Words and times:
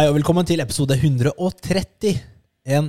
Hei 0.00 0.06
og 0.08 0.14
velkommen 0.16 0.46
til 0.48 0.62
episode 0.62 0.96
130. 0.96 2.14
En 2.72 2.86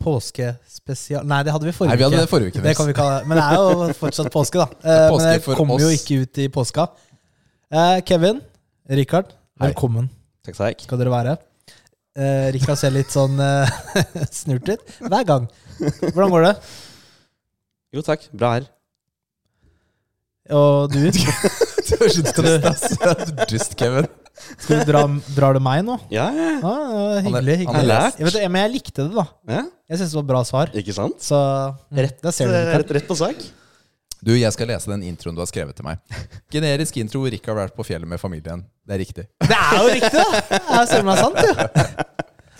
påskespesial 0.00 1.26
Nei, 1.28 1.42
det 1.44 1.52
hadde 1.52 1.68
vi 1.68 1.74
forrige 1.76 1.92
Nei, 1.92 1.98
vi 2.00 2.06
hadde 2.06 2.16
uke. 2.16 2.22
det 2.24 2.30
forrige 2.30 2.48
uke. 2.54 2.62
Det 2.64 2.72
kan 2.78 2.88
vi 2.88 2.94
det. 2.96 3.26
Men 3.28 3.36
det 3.36 3.42
er 3.44 3.58
jo 3.60 3.88
fortsatt 3.98 4.30
påske, 4.32 4.62
da. 4.62 4.66
Eh, 4.88 5.02
Påske 5.12 5.26
Men 5.26 5.42
det 5.42 5.58
kommer 5.58 5.84
jo 5.84 5.90
ikke 5.92 6.18
ut 6.22 6.40
i 6.40 6.48
påska. 6.54 6.86
Eh, 7.68 7.98
Kevin, 8.08 8.40
Rikard, 8.88 9.36
Hei. 9.36 9.66
velkommen 9.66 10.08
Takk, 10.48 10.56
takk. 10.62 10.80
skal 10.88 11.02
dere 11.04 11.12
være. 11.12 11.36
Eh, 12.16 12.48
Rikard 12.56 12.80
ser 12.80 12.96
litt 12.96 13.12
sånn 13.12 13.36
eh, 13.36 13.76
snurt 14.40 14.72
ut 14.72 14.98
hver 15.04 15.28
gang. 15.28 15.52
Hvordan 16.08 16.36
går 16.38 16.48
det? 16.48 16.54
Jo, 17.98 18.06
takk. 18.08 18.30
Bra 18.32 18.56
her. 18.56 18.70
Og 20.56 20.88
du? 20.88 21.02
Det 21.86 22.00
var 22.00 22.16
så 22.16 22.24
dust, 22.32 22.70
ass. 22.72 23.44
Dust, 23.44 23.76
Kevin. 23.76 24.08
Skal 24.58 24.82
du 24.84 24.90
dra, 24.92 25.00
Drar 25.36 25.56
du 25.56 25.60
meg 25.64 25.82
nå? 25.86 25.96
Ja, 26.12 26.26
ja. 26.36 26.48
Ja, 26.60 26.72
ja, 26.76 27.20
hyggelig. 27.24 27.26
Han 27.26 27.34
er- 27.34 27.56
hyggelig. 27.56 27.66
han 27.72 27.80
er 27.80 27.88
lært. 27.88 28.18
Jeg 28.20 28.26
vet, 28.28 28.50
men 28.52 28.62
jeg 28.66 28.72
likte 28.76 29.06
det, 29.06 29.14
da. 29.16 29.24
ja. 29.48 29.62
Jeg 29.88 29.98
syns 30.00 30.10
det 30.12 30.18
var 30.18 30.26
bra 30.32 30.40
svar. 30.44 30.72
Ikke 30.74 30.92
sant? 30.96 31.20
Så 31.22 31.38
Rett, 31.94 32.18
der 32.22 32.34
ser 32.34 32.46
du. 32.50 32.52
det. 32.52 32.64
rett, 32.74 32.90
rett 32.98 33.06
på 33.08 33.16
sak. 33.16 33.36
Du, 34.26 34.32
jeg 34.34 34.50
skal 34.52 34.66
lese 34.66 34.90
den 34.90 35.02
introen 35.06 35.36
du 35.36 35.40
har 35.44 35.46
skrevet 35.46 35.76
til 35.78 35.84
meg. 35.86 36.00
Generisk 36.52 36.96
intro. 36.98 37.22
Rick 37.30 37.46
har 37.46 37.54
vært 37.58 37.76
på 37.76 37.84
fjellet 37.86 38.08
med 38.08 38.18
familien. 38.18 38.64
Det 38.86 38.96
er 38.96 39.02
riktig. 39.04 39.26
Det 39.46 39.56
er 39.56 39.76
jo 39.78 39.88
riktig, 39.92 40.12
da! 40.18 40.40
Det 40.50 40.60
er 40.80 40.88
søren 40.90 41.06
meg 41.06 41.20
sant, 41.20 41.42
jo. 41.46 41.54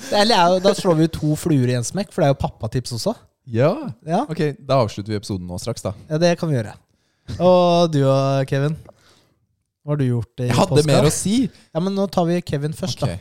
Det 0.06 0.24
jo, 0.30 0.58
da 0.62 0.72
slår 0.76 0.98
vi 1.00 1.06
jo 1.08 1.12
to 1.16 1.36
fluer 1.40 1.72
i 1.72 1.74
en 1.78 1.86
smekk, 1.86 2.12
for 2.14 2.22
det 2.22 2.28
er 2.28 2.34
jo 2.36 2.40
pappatips 2.44 2.92
også. 2.98 3.14
Ja. 3.50 3.72
Ja, 4.06 4.24
Ok, 4.30 4.42
da 4.58 4.80
avslutter 4.84 5.14
vi 5.14 5.18
episoden 5.18 5.46
nå 5.50 5.58
straks, 5.62 5.82
da. 5.82 5.92
ja 6.10 6.18
det 6.22 6.32
kan 6.38 6.50
vi 6.50 6.58
gjøre. 6.58 6.74
Og 7.42 7.90
du 7.94 8.00
og 8.06 8.46
Kevin? 8.50 8.76
Hva 9.86 9.94
har 9.94 10.00
du 10.00 10.06
gjort 10.08 10.40
i 10.42 10.48
Jeg 10.48 10.56
hadde 10.58 10.74
påska? 10.80 10.86
mer 10.90 11.06
å 11.06 11.12
si. 11.14 11.36
Ja, 11.46 11.80
men 11.80 11.94
nå 11.94 12.08
tar 12.10 12.26
vi 12.26 12.40
Kevin 12.42 12.72
først, 12.74 13.02
Ok. 13.06 13.08
da. 13.08 13.18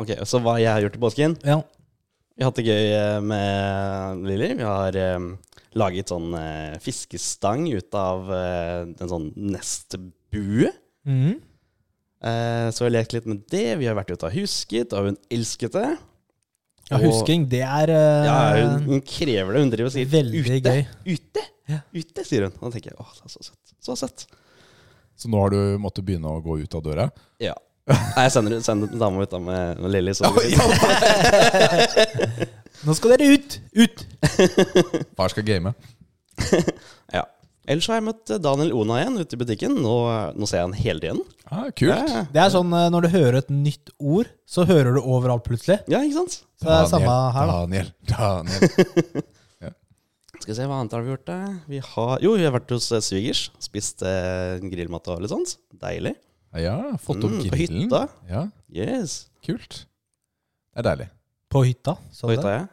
Ok, 0.00 0.14
Så 0.24 0.40
hva 0.40 0.54
jeg 0.58 0.70
har 0.72 0.80
gjort 0.80 0.96
i 0.96 1.02
påsken? 1.02 1.36
Ja. 1.44 1.58
Vi 2.36 2.42
har 2.42 2.48
hatt 2.50 2.56
det 2.56 2.64
gøy 2.64 2.86
eh, 2.96 3.20
med 3.20 4.22
Lilly. 4.24 4.54
Vi 4.56 4.64
har 4.64 4.96
eh, 4.96 5.18
laget 5.76 6.08
sånn 6.08 6.32
eh, 6.40 6.78
fiskestang 6.80 7.66
ut 7.74 7.92
av 8.00 8.30
eh, 8.32 8.80
en 8.96 9.10
sånn 9.12 9.28
nestbue. 9.36 10.72
Mhm. 11.04 11.34
Eh, 12.22 12.68
så 12.72 12.84
vi 12.84 12.88
har 12.88 12.96
lekt 12.96 13.12
litt 13.16 13.26
med 13.28 13.44
det. 13.52 13.76
Vi 13.80 13.86
har 13.88 13.94
vært 13.96 14.10
ute 14.12 14.26
og 14.28 14.32
husket, 14.34 14.92
og 14.96 15.04
hun 15.10 15.16
elsket 15.32 15.72
det. 15.76 15.98
ja 16.90 16.96
Og- 16.96 17.04
husking, 17.06 17.44
det 17.48 17.60
er 17.62 17.88
eh, 17.92 18.24
Ja, 18.24 18.40
hun, 18.56 18.82
hun 18.88 19.00
krever 19.02 19.52
det. 19.52 19.60
Hun 19.62 19.70
driver 19.70 19.86
og 19.86 19.92
sier 19.92 20.06
veldig 20.06 20.40
ute. 20.48 20.60
gøy. 20.64 20.86
Ute! 21.16 21.44
Ja. 21.68 21.80
Ute, 21.94 22.24
sier 22.24 22.48
hun. 22.48 22.52
Og 22.60 22.66
da 22.66 22.70
tenker 22.78 22.90
jeg 22.90 22.98
åh, 22.98 23.12
det 23.14 23.24
er 23.28 23.28
så 23.36 23.44
søtt. 23.46 23.74
Så 23.80 23.96
søtt. 24.00 24.26
Så 25.20 25.28
nå 25.28 25.36
har 25.42 25.50
du 25.52 25.60
måttet 25.82 26.04
begynne 26.06 26.30
å 26.32 26.40
gå 26.44 26.52
ut 26.62 26.74
av 26.78 26.82
døra? 26.86 27.04
Ja. 27.42 27.54
Nei, 27.90 28.22
jeg 28.24 28.32
sender, 28.32 28.60
sender 28.64 28.86
dama 29.00 29.22
ut 29.26 29.32
da 29.32 29.38
med, 29.42 29.80
med 29.82 29.90
Lilly. 29.92 30.12
ja. 30.20 30.30
Nå 32.86 32.94
skal 32.96 33.10
dere 33.16 33.26
ut! 33.34 33.58
Ut! 33.76 33.96
Far 35.18 35.28
skal 35.32 35.44
game. 35.44 35.72
Ja. 37.12 37.24
Ellers 37.70 37.86
har 37.90 37.96
jeg 38.00 38.06
møtt 38.06 38.30
Daniel 38.42 38.72
Ona 38.80 38.94
igjen 39.02 39.18
ute 39.20 39.36
i 39.36 39.40
butikken. 39.42 39.72
Nå, 39.84 39.94
nå 40.38 40.44
ser 40.48 40.58
jeg 40.62 40.68
han 40.70 40.78
hele 40.78 41.00
tiden. 41.04 41.20
Ah, 41.50 41.66
kult. 41.76 41.92
Ja, 41.92 42.22
Det 42.32 42.40
er 42.40 42.50
sånn 42.54 42.72
eh, 42.74 42.86
når 42.94 43.00
du 43.04 43.08
hører 43.12 43.36
et 43.42 43.50
nytt 43.52 43.86
ord, 43.98 44.26
så 44.48 44.64
hører 44.70 44.90
du 44.96 45.00
overalt 45.02 45.44
plutselig. 45.46 45.78
ja, 45.90 45.98
ikke 46.00 46.16
sant? 46.22 46.34
Så 46.60 46.64
det 46.70 46.76
er 46.78 46.88
samme 46.94 47.12
her, 47.36 47.44
da. 47.52 47.54
Daniel, 47.60 47.88
Daniel. 48.08 48.60
Skal 50.40 50.54
vi 50.54 50.56
se, 50.56 50.66
hva 50.70 50.78
annet 50.80 50.94
har 50.96 51.02
vi 51.04 51.12
gjort? 51.12 51.26
da? 51.28 51.36
Vi 51.68 51.78
har, 51.84 52.14
jo, 52.24 52.32
vi 52.40 52.44
har 52.48 52.54
vært 52.54 52.70
hos 52.72 52.86
eh, 52.96 53.02
svigers. 53.04 53.42
Spist 53.60 54.02
eh, 54.06 54.56
grillmat 54.72 55.08
og 55.12 55.20
litt 55.20 55.32
sånt. 55.34 55.56
Deilig. 55.82 56.14
Ja, 56.56 56.78
fått 56.98 57.22
opp 57.22 57.30
Mm, 57.36 57.42
på 57.44 57.52
grillen. 57.54 57.82
hytta. 57.84 58.00
Ja, 58.30 58.46
Yes. 58.72 59.28
kult. 59.44 59.84
Det 60.74 60.80
er 60.82 60.88
deilig. 60.88 61.08
På 61.50 61.62
hytta. 61.66 61.96
sa 62.10 62.26
På 62.26 62.32
det. 62.32 62.38
hytta, 62.38 62.50
ja. 62.56 62.66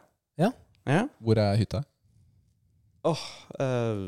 Ja. 0.46 0.50
Ja. 0.88 1.02
Hvor 1.22 1.36
er 1.38 1.56
hytta? 1.60 1.84
Åh, 3.04 3.22
eh, 3.60 4.00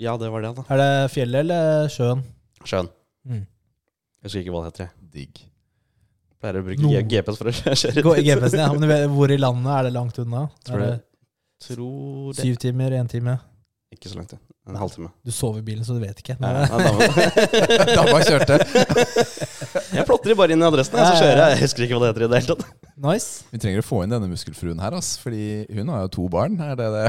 ja, 0.00 0.16
det 0.16 0.30
var 0.32 0.42
det, 0.46 0.54
da. 0.56 0.64
Er 0.70 0.80
det 0.80 1.10
fjellet 1.12 1.40
eller 1.44 1.88
sjøen? 1.92 2.22
Sjøen. 2.64 2.88
Mm. 3.26 3.42
Jeg 4.22 4.22
husker 4.30 4.40
ikke 4.44 4.54
hva 4.54 4.62
det 4.64 4.72
heter. 4.72 4.86
jeg. 4.86 5.10
Digg. 5.16 5.42
Pleier 6.40 6.60
å 6.60 6.64
bruke 6.66 6.82
Nord. 6.82 6.92
G- 6.96 7.10
GPS 7.16 7.38
for 7.40 7.50
å 7.50 7.52
kjøre 7.82 8.02
Gå 8.06 8.14
i 8.20 8.24
GPS-en, 8.26 8.60
ja. 8.62 8.70
Men 8.72 8.80
du 8.84 8.88
vet, 8.90 9.04
hvor 9.12 9.30
i 9.32 9.38
landet 9.40 9.72
er 9.76 9.82
det 9.88 9.92
langt 9.96 10.18
unna? 10.22 10.46
Tror 10.64 10.76
Er 10.76 10.80
det- 10.86 10.90
det 10.96 11.04
Tror 11.62 12.34
det 12.36 12.42
syv 12.44 12.56
timer, 12.60 12.92
én 12.98 13.08
time? 13.08 13.38
Ikke 13.94 14.10
så 14.10 14.18
langt, 14.18 14.32
det. 14.34 14.38
En 14.68 14.74
halvtime. 14.76 15.08
Du 15.24 15.30
sover 15.30 15.60
i 15.60 15.64
bilen, 15.64 15.84
så 15.86 15.94
du 15.94 16.00
vet 16.02 16.18
ikke. 16.20 16.34
Nei, 16.42 16.50
ja, 16.52 16.66
dama- 16.66 17.06
Dama 17.94 18.18
kjørte. 18.26 18.56
jeg 19.96 20.04
plotter 20.08 20.34
bare 20.36 20.56
inn 20.56 20.64
i 20.64 20.66
adressen, 20.66 20.98
jeg, 20.98 21.06
så 21.06 21.20
kjører 21.22 21.38
jeg. 21.44 21.52
Jeg 21.54 21.60
husker 21.62 21.84
ikke 21.86 21.94
hva 22.00 22.02
det 22.02 22.10
heter 22.10 22.24
i 22.26 22.28
det 22.32 22.40
hele 22.42 22.56
tatt. 22.56 22.90
nice. 23.06 23.46
Vi 23.54 23.60
trenger 23.62 23.84
å 23.84 23.86
få 23.86 24.00
inn 24.04 24.12
denne 24.12 24.28
muskelfruen 24.32 24.82
her, 24.82 24.96
ass, 24.98 25.12
fordi 25.22 25.46
hun 25.78 25.92
har 25.94 26.02
jo 26.04 26.10
to 26.18 26.26
barn. 26.34 26.58
Er 26.66 26.74
det 26.80 26.88
det? 26.96 27.06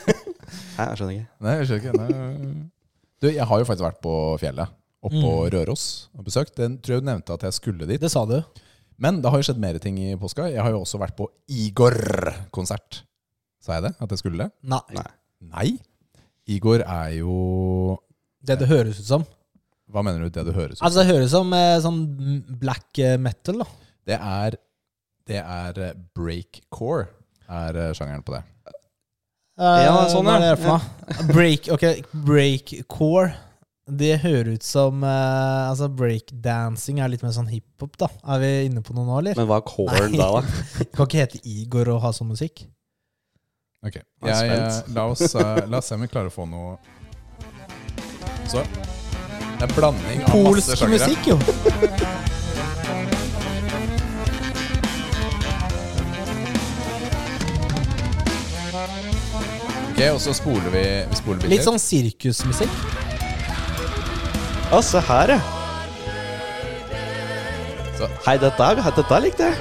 Nei, 0.80 0.86
jeg 0.88 0.96
skjønner 0.98 1.14
ikke. 1.18 1.28
Nei, 1.46 1.54
jeg 1.60 1.68
skjønner 1.68 1.84
ikke. 1.84 1.94
Nei. 2.00 2.64
Du, 3.20 3.28
jeg 3.28 3.46
har 3.52 3.60
jo 3.62 3.68
faktisk 3.68 3.86
vært 3.90 4.00
på 4.02 4.16
fjellet. 4.42 4.76
Oppå 5.04 5.20
Mm. 5.20 5.46
Røros 5.54 5.84
og 6.16 6.24
besøkt. 6.26 6.56
Den 6.58 6.74
tror 6.80 6.96
jeg 6.98 7.04
du 7.04 7.08
nevnte 7.12 7.36
at 7.36 7.44
jeg 7.46 7.54
skulle 7.56 7.86
dit. 7.88 8.00
Det 8.02 8.10
sa 8.12 8.24
du. 8.28 8.38
Men 9.00 9.20
det 9.24 9.30
har 9.32 9.40
jo 9.40 9.46
skjedd 9.48 9.60
mer 9.60 9.78
ting 9.80 9.96
i 10.00 10.10
påska. 10.20 10.48
Jeg 10.52 10.60
har 10.64 10.72
jo 10.74 10.80
også 10.82 10.98
vært 11.00 11.14
på 11.16 11.28
Igor-konsert. 11.48 13.02
Sa 13.60 13.76
jeg 13.76 13.84
det? 13.88 13.92
At 14.00 14.14
jeg 14.14 14.22
skulle 14.22 14.44
det? 14.46 14.50
Nei. 14.72 15.04
Nei. 15.50 15.68
Igor 16.50 16.82
er 16.84 17.10
jo 17.18 17.34
Det 18.44 18.56
det 18.62 18.68
høres 18.70 19.00
ut 19.02 19.06
som. 19.08 19.26
Hva 19.90 20.02
mener 20.06 20.22
du 20.24 20.30
det 20.32 20.46
det 20.48 20.54
høres 20.56 20.78
ut 20.78 20.80
som? 20.80 20.86
Altså, 20.88 21.02
det 21.02 21.10
høres 21.10 21.28
ut 21.30 21.34
som 21.34 21.52
eh, 21.56 21.76
sånn 21.84 22.00
black 22.62 22.98
eh, 23.02 23.16
metal, 23.20 23.60
da. 23.64 23.66
Det 24.10 24.16
er, 24.16 24.56
det 25.28 25.40
er 25.42 25.80
eh, 25.90 25.96
breakcore, 26.16 27.08
er 27.50 27.78
eh, 27.84 27.92
sjangeren 27.98 28.24
på 28.26 28.36
det. 28.38 28.42
Eh, 28.70 29.82
Ja, 29.84 29.96
sånn, 30.08 30.24
hva 30.24 30.38
er 30.38 30.46
ja. 30.46 30.54
det 30.54 30.62
for 30.62 30.72
noe? 30.72 31.28
Break, 31.34 31.68
ok, 31.74 31.86
breakcore. 32.26 33.34
Det 33.90 34.12
høres 34.22 34.60
ut 34.60 34.62
som 34.64 35.00
eh, 35.02 35.68
Altså, 35.68 35.88
breakdancing 35.98 37.00
er 37.02 37.10
litt 37.10 37.24
mer 37.26 37.34
sånn 37.34 37.50
hiphop, 37.50 37.96
da. 38.00 38.06
Er 38.30 38.40
vi 38.44 38.50
inne 38.70 38.84
på 38.86 38.94
noe 38.96 39.04
nå, 39.08 39.16
eller? 39.20 39.36
Men 39.40 39.48
hva 39.50 39.58
er 39.60 39.66
core 39.66 40.04
Nei. 40.06 40.16
da, 40.20 40.28
da? 40.38 40.42
Det 40.78 40.92
kan 40.94 41.08
ikke 41.10 41.24
hete 41.24 41.42
Igor 41.50 41.90
og 41.96 42.04
ha 42.06 42.12
sånn 42.14 42.30
musikk. 42.30 42.62
Ok, 43.80 43.94
Jeg 43.96 44.04
jeg, 44.28 44.58
eh, 44.60 44.88
la, 44.92 45.06
oss, 45.08 45.22
eh, 45.34 45.68
la 45.72 45.78
oss 45.78 45.86
se 45.88 45.96
om 45.96 46.02
vi 46.04 46.08
klarer 46.12 46.28
å 46.28 46.32
få 46.34 46.44
noe 46.44 46.76
Så. 48.50 48.60
Det 49.56 49.64
er 49.64 49.72
blanding 49.72 50.20
av 50.20 50.34
masse 50.34 50.44
Polsk 50.44 50.76
sjangere. 50.76 51.08
musikk, 51.08 51.22
jo! 51.30 51.36
Ok, 59.88 60.04
og 60.10 60.20
så 60.26 60.36
spoler 60.36 60.70
vi, 60.76 60.84
vi 61.08 61.22
spoler 61.22 61.48
Litt 61.54 61.64
sånn 61.64 61.80
sirkusmusikk. 61.80 62.78
Å, 64.76 64.84
se 64.84 65.00
her, 65.08 65.38
ja. 65.38 65.40
Så. 67.96 68.12
Hei, 68.28 68.36
dette, 68.44 68.72
dette 68.84 69.24
likte 69.24 69.48
jeg. 69.48 69.56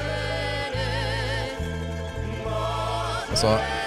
Og 3.32 3.38
så 3.48 3.79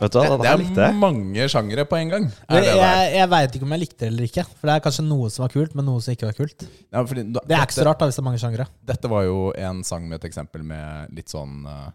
Vet 0.00 0.12
du 0.12 0.18
hva, 0.20 0.24
Det, 0.28 0.38
det 0.42 0.50
er 0.50 0.60
likte 0.62 0.88
mange 1.00 1.48
sjangere 1.52 1.84
på 1.88 1.98
en 1.98 2.10
gang. 2.12 2.26
Er 2.48 2.58
Jeg, 2.60 2.64
det, 2.66 2.78
jeg, 2.80 3.12
jeg 3.16 3.30
veit 3.34 3.58
ikke 3.58 3.68
om 3.68 3.74
jeg 3.76 3.82
likte 3.84 3.98
det 4.02 4.08
eller 4.12 4.28
ikke. 4.30 4.46
For 4.54 4.70
det 4.70 4.74
er 4.76 4.84
kanskje 4.86 5.04
noe 5.08 5.30
som 5.32 5.44
var 5.46 5.54
kult, 5.54 5.76
men 5.78 5.88
noe 5.88 6.02
som 6.04 6.16
ikke 6.16 6.30
var 6.30 6.36
kult. 6.40 6.66
Ja, 6.92 7.04
fordi 7.04 7.26
da- 7.32 7.44
Det 7.46 7.56
er 7.58 7.68
ikke 7.68 7.78
så 7.78 7.86
rart 7.88 8.02
da 8.02 8.08
hvis 8.10 8.18
det 8.18 8.24
er 8.24 8.28
mange 8.30 8.42
sjangere. 8.42 8.66
Dette 8.92 9.12
var 9.12 9.24
jo 9.28 9.38
en 9.68 9.84
sang 9.88 10.08
med 10.08 10.20
et 10.20 10.28
eksempel 10.30 10.66
med 10.66 11.14
litt 11.16 11.32
sånn 11.32 11.62
uh, 11.66 11.86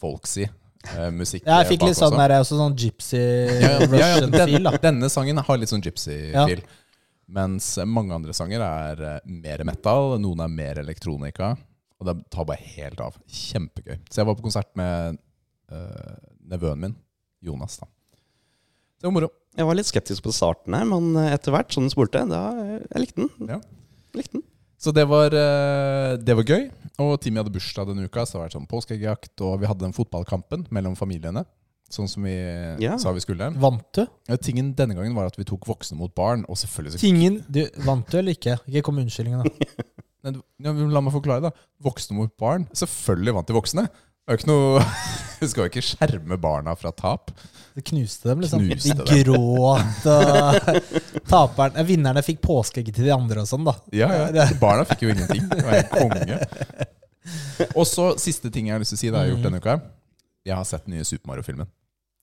folksy 0.00 0.48
Uh, 0.84 1.08
musikk. 1.16 1.44
Ja, 1.48 1.62
jeg 1.62 1.70
fikk 1.72 1.86
litt 1.86 1.96
sånn, 1.96 2.12
der, 2.20 2.34
også 2.42 2.58
sånn 2.58 2.74
gypsy 2.76 3.16
ja, 3.16 3.70
ja, 3.88 4.08
ja, 4.18 4.18
den, 4.20 4.58
da 4.66 4.74
Denne 4.82 5.08
sangen 5.08 5.40
har 5.40 5.56
litt 5.56 5.70
sånn 5.72 5.80
gypsy-feel. 5.80 6.60
Mens 7.34 7.70
mange 7.88 8.12
andre 8.12 8.34
sanger 8.36 8.60
er 8.60 9.00
eh, 9.00 9.20
mer 9.24 9.62
metal, 9.64 10.18
noen 10.20 10.42
er 10.44 10.50
mer 10.52 10.80
elektronika. 10.82 11.54
Og 11.96 12.08
det 12.10 12.14
tar 12.28 12.44
bare 12.50 12.60
helt 12.74 13.00
av. 13.00 13.16
Kjempegøy. 13.32 13.96
Så 14.12 14.20
jeg 14.20 14.28
var 14.28 14.36
på 14.36 14.44
konsert 14.44 14.68
med 14.76 15.16
uh, 15.72 16.12
nevøen 16.52 16.82
min, 16.84 16.96
Jonas. 17.44 17.78
da 17.82 17.86
Det 19.00 19.08
var 19.08 19.14
moro. 19.16 19.28
Jeg 19.54 19.66
var 19.68 19.76
litt 19.78 19.86
skeptisk 19.86 20.24
på 20.24 20.32
starten 20.34 20.74
her, 20.74 20.84
men 20.88 21.12
etter 21.28 21.52
hvert 21.54 21.70
som 21.74 21.84
du 21.86 21.92
spurte, 21.92 22.24
da 22.28 22.40
jeg 22.90 23.04
likte 23.04 23.22
den. 23.22 23.30
Ja. 23.52 23.60
Likte 24.16 24.40
den. 24.40 24.46
Så 24.84 24.92
det 24.92 25.04
var, 25.08 25.32
eh, 25.32 26.16
det 26.20 26.34
var 26.36 26.44
gøy. 26.44 26.64
Og 27.00 27.14
Timmy 27.22 27.40
hadde 27.40 27.52
bursdag 27.54 27.86
denne 27.88 28.04
uka, 28.08 28.24
så 28.26 28.34
det 28.34 28.40
har 28.40 28.48
vært 28.48 28.56
sånn 28.58 28.68
påskeeggjakt. 28.70 29.40
Og 29.46 29.60
vi 29.62 29.66
hadde 29.70 29.84
den 29.86 29.94
fotballkampen 29.96 30.66
mellom 30.74 30.96
familiene, 30.98 31.44
sånn 31.90 32.08
som 32.10 32.22
vi 32.26 32.34
Ja. 32.82 32.96
sa 32.98 33.12
vi 33.12 33.20
skulle. 33.20 33.52
Vant 33.54 33.86
du? 33.94 34.06
Ja, 34.28 34.36
tingen 34.36 34.74
denne 34.74 34.94
gangen 34.94 35.14
var 35.14 35.26
at 35.26 35.36
vi 35.38 35.44
tok 35.44 35.64
voksne 35.66 35.96
mot 35.96 36.12
barn, 36.14 36.44
og 36.48 36.56
selvfølgelig 36.56 36.98
så 36.98 37.00
Tingen 37.00 37.44
du, 37.50 37.64
Vant 37.86 38.08
du 38.10 38.18
eller 38.18 38.32
ikke? 38.34 38.58
Ikke 38.68 38.82
kom 38.82 38.96
med 38.96 39.06
unnskyldningen, 39.06 39.44
da. 39.44 39.84
Ja, 40.24 40.72
La 40.72 41.00
meg 41.04 41.12
forklare, 41.12 41.42
da. 41.42 41.50
Voksne 41.84 42.16
mot 42.16 42.32
barn. 42.40 42.64
Selvfølgelig 42.72 43.34
vant 43.34 43.46
de 43.46 43.52
voksne. 43.52 43.88
Det 44.24 44.32
er 44.32 44.40
ikke 44.40 44.48
noe 44.48 44.84
Du 45.42 45.48
skal 45.50 45.66
jo 45.66 45.68
ikke 45.68 45.84
skjerme 45.84 46.38
barna 46.40 46.72
fra 46.78 46.88
tap. 46.96 47.32
Du 47.74 47.82
knuste 47.84 48.30
dem, 48.30 48.40
liksom. 48.40 48.62
Knuste 48.64 48.94
de 48.96 49.18
gråt, 49.26 50.06
og 50.08 50.68
taperen, 51.32 51.74
eh, 51.76 51.84
vinnerne 51.84 52.22
fikk 52.24 52.38
påskeegg 52.46 52.88
til 52.94 53.10
de 53.10 53.12
andre 53.12 53.42
og 53.42 53.50
sånn, 53.50 53.66
da. 53.66 53.74
Ja, 53.92 54.08
ja. 54.32 54.46
Barna 54.62 54.86
fikk 54.88 55.04
jo 55.04 55.10
ingenting. 55.12 55.42
Det 55.50 55.64
var 55.66 55.80
en 55.82 55.90
konge. 55.90 56.38
Og 57.74 57.84
så 57.90 58.06
siste 58.22 58.48
ting 58.54 58.70
jeg 58.70 58.78
har 58.78 58.80
lyst 58.80 58.94
til 58.94 59.00
å 59.00 59.02
si, 59.02 59.10
det 59.10 59.18
har 59.18 59.26
jeg 59.26 59.34
gjort 59.34 59.48
denne 59.50 59.60
uka. 59.60 59.76
Jeg 60.48 60.56
har 60.56 60.70
sett 60.70 60.86
den 60.86 60.96
nye 60.96 61.08
Super 61.08 61.34
Mario-filmen. 61.34 61.68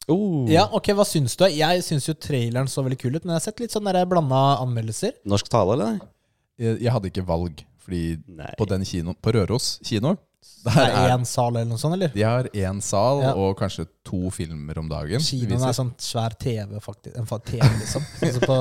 Oh. 0.10 0.50
Ja, 0.50 0.66
ok, 0.74 0.96
Hva 0.98 1.06
syns 1.06 1.38
du? 1.38 1.46
Jeg 1.52 1.86
syns 1.86 2.10
jo 2.10 2.18
traileren 2.18 2.72
så 2.72 2.82
veldig 2.82 2.98
kul 3.04 3.14
ut, 3.14 3.22
men 3.22 3.36
jeg 3.36 3.42
har 3.44 3.46
sett 3.52 3.62
litt 3.62 3.76
sånn 3.76 3.92
blanda 4.10 4.42
anmeldelser. 4.64 5.20
Norsk 5.30 5.52
tale, 5.52 5.78
eller? 5.78 6.02
Jeg, 6.58 6.80
jeg 6.88 6.96
hadde 6.96 7.14
ikke 7.14 7.28
valg, 7.28 7.62
fordi 7.84 8.04
Nei. 8.40 8.50
på 8.58 8.72
den 8.72 8.88
kinoen, 8.88 9.20
på 9.22 9.36
Røros 9.38 9.76
kino 9.86 10.16
Det 10.42 10.74
der 10.74 10.90
er 10.90 11.08
er, 11.08 11.12
én 11.16 11.24
sal 11.26 11.56
eller 11.56 11.70
noe 11.70 11.82
sånt, 11.82 11.96
eller? 11.98 12.12
De 12.14 12.22
har 12.26 12.48
én 12.54 12.80
sal 12.86 13.22
Ja. 13.22 13.32
og 13.38 13.56
kanskje 13.58 13.86
to 14.06 14.30
filmer 14.34 14.78
om 14.78 14.88
dagen. 14.90 15.22
Kinoen 15.22 15.64
er 15.66 15.74
sånn 15.74 15.92
svær 16.02 16.34
TV, 16.38 16.80
faktisk. 16.82 17.16
En 17.18 17.26
TV, 17.26 17.62
liksom. 17.80 18.06
Altså 18.22 18.42
på 18.46 18.58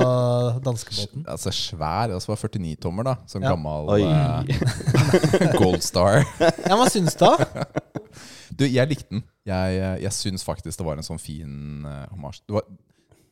danskebåten. 0.64 1.24
Altså 1.28 1.52
svær. 1.52 2.12
Altså 2.16 2.32
var 2.32 2.40
49-tommer, 2.40 3.04
da. 3.04 3.14
Sånn 3.28 3.44
Ja. 3.44 3.52
gammel 3.52 3.92
eh, 4.00 5.56
Gold 5.60 5.84
Star. 5.84 6.24
Ja, 6.40 6.76
Hva 6.76 6.88
syns 6.92 7.16
du, 7.16 7.24
da? 7.26 7.64
Du, 8.60 8.66
jeg 8.66 8.88
likte 8.90 9.08
den. 9.14 9.22
Jeg, 9.48 9.76
jeg 10.02 10.12
syns 10.12 10.44
faktisk 10.44 10.76
det 10.80 10.84
var 10.84 10.98
en 11.00 11.06
sånn 11.06 11.20
fin 11.22 11.84
uh, 11.86 12.04
hommage. 12.10 12.42
Det, 12.44 12.58
var, 12.58 12.66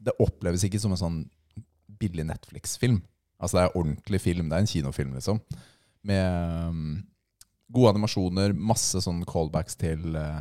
det 0.00 0.14
oppleves 0.24 0.64
ikke 0.64 0.80
som 0.80 0.94
en 0.94 1.00
sånn 1.00 1.18
billig 2.00 2.24
Netflix-film. 2.24 3.02
Altså 3.40 3.58
Det 3.58 3.64
er 3.66 3.76
ordentlig 3.76 4.20
film. 4.24 4.48
Det 4.48 4.56
er 4.56 4.64
en 4.64 4.70
kinofilm, 4.70 5.12
liksom. 5.18 5.40
Med 6.08 6.70
um, 6.72 7.02
gode 7.72 7.94
animasjoner, 7.94 8.54
masse 8.56 9.00
sånn 9.04 9.24
callbacks 9.28 9.76
til 9.78 10.16
eh, 10.16 10.40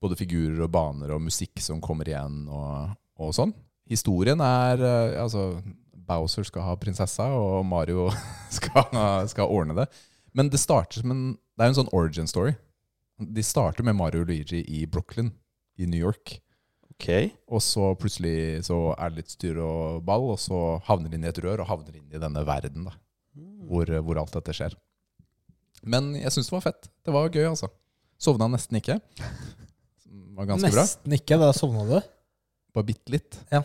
både 0.00 0.18
figurer 0.20 0.60
og 0.64 0.72
baner 0.74 1.14
og 1.14 1.24
musikk 1.24 1.60
som 1.62 1.80
kommer 1.84 2.08
igjen, 2.08 2.42
og, 2.48 2.96
og 3.20 3.34
sånn. 3.36 3.54
Historien 3.90 4.40
er 4.44 4.82
eh, 4.84 5.20
Altså, 5.20 5.52
Bowser 6.10 6.46
skal 6.46 6.66
ha 6.66 6.76
prinsessa, 6.80 7.28
og 7.36 7.64
Mario 7.68 8.08
skal, 8.56 8.90
skal 9.30 9.50
ordne 9.50 9.76
det. 9.82 9.88
Men 10.36 10.50
det 10.50 10.62
starter 10.62 11.02
som 11.02 11.10
en 11.14 11.24
Det 11.34 11.64
er 11.64 11.70
jo 11.70 11.74
en 11.74 11.80
sånn 11.82 11.96
origin 11.96 12.30
story. 12.30 12.54
De 13.20 13.42
starter 13.44 13.84
med 13.84 13.98
Mario 13.98 14.22
og 14.22 14.30
Luigi 14.30 14.62
i 14.64 14.86
Brooklyn 14.88 15.28
i 15.76 15.84
New 15.84 16.00
York. 16.00 16.38
Okay. 16.94 17.30
Og 17.48 17.60
så 17.64 17.90
plutselig 18.00 18.64
så 18.66 18.94
er 18.94 19.10
det 19.10 19.22
litt 19.22 19.34
styr 19.34 19.60
og 19.64 20.00
ball, 20.04 20.30
og 20.32 20.40
så 20.40 20.78
havner 20.88 21.12
de 21.12 21.18
inn 21.18 21.26
i 21.26 21.30
et 21.30 21.40
rør 21.44 21.62
og 21.62 21.68
havner 21.68 21.96
inn 21.96 22.08
i 22.08 22.20
denne 22.20 22.44
verden 22.48 22.88
da, 22.88 22.94
hvor, 23.68 23.92
hvor 24.04 24.20
alt 24.20 24.36
dette 24.36 24.56
skjer. 24.56 24.76
Men 25.82 26.12
jeg 26.18 26.32
syns 26.34 26.50
det 26.50 26.56
var 26.56 26.64
fett. 26.66 26.88
Det 27.06 27.12
var 27.14 27.30
gøy, 27.32 27.46
altså. 27.48 27.70
Sovna 28.20 28.48
nesten 28.52 28.76
ikke. 28.80 28.98
Det 29.16 30.36
var 30.36 30.48
ganske 30.50 30.70
bra. 30.72 30.82
Nesten 30.84 31.14
ikke. 31.16 31.38
Da 31.40 31.52
sovna 31.56 31.86
du. 31.88 31.96
Bare 32.76 32.86
bitte 32.90 33.14
litt. 33.14 33.38
Ja. 33.52 33.62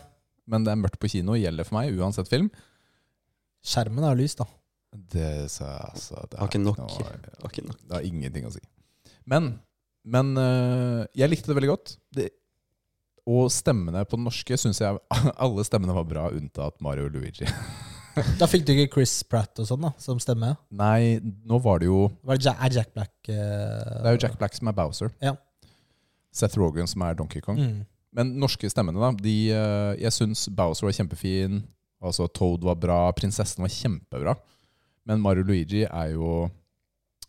Men 0.48 0.64
det 0.64 0.72
er 0.72 0.80
mørkt 0.80 1.00
på 1.02 1.10
kino, 1.10 1.34
gjelder 1.36 1.66
for 1.66 1.76
meg 1.80 1.96
uansett 1.98 2.30
film. 2.30 2.48
Skjermen 3.66 4.04
er 4.06 4.16
lys, 4.18 4.36
da. 4.38 4.46
Det, 4.96 5.28
så, 5.52 5.66
altså, 5.90 6.22
det 6.30 6.38
Har 6.40 6.48
ikke 6.48 6.62
nok. 6.62 6.78
noe- 6.78 7.04
ja. 7.04 7.48
ikke 7.50 7.64
nok. 7.66 7.80
Det 7.82 7.96
har 7.98 8.06
ingenting 8.06 8.46
å 8.48 8.52
si. 8.54 8.62
Men, 9.28 9.56
men 10.06 10.30
øh, 10.38 11.02
jeg 11.18 11.28
likte 11.32 11.50
det 11.50 11.56
veldig 11.58 11.72
godt. 11.72 11.96
Det, 12.14 12.28
og 13.26 13.50
stemmene 13.50 14.04
på 14.06 14.16
den 14.16 14.24
norske 14.28 14.56
syns 14.62 14.78
jeg 14.80 15.00
alle 15.44 15.64
stemmene 15.66 15.96
var 15.98 16.06
bra, 16.08 16.28
unntatt 16.32 16.78
Mario 16.80 17.10
og 17.10 17.18
Luigi. 17.18 17.48
Da 18.40 18.48
fikk 18.48 18.64
du 18.66 18.72
ikke 18.74 18.98
Chris 18.98 19.18
Pratt 19.28 19.58
og 19.60 19.68
sånn, 19.68 19.82
da, 19.84 19.92
som 20.00 20.20
stemme. 20.22 20.54
Nei, 20.74 21.18
nå 21.22 21.58
var 21.64 21.82
det 21.82 21.90
jo 21.90 22.06
Var 22.26 22.38
det 22.38 22.48
Jack, 22.48 22.62
er 22.64 22.78
Jack 22.78 22.94
Black 22.94 23.12
uh, 23.28 24.00
Det 24.00 24.08
er 24.08 24.16
jo 24.16 24.22
Jack 24.24 24.38
Black 24.40 24.56
som 24.56 24.70
er 24.70 24.76
Bowser. 24.76 25.12
Ja. 25.24 25.34
Seth 26.36 26.58
Rogan 26.60 26.88
som 26.90 27.04
er 27.06 27.16
Donkey 27.16 27.44
Kong. 27.44 27.60
Mm. 27.60 27.84
Men 28.16 28.34
norske 28.40 28.68
stemmene, 28.72 29.00
da. 29.00 29.12
De, 29.20 29.34
øh, 29.52 29.92
jeg 30.00 30.12
syns 30.14 30.46
Bowser 30.56 30.88
var 30.88 30.94
kjempefin. 30.96 31.60
Altså 32.04 32.28
Toad 32.32 32.64
var 32.64 32.78
bra. 32.80 32.98
Prinsessen 33.16 33.64
var 33.64 33.72
kjempebra. 33.72 34.36
Men 35.08 35.22
Mario 35.22 35.46
Luigi 35.46 35.84
er 35.84 36.14
jo 36.14 36.48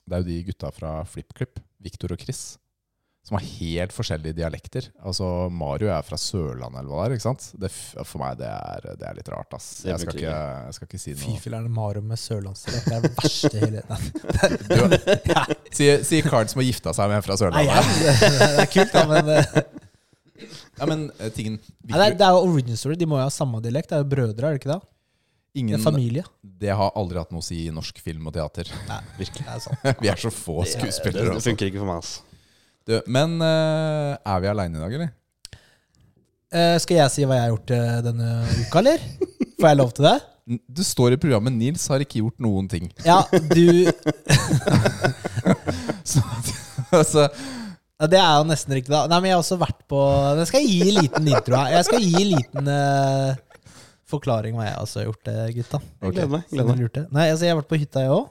Det 0.08 0.16
er 0.16 0.24
jo 0.24 0.30
de 0.30 0.38
gutta 0.48 0.72
fra 0.72 0.92
FlippKlipp, 1.04 1.60
Victor 1.84 2.14
og 2.16 2.22
Chris, 2.22 2.56
som 3.28 3.36
har 3.36 3.44
helt 3.44 3.92
forskjellige 3.92 4.38
dialekter. 4.38 4.86
Altså 5.04 5.26
Mario 5.52 5.90
er 5.92 6.06
fra 6.08 6.16
Sørlandet, 6.22 6.80
eller 6.80 6.94
hva 6.94 7.02
det 7.04 7.08
er. 7.10 7.16
ikke 7.18 7.26
sant? 7.26 7.48
Det, 7.60 7.70
for 8.08 8.22
meg 8.22 8.38
det 8.40 8.48
er, 8.48 8.86
det 9.02 9.08
er 9.10 9.18
litt 9.18 9.32
rart, 9.34 9.58
ass. 9.58 9.66
Jeg 9.84 10.00
skal, 10.00 10.16
ikke, 10.16 10.36
jeg 10.64 10.78
skal 10.78 10.88
ikke 10.88 11.02
si 11.02 11.16
noe. 11.18 11.42
filler'n, 11.44 11.68
Mario 11.76 12.06
med 12.08 12.22
sørlandsdialekt. 12.22 12.88
Det 12.88 12.96
er 12.96 13.04
det 13.04 13.12
verste 13.18 13.52
hele 13.66 13.84
tiden. 13.84 14.16
Du, 14.68 14.78
Sier 15.78 16.06
si 16.08 16.22
Card 16.24 16.54
som 16.54 16.62
har 16.62 16.68
gifta 16.70 16.94
seg 16.96 17.12
med 17.12 17.20
en 17.20 17.26
fra 17.26 17.36
Nei, 17.52 17.66
ja, 17.68 17.82
det, 17.84 18.14
det 18.32 18.64
er 18.64 18.70
kult, 18.72 18.94
da, 18.96 19.04
men 19.12 19.32
eh, 19.34 19.58
Ja, 20.78 20.88
men 20.88 21.04
eh, 21.18 21.32
tingen 21.36 21.58
ja, 21.60 21.98
det, 21.98 22.06
er, 22.06 22.16
det 22.20 22.28
er 22.30 22.38
jo 22.38 22.46
origin 22.48 22.80
story. 22.80 22.96
De 23.00 23.10
må 23.10 23.20
jo 23.20 23.26
ha 23.26 23.34
samme 23.34 23.60
dialekt. 23.66 23.92
Det 23.92 24.00
er 24.00 24.06
jo 24.06 24.10
brødre, 24.14 24.54
er 24.54 24.56
det 24.56 24.62
ikke 24.62 24.72
det? 24.72 24.80
Det 25.58 25.64
ingen, 25.64 25.80
er 25.80 25.84
familie. 25.84 26.24
Det 26.64 26.72
har 26.80 26.96
aldri 27.00 27.20
hatt 27.20 27.32
noe 27.34 27.44
å 27.44 27.46
si 27.48 27.64
i 27.66 27.74
norsk 27.74 28.00
film 28.04 28.30
og 28.30 28.36
teater. 28.38 28.72
Nei, 28.88 29.02
virkelig. 29.20 29.44
Det 29.48 29.56
er 29.58 29.64
sant. 29.68 29.88
Vi 30.06 30.12
er 30.14 30.24
så 30.24 30.32
få 30.32 30.62
Det, 30.64 30.78
skuespillere. 30.78 31.28
det 31.28 31.36
altså. 31.36 31.50
funker 31.52 31.72
ikke 31.72 31.82
for 31.84 31.90
meg, 31.92 32.02
altså. 32.04 32.27
Du, 32.88 32.94
men 33.12 33.34
eh, 33.44 34.14
er 34.24 34.40
vi 34.44 34.48
aleine 34.48 34.80
i 34.80 34.84
dag, 34.84 34.94
eller? 34.96 35.10
Eh, 36.56 36.78
skal 36.80 37.02
jeg 37.02 37.12
si 37.12 37.26
hva 37.28 37.36
jeg 37.36 37.44
har 37.44 37.52
gjort 37.52 37.72
eh, 37.76 37.98
denne 38.06 38.28
uka, 38.64 38.80
eller? 38.80 39.02
Får 39.60 39.68
jeg 39.74 39.80
lov 39.82 39.90
til 39.98 40.08
det? 40.08 40.14
N- 40.48 40.62
Du 40.72 40.80
står 40.88 41.18
i 41.18 41.20
programmet 41.20 41.52
'Nils 41.58 41.84
har 41.92 42.00
ikke 42.06 42.22
gjort 42.22 42.38
noen 42.40 42.70
ting'. 42.72 42.88
Ja, 43.04 43.18
du 43.52 43.92
Så, 46.08 46.22
altså, 46.96 47.26
ja, 48.00 48.08
Det 48.08 48.20
er 48.22 48.32
jo 48.40 48.46
nesten 48.48 48.78
riktig, 48.78 48.94
da. 48.94 49.02
Nei, 49.12 49.20
men 49.20 49.28
jeg 49.32 49.36
har 49.36 49.44
også 49.44 49.58
vært 49.60 49.82
på 49.92 50.00
Jeg 50.40 50.48
skal 50.54 50.64
gi 50.70 50.78
en 50.88 50.96
liten 51.02 51.28
intro 51.34 51.58
her. 51.60 51.74
Jeg 51.76 51.88
skal 51.90 52.06
gi 52.06 52.14
en 52.22 52.32
liten 52.38 52.72
eh, 52.72 53.34
forklaring 54.08 54.56
hva 54.56 54.70
jeg 54.70 54.80
også 54.86 55.02
har 55.02 55.10
gjort, 55.10 55.28
eh, 55.34 55.50
gutta. 55.58 55.82
Jeg 56.06 56.16
gleder 56.16 56.32
meg. 56.38 56.48
Gleder 56.54 56.70
meg. 56.70 56.78
dere 56.78 56.86
lurte. 56.88 57.04
Nei, 57.12 57.28
altså, 57.34 57.44
jeg 57.50 57.56
har 57.56 57.60
vært 57.62 57.72
på 57.74 57.82
hytta, 57.84 58.06
jeg 58.08 58.16
òg. 58.16 58.26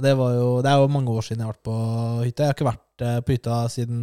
Det, 0.00 0.14
var 0.18 0.34
jo, 0.34 0.48
det 0.64 0.70
er 0.70 0.82
jo 0.82 0.90
mange 0.90 1.12
år 1.14 1.26
siden 1.26 1.42
jeg 1.42 1.48
har 1.48 1.54
vært 1.54 1.68
på 1.68 1.76
hytta. 2.24 2.42
Jeg 2.42 2.50
har 2.50 2.56
ikke 2.56 2.70
vært 2.70 3.04
eh, 3.06 3.20
på 3.22 3.36
hytta 3.36 3.58
siden 3.72 4.02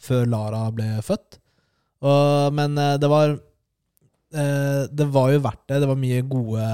før 0.00 0.28
Lara 0.30 0.62
ble 0.72 0.88
født. 1.04 1.40
Og, 2.06 2.54
men 2.56 2.78
eh, 2.78 2.94
det 3.02 3.10
var 3.10 3.32
eh, 3.34 4.82
Det 4.88 5.08
var 5.12 5.32
jo 5.34 5.42
verdt 5.44 5.64
det. 5.66 5.82
Det 5.82 5.90
var 5.90 6.00
mye 6.06 6.24
gode 6.28 6.70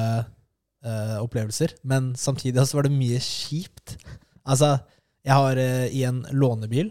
opplevelser. 0.85 1.79
Men 1.89 2.11
samtidig 2.21 2.61
så 2.69 2.77
var 2.77 2.85
det 2.85 2.93
mye 2.93 3.17
kjipt. 3.25 3.95
Altså, 4.45 4.75
jeg 5.25 5.33
har 5.33 5.57
i 5.57 6.03
en 6.05 6.19
lånebil 6.37 6.91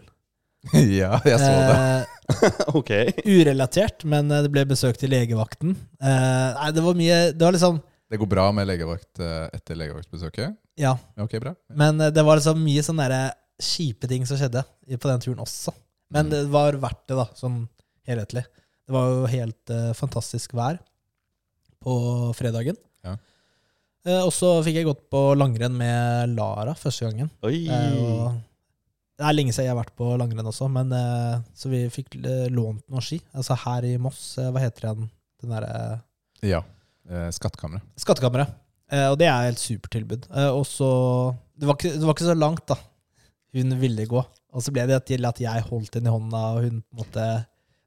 ja, 0.72 1.18
jeg 1.24 1.38
så 1.38 1.50
det. 1.52 2.06
Ok. 2.78 2.90
Urelatert, 3.28 4.04
men 4.08 4.30
det 4.32 4.48
ble 4.52 4.64
besøk 4.68 4.96
til 5.00 5.12
legevakten. 5.12 5.74
Eh, 6.00 6.48
nei, 6.56 6.70
det 6.72 6.84
var 6.84 6.96
mye 6.96 7.18
Det 7.34 7.44
var 7.44 7.56
liksom 7.56 7.82
Det 8.10 8.18
går 8.20 8.28
bra 8.30 8.48
med 8.52 8.68
legevakt 8.68 9.18
eh, 9.22 9.46
etter 9.56 9.78
legevaktbesøket? 9.80 10.56
Ja. 10.78 10.96
Ja, 11.16 11.24
ok, 11.24 11.38
bra. 11.40 11.54
Men 11.74 12.00
eh, 12.00 12.12
det 12.14 12.24
var 12.26 12.38
liksom 12.38 12.60
mye 12.62 12.82
sånne 12.84 13.06
der 13.10 13.32
kjipe 13.64 14.08
ting 14.10 14.26
som 14.28 14.38
skjedde 14.38 14.64
på 14.98 15.08
den 15.10 15.22
turen 15.24 15.40
også. 15.44 15.72
Men 16.12 16.26
Mm. 16.28 16.30
det 16.34 16.42
var 16.52 16.76
verdt 16.82 17.06
det, 17.08 17.16
da, 17.16 17.24
sånn 17.38 17.62
helhetlig. 18.06 18.42
Det 18.84 18.92
var 18.92 19.06
jo 19.08 19.22
helt 19.32 19.70
uh, 19.72 19.92
fantastisk 19.96 20.52
vær 20.54 20.76
på 21.80 21.94
fredagen. 22.36 22.76
Ja. 23.06 23.14
Uh, 24.04 24.20
og 24.26 24.32
så 24.36 24.50
fikk 24.66 24.76
jeg 24.76 24.88
gått 24.90 25.06
på 25.10 25.22
langrenn 25.38 25.72
med 25.78 26.34
Lara 26.36 26.74
første 26.76 27.06
gangen. 27.08 27.30
Oi. 27.46 27.64
Det 27.64 27.78
er, 27.78 28.36
det 29.16 29.24
er 29.30 29.36
lenge 29.38 29.54
siden 29.56 29.70
jeg 29.70 29.72
har 29.72 29.80
vært 29.80 29.96
på 29.96 30.10
langrenn 30.20 30.50
også, 30.52 30.68
men 30.68 30.92
så 31.56 31.72
vi 31.72 31.84
fikk 31.94 32.18
lånt 32.52 32.84
noen 32.90 33.02
ski. 33.06 33.22
Altså 33.32 33.56
her 33.64 33.86
i 33.88 33.96
Moss, 34.02 34.34
hva 34.36 34.60
heter 34.60 34.90
den? 34.90 35.08
Den 35.40 35.54
derre 35.56 36.02
Ja. 36.44 36.60
Eh, 37.10 37.28
Skattkammeret. 37.34 37.82
Skattkammeret. 38.00 38.54
Eh, 38.92 39.06
og 39.10 39.18
det 39.20 39.26
er 39.28 39.50
et 39.50 39.60
supertilbud. 39.60 40.26
Eh, 40.30 40.50
og 40.52 40.64
så 40.68 40.88
det, 41.58 41.66
var 41.68 41.76
ikke- 41.78 41.94
det 41.98 42.04
var 42.04 42.14
ikke 42.16 42.28
så 42.30 42.36
langt, 42.38 42.66
da. 42.70 42.76
Hun 43.54 43.74
ville 43.80 44.06
gå. 44.10 44.24
Og 44.54 44.62
så 44.62 44.72
ble 44.72 44.86
det 44.86 45.00
til 45.06 45.24
at 45.26 45.38
jeg 45.40 45.62
holdt 45.68 45.94
henne 45.94 46.10
i 46.10 46.14
hånda, 46.14 46.42
og 46.56 46.62
hun 46.62 46.82
på 46.82 46.94
en 46.94 47.04
måte 47.04 47.26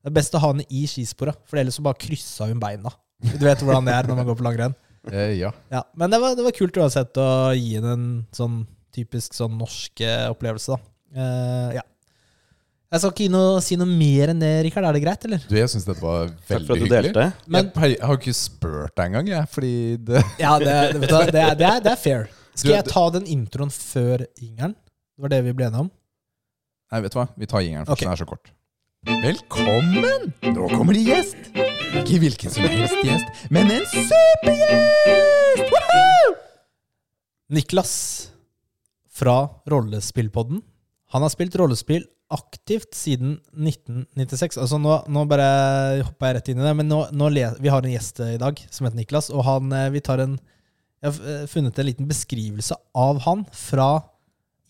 Det 0.03 0.11
er 0.11 0.15
best 0.21 0.35
å 0.35 0.39
ha 0.39 0.47
henne 0.53 0.63
i 0.69 0.85
skisporet, 0.87 1.35
for 1.45 1.57
ellers 1.59 1.75
så 1.75 1.83
bare 1.83 1.97
kryssa 1.99 2.45
hun 2.47 2.59
beina. 2.61 2.89
Du 3.19 3.43
vet 3.43 3.59
hvordan 3.59 3.83
det 3.85 3.93
er 3.93 4.07
når 4.07 4.15
man 4.15 4.25
går 4.29 4.37
på 4.39 4.45
langrenn. 4.45 4.75
Eh, 5.11 5.33
ja. 5.39 5.51
Ja, 5.71 5.81
men 5.97 6.09
det 6.13 6.19
var, 6.21 6.35
det 6.37 6.43
var 6.45 6.51
kult 6.55 6.77
uansett 6.77 7.17
å 7.19 7.51
gi 7.57 7.73
henne 7.75 7.91
en 7.97 8.27
sånn 8.31 8.61
typisk 8.95 9.33
sånn 9.35 9.57
norsk 9.57 9.99
opplevelse, 10.31 10.77
da. 10.77 10.79
Eh, 11.17 11.75
ja. 11.79 11.81
Jeg 12.87 13.01
skal 13.03 13.11
ikke 13.11 13.25
noe, 13.33 13.59
si 13.65 13.75
noe 13.75 13.89
mer 13.99 14.31
enn 14.31 14.39
det, 14.39 14.49
Rikard. 14.63 14.85
Er 14.87 14.95
det 14.95 15.01
greit, 15.03 15.25
eller? 15.27 15.41
Du, 15.49 15.55
jeg 15.59 15.67
syns 15.73 15.83
dette 15.89 15.99
var 15.99 16.29
Takk 16.47 16.53
veldig 16.53 16.67
for 16.69 16.71
at 16.71 16.79
du 16.79 16.85
hyggelig. 16.85 17.09
delte. 17.11 17.25
Men 17.51 17.65
jeg, 17.75 17.97
jeg 17.97 18.07
har 18.07 18.19
ikke 18.21 18.35
spurt 18.37 18.93
deg 18.95 19.09
engang, 19.09 19.27
jeg, 19.33 19.49
fordi 19.51 19.71
det 20.07 20.21
ja, 20.39 20.53
det, 20.61 20.75
det, 20.93 21.01
vet 21.01 21.11
du 21.11 21.15
hva, 21.17 21.23
det, 21.27 21.41
er, 21.43 21.57
det, 21.59 21.67
er, 21.67 21.81
det 21.83 21.91
er 21.91 21.99
fair. 21.99 22.23
Skal 22.55 22.71
Du- 22.71 22.75
jeg 22.77 22.87
ta 22.93 23.03
den 23.17 23.27
introen 23.35 23.73
før 23.75 24.23
jingeren? 24.39 24.77
Det 24.79 25.25
var 25.25 25.33
det 25.35 25.41
vi 25.49 25.55
ble 25.59 25.67
enige 25.67 25.83
om. 25.83 25.89
Nei, 26.93 27.01
vet 27.03 27.11
du 27.11 27.19
hva? 27.19 27.27
Vi 27.35 27.49
tar 27.51 27.65
jingeren, 27.65 27.89
for 27.89 27.97
Ok. 27.97 28.05
den 28.05 28.13
er 28.15 28.21
så 28.23 28.29
kort. 28.29 28.53
Velkommen! 29.07 30.31
Nå 30.55 30.69
kommer 30.71 30.95
det 30.95 31.03
gjest. 31.09 31.51
Ikke 32.05 32.21
hvilken 32.23 32.51
som 32.55 32.63
helst 32.71 33.03
gjest, 33.03 33.27
men 33.51 33.67
en 33.75 33.83
supergjest! 33.91 35.67
Woohoo! 35.75 36.31
Niklas 37.59 37.93
fra 39.11 39.37
Rollespillpodden. 39.71 40.63
Han 41.15 41.23
har 41.27 41.31
spilt 41.35 41.55
rollespill 41.59 42.07
aktivt 42.33 42.95
siden 42.97 43.37
1996. 43.55 44.57
Altså 44.59 44.79
nå, 44.81 44.97
nå 45.07 45.23
bare 45.29 45.47
hopper 46.03 46.29
jeg 46.29 46.37
rett 46.37 46.51
inn 46.51 46.61
i 46.61 46.65
det, 46.65 46.73
men 46.79 46.89
nå, 46.91 47.01
nå 47.15 47.29
le, 47.31 47.45
vi 47.63 47.71
har 47.71 47.85
en 47.85 47.93
gjest 47.93 48.21
i 48.25 48.39
dag 48.41 48.59
som 48.67 48.87
heter 48.87 48.99
Niklas. 48.99 49.31
Og 49.33 49.45
han, 49.47 49.71
eh, 49.75 49.89
vi 49.95 50.03
tar 50.03 50.23
en 50.23 50.37
Jeg 50.97 51.13
har 51.13 51.29
eh, 51.29 51.45
funnet 51.45 51.77
en 51.77 51.85
liten 51.85 52.07
beskrivelse 52.09 52.73
av 52.97 53.19
han 53.27 53.45
fra 53.53 54.01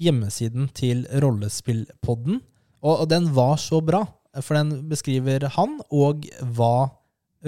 hjemmesiden 0.03 0.67
til 0.75 1.05
Rollespillpodden. 1.23 2.41
Og, 2.83 2.93
og 2.93 3.07
den 3.09 3.29
var 3.33 3.55
så 3.61 3.79
bra, 3.81 4.03
for 4.43 4.57
den 4.59 4.89
beskriver 4.91 5.47
han 5.55 5.79
og 5.87 6.27
hva 6.43 6.89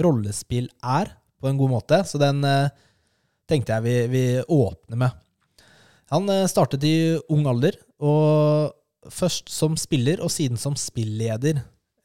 rollespill 0.00 0.68
er, 0.80 1.12
på 1.40 1.48
en 1.48 1.60
god 1.60 1.72
måte. 1.72 2.00
Så 2.08 2.20
den 2.20 2.42
eh, 2.44 2.72
tenkte 3.48 3.76
jeg 3.76 3.86
vi, 3.86 3.96
vi 4.12 4.24
åpner 4.42 5.04
med. 5.04 5.20
Han 6.14 6.28
eh, 6.32 6.48
startet 6.50 6.84
i 6.86 6.96
ung 7.30 7.46
alder, 7.50 7.78
og 8.00 8.79
først 9.08 9.48
som 9.52 9.76
spiller 9.80 10.20
og 10.20 10.32
siden 10.32 10.60
som 10.60 10.76
spilleder. 10.76 11.62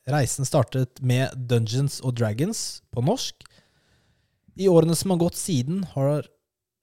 Reisen 0.07 0.45
startet 0.45 1.01
med 1.01 1.33
Dungeons 1.49 1.99
og 2.05 2.15
Dragons 2.19 2.81
på 2.93 3.03
norsk. 3.03 3.43
I 4.55 4.69
årene 4.71 4.95
som 4.95 5.11
har 5.11 5.19
gått 5.25 5.35
siden, 5.35 5.83
har, 5.95 6.27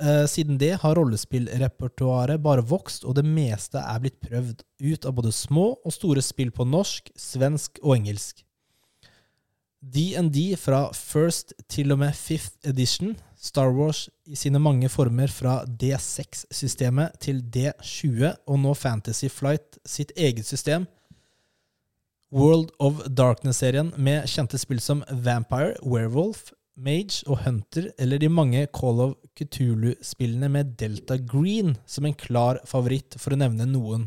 eh, 0.02 0.26
siden 0.26 0.58
det 0.58 0.80
har 0.82 0.94
rollespillrepertoaret 0.98 2.42
bare 2.42 2.62
vokst, 2.66 3.04
og 3.04 3.14
det 3.14 3.24
meste 3.24 3.78
er 3.78 4.00
blitt 4.00 4.20
prøvd 4.20 4.62
ut 4.82 5.06
av 5.06 5.14
både 5.14 5.32
små 5.32 5.78
og 5.84 5.92
store 5.92 6.22
spill 6.22 6.50
på 6.50 6.66
norsk, 6.68 7.10
svensk 7.16 7.78
og 7.82 7.96
engelsk. 7.96 8.44
DND 9.82 10.56
fra 10.56 10.92
first 10.92 11.54
til 11.68 11.92
og 11.92 11.98
med 11.98 12.14
fifth 12.14 12.68
edition, 12.68 13.16
Star 13.42 13.72
Wars 13.74 14.06
i 14.30 14.36
sine 14.38 14.60
mange 14.62 14.86
former 14.92 15.30
fra 15.34 15.56
D6-systemet 15.66 17.18
til 17.22 17.42
D20, 17.42 18.28
og 18.46 18.60
nå 18.62 18.74
Fantasy 18.78 19.26
Flight 19.32 19.80
sitt 19.88 20.14
eget 20.16 20.46
system, 20.46 20.86
World 22.32 22.70
of 22.80 23.02
Darkness-serien 23.12 23.90
med 24.00 24.24
kjente 24.30 24.56
spill 24.60 24.80
som 24.80 25.02
Vampire, 25.10 25.74
Werewolf, 25.84 26.52
Mage 26.80 27.26
og 27.28 27.42
Hunter, 27.44 27.90
eller 28.00 28.22
de 28.22 28.30
mange 28.32 28.62
Call 28.72 29.02
of 29.04 29.18
Cthulhu-spillene 29.36 30.48
med 30.48 30.72
Delta 30.80 31.18
Green 31.20 31.74
som 31.84 32.08
en 32.08 32.16
klar 32.16 32.62
favoritt, 32.64 33.18
for 33.20 33.34
å 33.34 33.40
nevne 33.42 33.66
noen. 33.68 34.06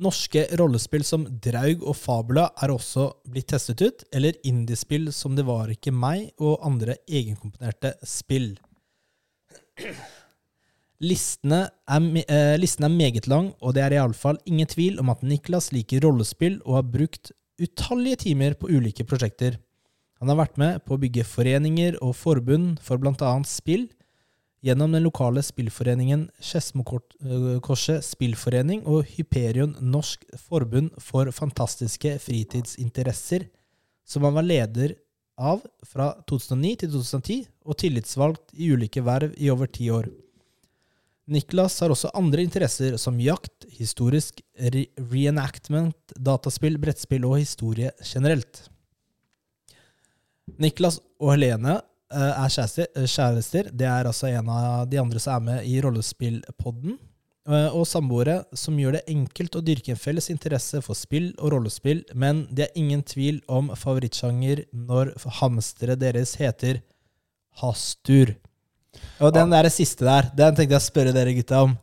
Norske 0.00 0.46
rollespill 0.56 1.04
som 1.04 1.26
Draug 1.44 1.82
og 1.84 1.96
Fabula 1.98 2.46
er 2.64 2.72
også 2.72 3.10
blitt 3.28 3.50
testet 3.52 3.82
ut, 3.84 4.04
eller 4.14 4.38
indiespill 4.48 5.10
som 5.12 5.36
Det 5.36 5.44
var 5.44 5.68
ikke 5.68 5.92
meg, 5.92 6.30
og 6.40 6.64
andre 6.64 6.96
egenkomponerte 7.06 7.94
spill. 8.08 8.54
Listene 11.02 11.66
er, 11.90 12.00
eh, 12.24 12.56
listen 12.58 12.84
er 12.84 12.94
meget 12.94 13.26
lang, 13.26 13.52
og 13.60 13.74
det 13.74 13.82
er 13.82 13.98
iallfall 13.98 14.38
ingen 14.46 14.66
tvil 14.66 15.00
om 15.00 15.10
at 15.10 15.22
Niklas 15.22 15.72
liker 15.72 16.00
rollespill 16.00 16.60
og 16.64 16.76
har 16.78 16.82
brukt 16.88 17.32
utallige 17.60 18.16
timer 18.16 18.54
på 18.54 18.70
ulike 18.70 19.04
prosjekter. 19.04 19.58
Han 20.20 20.28
har 20.28 20.38
vært 20.38 20.56
med 20.56 20.84
på 20.86 20.94
å 20.94 21.00
bygge 21.02 21.24
foreninger 21.26 21.98
og 22.00 22.14
forbund 22.14 22.78
for 22.80 22.96
bl.a. 22.96 23.42
spill, 23.44 23.88
gjennom 24.62 24.94
den 24.94 25.02
lokale 25.02 25.42
spillforeningen 25.42 26.28
Skedsmokorset 26.40 28.04
spillforening 28.06 28.84
og 28.86 29.08
Hyperion 29.16 29.74
Norsk 29.82 30.24
forbund 30.38 30.92
for 31.02 31.30
fantastiske 31.34 32.14
fritidsinteresser, 32.22 33.48
som 34.06 34.26
han 34.26 34.38
var 34.38 34.46
leder 34.46 34.94
av 35.40 35.62
fra 35.88 36.12
2009 36.30 36.74
til 36.82 36.92
2010, 36.94 37.38
og 37.66 37.78
tillitsvalgt 37.80 38.52
i 38.54 38.70
ulike 38.74 39.02
verv 39.04 39.34
i 39.38 39.50
over 39.50 39.70
ti 39.70 39.88
år. 39.90 40.10
Niklas 41.32 41.78
har 41.80 41.92
også 41.94 42.10
andre 42.18 42.42
interesser 42.42 42.96
som 42.98 43.20
jakt, 43.22 43.66
historisk 43.70 44.42
re 44.58 44.88
reenactment, 44.98 45.96
dataspill, 46.18 46.78
brettspill 46.82 47.24
og 47.28 47.38
historie 47.38 47.92
generelt. 48.02 48.64
Niklas 50.60 50.98
og 51.22 51.36
Helene 51.36 51.78
eh, 51.78 51.91
er 52.12 52.52
kjærester, 52.52 52.86
eh, 52.96 53.06
kjærester. 53.08 53.70
Det 53.72 53.86
er 53.88 54.04
altså 54.10 54.28
en 54.28 54.48
av 54.52 54.88
de 54.90 54.98
andre 55.00 55.18
som 55.22 55.34
er 55.34 55.40
med 55.40 55.66
i 55.66 55.80
rollespillpodden. 55.80 56.98
eh, 57.48 57.68
Og 57.74 57.86
samboere 57.86 58.44
som 58.54 58.76
gjør 58.78 58.92
det 58.92 59.04
enkelt 59.08 59.56
å 59.56 59.64
dyrke 59.64 59.90
en 59.90 59.96
felles 59.96 60.30
interesse 60.30 60.82
for 60.82 60.94
spill 60.94 61.32
og 61.38 61.52
rollespill, 61.52 62.04
men 62.14 62.46
det 62.50 62.68
er 62.68 62.78
ingen 62.78 63.02
tvil 63.02 63.40
om 63.48 63.68
favorittsjanger 63.74 64.66
når 64.72 65.14
hamsteret 65.40 65.98
deres 65.98 66.36
heter 66.36 66.82
hastur. 67.62 68.36
Og 69.20 69.32
den 69.32 69.50
der 69.50 69.68
siste 69.72 70.04
der, 70.04 70.30
den 70.36 70.54
tenkte 70.54 70.76
jeg 70.76 70.82
å 70.82 70.84
spørre 70.84 71.12
dere 71.16 71.34
gutta 71.34 71.62
om. 71.64 71.76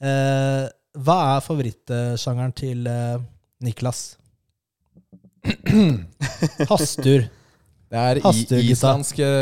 Eh, 0.00 0.68
hva 1.00 1.36
er 1.36 1.44
favorittsjangeren 1.44 2.52
til 2.56 2.86
eh, 2.86 3.18
Niklas? 3.64 4.16
Hastur. 6.70 7.28
Det 7.90 7.98
er 7.98 8.20
i, 8.20 8.22
Hastur, 8.22 8.60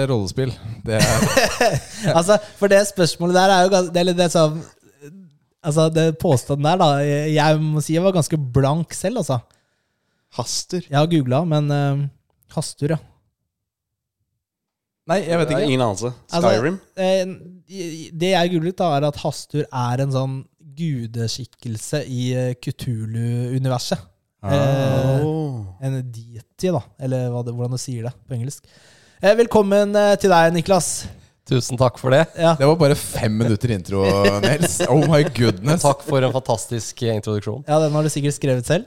rollespill. 0.08 0.52
Det 0.86 0.96
er, 0.96 1.24
altså, 2.18 2.38
for 2.56 2.72
det 2.72 2.80
spørsmålet 2.88 3.36
der 3.36 3.52
er 3.52 3.66
jo 3.66 3.72
gans- 3.74 3.90
det 3.92 4.02
er 4.04 4.18
det 4.22 4.30
som 4.32 4.58
Altså, 5.68 5.88
det 5.92 6.04
påstanden 6.22 6.64
der, 6.64 6.78
da 6.80 6.86
Jeg 7.28 7.58
må 7.60 7.80
si 7.82 7.96
jeg 7.96 8.04
var 8.04 8.14
ganske 8.14 8.38
blank 8.54 8.94
selv, 8.94 9.18
altså. 9.20 9.40
Hastur. 10.38 10.84
Jeg 10.86 10.96
har 10.96 11.08
googla, 11.10 11.42
men 11.50 11.66
uh, 11.74 12.04
Hastur, 12.54 12.94
ja. 12.94 12.98
nei, 15.08 15.18
jeg 15.26 15.40
vet 15.40 15.50
ikke. 15.52 15.64
ingen 15.66 15.82
anelse. 15.82 16.12
Altså, 16.30 16.52
Skyrim? 16.54 16.78
Altså, 16.96 17.34
det 18.22 18.30
jeg 18.32 18.52
googlet, 18.54 18.78
da, 18.78 18.90
er 18.96 19.08
at 19.10 19.20
Hastur 19.24 19.64
er 19.66 20.04
en 20.04 20.14
sånn 20.14 20.36
gudeskikkelse 20.78 22.04
i 22.06 22.28
eh, 22.38 22.52
Kutulu-universet. 22.62 24.04
Eh, 24.46 25.24
Åh. 25.26 25.37
En 25.80 25.96
deity, 26.12 26.70
da, 26.74 26.82
eller 27.00 27.28
hva 27.32 27.42
det, 27.46 27.54
hvordan 27.56 27.74
du 27.76 27.80
sier 27.82 28.08
det 28.08 28.12
på 28.28 28.36
engelsk. 28.38 28.64
Eh, 29.22 29.34
velkommen 29.38 29.96
eh, 29.98 30.14
til 30.22 30.30
deg, 30.30 30.52
Niklas. 30.56 30.90
Tusen 31.48 31.78
takk 31.80 31.96
for 31.98 32.12
det. 32.12 32.26
Ja. 32.36 32.52
Det 32.58 32.66
var 32.68 32.76
bare 32.76 32.94
fem 33.00 33.32
minutter 33.40 33.70
intro, 33.72 34.02
Nils. 34.44 34.78
Oh 34.92 35.00
my 35.08 35.22
goodness. 35.32 35.82
Takk 35.86 36.02
for 36.04 36.22
en 36.26 36.34
fantastisk 36.34 37.02
eh, 37.06 37.14
introduksjon. 37.16 37.64
ja, 37.66 37.78
den 37.80 37.94
har 37.96 38.04
du 38.04 38.10
sikkert 38.12 38.36
skrevet 38.36 38.68
selv. 38.68 38.84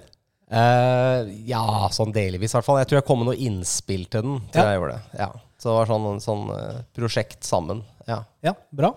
Eh, 0.52 1.32
ja, 1.50 1.64
sånn 1.96 2.12
delvis 2.14 2.52
i 2.54 2.58
hvert 2.60 2.68
fall. 2.68 2.82
Jeg 2.84 2.90
tror 2.92 3.00
jeg 3.02 3.08
kom 3.08 3.22
med 3.24 3.32
noe 3.32 3.40
innspill 3.40 4.04
til 4.12 4.26
den. 4.28 4.40
Tror 4.54 4.62
Ja. 4.66 4.72
jeg 4.74 4.82
gjorde 4.82 4.98
det. 4.98 5.20
Ja. 5.24 5.30
Så 5.62 5.70
det 5.70 5.76
var 5.78 5.90
sånn, 5.94 6.22
sånn 6.22 6.44
eh, 6.58 6.80
prosjekt 6.98 7.44
sammen. 7.48 7.82
Ja. 8.10 8.20
Ja, 8.46 8.54
bra. 8.76 8.94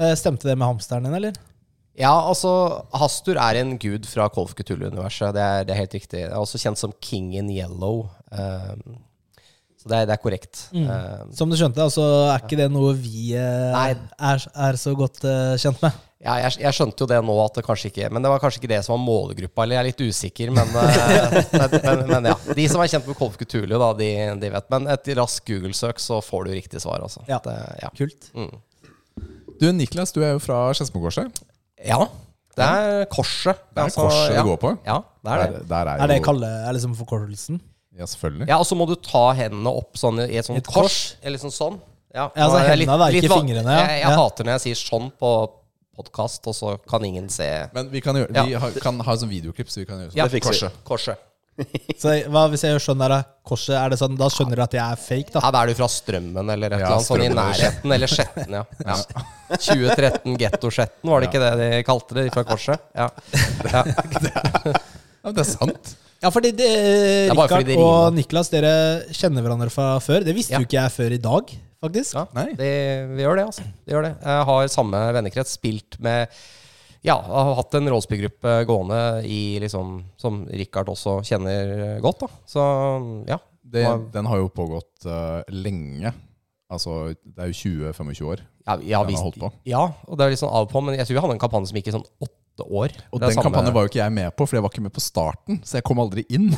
Eh, 0.00 0.14
stemte 0.18 0.48
det 0.48 0.56
med 0.56 0.66
hamsteren 0.68 1.04
din, 1.06 1.14
eller? 1.18 1.36
Ja, 1.96 2.12
altså 2.28 2.50
Hastur 3.00 3.38
er 3.40 3.60
en 3.62 3.74
gud 3.80 4.06
fra 4.10 4.28
Kolf 4.32 4.54
Kutulu-universet. 4.58 5.32
Det, 5.36 5.42
er- 5.42 5.66
det 5.68 5.74
er 5.74 5.82
helt 5.82 5.96
riktig. 5.96 6.20
Det 6.22 6.30
er 6.30 6.38
også 6.38 6.60
kjent 6.60 6.80
som 6.80 6.92
King 7.00 7.34
in 7.38 7.48
Yellow. 7.52 8.04
Um, 8.30 8.98
så 9.80 9.88
det 9.92 10.00
er, 10.00 10.08
det 10.10 10.16
er 10.16 10.20
korrekt. 10.22 10.64
Mm. 10.74 10.88
Um, 10.90 11.30
Som 11.36 11.52
du 11.52 11.56
skjønte, 11.56 11.80
altså 11.84 12.04
er 12.32 12.42
ikke 12.42 12.58
det 12.58 12.66
noe 12.74 12.92
vi 12.98 13.30
uh, 13.38 13.76
er, 13.86 14.44
er 14.66 14.78
så 14.80 14.92
godt 14.98 15.22
uh, 15.24 15.54
kjent 15.60 15.80
med. 15.84 16.02
Ja, 16.26 16.38
jeg, 16.40 16.56
jeg 16.64 16.72
skjønte 16.74 17.04
jo 17.04 17.08
det 17.10 17.18
nå, 17.22 17.34
at 17.44 17.58
det 17.58 17.62
kanskje 17.66 17.90
ikke 17.90 18.06
Men 18.08 18.24
det 18.24 18.30
var 18.32 18.40
kanskje 18.40 18.58
ikke 18.62 18.70
det 18.72 18.78
som 18.86 18.94
var 18.94 19.02
målgruppa, 19.04 19.62
eller 19.66 19.76
jeg 19.76 19.82
er 19.82 19.88
litt 19.90 20.00
usikker, 20.08 20.52
men, 20.56 20.72
eh, 20.80 21.34
men, 21.60 21.74
men, 21.84 22.00
men 22.08 22.28
ja. 22.32 22.36
De 22.56 22.64
som 22.72 22.80
er 22.82 22.88
kjent 22.90 23.06
med 23.06 23.18
Kolf 23.20 23.36
Kutulu, 23.38 23.74
da, 23.76 23.90
de, 24.00 24.08
de 24.40 24.50
vet. 24.56 24.70
Men 24.72 24.88
et 24.96 25.10
raskt 25.20 25.44
Google-søk, 25.52 26.00
så 26.02 26.22
får 26.24 26.48
du 26.48 26.54
riktig 26.56 26.80
svar, 26.82 27.04
altså. 27.04 27.20
Ja. 27.28 27.38
Det, 27.44 27.54
ja. 27.84 27.92
Kult. 28.00 28.30
Mm. 28.32 28.48
Du, 29.60 29.68
Niklas, 29.76 30.16
du 30.16 30.22
er 30.24 30.32
jo 30.34 30.40
fra 30.42 30.64
Skedsmokorset. 30.76 31.44
Ja. 31.84 32.06
Det 32.56 32.64
er 32.64 33.04
korset. 33.12 33.58
Det 33.74 33.76
er 33.82 33.84
Altså, 33.84 34.00
korset 34.06 34.30
ja. 34.32 34.42
det 34.42 34.44
går 34.48 34.56
på. 34.62 34.70
Ja, 34.86 35.02
det 35.24 35.32
er 35.32 35.42
det. 35.42 35.68
Der, 35.68 35.84
der 35.84 35.90
er, 35.92 35.98
Er 36.00 36.06
det 36.08 36.16
jo 36.20 36.24
kalle, 36.24 36.46
er 36.68 36.72
liksom 36.72 36.94
forkortelsen? 36.96 37.60
Ja, 37.98 38.04
selvfølgelig. 38.06 38.48
Ja, 38.48 38.56
Og 38.58 38.64
så 38.66 38.76
må 38.76 38.86
du 38.88 38.94
ta 38.96 39.32
hendene 39.36 39.68
opp 39.76 39.96
sånn 39.96 40.20
i 40.24 40.36
et 40.36 40.44
sånt 40.48 40.58
Et 40.58 40.64
kors. 40.66 40.74
kors? 40.74 41.16
Eller 41.22 41.38
sånn 41.38 41.52
sånn. 41.52 41.76
Ja, 42.14 42.30
Ja, 42.34 42.46
altså 42.46 42.58
hendene, 42.64 42.76
litt, 42.78 42.88
jeg 42.88 42.98
da, 42.98 43.08
ikke 43.20 43.28
van- 43.28 43.40
fingrene, 43.44 43.72
ja. 43.76 43.86
Jeg, 43.86 44.00
jeg 44.00 44.08
Ja. 44.10 44.16
hater 44.16 44.44
når 44.44 44.52
jeg 44.56 44.60
sier 44.64 44.78
sånn 44.88 45.12
på 45.20 45.30
podkast, 45.96 46.46
og 46.46 46.54
så 46.54 46.78
kan 46.88 47.04
ingen 47.04 47.28
se 47.28 47.68
Men 47.74 47.88
vi 47.90 48.00
kan, 48.00 48.14
gjøre, 48.16 48.34
Ja. 48.34 48.44
vi 48.44 48.52
har, 48.54 48.70
kan 48.80 49.00
ha 49.00 49.12
sånn 49.16 49.28
videoklipp, 49.28 49.68
så 49.68 49.76
vi 49.80 49.84
kan 49.86 49.98
gjøre 49.98 50.10
sånn. 50.12 50.16
Ja, 50.16 50.24
Det 50.28 50.40
fikser 50.42 50.52
vi. 50.52 50.68
korset. 50.84 50.84
korset. 50.84 51.18
Så 52.02 52.12
hva 52.32 52.42
hvis 52.52 52.62
jeg 52.66 52.74
gjør 52.74 52.82
sånn 52.84 53.00
der, 53.00 53.14
korset, 53.46 53.74
er 53.78 53.92
det 53.94 53.98
sånn, 54.00 54.16
da 54.20 54.26
skjønner 54.32 54.60
du 54.60 54.62
at 54.66 54.74
jeg 54.76 54.82
er 54.84 54.98
fake, 55.00 55.30
da? 55.32 55.40
Ja, 55.44 55.50
Da 55.54 55.62
er 55.64 55.70
du 55.72 55.78
fra 55.78 55.88
Strømmen 55.88 56.50
eller 56.52 56.74
et 56.76 56.82
Ja, 56.82 56.86
eller 56.86 56.96
annet 56.98 57.06
sånn 57.08 57.22
i 57.22 57.28
Strømmen 57.28 57.40
nærheten. 57.40 57.94
Eller 57.96 58.12
Skjetten, 58.12 58.56
ja. 58.58 58.64
ja. 58.84 58.96
2013 59.68 60.36
Getto-Skjetten, 60.42 61.10
var 61.12 61.22
det 61.24 61.30
ikke 61.30 61.40
det 61.44 61.52
de 61.62 61.70
kalte 61.86 62.18
det 62.18 62.26
fra 62.34 62.44
korset? 62.48 62.82
Ja. 62.96 63.08
ja. 63.72 63.84
Ja, 65.26 65.32
men 65.32 65.34
det 65.40 65.42
er 65.42 65.48
sant. 65.50 65.88
Ja, 66.22 66.30
fordi 66.30 66.50
det, 66.54 66.66
er 66.70 67.32
bare 67.34 67.48
Rikard 67.48 67.64
fordi 67.64 67.72
det 67.74 67.82
og. 67.82 68.12
Niklas, 68.14 68.46
dere 68.52 68.68
kjenner 69.10 69.42
hverandre 69.42 69.66
fra 69.74 69.86
før. 69.98 70.22
Det 70.22 70.34
visste 70.36 70.54
Ja. 70.54 70.60
jo 70.62 70.68
ikke 70.68 70.76
jeg 70.78 70.92
før 70.94 71.14
i 71.16 71.18
dag, 71.24 71.50
faktisk. 71.82 72.14
ja. 72.14 72.22
Nei. 72.36 72.44
Det, 72.60 72.68
vi 73.16 73.24
gjør 73.24 73.40
det, 73.40 73.46
altså. 73.50 73.64
Vi 73.82 73.96
gjør 73.96 74.06
det. 74.06 74.12
Jeg 74.22 74.44
har 74.52 74.70
samme 74.70 75.00
vennekrets. 75.18 75.56
Spilt 75.58 75.98
med 76.06 76.30
Ja, 77.06 77.16
jeg 77.22 77.42
har 77.48 77.54
hatt 77.60 77.74
en 77.78 77.86
rollespillgruppe 77.92 78.52
gående 78.66 79.00
i 79.30 79.58
liksom 79.62 80.00
Som 80.18 80.40
Richard 80.50 80.88
også 80.90 81.20
kjenner 81.26 82.00
godt, 82.02 82.24
da. 82.26 82.28
Så 82.50 82.64
ja. 83.30 83.38
Det, 83.66 83.82
den 84.14 84.26
har 84.30 84.38
jo 84.38 84.48
pågått 84.54 85.06
uh, 85.10 85.42
lenge. 85.50 86.12
Altså, 86.70 87.12
det 87.22 87.42
er 87.44 87.50
jo 87.52 87.56
20-25 87.94 88.24
år 88.26 88.40
Ja, 88.66 88.74
ja, 88.82 89.00
den 89.06 89.14
har 89.14 89.22
holdt 89.28 89.38
på. 89.38 89.50
ja, 89.70 89.84
og 90.06 90.18
det 90.18 90.24
er 90.26 90.32
litt 90.34 90.40
sånn 90.42 90.50
av 90.50 90.66
og 90.66 90.72
på, 90.72 90.82
men 90.82 90.96
jeg 90.98 91.06
tror 91.06 91.14
vi 91.18 91.22
hadde 91.22 91.36
en 91.36 91.42
kampanje 91.42 91.70
som 91.70 91.78
gikk 91.78 91.90
i 91.92 91.94
sånn 91.94 92.06
åtte 92.26 92.66
år. 92.66 92.94
Og 93.14 93.20
den 93.22 93.30
samme- 93.36 93.44
kampanjen 93.46 93.74
var 93.76 93.84
jo 93.86 93.90
ikke 93.92 94.00
jeg 94.00 94.14
med 94.16 94.34
på, 94.34 94.46
for 94.48 94.56
jeg 94.58 94.64
var 94.64 94.72
ikke 94.74 94.82
med 94.88 94.94
på 94.96 95.02
starten. 95.04 95.60
Så 95.62 95.76
jeg 95.78 95.84
kom 95.86 96.00
aldri 96.02 96.24
inn 96.34 96.48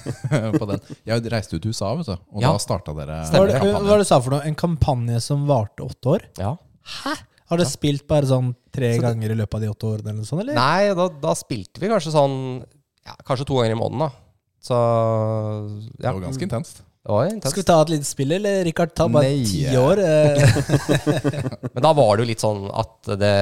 på 0.60 0.68
den. 0.70 0.80
Jeg 1.08 1.24
reiste 1.34 1.56
ut 1.58 1.64
til 1.66 1.74
USA, 1.76 1.90
vet 1.98 2.08
du, 2.08 2.14
og 2.16 2.40
Ja. 2.46 2.52
da 2.54 2.62
starta 2.64 2.94
dere 2.96 3.18
Hva 3.28 3.42
var 3.42 3.50
det, 3.52 3.60
hva 3.60 3.80
var 3.84 3.98
det 4.00 4.06
du 4.06 4.10
sa 4.12 4.20
for 4.24 4.36
noe? 4.38 4.44
En 4.48 4.56
kampanje 4.56 5.20
som 5.24 5.44
varte 5.50 5.84
åtte 5.84 6.14
år? 6.16 6.24
Ja. 6.40 6.54
Har 7.48 7.56
dere 7.60 7.70
spilt 7.70 8.06
bare 8.10 8.26
sånn 8.28 8.54
tre 8.74 8.90
Så 8.94 9.00
det- 9.00 9.06
ganger 9.08 9.30
i 9.32 9.38
løpet 9.38 9.54
av 9.54 9.60
de 9.64 9.68
åtte 9.72 9.86
årene, 9.88 10.10
eller 10.12 10.24
sånt? 10.28 10.42
Eller? 10.42 10.54
Nei, 10.58 10.94
da, 10.94 11.08
da 11.22 11.34
spilte 11.34 11.80
vi 11.80 11.88
kanskje 11.88 12.12
sånn 12.12 12.34
ja, 13.06 13.14
Kanskje 13.24 13.46
to 13.48 13.56
ganger 13.56 13.72
i 13.72 13.78
måneden, 13.80 13.98
da. 14.04 14.10
Så 14.60 14.76
Det 15.96 16.04
var 16.12 16.20
ganske 16.20 16.44
intenst. 16.44 16.82
Det 17.04 17.14
var 17.14 17.30
Skal 17.40 17.62
vi 17.62 17.66
ta 17.70 17.80
et 17.80 17.88
lite 17.94 18.04
spill, 18.04 18.32
eller 18.36 18.64
Rikard? 18.66 18.92
Ta 18.94 19.06
bare 19.08 19.30
Nei. 19.30 19.44
ti 19.48 19.64
år. 19.80 19.98
eh. 19.98 21.70
Men 21.74 21.82
da 21.86 21.92
var 21.96 22.16
det 22.18 22.24
jo 22.26 22.28
litt 22.32 22.42
sånn 22.44 22.66
at 22.74 23.08
det 23.20 23.32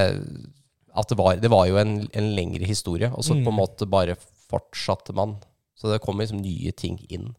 At 0.96 1.08
det 1.10 1.18
var, 1.18 1.36
det 1.42 1.50
var 1.52 1.66
jo 1.68 1.76
en, 1.80 1.96
en 2.16 2.28
lengre 2.36 2.64
historie, 2.64 3.10
og 3.12 3.24
så 3.26 3.34
på 3.34 3.42
en 3.50 3.52
Mm. 3.52 3.58
måte 3.58 3.84
bare 3.90 4.14
fortsatte 4.48 5.12
man. 5.12 5.34
Så 5.76 5.90
det 5.92 6.00
kom 6.00 6.16
liksom 6.22 6.40
nye 6.40 6.72
ting 6.72 6.96
inn. 7.10 7.34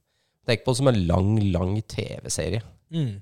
Tenk 0.45 0.62
på 0.63 0.71
det 0.74 0.77
som 0.77 0.88
en 0.91 1.07
lang, 1.07 1.31
lang 1.51 1.81
TV-serie. 1.81 2.62
Mm. 2.93 3.15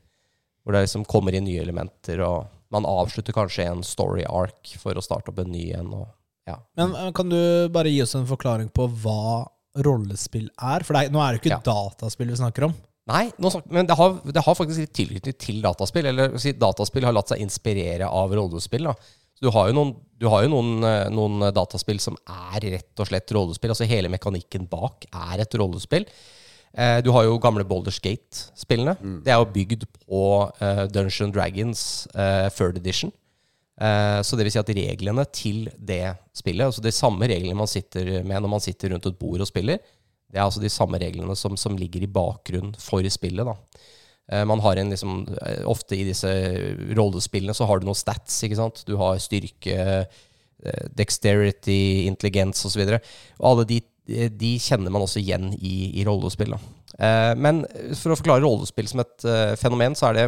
Hvor 0.65 0.73
det 0.73 0.81
liksom 0.83 1.05
kommer 1.07 1.33
inn 1.33 1.45
nye 1.45 1.61
elementer, 1.61 2.19
og 2.25 2.47
man 2.75 2.85
avslutter 2.89 3.35
kanskje 3.35 3.65
en 3.71 3.83
story 3.87 4.27
arc 4.27 4.75
for 4.81 4.97
å 4.99 5.03
starte 5.03 5.31
opp 5.33 5.39
en 5.43 5.51
ny 5.55 5.69
en. 5.79 5.91
Og, 6.01 6.07
ja. 6.49 6.59
Men 6.77 6.93
eh, 6.99 7.11
kan 7.15 7.31
du 7.31 7.39
bare 7.73 7.91
gi 7.93 8.01
oss 8.05 8.15
en 8.19 8.27
forklaring 8.29 8.69
på 8.75 8.89
hva 9.03 9.45
rollespill 9.85 10.49
er? 10.61 10.85
For 10.87 10.95
det 10.95 11.05
er, 11.07 11.13
nå 11.15 11.19
er 11.23 11.33
det 11.33 11.39
jo 11.39 11.43
ikke 11.45 11.55
Ja. 11.57 11.63
dataspill 11.65 12.31
vi 12.31 12.37
snakker 12.39 12.69
om. 12.69 12.75
Nei, 13.05 13.27
nå 13.37 13.51
snak- 13.53 13.67
men 13.69 13.85
det 13.85 13.95
har, 13.99 14.15
det 14.25 14.41
har 14.45 14.55
faktisk 14.57 14.81
litt 14.81 14.93
tilknytning 14.97 15.35
til 15.37 15.59
dataspill. 15.61 16.07
Eller 16.09 16.37
si, 16.41 16.53
dataspill 16.57 17.05
har 17.05 17.13
latt 17.13 17.29
seg 17.29 17.43
inspirere 17.43 18.07
av 18.09 18.33
rollespill. 18.33 18.87
Da. 18.89 18.95
Du 19.41 19.51
har 19.51 19.67
jo, 19.69 19.75
noen, 19.77 19.91
du 20.17 20.25
har 20.31 20.45
jo 20.45 20.49
noen, 20.55 20.71
eh, 20.87 21.09
noen 21.13 21.49
dataspill 21.53 21.99
som 22.01 22.17
er 22.25 22.59
rett 22.77 23.03
og 23.03 23.09
slett 23.11 23.29
rollespill. 23.35 23.75
Altså 23.75 23.85
hele 23.89 24.09
mekanikken 24.09 24.65
bak 24.71 25.05
er 25.11 25.43
et 25.43 25.53
rollespill. 25.59 26.07
Eh, 26.75 26.97
du 27.03 27.11
har 27.15 27.23
jo 27.23 27.37
gamle 27.39 27.63
Boulders 27.67 28.01
Gate-spillene. 28.03 28.97
Det 29.23 29.31
er 29.31 29.39
jo 29.39 29.51
bygd 29.53 29.85
på 30.03 30.23
eh, 30.59 30.81
Dungeon 30.91 31.31
Dragons 31.31 32.07
eh, 32.13 32.49
third 32.51 32.77
edition. 32.81 33.13
Eh, 33.79 34.19
så 34.23 34.35
det 34.35 34.45
vil 34.47 34.51
si 34.55 34.59
at 34.59 34.71
reglene 34.75 35.25
til 35.35 35.69
det 35.77 36.15
spillet, 36.35 36.65
altså 36.67 36.83
de 36.83 36.91
samme 36.95 37.27
reglene 37.27 37.55
man 37.59 37.67
sitter 37.67 38.23
med 38.23 38.43
når 38.43 38.51
man 38.57 38.63
sitter 38.63 38.91
rundt 38.91 39.07
et 39.07 39.19
bord 39.19 39.43
og 39.43 39.47
spiller, 39.47 39.79
det 40.31 40.39
er 40.39 40.43
altså 40.43 40.59
de 40.63 40.71
samme 40.71 40.99
reglene 40.99 41.35
som, 41.39 41.55
som 41.59 41.77
ligger 41.79 42.03
i 42.03 42.11
bakgrunn 42.11 42.73
for 42.79 43.07
spillet. 43.07 43.45
da. 43.45 44.43
Man 44.49 44.59
har 44.59 44.79
en 44.81 44.89
liksom, 44.89 45.19
Ofte 45.69 45.95
i 45.95 46.03
disse 46.07 46.27
rollespillene 46.97 47.53
så 47.53 47.67
har 47.69 47.79
du 47.79 47.85
noen 47.85 47.95
stats. 47.95 48.41
ikke 48.43 48.57
sant? 48.57 48.81
Du 48.87 48.97
har 48.99 49.21
styrke, 49.21 50.07
dexterity, 50.97 52.07
intelligens 52.09 52.65
osv. 52.65 52.81
Og, 52.87 53.11
og 53.37 53.47
alle 53.51 53.67
de, 53.69 53.79
de 54.05 54.51
kjenner 54.61 54.93
man 54.93 55.05
også 55.05 55.21
igjen 55.21 55.51
i, 55.57 55.75
i 55.99 56.05
rollespill. 56.05 56.53
Eh, 56.53 57.33
men 57.41 57.63
for 57.97 58.13
å 58.13 58.19
forklare 58.19 58.43
rollespill 58.45 58.89
som 58.91 59.01
et 59.03 59.27
eh, 59.27 59.53
fenomen, 59.59 59.97
så 59.97 60.09
er 60.09 60.19
det 60.19 60.27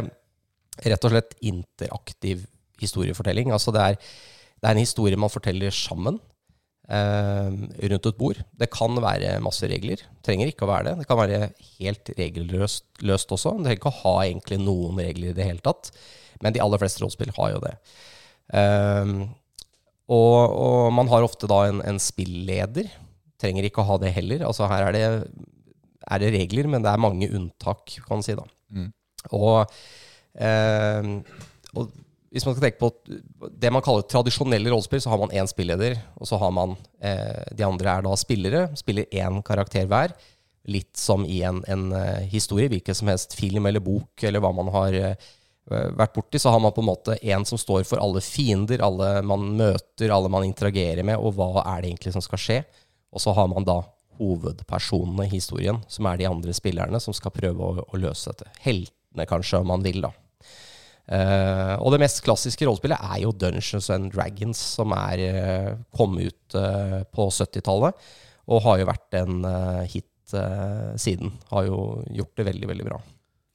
rett 0.92 1.06
og 1.06 1.14
slett 1.14 1.36
interaktiv 1.46 2.46
historiefortelling. 2.82 3.52
Altså 3.54 3.74
det 3.74 3.84
er, 3.84 4.00
det 4.58 4.68
er 4.68 4.74
en 4.74 4.82
historie 4.82 5.18
man 5.18 5.32
forteller 5.32 5.74
sammen 5.74 6.18
eh, 6.90 7.48
rundt 7.92 8.10
et 8.10 8.20
bord. 8.20 8.42
Det 8.58 8.70
kan 8.74 8.98
være 9.02 9.38
masse 9.44 9.70
regler. 9.70 10.04
Trenger 10.26 10.52
ikke 10.52 10.66
å 10.66 10.72
være 10.72 10.90
det. 10.90 10.94
Det 11.00 11.08
kan 11.10 11.20
være 11.22 11.42
helt 11.78 12.14
regelløst 12.18 12.86
løst 13.06 13.34
også. 13.34 13.56
Det 13.56 13.66
trenger 13.66 13.82
ikke 13.82 13.94
å 13.94 14.00
ha 14.04 14.14
egentlig 14.26 14.62
noen 14.62 15.02
regler 15.02 15.32
i 15.32 15.38
det 15.38 15.48
hele 15.48 15.64
tatt. 15.64 15.92
Men 16.42 16.54
de 16.54 16.62
aller 16.62 16.80
fleste 16.80 17.02
rollespill 17.02 17.34
har 17.38 17.54
jo 17.56 17.66
det. 17.66 17.74
Eh, 18.58 19.18
og, 20.08 20.38
og 20.56 20.88
man 20.96 21.10
har 21.10 21.26
ofte 21.26 21.50
da 21.50 21.66
en, 21.68 21.82
en 21.84 21.98
spilleder. 22.00 22.88
Trenger 23.38 23.68
ikke 23.68 23.84
å 23.84 23.88
ha 23.92 24.00
det 24.02 24.14
heller. 24.16 24.44
Altså 24.48 24.68
her 24.70 24.88
er 24.88 24.96
det, 24.96 25.06
er 26.08 26.22
det 26.22 26.34
regler, 26.34 26.70
men 26.70 26.84
det 26.84 26.92
er 26.92 27.02
mange 27.02 27.30
unntak, 27.30 27.98
kan 28.04 28.18
man 28.18 28.26
si. 28.26 28.36
da. 28.38 28.46
Mm. 28.74 28.90
Og, 29.38 29.78
eh, 30.42 31.10
og 31.74 31.92
hvis 32.28 32.44
man 32.44 32.56
skal 32.56 32.66
tenke 32.66 32.82
på 32.82 33.48
det 33.56 33.70
man 33.72 33.84
kaller 33.84 34.04
tradisjonelle 34.08 34.72
rollespill, 34.72 35.00
så 35.00 35.12
har 35.12 35.20
man 35.22 35.32
én 35.32 35.48
spilleder, 35.48 35.96
og 36.20 36.28
så 36.28 36.36
har 36.40 36.52
man 36.52 36.76
eh, 37.00 37.54
De 37.56 37.64
andre 37.64 37.94
er 37.94 38.04
da 38.04 38.16
spillere. 38.20 38.66
Spiller 38.76 39.08
én 39.08 39.40
karakter 39.46 39.88
hver. 39.88 40.12
Litt 40.68 40.98
som 41.00 41.24
i 41.24 41.40
en, 41.48 41.62
en 41.70 41.90
eh, 41.96 42.26
historie, 42.28 42.68
hvilken 42.68 42.96
som 42.96 43.08
helst 43.08 43.36
film 43.38 43.66
eller 43.70 43.80
bok 43.80 44.26
eller 44.28 44.44
hva 44.44 44.52
man 44.52 44.68
har 44.74 44.96
eh, 44.98 45.28
vært 45.68 46.14
borti. 46.16 46.40
Så 46.40 46.52
har 46.52 46.60
man 46.60 46.74
på 46.76 46.84
en 46.84 46.90
måte 46.90 47.16
en 47.16 47.48
som 47.48 47.60
står 47.60 47.86
for 47.88 48.02
alle 48.02 48.20
fiender, 48.24 48.84
alle 48.84 49.22
man 49.24 49.48
møter, 49.56 50.12
alle 50.12 50.28
man 50.32 50.44
interagerer 50.44 51.06
med, 51.06 51.16
og 51.16 51.38
hva 51.38 51.64
er 51.64 51.80
det 51.80 51.94
egentlig 51.94 52.12
som 52.16 52.24
skal 52.24 52.44
skje. 52.44 52.60
Og 53.14 53.22
så 53.22 53.32
har 53.36 53.48
man 53.50 53.66
da 53.66 53.80
hovedpersonene 54.18 55.28
i 55.28 55.36
historien, 55.36 55.80
som 55.90 56.08
er 56.10 56.20
de 56.20 56.28
andre 56.28 56.54
spillerne, 56.56 57.00
som 57.02 57.14
skal 57.16 57.34
prøve 57.34 57.64
å, 57.64 57.84
å 57.86 58.00
løse 58.00 58.32
dette. 58.32 58.50
Heltene, 58.64 59.28
kanskje, 59.30 59.62
om 59.62 59.70
man 59.72 59.84
vil, 59.86 60.02
da. 60.04 60.12
Uh, 61.08 61.80
og 61.80 61.94
det 61.94 62.02
mest 62.02 62.20
klassiske 62.20 62.66
rollespillet 62.68 63.00
er 63.00 63.22
jo 63.22 63.32
Dungeons 63.32 63.86
and 63.94 64.10
Dragons, 64.12 64.58
som 64.76 64.92
er 64.92 65.22
uh, 65.24 65.70
kom 65.96 66.18
ut 66.20 66.56
uh, 66.58 67.00
på 67.08 67.28
70-tallet, 67.32 68.08
og 68.48 68.64
har 68.66 68.80
jo 68.80 68.88
vært 68.88 69.16
en 69.20 69.38
hit 69.88 70.06
siden. 70.28 71.34
Har 71.48 71.66
jo 71.68 72.02
gjort 72.12 72.36
det 72.36 72.44
veldig, 72.48 72.68
veldig 72.68 72.84
bra. 72.84 72.96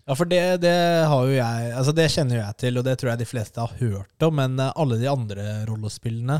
Ja, 0.05 0.15
for 0.17 0.29
det, 0.29 0.41
det 0.61 0.73
har 1.09 1.25
jo 1.25 1.33
jeg 1.33 1.69
Altså 1.73 1.93
det 1.95 2.05
kjenner 2.13 2.37
jo 2.37 2.41
jeg 2.41 2.57
til, 2.61 2.77
og 2.77 2.85
det 2.85 2.95
tror 2.99 3.11
jeg 3.11 3.21
de 3.21 3.27
fleste 3.29 3.61
har 3.61 3.73
hørt 3.79 4.25
om, 4.25 4.37
men 4.37 4.61
alle 4.67 4.99
de 5.01 5.09
andre 5.09 5.45
rollespillene 5.69 6.39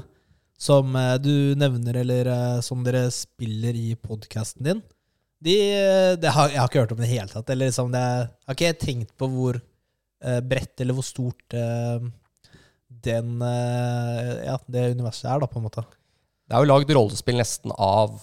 som 0.63 0.95
eh, 0.95 1.15
du 1.21 1.55
nevner, 1.59 1.99
eller 2.03 2.29
eh, 2.31 2.59
som 2.65 2.83
dere 2.85 3.05
spiller 3.13 3.75
i 3.75 3.93
podkasten 3.99 4.67
din, 4.69 4.83
de, 5.43 5.55
eh, 5.75 6.31
har, 6.31 6.51
jeg 6.53 6.61
har 6.61 6.69
ikke 6.69 6.83
hørt 6.85 6.93
om 6.95 7.01
det 7.01 7.07
i 7.07 7.09
det 7.09 7.15
hele 7.17 7.31
tatt. 7.33 7.49
Eller 7.51 7.71
liksom 7.71 7.91
det, 7.93 8.03
jeg 8.03 8.51
har 8.51 8.59
ikke 8.59 8.83
tenkt 8.85 9.15
på 9.19 9.29
hvor 9.31 9.59
eh, 9.59 10.39
bredt 10.39 10.83
eller 10.83 10.95
hvor 10.97 11.07
stort 11.07 11.57
eh, 11.57 12.05
den, 13.03 13.33
eh, 13.43 14.29
ja, 14.47 14.59
det 14.71 14.85
universet 14.95 15.27
er, 15.27 15.41
da, 15.43 15.49
på 15.51 15.59
en 15.59 15.67
måte. 15.67 15.83
Det 16.47 16.55
er 16.55 16.63
jo 16.63 16.71
lagd 16.71 16.93
rollespill 16.95 17.39
nesten 17.39 17.73
av 17.75 18.21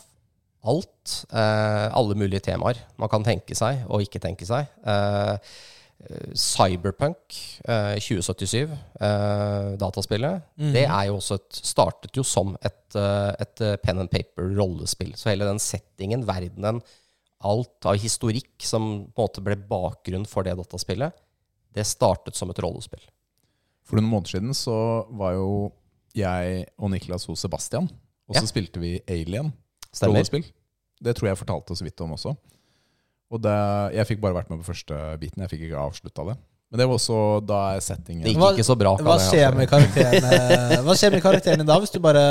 alt. 0.61 1.13
Alle 1.33 2.15
mulige 2.21 2.45
temaer 2.51 2.77
man 3.01 3.09
kan 3.09 3.25
tenke 3.25 3.57
seg 3.57 3.81
og 3.89 4.05
ikke 4.05 4.21
tenke 4.21 4.45
seg. 4.45 4.69
Eh, 4.85 5.55
Cyberpunk 6.35 7.35
eh, 7.69 7.99
2077, 8.01 8.71
eh, 9.01 9.71
dataspillet, 9.81 10.47
mm. 10.57 10.73
det 10.75 10.85
er 10.87 11.07
jo 11.11 11.19
også 11.19 11.37
et, 11.41 11.61
startet 11.71 12.17
jo 12.17 12.25
som 12.27 12.55
et, 12.65 12.97
eh, 12.97 13.33
et 13.45 13.63
eh, 13.67 13.77
pen 13.83 14.01
and 14.03 14.11
paper-rollespill. 14.13 15.13
Så 15.19 15.31
hele 15.31 15.49
den 15.49 15.61
settingen, 15.63 16.25
verdenen, 16.29 16.81
alt 17.41 17.89
av 17.89 17.97
historikk 18.01 18.53
som 18.65 18.89
på 19.13 19.23
en 19.23 19.27
måte 19.29 19.45
ble 19.45 19.57
bakgrunn 19.69 20.27
for 20.29 20.45
det 20.45 20.57
dataspillet, 20.59 21.17
det 21.77 21.87
startet 21.89 22.37
som 22.37 22.51
et 22.53 22.61
rollespill. 22.61 23.03
For 23.87 23.99
noen 23.99 24.11
måneder 24.11 24.37
siden 24.37 24.57
så 24.57 24.77
var 25.17 25.37
jo 25.37 25.71
jeg 26.17 26.65
og 26.81 26.91
Niklas 26.93 27.29
hos 27.31 27.45
Sebastian, 27.45 27.89
og 28.29 28.37
så 28.37 28.43
Ja. 28.45 28.51
spilte 28.51 28.81
vi 28.83 29.01
Alien. 29.09 29.53
Stemmer. 29.93 30.21
rollespill. 30.21 30.45
Det 31.03 31.17
tror 31.17 31.29
jeg 31.29 31.37
jeg 31.37 31.45
fortalte 31.47 31.77
så 31.77 31.85
vidt 31.85 32.01
om 32.01 32.13
også. 32.13 32.37
Og 33.31 33.43
det, 33.45 33.57
jeg 33.95 34.09
fikk 34.09 34.23
bare 34.23 34.35
vært 34.41 34.51
med 34.51 34.61
på 34.63 34.73
første 34.73 34.97
biten. 35.21 35.43
Jeg 35.45 35.53
fikk 35.53 35.67
ikke 35.69 35.83
avslutta 35.85 36.25
det. 36.33 36.37
Men 36.71 36.81
det 36.83 36.87
var 36.87 36.99
også 37.01 37.19
da 37.43 37.61
settingen 37.83 38.23
Det 38.23 38.33
gikk 38.33 38.43
Hva- 38.43 38.53
ikke 38.55 38.67
så 38.67 38.77
bra. 38.79 38.95
kan 38.99 39.07
Hva 39.07 39.17
skjer 39.19 39.49
altså. 39.49 39.59
med 39.59 39.71
karakterene 39.71 40.83
Hva 40.87 40.95
skjer 40.99 41.15
med 41.17 41.23
karakterene 41.25 41.67
da, 41.67 41.79
hvis 41.83 41.91
du 41.95 41.99
bare 42.03 42.25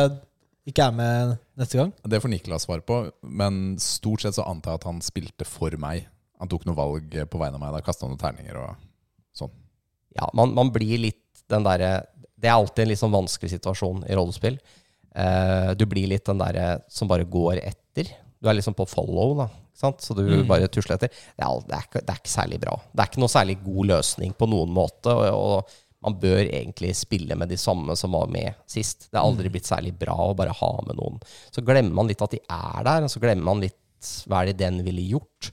ikke 0.69 0.85
er 0.85 0.93
med 0.95 1.33
neste 1.59 1.79
gang? 1.79 1.91
Det 2.07 2.21
får 2.23 2.31
Niklas 2.31 2.67
svare 2.67 2.83
på, 2.85 2.99
men 3.23 3.75
stort 3.81 4.23
sett 4.23 4.37
så 4.37 4.45
antar 4.47 4.75
jeg 4.75 4.81
at 4.81 4.87
han 4.91 5.01
spilte 5.03 5.47
for 5.47 5.75
meg. 5.81 6.05
Han 6.39 6.51
tok 6.51 6.67
noe 6.67 6.77
valg 6.77 7.15
på 7.31 7.41
vegne 7.41 7.57
av 7.57 7.63
meg. 7.63 7.73
Da 7.73 7.83
kasta 7.83 8.05
han 8.05 8.13
noen 8.13 8.21
terninger 8.21 8.59
og 8.61 8.75
sånn. 9.35 9.51
ja, 10.15 10.29
man, 10.37 10.53
man 10.55 10.71
blir 10.75 10.99
litt 11.01 11.23
den 11.49 11.65
derre 11.65 12.05
Det 12.39 12.47
er 12.47 12.55
alltid 12.55 12.83
en 12.83 12.91
litt 12.91 13.01
sånn 13.01 13.15
vanskelig 13.15 13.51
situasjon 13.55 14.05
i 14.07 14.15
rollespill. 14.15 14.59
Uh, 15.11 15.73
du 15.75 15.83
blir 15.89 16.07
litt 16.07 16.27
den 16.29 16.39
derre 16.39 16.67
som 16.87 17.09
bare 17.09 17.25
går 17.27 17.59
etter. 17.65 18.13
Du 18.41 18.47
er 18.49 18.55
liksom 18.55 18.75
på 18.77 18.85
follow, 18.87 19.33
da. 19.41 19.49
Sant? 19.75 20.01
Så 20.03 20.15
du 20.15 20.23
Mm. 20.23 20.47
bare 20.47 20.67
tusler 20.71 20.95
etter. 20.95 21.09
Det 21.09 21.43
er, 21.45 21.61
det, 21.67 21.75
er 21.75 22.01
det 22.01 22.09
er 22.13 22.19
ikke 22.21 22.31
særlig 22.31 22.59
bra. 22.61 22.75
Det 22.93 23.03
er 23.03 23.09
ikke 23.11 23.21
noe 23.23 23.31
særlig 23.31 23.57
god 23.63 23.85
løsning 23.93 24.33
på 24.39 24.47
noen 24.51 24.71
måte. 24.75 25.11
Og, 25.11 25.39
og 25.59 25.77
man 26.03 26.15
bør 26.19 26.39
egentlig 26.45 26.93
spille 26.95 27.35
med 27.35 27.49
de 27.51 27.57
samme 27.59 27.95
som 27.99 28.11
var 28.15 28.27
med 28.31 28.55
sist. 28.71 29.09
Det 29.11 29.17
er 29.19 29.25
aldri 29.25 29.49
blitt 29.51 29.67
særlig 29.67 29.91
bra 29.99 30.15
å 30.15 30.35
bare 30.39 30.55
ha 30.55 30.71
med 30.87 30.95
noen. 30.99 31.19
Så 31.51 31.63
glemmer 31.67 31.91
man 31.99 32.07
litt 32.07 32.21
at 32.23 32.31
de 32.31 32.39
er 32.47 32.83
der, 32.87 33.03
og 33.03 33.11
så 33.11 33.19
glemmer 33.23 33.43
man 33.51 33.59
litt 33.65 33.75
hva 34.27 34.41
er 34.45 34.53
det 34.53 34.61
den 34.61 34.79
ville 34.85 35.03
gjort. 35.17 35.49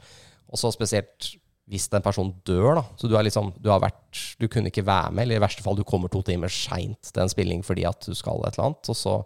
Og 0.50 0.58
så 0.62 0.70
spesielt 0.74 1.32
hvis 1.66 1.88
den 1.90 2.02
personen 2.04 2.30
dør, 2.46 2.76
da. 2.78 2.84
Så 2.94 3.08
du, 3.10 3.16
er 3.18 3.24
liksom, 3.26 3.48
du 3.58 3.72
har 3.72 3.80
vært 3.82 4.20
Du 4.38 4.46
kunne 4.46 4.70
ikke 4.70 4.84
være 4.86 5.10
med, 5.10 5.24
eller 5.26 5.40
i 5.40 5.42
verste 5.42 5.64
fall 5.66 5.74
du 5.74 5.82
kommer 5.82 6.06
to 6.08 6.20
timer 6.22 6.46
seint 6.54 7.10
til 7.10 7.24
en 7.24 7.32
spilling 7.32 7.64
fordi 7.66 7.82
at 7.90 8.06
du 8.06 8.14
skal 8.14 8.38
et 8.46 8.54
eller 8.54 8.68
annet, 8.68 8.90
og 8.94 8.96
så 8.96 9.16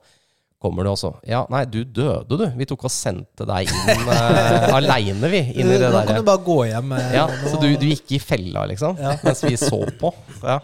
kommer 0.60 0.84
du 0.84 0.90
også 0.92 1.10
Ja, 1.26 1.46
nei, 1.52 1.62
du 1.64 1.78
døde, 1.84 2.36
du. 2.36 2.44
Vi 2.58 2.66
tok 2.68 2.84
og 2.84 2.92
sendte 2.92 3.46
deg 3.48 3.70
inn 3.72 4.04
uh, 4.08 4.74
aleine, 4.78 5.30
vi. 5.32 5.40
Inn 5.56 5.70
i 5.72 5.78
det 5.80 5.88
Nå 5.92 6.02
kan 6.06 6.20
du 6.20 6.26
bare 6.26 6.42
gå 6.44 6.58
hjem. 6.68 6.92
eh, 6.98 7.14
ja, 7.16 7.26
nå- 7.32 7.48
så 7.54 7.60
du, 7.62 7.68
du 7.80 7.86
gikk 7.88 8.12
i 8.16 8.20
fella, 8.20 8.66
liksom, 8.68 8.98
Ja. 9.00 9.14
mens 9.24 9.40
vi 9.46 9.56
så 9.60 9.80
på. 10.00 10.12
Ja. 10.44 10.58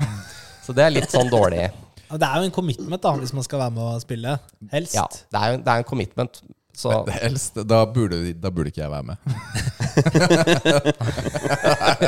Så 0.67 0.75
det 0.77 0.85
er 0.85 0.91
litt 0.95 1.11
sånn 1.15 1.31
dårlig. 1.33 1.65
Ja, 2.11 2.17
Det 2.21 2.29
er 2.29 2.37
jo 2.43 2.45
en 2.51 2.55
commitment 2.55 3.03
da, 3.03 3.13
hvis 3.19 3.33
man 3.35 3.43
skal 3.47 3.59
være 3.65 3.73
med 3.75 3.83
å 3.83 3.97
spille. 4.03 4.37
Helst. 4.71 4.95
Ja, 4.95 5.07
det 5.11 5.41
er 5.43 5.53
jo 5.53 5.59
det 5.65 5.73
er 5.73 5.79
en 5.83 5.89
commitment. 5.89 6.43
Så 6.77 6.93
Men 7.07 7.15
helst, 7.23 7.55
da 7.65 7.79
burde, 7.89 8.19
da 8.37 8.51
burde 8.53 8.69
ikke 8.69 8.83
jeg 8.85 8.91
være 8.93 9.07
med. 9.09 9.17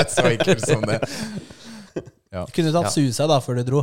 Så 0.13 0.27
enkelt 0.29 0.67
som 0.69 0.83
det. 0.85 0.99
Du 2.29 2.53
kunne 2.53 2.73
tatt 2.75 2.85
Ja. 2.91 2.93
suicide 2.93 3.29
da 3.31 3.39
før 3.41 3.55
du 3.63 3.65
dro. 3.71 3.83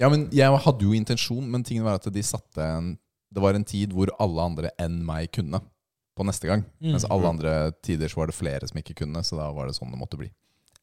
Ja, 0.00 0.08
men 0.08 0.28
Jeg 0.32 0.48
hadde 0.64 0.82
jo 0.82 0.92
intensjon, 0.96 1.44
men 1.50 1.62
tingen 1.62 1.84
var 1.84 1.94
at 2.00 2.08
de 2.12 2.22
satte 2.22 2.58
en 2.64 2.94
Det 3.34 3.42
var 3.42 3.56
en 3.58 3.66
tid 3.66 3.94
hvor 3.94 4.12
alle 4.22 4.48
andre 4.50 4.70
enn 4.80 5.00
meg 5.06 5.32
kunne 5.34 5.60
på 6.14 6.26
neste 6.26 6.46
gang. 6.46 6.62
Mm. 6.78 6.94
Mens 6.94 7.06
alle 7.10 7.30
andre 7.30 7.52
tider 7.82 8.10
så 8.10 8.20
var 8.20 8.30
det 8.30 8.38
flere 8.38 8.68
som 8.70 8.78
ikke 8.78 8.96
kunne, 9.02 9.22
så 9.26 9.38
da 9.40 9.48
var 9.54 9.66
det 9.68 9.76
sånn 9.76 9.90
det 9.90 10.00
måtte 10.00 10.20
bli. 10.20 10.30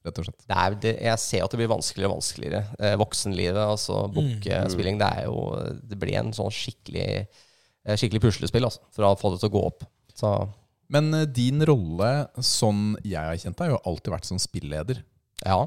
Rett 0.01 0.17
og 0.17 0.25
slett. 0.25 0.45
det 0.49 0.57
er, 0.57 0.75
det, 0.81 0.91
jeg 1.05 1.21
ser 1.21 1.43
at 1.45 1.53
det 1.53 1.59
blir 1.59 1.69
vanskeligere 1.69 2.09
og 2.09 2.17
vanskeligere. 2.17 2.61
Eh, 2.81 2.95
voksenlivet, 2.97 3.61
altså 3.61 3.99
bokspilling, 4.15 4.97
det 4.97 5.09
er 5.19 5.27
jo 5.27 5.43
Det 5.91 5.99
blir 6.01 6.17
en 6.17 6.31
sånn 6.33 6.49
skikkelig 6.49 7.03
eh, 7.21 7.99
Skikkelig 8.01 8.23
puslespill 8.23 8.65
altså, 8.65 8.81
for 8.95 9.05
å 9.05 9.11
få 9.19 9.33
det 9.35 9.43
til 9.43 9.51
å 9.51 9.53
gå 9.53 9.61
opp. 9.67 9.85
Så 10.17 10.31
Men 10.91 11.13
eh, 11.13 11.27
din 11.29 11.61
rolle, 11.69 12.09
sånn 12.41 12.95
jeg 13.05 13.21
har 13.21 13.37
kjent 13.37 13.59
deg, 13.59 13.69
har 13.69 13.77
jo 13.77 13.93
alltid 13.93 14.15
vært 14.17 14.31
som 14.31 14.41
spilleder. 14.41 15.05
ja. 15.45 15.61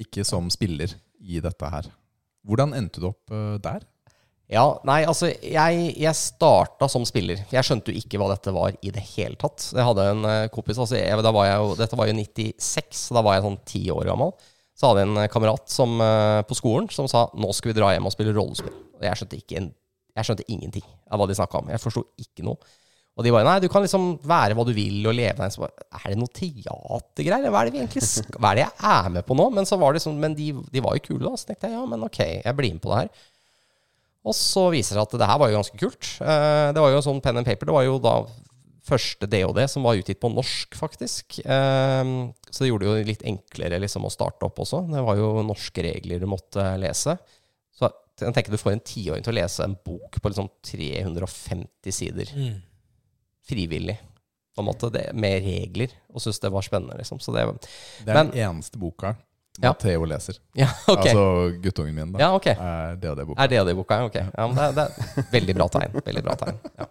Ikke 0.00 0.24
som 0.24 0.46
spiller 0.48 0.94
i 1.20 1.42
dette 1.44 1.68
her. 1.68 1.90
Hvordan 2.48 2.72
endte 2.72 3.02
du 3.02 3.10
opp 3.10 3.30
eh, 3.36 3.58
der? 3.62 3.84
Ja, 4.50 4.64
nei, 4.82 5.04
altså 5.06 5.28
jeg, 5.30 5.82
jeg 5.94 6.18
starta 6.18 6.88
som 6.90 7.04
spiller. 7.06 7.38
Jeg 7.54 7.66
skjønte 7.66 7.92
jo 7.92 8.00
ikke 8.00 8.18
hva 8.18 8.32
dette 8.32 8.50
var 8.54 8.74
i 8.82 8.90
det 8.90 9.02
hele 9.12 9.38
tatt. 9.38 9.68
Jeg 9.70 9.86
hadde 9.86 10.06
en 10.10 10.26
eh, 10.26 10.46
kompis, 10.50 10.80
altså 10.82 10.98
jeg, 10.98 11.22
da 11.22 11.30
var 11.34 11.46
jeg 11.46 11.60
jo, 11.62 11.76
Dette 11.78 11.98
var 11.98 12.10
jo 12.10 12.16
96, 12.18 13.04
så 13.06 13.14
da 13.14 13.22
var 13.22 13.36
jeg 13.36 13.46
sånn 13.46 13.60
ti 13.70 13.84
år 13.94 14.10
gammel. 14.10 14.34
Så 14.74 14.90
hadde 14.90 15.04
jeg 15.04 15.10
en 15.12 15.22
eh, 15.22 15.30
kamerat 15.30 15.70
som, 15.70 15.94
eh, 16.02 16.40
på 16.48 16.58
skolen 16.58 16.90
som 16.90 17.06
sa 17.10 17.28
nå 17.38 17.52
skal 17.54 17.70
vi 17.70 17.78
dra 17.78 17.92
hjem 17.94 18.10
og 18.10 18.16
spille 18.16 18.34
rollespill. 18.34 18.74
Og 18.98 19.06
jeg 19.06 19.20
skjønte, 19.20 19.40
en, 19.60 19.70
jeg 20.18 20.28
skjønte 20.28 20.48
ingenting 20.50 20.86
av 21.06 21.22
hva 21.22 21.30
de 21.30 21.38
snakka 21.38 21.62
om. 21.62 21.70
Jeg 21.70 21.84
forsto 21.86 22.08
ikke 22.18 22.50
noe. 22.50 22.58
Og 23.18 23.26
de 23.26 23.32
bare 23.34 23.46
nei, 23.46 23.58
du 23.62 23.68
kan 23.70 23.84
liksom 23.84 24.14
være 24.26 24.56
hva 24.56 24.64
du 24.66 24.70
vil 24.74 25.06
og 25.06 25.14
leve 25.14 25.46
deg. 25.46 25.80
Er 25.94 26.10
det 26.10 26.18
noe 26.18 26.34
teatergreier? 26.34 27.50
Hva 27.52 27.62
er 27.62 27.68
det 27.68 27.74
vi 27.74 27.82
egentlig 27.84 28.02
Hva 28.38 28.50
er 28.50 28.58
det 28.58 28.66
jeg 28.66 28.78
er 28.90 29.10
med 29.14 29.26
på 29.28 29.36
nå? 29.38 29.46
Men 29.54 29.68
så 29.68 29.78
var 29.78 29.94
det 29.94 30.02
sånn, 30.02 30.18
men 30.22 30.34
de, 30.38 30.54
de 30.72 30.82
var 30.82 30.96
jo 30.96 31.06
kule, 31.06 31.22
da. 31.26 31.38
Så 31.38 31.50
tenkte 31.50 31.68
jeg 31.68 31.76
ja, 31.76 31.82
men 31.90 32.06
ok, 32.06 32.20
jeg 32.40 32.56
blir 32.58 32.74
med 32.74 32.82
på 32.82 32.90
det 32.94 33.02
her. 33.04 33.28
Og 34.24 34.34
så 34.36 34.66
viser 34.70 34.94
det 34.96 35.00
seg 35.00 35.06
at 35.06 35.18
det 35.18 35.26
her 35.30 35.38
var 35.40 35.48
jo 35.50 35.56
ganske 35.58 35.78
kult. 35.80 36.08
Eh, 36.20 36.72
Det 36.72 36.80
var 36.82 36.90
jo 36.92 36.96
en 37.00 37.06
sånn 37.08 37.22
pen 37.24 37.38
and 37.40 37.46
paper. 37.46 37.66
Det 37.66 37.72
var 37.78 37.84
jo 37.86 37.98
da 37.98 38.14
første 38.90 39.26
DOD 39.30 39.60
som 39.70 39.82
var 39.86 39.94
utgitt 39.96 40.20
på 40.20 40.28
norsk, 40.34 40.74
faktisk. 40.76 41.38
Eh, 41.44 42.04
Så 42.50 42.64
det 42.64 42.68
gjorde 42.72 42.84
det 42.84 43.04
jo 43.04 43.08
litt 43.12 43.22
enklere 43.24 43.78
liksom 43.80 44.04
å 44.04 44.10
starte 44.12 44.42
opp 44.44 44.58
også. 44.58 44.82
Det 44.92 45.02
var 45.06 45.16
jo 45.16 45.42
norske 45.46 45.82
regler 45.82 46.18
du 46.20 46.26
måtte 46.26 46.64
lese. 46.80 47.16
Så 47.78 47.88
jeg 48.20 48.34
tenker 48.34 48.50
du 48.50 48.58
får 48.58 48.72
en 48.72 48.80
tiåring 48.84 49.22
til 49.24 49.32
å 49.32 49.38
lese 49.40 49.64
en 49.64 49.76
bok 49.86 50.20
på 50.20 50.28
liksom 50.28 50.50
350 50.62 51.92
sider 51.92 52.26
frivillig. 53.48 53.96
På 54.54 54.60
en 54.60 54.66
måte, 54.66 54.90
det, 54.92 55.12
med 55.14 55.42
regler, 55.46 55.88
og 56.12 56.20
syntes 56.20 56.40
det 56.42 56.50
var 56.52 56.62
spennende. 56.66 56.98
liksom. 56.98 57.18
Så 57.22 57.32
det, 57.32 57.46
Det 58.04 58.08
er 58.10 58.14
Men- 58.14 58.30
den 58.30 58.38
eneste 58.40 58.76
boka 58.78 59.16
Ja. 59.60 59.74
Theo 59.76 60.06
leser. 60.08 60.38
ja, 60.56 60.68
ok. 60.88 61.04
Altså 61.04 61.24
guttungen 61.62 61.94
min, 61.94 62.14
da. 62.14 62.22
Ja, 62.22 62.30
ok. 62.36 62.46
Er 62.54 62.96
det 63.00 63.10
og 63.12 63.18
det 63.20 63.26
boka. 63.28 63.42
Er 63.44 63.52
det 63.52 63.66
det 63.68 63.76
boka? 63.76 64.00
Ja, 64.00 64.08
ok. 64.08 64.18
Ja, 64.24 64.46
men 64.48 64.56
det, 64.56 64.70
det 64.78 64.86
er 64.88 65.30
veldig 65.36 65.56
bra 65.60 65.68
tegn. 65.76 66.00
Veldig 66.06 66.24
bra 66.26 66.38
tegn. 66.40 66.62
Ja. 66.80 66.88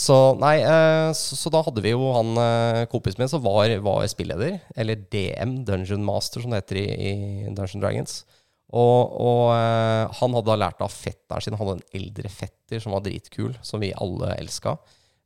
Så 0.00 0.16
nei, 0.38 0.60
eh, 0.62 1.10
så, 1.16 1.36
så 1.36 1.50
da 1.52 1.62
hadde 1.66 1.82
vi 1.84 1.92
jo 1.92 2.12
han 2.14 2.36
eh, 2.40 2.84
kompisen 2.90 3.20
min 3.20 3.30
som 3.30 3.42
var, 3.44 3.72
var 3.84 4.06
spilleder, 4.08 4.60
eller 4.78 5.02
DM, 5.12 5.58
Dungeon 5.68 6.04
Master 6.06 6.44
som 6.44 6.54
det 6.54 6.62
heter 6.62 6.80
i, 6.80 6.86
i 7.10 7.12
Dungeon 7.56 7.82
Dragons. 7.82 8.22
Og, 8.70 9.16
og 9.18 9.44
eh, 9.56 10.06
han 10.20 10.38
hadde 10.38 10.46
da 10.46 10.58
lært 10.62 10.80
av 10.86 10.94
fetteren 10.94 11.42
sin, 11.44 11.58
han 11.58 11.66
hadde 11.72 11.82
en 11.82 12.00
eldre 12.00 12.30
fetter 12.32 12.82
som 12.82 12.94
var 12.94 13.04
dritkul, 13.04 13.52
som 13.66 13.82
vi 13.82 13.92
alle 13.98 14.32
elska. 14.38 14.78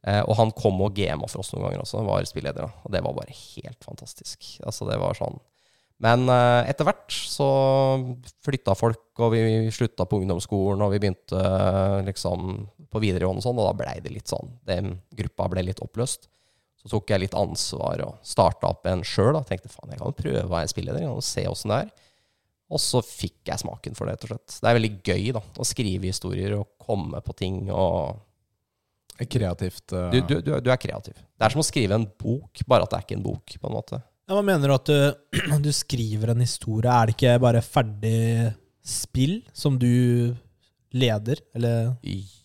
Og 0.05 0.35
han 0.37 0.51
kom 0.53 0.83
og 0.85 0.93
GM-a 0.93 1.25
for 1.33 1.41
oss 1.41 1.49
noen 1.55 1.63
ganger 1.65 1.81
også, 1.81 2.03
var 2.05 2.27
spilleder. 2.29 2.67
Og 2.85 2.91
det 2.93 3.01
var 3.07 3.15
bare 3.17 3.33
helt 3.33 3.87
fantastisk. 3.87 4.51
Altså 4.69 4.85
det 4.85 4.99
var 5.01 5.17
sånn 5.17 5.39
men 6.05 6.29
eh, 6.29 6.69
etter 6.69 6.87
hvert 6.87 7.15
så 7.15 7.49
flytta 8.45 8.77
folk, 8.77 9.07
og 9.25 9.33
vi 9.33 9.73
slutta 9.73 10.07
på 10.09 10.21
ungdomsskolen, 10.21 10.85
og 10.85 10.93
vi 10.93 11.01
begynte 11.01 11.41
eh, 11.41 11.99
liksom 12.11 12.67
på 12.93 13.03
videregående 13.03 13.41
og 13.41 13.47
sånn, 13.47 13.61
og 13.63 13.71
da 13.71 13.77
blei 13.79 13.97
det 14.05 14.13
litt 14.13 14.31
sånn 14.31 14.53
Den 14.69 14.99
gruppa 15.17 15.49
ble 15.51 15.65
litt 15.67 15.81
oppløst. 15.83 16.29
Så 16.85 16.91
tok 16.93 17.09
jeg 17.11 17.23
litt 17.25 17.37
ansvar 17.39 18.03
og 18.05 18.19
starta 18.27 18.69
opp 18.69 18.85
en 18.91 19.03
sjøl. 19.09 19.39
Tenkte 19.49 19.73
faen, 19.73 19.95
jeg 19.95 20.03
kan 20.03 20.13
jo 20.13 20.19
prøve 20.19 20.45
å 20.45 20.53
være 20.53 20.71
spilleder, 20.71 21.01
jeg 21.01 21.09
kan 21.09 21.17
jo 21.17 21.25
se 21.25 21.47
åssen 21.49 21.73
det 21.73 21.81
er. 21.87 21.95
Og 22.75 22.81
så 22.83 23.01
fikk 23.05 23.49
jeg 23.49 23.63
smaken 23.63 23.97
for 23.97 24.09
det, 24.09 24.19
rett 24.19 24.27
og 24.27 24.35
slett. 24.35 24.59
Det 24.61 24.69
er 24.69 24.79
veldig 24.79 24.93
gøy 25.01 25.27
da, 25.37 25.41
å 25.41 25.67
skrive 25.69 26.11
historier 26.11 26.59
og 26.59 26.69
komme 26.85 27.25
på 27.25 27.37
ting 27.41 27.67
og 27.73 28.21
Kreativt. 29.31 29.93
Uh... 29.95 30.09
du, 30.11 30.17
du, 30.27 30.41
du, 30.43 30.51
du 30.59 30.73
er 30.73 30.81
kreativ. 30.83 31.15
Det 31.15 31.47
er 31.47 31.53
som 31.55 31.63
å 31.63 31.67
skrive 31.67 31.95
en 31.95 32.07
bok, 32.19 32.65
bare 32.67 32.83
at 32.83 32.91
det 32.91 32.99
er 32.99 33.05
ikke 33.07 33.19
en 33.21 33.23
bok, 33.23 33.53
på 33.63 33.69
en 33.69 33.77
måte. 33.77 34.01
Ja, 34.25 34.39
Hva 34.39 34.45
mener 34.45 34.71
du 34.71 34.75
at 34.77 34.89
du, 34.89 35.59
du 35.67 35.73
skriver 35.75 36.33
en 36.33 36.45
historie? 36.45 36.89
Er 36.89 37.11
det 37.11 37.17
ikke 37.19 37.37
bare 37.43 37.61
ferdig 37.65 38.55
spill 38.85 39.39
som 39.57 39.77
du 39.81 40.35
leder, 40.95 41.41
eller? 41.57 41.93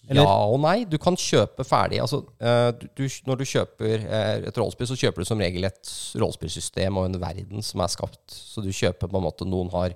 Eller? 0.09 0.25
Ja 0.25 0.35
og 0.49 0.57
nei. 0.63 0.83
Du 0.89 0.97
kan 1.01 1.17
kjøpe 1.19 1.63
ferdig. 1.67 1.99
Altså, 2.01 2.23
eh, 2.41 2.71
du, 2.97 3.03
når 3.29 3.39
du 3.39 3.45
kjøper 3.45 3.93
eh, 4.01 4.47
et 4.49 4.57
rollespill, 4.57 4.89
så 4.89 4.97
kjøper 4.97 5.21
du 5.21 5.29
som 5.29 5.41
regel 5.41 5.67
et 5.69 5.91
rollespillsystem 6.17 6.97
og 6.97 7.09
en 7.11 7.19
verden 7.21 7.65
som 7.65 7.83
er 7.85 7.91
skapt. 7.93 8.23
Så 8.33 8.63
du 8.65 8.71
kjøper 8.73 9.05
på 9.11 9.19
en 9.19 9.27
måte 9.27 9.47
Noen 9.47 9.69
har 9.75 9.93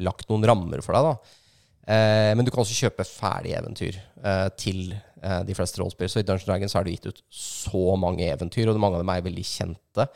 lagt 0.00 0.30
noen 0.30 0.46
rammer 0.48 0.80
for 0.84 0.96
deg. 0.96 1.10
da. 1.10 1.38
Eh, 1.82 2.32
men 2.38 2.46
du 2.46 2.52
kan 2.54 2.62
også 2.62 2.78
kjøpe 2.86 3.04
ferdige 3.08 3.58
eventyr 3.58 3.98
eh, 3.98 4.48
til 4.54 4.92
eh, 4.94 5.40
de 5.48 5.56
fleste 5.58 5.82
rollespill. 5.82 6.10
Så 6.12 6.22
i 6.22 6.26
Dungeon 6.26 6.52
Dragons 6.52 6.78
har 6.78 6.86
du 6.86 6.92
gitt 6.94 7.10
ut 7.10 7.24
så 7.34 7.96
mange 7.98 8.28
eventyr, 8.30 8.70
og 8.70 8.78
mange 8.78 9.00
av 9.00 9.02
dem 9.02 9.10
er 9.16 9.26
veldig 9.26 9.46
kjente. 9.48 10.06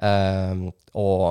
Eh, 0.00 0.62
og, 0.96 1.24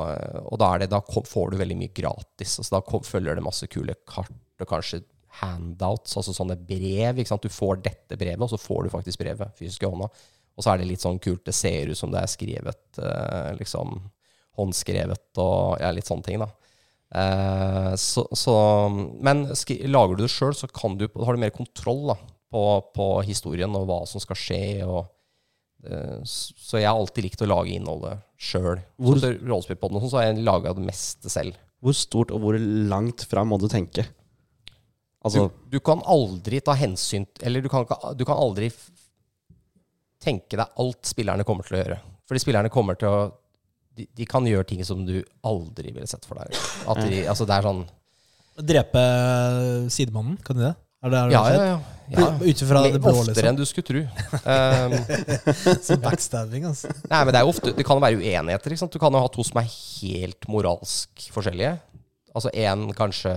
og 0.45 0.59
da, 0.61 0.73
det, 0.81 0.89
da 0.93 1.01
får 1.03 1.51
du 1.51 1.59
veldig 1.61 1.79
mye 1.79 1.95
gratis. 1.95 2.59
Altså, 2.61 2.77
da 2.77 3.01
følger 3.07 3.39
det 3.39 3.45
masse 3.45 3.69
kule 3.71 3.97
kart 4.09 4.35
og 4.59 4.67
kanskje 4.67 5.03
handouts, 5.39 6.17
altså 6.17 6.33
sånne 6.35 6.57
brev. 6.67 7.21
Du 7.21 7.49
får 7.53 7.81
dette 7.85 8.17
brevet, 8.19 8.43
og 8.43 8.51
så 8.51 8.59
får 8.59 8.85
du 8.85 8.93
faktisk 8.93 9.21
brevet 9.21 9.55
fysisk 9.59 9.85
i 9.85 9.91
hånda. 9.91 10.09
Og 10.59 10.65
så 10.65 10.73
er 10.73 10.81
det 10.81 10.89
litt 10.89 11.03
sånn 11.03 11.21
kult. 11.23 11.45
Det 11.47 11.55
ser 11.55 11.91
ut 11.91 11.99
som 11.99 12.11
det 12.11 12.23
er 12.23 12.31
skrevet 12.31 12.99
eh, 12.99 13.51
liksom 13.59 13.99
håndskrevet 14.59 15.39
og 15.39 15.79
ja, 15.79 15.91
litt 15.95 16.09
sånne 16.09 16.25
ting, 16.25 16.41
da. 16.43 16.49
Uh, 17.09 17.95
så, 17.97 18.21
så, 18.37 18.53
men 19.25 19.47
lager 19.89 20.13
du 20.13 20.19
det 20.21 20.29
sjøl, 20.29 20.53
så 20.53 20.67
du, 20.69 21.07
har 21.09 21.33
du 21.33 21.41
mer 21.41 21.55
kontroll 21.55 22.03
da, 22.11 22.15
på, 22.53 22.61
på 22.93 23.07
historien 23.25 23.73
og 23.79 23.87
hva 23.89 24.03
som 24.09 24.21
skal 24.21 24.37
skje. 24.37 24.63
Og, 24.85 25.07
uh, 25.87 26.19
så 26.27 26.81
jeg 26.81 26.89
har 26.89 26.99
alltid 26.99 27.25
likt 27.25 27.45
å 27.45 27.49
lage 27.49 27.73
innholdet 27.73 28.25
sjøl. 28.39 28.79
Så 28.95 29.33
Rollespillpodden 29.43 29.99
og 29.99 30.05
sånn, 30.05 30.13
så 30.13 30.21
har 30.21 30.29
jeg 30.29 30.45
laga 30.47 30.73
det 30.77 30.85
meste 30.87 31.31
selv. 31.31 31.59
Hvor 31.83 31.95
stort 31.95 32.31
og 32.35 32.43
hvor 32.43 32.57
langt 32.59 33.23
fram 33.27 33.51
må 33.51 33.59
du 33.59 33.67
tenke? 33.71 34.05
Altså, 35.23 35.47
du, 35.49 35.75
du 35.75 35.79
kan 35.83 35.99
aldri 36.07 36.61
ta 36.63 36.71
hensyn 36.79 37.25
Eller 37.43 37.59
du 37.59 37.67
kan, 37.67 37.83
du 38.15 38.21
kan 38.23 38.39
aldri 38.39 38.69
tenke 40.23 40.55
deg 40.55 40.79
alt 40.79 41.07
spillerne 41.07 41.43
kommer 41.47 41.67
til 41.67 41.75
å 41.75 41.81
gjøre. 41.81 41.99
Fordi 42.27 42.43
spillerne 42.43 42.71
kommer 42.71 42.99
til 42.99 43.11
å 43.11 43.21
de, 43.99 44.05
de 44.15 44.27
kan 44.29 44.45
gjøre 44.47 44.67
ting 44.69 44.83
som 44.87 45.01
du 45.07 45.17
aldri 45.47 45.91
ville 45.91 46.07
sett 46.07 46.23
for 46.27 46.39
deg. 46.39 46.55
At 46.87 47.01
de, 47.03 47.23
altså 47.27 47.47
det 47.47 47.57
er 47.57 47.67
sånn 47.67 47.87
Drepe 48.59 49.01
sidemannen, 49.87 50.35
kan 50.43 50.57
du 50.57 50.65
det? 50.65 50.73
Er 50.99 51.13
det, 51.13 51.19
er 51.19 51.29
det 51.29 51.33
Ja, 51.33 51.43
ja, 51.53 51.63
ja. 51.63 51.79
ja. 52.11 52.29
Ut 52.41 52.61
ifra 52.65 52.83
det 52.83 52.99
blå, 52.99 53.13
oftere 53.13 53.33
liksom. 53.33 53.49
enn 53.51 53.59
du 53.59 53.65
skulle 53.69 53.87
tro. 53.87 54.01
Um, 54.43 54.95
Så 55.87 55.99
backstabbing, 56.03 56.65
altså. 56.67 56.91
nei, 57.07 57.19
men 57.23 57.35
det 57.35 57.43
ofte 57.47 57.73
Det 57.77 57.85
kan 57.87 58.01
være 58.03 58.19
uenigheter. 58.19 58.75
Ikke 58.75 58.83
sant? 58.83 58.95
Du 58.95 58.99
kan 59.01 59.15
jo 59.15 59.21
ha 59.23 59.29
to 59.31 59.45
som 59.47 59.61
er 59.61 59.69
helt 59.69 60.49
moralsk 60.51 61.29
forskjellige. 61.35 61.77
Altså 62.35 62.51
én 62.53 62.89
kanskje 62.97 63.33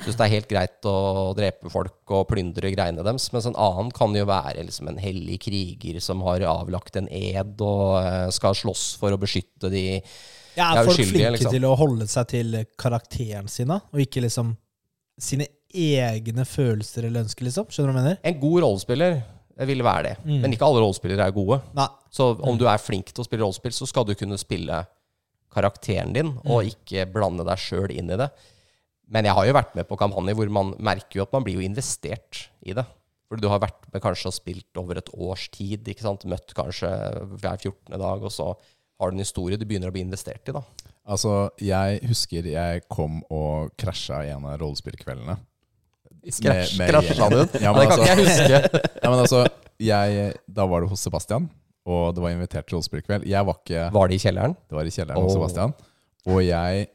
syns 0.00 0.16
det 0.16 0.24
er 0.24 0.32
helt 0.32 0.48
greit 0.48 0.86
å 0.88 0.96
drepe 1.36 1.70
folk 1.72 2.14
og 2.16 2.28
plyndre 2.30 2.70
greiene 2.72 3.04
deres, 3.04 3.26
mens 3.34 3.48
en 3.50 3.58
annen 3.60 3.90
kan 3.92 4.14
jo 4.16 4.24
være 4.28 4.64
liksom 4.64 4.88
en 4.88 5.00
hellig 5.02 5.36
kriger 5.44 5.98
som 6.00 6.22
har 6.24 6.44
avlagt 6.48 6.96
en 6.96 7.08
ed 7.12 7.60
og 7.60 7.98
eh, 8.00 8.30
skal 8.32 8.56
slåss 8.56 8.94
for 9.00 9.12
å 9.12 9.20
beskytte 9.20 9.68
de 9.72 9.84
Ja, 10.56 10.72
Jeg 10.72 10.80
er 10.80 10.88
folk 10.88 11.02
flinke 11.02 11.34
liksom. 11.36 11.52
til 11.52 11.68
å 11.68 11.74
holde 11.78 12.08
seg 12.10 12.30
til 12.32 12.58
karakteren 12.80 13.50
sin? 13.52 13.74
Og 13.76 14.00
ikke 14.06 14.24
liksom 14.24 14.54
sine 15.20 15.50
egne 15.74 16.44
følelser 16.48 17.04
eller 17.06 17.24
ønsker, 17.24 17.44
liksom? 17.46 17.66
Skjønner 17.70 17.92
du 17.92 17.96
hva 17.98 18.00
jeg 18.02 18.04
mener? 18.04 18.18
En 18.24 18.40
god 18.40 18.62
rollespiller 18.64 19.20
vil 19.68 19.82
være 19.84 20.02
det, 20.08 20.16
Mm. 20.24 20.40
men 20.40 20.52
ikke 20.54 20.64
alle 20.66 20.80
rollespillere 20.80 21.26
er 21.26 21.32
gode. 21.36 21.60
Nei. 21.76 21.86
Så 22.10 22.30
om 22.40 22.56
du 22.58 22.64
er 22.66 22.78
flink 22.80 23.12
til 23.12 23.22
å 23.22 23.26
spille 23.26 23.42
rollespill, 23.44 23.72
så 23.76 23.86
skal 23.86 24.04
du 24.08 24.14
kunne 24.14 24.38
spille 24.40 24.86
karakteren 25.52 26.12
din, 26.14 26.32
og 26.46 26.64
ikke 26.70 27.04
blande 27.12 27.44
deg 27.44 27.58
sjøl 27.58 27.90
inn 27.92 28.10
i 28.10 28.16
det. 28.20 28.30
Men 29.10 29.26
jeg 29.26 29.34
har 29.34 29.46
jo 29.48 29.52
vært 29.56 29.74
med 29.74 29.88
på 29.90 29.98
kampanjer 29.98 30.36
hvor 30.38 30.50
man 30.54 30.74
merker 30.78 31.18
jo 31.18 31.22
at 31.26 31.32
man 31.34 31.42
blir 31.44 31.58
jo 31.58 31.66
investert 31.66 32.44
i 32.62 32.72
det. 32.72 32.84
Fordi 33.28 33.42
du 33.42 33.48
har 33.50 33.60
vært 33.62 33.88
med 33.92 34.02
kanskje 34.02 34.30
og 34.30 34.34
spilt 34.34 34.78
over 34.78 34.98
et 34.98 35.10
års 35.14 35.48
tid, 35.50 35.84
ikke 35.90 36.02
sant? 36.06 36.24
møtt 36.24 36.54
kanskje 36.54 36.88
hver 37.42 37.58
14. 37.58 37.98
dag, 37.98 38.22
og 38.22 38.30
så 38.34 38.54
har 39.00 39.10
du 39.10 39.16
en 39.16 39.22
historie 39.24 39.56
du 39.58 39.64
begynner 39.66 39.90
å 39.90 39.92
bli 39.94 40.02
investert 40.06 40.48
i. 40.48 40.52
da. 40.52 40.62
Altså, 41.10 41.50
jeg 41.58 42.00
husker 42.06 42.46
jeg 42.46 42.82
kom 42.88 43.22
og 43.30 43.70
krasja 43.80 44.22
en 44.34 44.44
av 44.46 44.58
rollespillkveldene 44.60 45.36
krasja 46.24 47.28
du? 47.32 47.40
Ja, 47.62 47.72
det 47.76 47.86
kan 47.88 48.02
ikke 48.02 48.10
jeg 48.10 48.20
huske. 48.24 48.60
Ja, 49.02 49.10
men 49.10 49.18
altså, 49.22 49.44
jeg, 49.80 50.32
da 50.46 50.66
var 50.68 50.84
det 50.84 50.90
hos 50.92 51.04
Sebastian, 51.06 51.48
og 51.88 52.14
det 52.14 52.24
var 52.24 52.34
invitert 52.34 52.68
til. 52.68 52.82
Jeg 53.24 53.46
var 53.48 53.60
ikke 53.62 53.86
Var 53.94 54.10
det 54.10 54.18
i 54.18 54.22
kjelleren? 54.24 54.56
Det 54.68 54.76
var 54.78 54.88
i 54.88 54.94
kjelleren 54.94 55.24
hos 55.24 55.36
Sebastian. 55.38 55.72
Og 56.28 56.42
jeg 56.44 56.88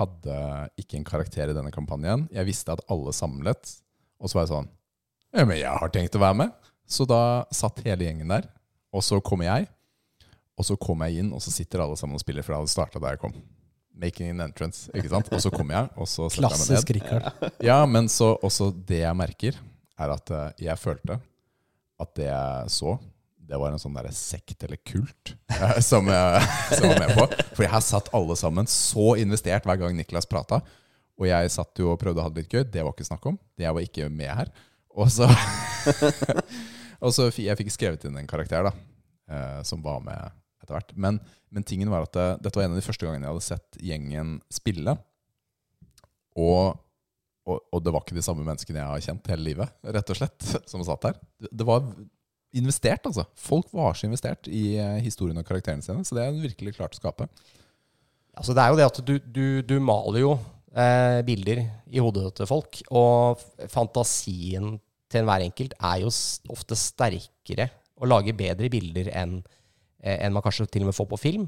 hadde 0.00 0.36
ikke 0.80 0.96
en 1.00 1.06
karakter 1.06 1.50
i 1.50 1.56
denne 1.56 1.72
kampanjen. 1.74 2.28
Jeg 2.32 2.48
visste 2.48 2.72
at 2.72 2.82
alle 2.90 3.12
samlet, 3.16 3.74
og 4.20 4.30
så 4.30 4.38
var 4.38 4.46
jeg 4.46 4.54
sånn 4.54 4.70
Ja, 5.36 5.44
men 5.44 5.58
jeg 5.60 5.82
har 5.82 5.92
tenkt 5.92 6.16
å 6.16 6.22
være 6.22 6.38
med. 6.44 6.56
Så 6.90 7.06
da 7.06 7.44
satt 7.54 7.84
hele 7.84 8.08
gjengen 8.08 8.32
der, 8.32 8.48
og 8.90 9.04
så 9.06 9.20
kommer 9.22 9.46
jeg. 9.46 9.68
Og 10.58 10.66
så 10.66 10.74
kommer 10.80 11.08
jeg 11.08 11.22
inn, 11.22 11.30
og 11.32 11.40
så 11.44 11.52
sitter 11.54 11.84
alle 11.84 11.96
sammen 11.96 12.18
og 12.18 12.22
spiller, 12.22 12.44
for 12.44 12.52
det 12.52 12.62
hadde 12.64 12.72
starta 12.72 13.00
da 13.02 13.14
jeg 13.14 13.20
kom. 13.22 13.36
Making 14.00 14.34
an 14.34 14.46
entrance, 14.46 14.88
ikke 14.96 15.10
sant? 15.12 15.28
Og 15.34 15.42
så 15.42 15.50
kommer 15.52 15.76
jeg, 15.76 15.90
og 16.00 16.08
så 16.08 16.28
setter 16.32 16.54
jeg 16.54 16.60
meg 16.60 16.70
ned. 16.72 16.92
Rikard. 16.96 17.54
Ja, 17.66 17.80
men 17.90 18.08
så 18.12 18.32
også 18.40 18.70
det 18.72 19.02
jeg 19.02 19.18
merker, 19.18 19.58
er 20.00 20.14
at 20.14 20.32
eh, 20.32 20.66
jeg 20.68 20.80
følte 20.80 21.18
at 22.00 22.12
det 22.16 22.30
jeg 22.30 22.70
så, 22.72 22.94
det 23.50 23.58
var 23.58 23.74
en 23.74 23.82
sånn 23.82 23.96
der 23.98 24.08
sekt 24.14 24.62
eller 24.62 24.78
kult 24.86 25.32
eh, 25.50 25.80
som 25.84 26.06
jeg 26.08 26.42
som 26.70 26.86
jeg 26.86 26.92
var 26.92 27.00
med 27.02 27.16
på. 27.18 27.46
For 27.58 27.66
her 27.66 27.82
satt 27.84 28.12
alle 28.16 28.36
sammen 28.38 28.68
så 28.70 29.14
investert 29.20 29.66
hver 29.66 29.80
gang 29.80 29.96
Niklas 29.98 30.28
prata. 30.30 30.62
Og 31.20 31.26
jeg 31.28 31.52
satt 31.52 31.82
jo 31.82 31.90
og 31.92 31.98
prøvde 32.00 32.22
å 32.22 32.24
ha 32.24 32.32
det 32.32 32.44
litt 32.44 32.54
gøy. 32.54 32.62
Det 32.72 32.84
var 32.86 32.94
ikke 32.94 33.08
snakk 33.10 33.26
om. 33.28 33.36
Jeg 33.60 33.74
var 33.76 33.84
ikke 33.84 34.06
med 34.08 34.30
her. 34.32 34.52
Og 34.96 35.10
så, 35.12 35.26
og 37.04 37.12
så 37.14 37.28
jeg 37.36 37.58
fikk 37.58 37.74
skrevet 37.74 38.06
inn 38.08 38.16
en 38.22 38.30
karakter 38.30 38.64
da, 38.70 38.72
eh, 39.30 39.60
som 39.66 39.82
var 39.84 40.00
med 40.06 40.39
etter 40.70 40.78
hvert. 40.78 40.94
Men, 40.94 41.18
men 41.50 41.66
tingen 41.66 41.90
var 41.92 42.06
at 42.06 42.14
det, 42.16 42.28
dette 42.46 42.58
var 42.58 42.66
en 42.66 42.76
av 42.76 42.80
de 42.80 42.86
første 42.86 43.06
gangene 43.06 43.26
jeg 43.26 43.34
hadde 43.34 43.48
sett 43.48 43.80
gjengen 43.90 44.36
spille. 44.52 44.94
Og, 46.38 46.78
og, 47.48 47.58
og 47.58 47.82
det 47.84 47.94
var 47.94 48.04
ikke 48.04 48.18
de 48.18 48.24
samme 48.24 48.46
menneskene 48.46 48.80
jeg 48.80 48.92
har 48.92 49.04
kjent 49.08 49.30
hele 49.32 49.48
livet, 49.50 49.74
rett 49.96 50.12
og 50.14 50.20
slett, 50.20 50.50
som 50.70 50.84
satt 50.86 51.08
der. 51.08 51.20
Det, 51.50 51.66
var 51.68 51.84
investert, 52.56 53.06
altså. 53.06 53.26
Folk 53.38 53.70
var 53.76 53.98
så 53.98 54.08
investert 54.08 54.50
i 54.50 54.76
eh, 54.80 55.00
historien 55.04 55.38
og 55.40 55.46
karakterene 55.48 55.84
sine, 55.84 56.06
så 56.06 56.16
det 56.16 56.26
er 56.26 56.40
virkelig 56.46 56.76
klart 56.78 56.96
å 56.96 57.02
skape. 57.02 57.28
Altså, 58.38 58.54
det 58.54 58.62
er 58.62 58.72
jo 58.72 58.78
det 58.78 58.88
at 58.88 59.02
du, 59.06 59.14
du, 59.20 59.44
du 59.66 59.76
maler 59.82 60.22
jo 60.22 60.34
eh, 60.74 61.20
bilder 61.26 61.64
i 61.90 62.02
hodet 62.02 62.30
til 62.38 62.48
folk, 62.50 62.80
og 62.94 63.42
fantasien 63.72 64.78
til 65.10 65.24
enhver 65.24 65.44
enkelt 65.48 65.74
er 65.74 66.04
jo 66.04 66.10
ofte 66.54 66.78
sterkere 66.78 67.66
og 68.00 68.08
lager 68.08 68.36
bedre 68.38 68.70
bilder 68.72 69.10
enn 69.20 69.40
eh, 69.40 69.56
enn 70.00 70.32
man 70.34 70.44
kanskje 70.44 70.68
til 70.70 70.84
og 70.84 70.90
med 70.90 70.96
får 70.96 71.08
på 71.10 71.20
film. 71.20 71.46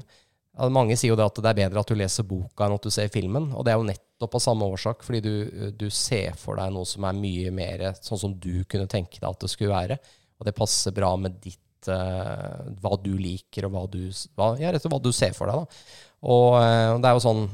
Mange 0.69 0.93
sier 0.99 1.09
jo 1.09 1.17
det 1.17 1.25
at 1.25 1.39
det 1.41 1.49
er 1.49 1.57
bedre 1.63 1.81
at 1.81 1.89
du 1.89 1.97
leser 1.97 2.25
boka 2.29 2.67
enn 2.67 2.75
at 2.75 2.85
du 2.85 2.93
ser 2.93 3.09
filmen, 3.09 3.47
og 3.57 3.65
det 3.65 3.73
er 3.73 3.79
jo 3.79 3.87
nettopp 3.87 4.35
av 4.37 4.43
samme 4.43 4.67
årsak, 4.75 5.01
fordi 5.05 5.21
du, 5.25 5.33
du 5.73 5.87
ser 5.89 6.37
for 6.37 6.61
deg 6.61 6.69
noe 6.75 6.85
som 6.85 7.07
er 7.09 7.17
mye 7.17 7.53
mer 7.55 7.87
sånn 7.97 8.21
som 8.21 8.35
du 8.37 8.61
kunne 8.69 8.89
tenke 8.91 9.17
deg 9.17 9.29
at 9.31 9.41
det 9.41 9.49
skulle 9.49 9.73
være, 9.73 9.97
og 10.37 10.45
det 10.45 10.53
passer 10.57 10.93
bra 10.93 11.09
med 11.17 11.39
ditt 11.41 11.89
uh, 11.89 12.69
hva 12.83 12.93
du 13.01 13.15
liker, 13.17 13.65
og 13.65 13.73
hva 13.73 13.83
du, 13.89 14.05
hva, 14.37 14.53
ja, 14.61 14.69
rett 14.69 14.83
og 14.83 14.85
slett 14.85 14.93
hva 14.93 15.01
du 15.03 15.11
ser 15.15 15.33
for 15.33 15.49
deg. 15.49 15.63
da. 15.63 15.97
Og 16.29 16.47
uh, 16.59 17.01
det 17.01 17.09
er 17.09 17.19
jo 17.19 17.27
sånn 17.27 17.45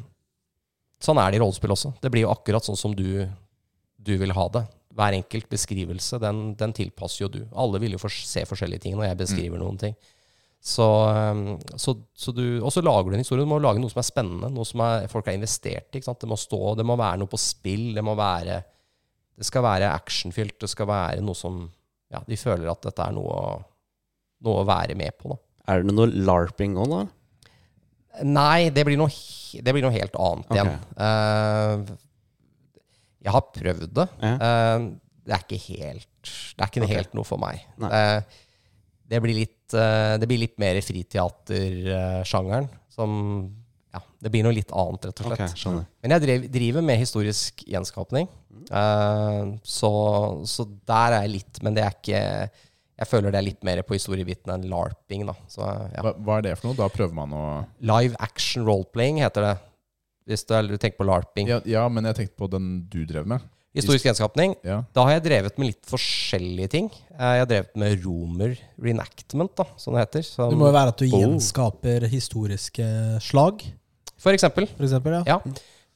Sånn 0.99 1.15
er 1.15 1.31
det 1.31 1.38
i 1.38 1.39
rollespill 1.39 1.71
også. 1.71 1.93
Det 2.03 2.09
blir 2.12 2.25
jo 2.25 2.31
akkurat 2.33 2.65
sånn 2.67 2.75
som 2.75 2.91
du, 2.91 3.23
du 3.95 4.09
vil 4.19 4.33
ha 4.35 4.43
det. 4.51 4.65
Hver 4.99 5.15
enkelt 5.15 5.45
beskrivelse, 5.47 6.17
den, 6.19 6.41
den 6.59 6.73
tilpasser 6.75 7.21
jo 7.21 7.29
du. 7.31 7.38
Alle 7.55 7.79
vil 7.79 7.95
jo 7.95 8.01
for, 8.01 8.12
se 8.12 8.43
forskjellige 8.43 8.83
ting 8.83 8.97
når 8.97 9.05
jeg 9.07 9.19
beskriver 9.21 9.62
noen 9.62 9.79
ting. 9.79 9.95
Så, 10.60 10.86
eh, 11.10 11.41
så, 11.80 11.95
så 12.15 12.34
du, 12.36 12.43
og 12.60 12.74
så 12.76 12.84
lager 12.84 13.10
du 13.10 13.17
en 13.17 13.24
historie. 13.24 13.45
Du 13.45 13.52
må 13.52 13.62
lage 13.63 13.82
noe 13.82 13.91
som 13.91 14.02
er 14.02 14.10
spennende, 14.10 14.52
noe 14.54 14.67
som 14.67 14.84
er, 14.86 15.08
folk 15.12 15.30
er 15.30 15.38
investert 15.39 15.95
i. 15.95 16.04
Det 16.04 16.30
må 16.30 16.38
stå, 16.39 16.62
det 16.80 16.88
må 16.88 17.00
være 17.00 17.22
noe 17.24 17.32
på 17.32 17.39
spill. 17.39 17.91
Det 17.95 18.06
må 18.06 18.17
være 18.19 18.62
Det 19.39 19.48
skal 19.48 19.63
være 19.63 19.93
actionfylt. 19.95 20.58
Det 20.60 20.67
skal 20.67 20.89
være 20.89 21.24
noe 21.24 21.38
som 21.38 21.62
ja, 22.12 22.19
de 22.26 22.38
føler 22.39 22.67
at 22.72 22.84
dette 22.84 23.06
er 23.06 23.13
noe, 23.15 23.60
noe 24.43 24.63
å 24.63 24.67
være 24.67 24.98
med 25.00 25.15
på. 25.19 25.32
da. 25.32 25.39
Er 25.69 25.86
det 25.86 25.93
noe 25.93 26.10
larping 26.10 26.76
òg, 26.82 26.91
da? 26.91 27.06
Nei, 28.26 28.69
det 28.74 28.84
blir 28.88 28.98
noe, 29.00 29.13
det 29.63 29.74
blir 29.76 29.86
noe 29.86 29.93
helt 29.93 30.15
annet 30.17 30.50
okay. 30.50 30.58
igjen. 30.58 30.72
Uh, 30.98 32.00
jeg 33.24 33.36
har 33.36 33.45
prøvd 33.54 33.93
det. 34.00 34.08
Ja. 34.26 34.34
Uh, 34.41 34.89
det 35.30 35.36
er 35.36 35.43
ikke 35.45 35.60
helt 35.62 36.08
Det 36.58 36.63
er 36.63 36.72
ikke 36.72 36.84
okay. 36.84 36.95
helt 36.95 37.13
noe 37.17 37.28
for 37.28 37.41
meg. 37.41 37.62
Nei. 37.80 37.89
Eh, 37.93 38.39
det, 39.10 39.22
blir 39.24 39.41
litt, 39.41 39.74
eh, 39.74 40.17
det 40.22 40.30
blir 40.30 40.41
litt 40.43 40.58
mer 40.62 40.80
friteatersjangeren. 40.86 42.69
Som 42.93 43.12
Ja, 43.89 44.04
det 44.22 44.30
blir 44.30 44.45
noe 44.45 44.54
litt 44.54 44.69
annet, 44.69 45.08
rett 45.10 45.22
og 45.24 45.32
slett. 45.32 45.54
Okay, 45.58 45.84
Men 46.04 46.13
jeg 46.13 46.24
drev, 46.26 46.43
driver 46.54 46.86
med 46.86 47.00
historisk 47.02 47.63
gjenskapning. 47.65 48.30
Eh, 48.69 49.43
så, 49.65 49.91
så 50.45 50.65
der 50.86 51.15
er 51.15 51.24
jeg 51.24 51.32
litt 51.39 51.60
Men 51.63 51.74
det 51.74 51.84
er 51.86 51.93
ikke 51.95 52.19
Jeg 53.00 53.08
føler 53.08 53.32
det 53.32 53.39
er 53.39 53.45
litt 53.48 53.63
mer 53.65 53.80
på 53.88 53.95
historieviten 53.95 54.52
enn 54.54 54.67
larping, 54.69 55.24
da. 55.26 55.34
Så, 55.50 55.63
ja. 55.63 56.04
Hva, 56.06 56.13
hva 56.19 56.38
er 56.38 56.50
det 56.50 56.58
for 56.60 56.69
noe? 56.69 56.78
Da 56.78 56.89
prøver 56.93 57.15
man 57.17 57.34
å 57.34 57.45
Live 57.82 58.19
action 58.22 58.67
role-playing 58.67 59.24
heter 59.24 59.48
det. 59.48 59.56
Hvis 60.30 60.45
du, 60.45 60.54
eller 60.54 60.76
du 60.76 60.82
tenker 60.82 61.00
på 61.00 61.08
larping. 61.10 61.50
ja, 61.50 61.62
ja, 61.65 61.88
men 61.89 62.06
jeg 62.06 62.19
tenkte 62.19 62.38
på 62.38 62.52
den 62.52 62.84
du 62.91 63.02
drev 63.10 63.26
med. 63.32 63.41
Historisk 63.75 64.05
gjenskapning. 64.08 64.55
Ja. 64.65 64.79
Da 64.97 65.03
har 65.05 65.12
jeg 65.19 65.23
drevet 65.27 65.58
med 65.62 65.67
litt 65.69 65.86
forskjellige 65.86 66.69
ting. 66.73 66.88
Eh, 67.13 67.34
Jeg 67.38 67.43
har 67.43 67.49
drevet 67.51 67.75
med 67.77 68.03
romer 68.03 68.55
reenactment, 68.82 69.51
da, 69.55 69.65
som 69.77 69.93
det 69.93 70.08
heter. 70.08 70.23
Som, 70.25 70.49
Det 70.49 70.58
må 70.58 70.65
jo 70.71 70.73
være 70.73 70.88
at 70.93 70.97
du 70.97 71.05
Oh. 71.05 71.19
gjenskaper 71.21 72.08
historiske 72.10 72.88
slag, 73.21 73.62
For 74.17 74.34
eksempel. 74.34 74.65
for 74.75 74.84
eksempel. 74.84 75.19
Ja. 75.25 75.38
Ja. 75.38 75.39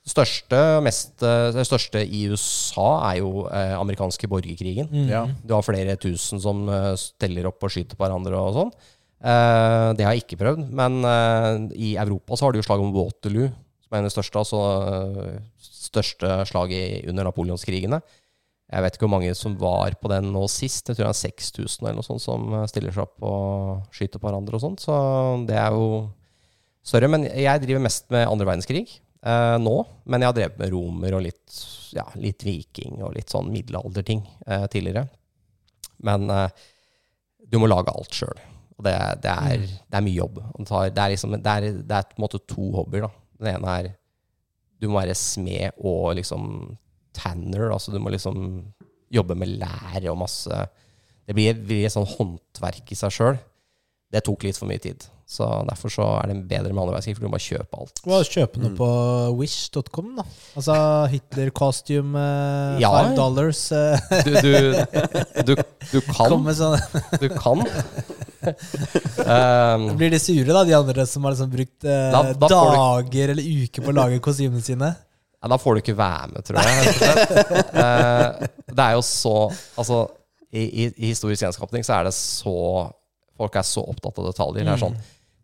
Det 0.05 0.11
største, 0.11 0.81
mest, 0.83 1.23
eh, 1.23 1.51
det 1.55 1.65
største 1.65 2.01
i 2.05 2.27
USA 2.29 3.09
er 3.11 3.19
jo 3.21 3.47
eh, 3.47 3.73
amerikanske 3.79 4.27
borgerkrigen. 4.27 4.89
Mm. 4.91 5.07
Ja. 5.09 5.25
Du 5.45 5.53
har 5.55 5.63
flere 5.63 5.95
tusen 5.97 6.39
som 6.39 6.67
eh, 6.69 6.93
steller 6.95 7.47
opp 7.47 7.63
og 7.63 7.69
skyter 7.71 7.95
på 7.95 8.03
hverandre 8.05 8.35
og 8.37 8.53
sånn. 8.53 8.71
Eh, 9.23 9.93
det 9.95 10.03
har 10.05 10.13
jeg 10.13 10.25
ikke 10.27 10.39
prøvd. 10.43 10.69
Men 10.71 11.03
eh, 11.05 11.73
i 11.79 11.95
Europa 11.97 12.35
så 12.35 12.45
har 12.45 12.51
du 12.51 12.59
jo 12.59 12.67
slaget 12.67 12.83
om 12.85 12.93
Waterloo, 12.93 13.47
som 13.81 13.93
er 13.93 13.97
en 13.97 14.05
av 14.05 14.11
de 14.11 14.15
største, 14.21 14.35
altså 14.43 14.59
største 15.93 16.41
slaget 16.49 17.07
under 17.09 17.29
napoleonskrigene. 17.29 18.01
Jeg 18.73 18.81
vet 18.81 18.95
ikke 18.95 19.05
hvor 19.05 19.13
mange 19.17 19.33
som 19.37 19.55
var 19.61 19.93
på 20.01 20.09
den 20.09 20.31
nå 20.33 20.43
sist. 20.49 20.89
Jeg 20.89 20.97
tror 20.97 21.11
det 21.11 21.13
er 21.13 21.19
6000 21.19 21.85
eller 21.85 21.99
noe 21.99 22.07
sånt 22.07 22.23
som 22.23 22.49
eh, 22.57 22.67
stiller 22.71 22.95
seg 22.95 23.05
opp 23.05 23.25
og 23.29 23.95
skyter 23.95 24.21
på 24.21 24.29
hverandre 24.29 24.57
og 24.57 24.63
sånt. 24.63 24.83
Så 24.83 24.95
det 25.49 25.57
er 25.59 25.75
jo 25.75 25.87
større. 26.85 27.11
Men 27.11 27.27
jeg 27.27 27.63
driver 27.63 27.85
mest 27.85 28.09
med 28.13 28.27
andre 28.29 28.49
verdenskrig 28.49 28.85
eh, 28.87 29.57
nå. 29.61 29.75
Men 30.09 30.23
jeg 30.23 30.31
har 30.31 30.37
drevet 30.39 30.61
med 30.61 30.73
romer 30.73 31.17
og 31.19 31.25
litt, 31.27 31.59
ja, 31.95 32.07
litt 32.19 32.45
viking 32.47 33.03
og 33.03 33.13
litt 33.17 33.33
sånn 33.33 33.51
middelalderting 33.53 34.23
eh, 34.47 34.65
tidligere. 34.73 35.05
Men 36.03 36.29
eh, 36.33 36.65
du 37.49 37.59
må 37.61 37.69
lage 37.69 37.93
alt 37.93 38.17
sjøl. 38.17 38.39
Og 38.79 38.87
det, 38.87 38.95
det, 39.23 39.33
er, 39.33 39.67
det 39.67 39.99
er 39.99 40.05
mye 40.05 40.17
jobb. 40.17 40.39
Det, 40.57 40.65
tar, 40.69 40.87
det, 40.89 41.03
er 41.03 41.13
liksom, 41.13 41.35
det, 41.37 41.57
er, 41.57 41.83
det 41.83 41.99
er 41.99 42.07
på 42.09 42.17
en 42.17 42.25
måte 42.25 42.41
to 42.49 42.71
hobbyer. 42.73 43.05
Da. 43.05 43.25
Den 43.43 43.51
ene 43.57 43.75
er 43.77 43.91
du 44.81 44.89
må 44.89 44.99
være 45.01 45.15
smed 45.17 45.79
og 45.79 46.13
liksom 46.17 46.75
tanner. 47.15 47.69
Altså 47.71 47.93
du 47.93 47.99
må 48.01 48.13
liksom 48.13 48.37
jobbe 49.13 49.37
med 49.37 49.59
lær 49.61 50.09
og 50.11 50.17
masse 50.23 50.63
Det 51.23 51.35
blir, 51.37 51.55
blir 51.55 51.85
et 51.87 51.93
sånn 51.93 52.09
håndverk 52.09 52.89
i 52.91 52.97
seg 52.99 53.13
sjøl. 53.15 53.37
Det 54.11 54.25
tok 54.25 54.43
litt 54.43 54.59
for 54.59 54.67
mye 54.67 54.81
tid. 54.83 55.05
Så 55.25 55.45
derfor 55.69 55.89
så 55.89 56.05
er 56.19 56.27
det 56.33 56.47
bedre 56.49 56.73
med 56.75 56.83
andre 56.83 56.99
for 57.01 57.21
du 57.23 57.27
må 57.29 57.31
bare 57.37 57.45
kjøpe 57.45 57.77
alt. 57.79 58.01
Hva 58.05 58.19
Kjøpe 58.27 58.59
Mm. 58.59 58.63
noe 58.65 58.75
på 58.77 58.87
wish.com, 59.39 60.09
da. 60.17 60.23
Altså 60.59 60.75
Hitler-costume, 61.13 62.13
uh, 62.15 62.81
Ja. 62.81 62.91
five 62.91 63.15
dollars 63.15 63.71
eh, 63.71 63.97
Du, 64.25 64.33
du, 64.43 65.53
du, 65.55 65.55
du 65.93 66.01
kan. 66.01 66.53
Sånn 66.53 66.77
Du 67.23 67.29
kan. 67.29 67.63
um, 68.43 69.87
Blir 69.97 70.11
de 70.13 70.19
sure, 70.19 70.51
da, 70.53 70.63
de 70.67 70.75
andre 70.77 71.05
som 71.09 71.23
har 71.25 71.31
liksom 71.35 71.51
brukt 71.53 71.85
eh, 71.87 72.11
Da- 72.13 72.33
da 72.33 72.47
dager 72.51 73.29
eller 73.33 73.43
uker 73.63 73.81
på 73.85 73.91
å 73.93 73.95
lage 73.95 74.19
kostymene 74.23 74.61
sine? 74.63 74.91
Ja, 75.43 75.47
da 75.51 75.57
får 75.59 75.75
du 75.75 75.81
ikke 75.83 75.97
være 75.99 76.29
med, 76.31 76.43
tror 76.47 76.59
jeg. 76.59 76.87
Eh, 77.73 78.47
det 78.73 78.83
er 78.85 78.93
jo 78.95 79.01
så 79.03 79.33
Altså, 79.77 80.03
i, 80.53 80.61
i, 80.63 80.85
i 80.95 81.09
historisk 81.11 81.43
gjenskapning 81.43 81.83
så 81.83 81.97
er 81.99 82.03
det 82.07 82.13
så 82.15 82.53
Folk 83.39 83.55
er 83.59 83.65
så 83.67 83.83
opptatt 83.89 84.19
av 84.21 84.29
detaljer. 84.29 84.65
Det 84.67 84.73
er 84.75 84.81
sånn 84.83 84.97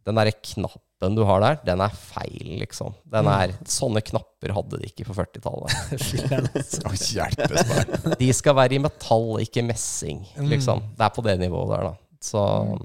Den 0.07 0.17
derre 0.17 0.33
knappen 0.33 1.15
du 1.15 1.21
har 1.27 1.39
der, 1.43 1.59
den 1.63 1.81
er 1.83 1.93
feil, 1.95 2.57
liksom. 2.59 2.95
Den 3.07 3.27
er, 3.31 3.53
Sånne 3.69 4.01
knapper 4.03 4.51
hadde 4.55 4.79
de 4.81 4.89
ikke 4.89 5.05
på 5.07 5.15
40-tallet. 5.15 5.71
Å. 6.89 8.15
De 8.19 8.29
skal 8.35 8.57
være 8.57 8.75
i 8.75 8.81
metall, 8.83 9.37
ikke 9.45 9.63
messing, 9.67 10.25
liksom. 10.49 10.83
Det 10.97 11.07
er 11.07 11.13
på 11.15 11.23
det 11.23 11.37
nivået 11.39 11.71
der, 11.75 11.91
da. 11.91 11.93
Så 12.19 12.41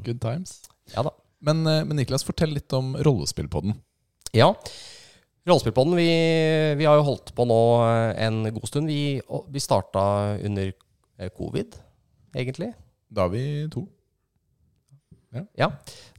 Good 0.06 0.20
times. 0.22 0.60
ja 0.94 1.02
da. 1.06 1.14
Men, 1.44 1.66
eh, 1.66 1.82
men 1.84 1.98
Niklas, 2.00 2.24
fortell 2.24 2.54
litt 2.56 2.72
om 2.76 2.94
rollespillpodden. 3.04 3.74
Ja. 4.32 4.54
Rollespillpodden, 5.44 5.96
vi, 5.98 6.08
vi 6.78 6.86
har 6.88 6.96
jo 6.96 7.04
holdt 7.10 7.34
på 7.36 7.44
nå 7.48 7.58
eh, 7.84 8.12
en 8.24 8.44
god 8.46 8.68
stund. 8.70 8.88
Vi, 8.88 9.18
vi 9.52 9.60
starta 9.60 10.04
under 10.40 10.70
eh, 10.70 11.28
covid, 11.36 11.76
egentlig. 12.36 12.70
Da 13.12 13.26
er 13.26 13.34
vi 13.34 13.44
to. 13.74 13.84
Ja, 15.58 15.68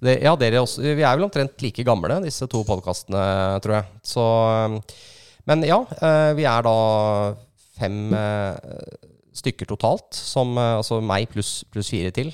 det, 0.04 0.20
ja 0.24 0.34
også. 0.36 0.84
Vi 0.84 1.04
er 1.04 1.18
vel 1.18 1.26
omtrent 1.28 1.62
like 1.64 1.86
gamle, 1.88 2.20
disse 2.26 2.48
to 2.52 2.64
podkastene, 2.68 3.26
tror 3.64 3.78
jeg. 3.78 4.00
Så, 4.06 4.24
men 5.50 5.66
ja, 5.68 5.82
eh, 6.00 6.32
vi 6.38 6.48
er 6.50 6.66
da 6.66 6.78
fem 7.78 8.16
eh, 8.16 8.80
stykker 9.36 9.70
totalt, 9.70 10.16
som, 10.16 10.56
eh, 10.60 10.78
altså 10.80 11.02
meg 11.04 11.30
pluss 11.32 11.60
plus 11.72 11.92
fire 11.92 12.12
til, 12.16 12.34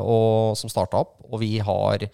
og, 0.00 0.54
som 0.60 0.72
starta 0.72 1.02
opp. 1.04 1.18
Og 1.30 1.42
vi 1.44 1.56
har 1.64 2.08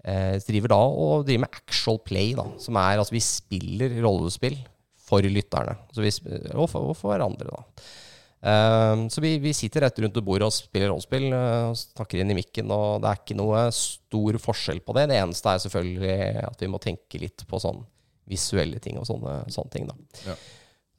driver 0.00 0.72
da 0.72 0.78
og 0.80 1.26
driver 1.28 1.42
med 1.42 1.56
actual 1.58 1.98
play, 2.00 2.30
da, 2.32 2.46
som 2.56 2.78
er 2.80 3.02
altså 3.02 3.12
vi 3.12 3.20
spiller 3.20 3.98
rollespill 4.00 4.56
for 4.96 5.26
lytterne. 5.26 5.74
Vi, 5.92 6.12
og, 6.54 6.70
for, 6.70 6.92
og 6.92 6.96
for 6.96 7.12
hverandre, 7.12 7.50
da. 7.50 7.90
Eh, 8.40 9.02
så 9.12 9.24
vi, 9.24 9.34
vi 9.42 9.54
sitter 9.56 9.84
rett 9.86 9.98
rundt 10.02 10.20
bordet 10.24 10.48
og 10.48 10.54
spiller 10.56 10.92
rollespill, 10.92 11.28
eh, 11.36 11.66
og 11.70 11.78
snakker 11.78 12.22
inn 12.22 12.32
i 12.32 12.38
mikken, 12.38 12.72
og 12.74 13.02
det 13.02 13.10
er 13.10 13.20
ikke 13.22 13.38
noe 13.40 13.66
stor 13.76 14.40
forskjell 14.46 14.80
på 14.86 14.96
det. 14.96 15.08
Det 15.10 15.20
eneste 15.20 15.52
er 15.52 15.64
selvfølgelig 15.66 16.16
at 16.48 16.64
vi 16.64 16.70
må 16.72 16.82
tenke 16.82 17.22
litt 17.22 17.44
på 17.48 17.60
sånn 17.62 17.84
visuelle 18.30 18.78
ting 18.82 18.98
og 19.00 19.08
sånne, 19.08 19.42
sånne 19.50 19.74
ting, 19.74 19.90
da. 19.90 19.96
Ja. 20.28 20.38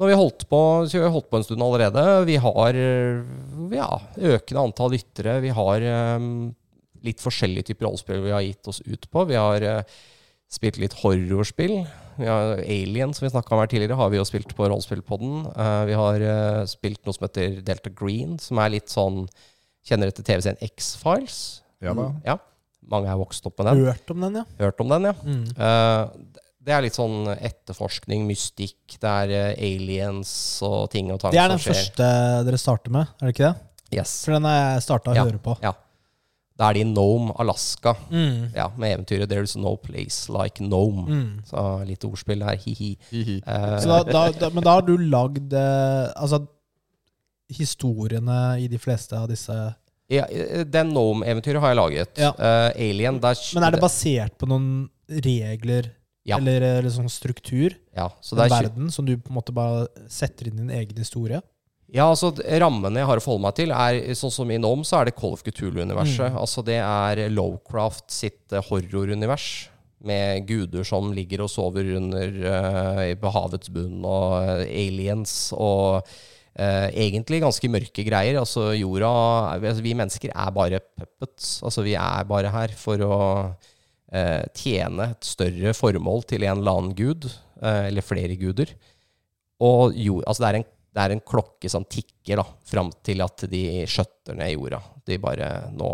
Nå 0.01 0.07
har 0.07 0.09
vi 0.15 0.17
holdt 0.17 0.47
på, 0.49 0.59
så 0.89 0.97
vi 0.97 1.03
har 1.05 1.13
holdt 1.13 1.29
på 1.29 1.37
en 1.37 1.43
stund 1.45 1.61
allerede. 1.61 2.03
Vi 2.25 2.39
har 2.41 2.77
ja, 3.69 3.89
økende 4.17 4.63
antall 4.63 4.95
lyttere. 4.95 5.35
Vi 5.43 5.51
har 5.53 5.85
eh, 5.85 6.23
litt 7.05 7.21
forskjellige 7.21 7.69
typer 7.69 7.87
rollespill 7.87 8.23
vi 8.23 8.33
har 8.33 8.45
gitt 8.45 8.69
oss 8.71 8.81
ut 8.85 9.05
på. 9.11 9.25
Vi 9.29 9.37
har 9.37 9.65
eh, 9.65 9.99
spilt 10.51 10.79
litt 10.81 10.97
horrorspill. 11.03 11.83
Vi 12.17 12.27
har 12.27 12.59
Alien, 12.59 13.13
som 13.13 13.25
vi 13.25 13.31
snakka 13.31 13.55
om 13.55 13.61
her 13.63 13.69
tidligere, 13.71 13.97
har 13.99 14.11
vi 14.11 14.19
jo 14.19 14.25
spilt 14.27 14.53
på 14.57 14.67
rollespillpodden. 14.67 15.45
Uh, 15.55 15.83
vi 15.89 15.97
har 15.97 16.25
uh, 16.25 16.61
spilt 16.69 17.01
noe 17.05 17.15
som 17.15 17.27
heter 17.27 17.59
Delta 17.65 17.91
Green, 17.93 18.37
som 18.41 18.59
er 18.63 18.75
litt 18.77 18.91
sånn 18.91 19.25
Kjenner 19.81 20.11
etter 20.11 20.21
TV-serien 20.21 20.59
X-Files? 20.61 21.37
Ja 21.81 21.95
da. 21.97 22.11
Ja. 22.27 22.35
Mange 22.91 23.09
er 23.09 23.17
vokst 23.17 23.45
opp 23.49 23.57
med 23.57 23.71
den. 23.71 23.85
Hørt 23.87 24.11
om 24.13 24.21
den, 24.27 24.35
ja. 24.41 24.43
Hørt 24.59 24.83
om 24.83 24.91
den, 24.91 25.07
ja. 25.09 25.13
Mm. 25.25 25.45
Uh, 25.57 26.41
det 26.61 26.75
er 26.75 26.83
litt 26.85 26.97
sånn 26.97 27.31
etterforskning, 27.33 28.27
mystikk. 28.29 28.99
Det 29.01 29.09
er 29.09 29.55
aliens 29.55 30.31
og 30.67 30.91
ting 30.93 31.09
og 31.09 31.17
tang 31.23 31.33
Det 31.33 31.41
er 31.41 31.49
den 31.49 31.61
første 31.63 32.09
dere 32.45 32.59
starter 32.61 32.93
med, 32.93 33.09
er 33.17 33.31
det 33.31 33.33
ikke 33.33 33.47
det? 33.47 33.55
Yes. 33.97 34.19
For 34.27 34.37
den 34.37 34.45
har 34.47 34.59
jeg 34.59 34.83
starta 34.85 35.11
å 35.11 35.17
Ja. 35.17 35.25
høre 35.25 35.41
på. 35.41 35.57
Ja. 35.65 35.73
Da 36.61 36.67
er 36.69 36.77
de 36.77 36.83
i 36.83 36.85
Nome, 36.85 37.33
Alaska, 37.41 37.95
Mm. 38.11 38.51
ja, 38.53 38.67
med 38.77 38.93
eventyret 38.93 39.29
'There's 39.29 39.57
no 39.57 39.75
place 39.81 40.29
like 40.29 40.61
Nome'. 40.61 41.07
Mm. 41.09 41.29
Så 41.49 41.85
litt 41.89 42.03
ordspill 42.05 42.43
her, 42.45 42.55
hi-hi. 42.55 42.91
Eh, 43.11 44.51
men 44.53 44.63
da 44.63 44.75
har 44.77 44.81
du 44.85 44.95
lagd 44.97 45.53
eh, 45.53 46.11
Altså 46.15 46.45
historiene 47.51 48.59
i 48.61 48.67
de 48.71 48.77
fleste 48.79 49.17
av 49.17 49.27
disse 49.31 49.55
ja, 50.11 50.25
eh, 50.27 50.63
den 50.67 50.91
Nome-eventyret 50.93 51.61
har 51.63 51.71
jeg 51.71 51.79
laget. 51.79 52.17
Ja. 52.19 52.31
Uh, 52.35 52.69
Alien 52.75 53.19
der, 53.23 53.37
Men 53.55 53.63
er 53.63 53.71
det 53.71 53.79
basert 53.81 54.33
på 54.37 54.47
noen 54.51 54.89
regler 55.07 55.87
Ja. 56.27 56.37
eller, 56.37 56.61
eller 56.61 56.89
sånn 56.91 57.09
struktur? 57.09 57.73
ja, 57.95 58.09
så 58.21 58.35
det 58.35 58.45
er, 58.51 58.61
verden 58.61 58.91
som 58.91 59.05
du 59.05 59.15
på 59.17 59.31
en 59.31 59.37
måte 59.39 59.53
bare 59.55 59.87
setter 60.11 60.47
inn 60.47 60.57
din 60.57 60.69
egen 60.69 60.97
historie? 60.97 61.41
Ja, 61.91 62.05
altså 62.07 62.31
Rammene 62.61 63.01
jeg 63.01 63.07
har 63.09 63.19
å 63.19 63.23
forholde 63.23 63.43
meg 63.49 63.57
til, 63.57 63.73
er 63.75 64.15
sånn 64.15 64.31
som 64.31 64.51
i 64.53 64.59
Nome, 64.61 64.87
så 64.87 65.01
er 65.01 65.09
det 65.09 65.17
Call 65.17 65.35
of 65.35 65.43
Cthulhu-universet. 65.43 66.31
Mm. 66.31 66.39
Altså 66.39 66.63
Det 66.63 66.79
er 66.79 67.25
Lowcraft 67.33 68.07
sitt 68.15 68.55
eh, 68.55 68.63
horrorunivers. 68.69 69.67
Med 70.01 70.47
guder 70.49 70.87
som 70.87 71.11
ligger 71.13 71.43
og 71.45 71.51
sover 71.53 71.85
under 71.99 72.31
uh, 72.41 73.01
på 73.21 73.31
havets 73.35 73.69
bunn, 73.69 73.99
og 74.01 74.31
eh, 74.39 74.63
aliens 74.81 75.33
og 75.53 75.99
uh, 76.01 76.87
egentlig 76.89 77.43
ganske 77.43 77.69
mørke 77.69 78.07
greier. 78.07 78.39
Altså 78.39 78.71
jorda 78.73 79.11
altså, 79.59 79.83
Vi 79.85 79.93
mennesker 79.99 80.33
er 80.33 80.55
bare 80.55 80.81
puppets. 80.81 81.59
Altså 81.61 81.85
Vi 81.85 81.93
er 81.99 82.25
bare 82.31 82.49
her 82.55 82.73
for 82.79 83.05
å 83.05 83.19
uh, 83.51 84.41
tjene 84.57 85.11
et 85.11 85.29
større 85.35 85.75
formål 85.77 86.25
til 86.31 86.47
en 86.47 86.63
eller 86.63 86.79
annen 86.79 86.97
gud, 86.97 87.29
eller 87.61 88.01
flere 88.01 88.39
guder. 88.41 88.73
Og 89.61 89.93
jord, 89.93 90.23
altså 90.25 90.41
det, 90.41 90.49
er 90.49 90.63
en, 90.63 90.69
det 90.91 91.03
er 91.03 91.13
en 91.15 91.23
klokke 91.23 91.69
som 91.71 91.85
tikker 91.87 92.41
da, 92.41 92.45
fram 92.67 92.91
til 93.05 93.23
at 93.23 93.45
de 93.51 93.63
skjøtter 93.89 94.35
ned 94.37 94.53
jorda. 94.55 94.81
De 95.07 95.19
bare 95.21 95.51
Nå, 95.75 95.89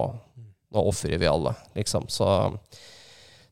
nå 0.73 0.85
ofrer 0.89 1.19
vi 1.21 1.29
alle, 1.29 1.53
liksom. 1.77 2.07
Så, 2.09 2.27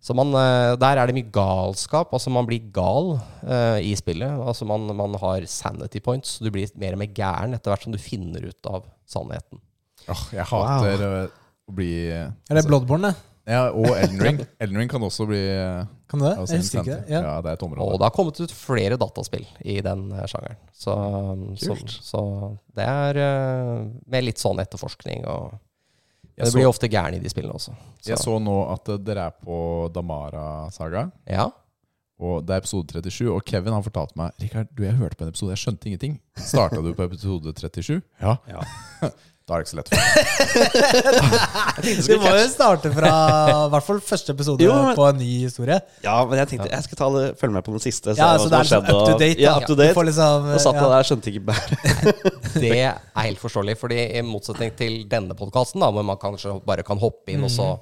så 0.02 0.16
man, 0.18 0.34
eh, 0.40 0.74
der 0.82 1.02
er 1.02 1.10
det 1.10 1.18
mye 1.18 1.30
galskap. 1.34 2.14
Altså 2.18 2.34
man 2.34 2.50
blir 2.50 2.66
gal 2.74 3.14
uh, 3.46 3.78
i 3.78 3.94
spillet. 3.98 4.42
Altså 4.42 4.66
man, 4.70 4.90
man 4.98 5.18
har 5.22 5.46
sanity 5.50 6.02
points. 6.04 6.40
Du 6.42 6.50
blir 6.54 6.74
mer 6.82 6.98
og 6.98 7.04
mer 7.04 7.14
gæren 7.14 7.54
etter 7.58 7.74
hvert 7.74 7.86
som 7.86 7.94
du 7.94 8.02
finner 8.02 8.50
ut 8.50 8.72
av 8.72 8.90
sannheten. 9.10 9.62
Åh, 10.10 10.26
jeg 10.38 10.50
hater 10.50 11.06
wow. 11.06 11.30
å 11.66 11.78
bli 11.78 11.94
Er 12.14 12.58
det 12.58 12.66
Bloodborne? 12.68 13.14
det? 13.14 13.32
Ja, 13.46 13.70
og 13.70 13.94
Elden 13.94 14.22
Ring. 14.22 14.42
Elden 14.62 14.82
Ring 14.82 14.90
kan 14.90 15.04
også 15.06 15.28
bli 15.30 15.42
øh, 15.54 15.86
Kan 16.10 16.22
du 16.22 16.26
det? 16.28 16.36
Jeg 16.38 16.62
husker 16.62 16.82
ikke 16.84 16.96
det. 17.00 17.12
Ja. 17.16 17.22
Ja, 17.26 17.34
det 17.42 17.52
er 17.52 17.58
et 17.58 17.64
Og 17.66 17.96
det 17.98 18.06
har 18.06 18.14
kommet 18.14 18.40
ut 18.40 18.54
flere 18.54 18.98
dataspill 19.02 19.46
i 19.66 19.80
den 19.86 20.08
eh, 20.14 20.26
sjangeren. 20.30 20.60
Så, 20.74 20.94
så, 21.58 21.78
så 22.06 22.22
det 22.78 22.86
er 22.86 23.20
eh, 23.24 23.86
med 24.06 24.28
litt 24.28 24.42
sånn 24.42 24.62
etterforskning 24.62 25.26
og 25.26 25.56
Jeg 26.36 26.46
Det 26.46 26.52
så, 26.52 26.58
blir 26.60 26.68
ofte 26.68 26.90
gæren 26.92 27.16
i 27.16 27.22
de 27.24 27.30
spillene 27.32 27.56
også. 27.56 27.74
jeg 28.06 28.20
så 28.20 28.38
nå 28.44 28.56
at 28.74 28.90
øh, 28.92 29.00
dere 29.00 29.30
er 29.32 29.38
på 29.40 29.58
Damara-saga. 29.96 31.08
Ja. 31.32 31.50
Og 32.20 32.46
det 32.48 32.54
er 32.56 32.62
episode 32.64 32.92
37, 32.94 33.28
og 33.32 33.42
Kevin 33.48 33.74
har 33.76 33.84
fortalt 33.84 34.14
meg 34.16 34.32
Rikard, 34.40 34.70
du, 34.72 34.84
jeg 34.86 34.96
hørte 34.96 35.18
på 35.20 35.26
en 35.26 35.32
episode, 35.34 35.52
jeg 35.52 35.64
skjønte 35.64 35.90
ingenting. 35.90 36.20
Starta 36.40 36.80
du 36.84 36.94
på 36.96 37.08
episode 37.10 37.56
37? 37.56 38.02
Ja. 38.22 38.38
Ja. 38.56 39.12
Da 39.46 39.54
er 39.54 39.62
det 39.62 39.68
ikke 39.68 39.74
så 39.76 39.78
lett 39.78 39.90
for 39.92 39.98
meg. 40.02 40.14
Du 42.08 42.14
må 42.18 42.32
jo 42.34 42.46
starte 42.50 42.90
fra 42.96 43.10
i 43.46 43.70
hvert 43.76 43.86
fall 43.86 44.00
første 44.02 44.34
episode 44.34 44.66
Jo, 44.66 44.74
men- 44.88 44.96
på 44.98 45.06
en 45.06 45.20
ny 45.22 45.28
historie. 45.44 45.78
Ja, 46.02 46.16
men 46.26 46.40
jeg 46.42 46.50
tenkte 46.54 46.70
jeg 46.72 46.86
skal 46.88 46.98
ta 46.98 47.10
det, 47.14 47.26
følge 47.38 47.54
med 47.54 47.66
på 47.68 47.76
den 47.76 47.84
siste. 47.84 48.16
Så 48.16 48.18
Ja, 48.18 48.32
så 48.42 48.50
det 48.50 48.58
er 48.58 48.70
sånn 48.72 48.88
skjedd, 48.88 48.90
up 48.90 49.06
to 49.06 49.14
og- 49.14 49.20
date. 49.22 49.42
Ja, 49.44 49.54
up 49.60 49.68
to 49.70 49.76
date. 49.78 49.94
Ja, 49.94 50.06
liksom, 50.10 50.48
Og 50.56 50.64
satt 50.66 50.80
ja. 50.82 50.88
der, 50.96 51.04
skjønte 51.12 51.30
ikke 51.30 51.44
bæret. 51.52 51.70
Det 52.66 52.72
er 52.80 52.98
helt 53.22 53.44
forståelig, 53.44 53.78
fordi 53.78 54.00
i 54.18 54.24
motsetning 54.26 54.74
til 54.80 54.98
denne 55.12 55.38
podkasten, 55.38 55.86
hvor 55.86 56.04
man 56.10 56.18
kanskje 56.18 56.56
bare 56.66 56.82
kan 56.88 56.98
hoppe 56.98 57.36
inn 57.36 57.46
og 57.46 57.54
så 57.54 57.76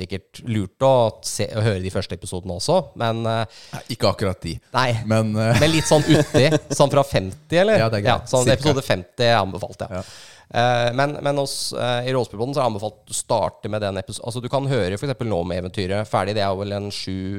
sikkert 0.00 0.38
lurt 0.46 0.78
å 0.86 0.92
se, 1.26 1.48
å 1.50 1.62
høre 1.64 1.80
de 1.82 1.90
første 1.90 2.14
episodene 2.14 2.54
også, 2.60 2.76
men 3.00 3.24
eh, 3.26 3.56
Nei, 3.74 3.80
Ikke 3.96 4.12
akkurat 4.12 4.38
de, 4.46 4.52
Nei. 4.72 4.92
men 5.10 5.32
uh... 5.34 5.50
Men 5.58 5.72
litt 5.74 5.88
sånn 5.88 6.04
uti, 6.06 6.44
sånn 6.78 6.92
fra 6.92 7.02
50, 7.02 7.56
eller? 7.58 7.82
Ja, 7.82 7.88
det 7.90 7.98
er 7.98 8.04
greit. 8.06 8.30
sånn 8.30 8.46
Cirka. 8.46 8.60
episode 8.60 8.84
50 8.86 9.26
er 9.26 9.34
anbefalt, 9.40 9.82
ja. 9.82 9.98
Ja. 9.98 10.04
Eh, 10.50 10.88
men, 10.98 11.12
men 11.22 11.38
hos, 11.38 11.72
eh, 11.72 12.08
i 12.10 12.14
Råspillpodden 12.14 12.54
så 12.56 12.60
er 12.60 12.64
det 12.64 12.70
anbefalt 12.72 13.12
å 13.12 13.14
du 13.14 13.68
med 13.70 13.82
den 13.84 14.00
episoden. 14.00 14.26
Altså 14.26 14.40
Du 14.42 14.48
kan 14.50 14.66
høre 14.66 14.96
f.eks. 14.98 15.12
nå 15.22 15.42
med 15.46 15.60
eventyret 15.62 16.08
ferdig. 16.10 16.34
Det 16.34 16.42
er 16.42 16.56
vel 16.58 16.72
en 16.74 16.88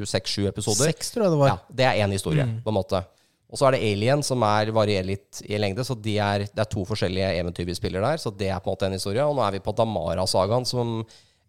seks-sju 0.08 0.45
episoder. 0.47 0.91
Seks, 0.93 1.12
tror 1.12 1.26
jeg 1.28 1.34
det 1.34 1.41
var. 1.41 1.50
Ja, 1.52 1.58
Det 1.82 1.86
er 1.89 2.00
én 2.06 2.12
historie, 2.15 2.45
Mm. 2.47 2.62
på 2.63 2.71
en 2.71 2.78
måte. 2.80 3.04
Og 3.52 3.60
så 3.60 3.67
er 3.67 3.71
det 3.76 3.82
Alien, 3.84 4.24
som 4.24 4.41
er 4.47 4.71
varierer 4.71 5.04
litt 5.10 5.41
i 5.43 5.58
lengde. 5.60 5.84
Så 5.84 5.97
de 6.02 6.13
er, 6.24 6.45
det 6.47 6.62
er 6.63 6.69
to 6.71 6.86
forskjellige 6.88 7.34
eventyr 7.41 7.65
vi 7.67 7.76
spiller 7.76 8.00
der. 8.00 8.15
Så 8.17 8.32
det 8.32 8.47
er 8.47 8.60
på 8.63 8.71
en 8.71 8.76
måte 8.78 8.86
en 8.88 8.93
historie. 8.95 9.26
Og 9.28 9.36
nå 9.36 9.43
er 9.43 9.52
vi 9.58 9.60
på 9.60 9.76
Damara-sagaen, 9.76 10.65
som 10.65 11.02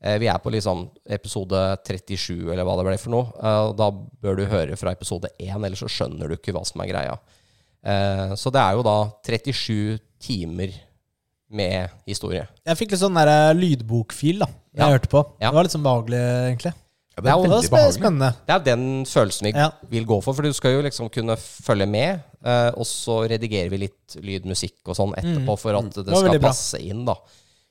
eh, 0.02 0.18
Vi 0.18 0.26
er 0.26 0.38
på 0.42 0.50
liksom 0.50 0.88
episode 1.06 1.78
37, 1.86 2.50
eller 2.50 2.64
hva 2.66 2.74
det 2.80 2.88
ble 2.88 2.98
for 2.98 3.14
noe. 3.14 3.30
Eh, 3.38 3.72
da 3.78 3.86
bør 3.94 4.34
du 4.36 4.44
høre 4.50 4.74
fra 4.76 4.90
episode 4.90 5.30
1, 5.38 5.62
ellers 5.62 5.78
så 5.78 5.86
skjønner 5.86 6.26
du 6.26 6.34
ikke 6.34 6.50
hva 6.56 6.64
som 6.66 6.82
er 6.82 6.90
greia. 6.90 7.14
Eh, 7.86 8.34
så 8.34 8.50
det 8.50 8.60
er 8.66 8.74
jo 8.74 8.82
da 8.82 8.96
37 9.22 10.00
timer 10.18 10.74
med 11.52 11.90
historie. 12.08 12.46
Jeg 12.66 12.78
fikk 12.80 12.94
litt 12.94 13.00
sånn 13.02 13.14
der 13.18 13.28
eh, 13.28 13.54
lydbokfil 13.58 14.38
da 14.44 14.46
jeg 14.72 14.80
Ja. 14.80 14.88
hørte 14.88 15.08
på. 15.12 15.22
Ja. 15.40 15.50
Det 15.50 15.54
var 15.54 15.62
litt 15.68 15.72
sånn 15.76 15.84
behagelig, 15.84 16.20
egentlig. 16.48 16.72
ja, 16.72 17.22
det 17.22 17.28
er 17.28 17.36
er 17.36 17.42
Det 17.62 17.70
behagelig. 17.70 17.92
spennende. 17.98 18.30
Det 18.46 18.54
er 18.54 18.58
den 18.64 19.04
følelsen 19.04 19.42
vi 19.42 19.52
Ja. 19.58 19.70
vil 19.90 20.04
gå 20.06 20.22
for, 20.22 20.32
for 20.34 20.42
du 20.42 20.52
skal 20.52 20.72
jo 20.72 20.82
liksom 20.82 21.10
kunne 21.12 21.36
følge 21.36 21.86
med. 21.88 22.22
eh, 22.44 22.70
og 22.76 22.82
så 22.84 23.28
redigerer 23.30 23.70
vi 23.70 23.76
litt 23.78 24.16
lyd, 24.20 24.44
musikk 24.44 24.74
og 24.86 24.96
sånn 24.96 25.14
etterpå 25.14 25.56
for 25.58 25.76
at 25.76 25.90
det, 25.94 26.06
Mm. 26.06 26.16
skal 26.26 26.40
passe 26.40 26.80
inn. 26.80 27.04
da 27.04 27.14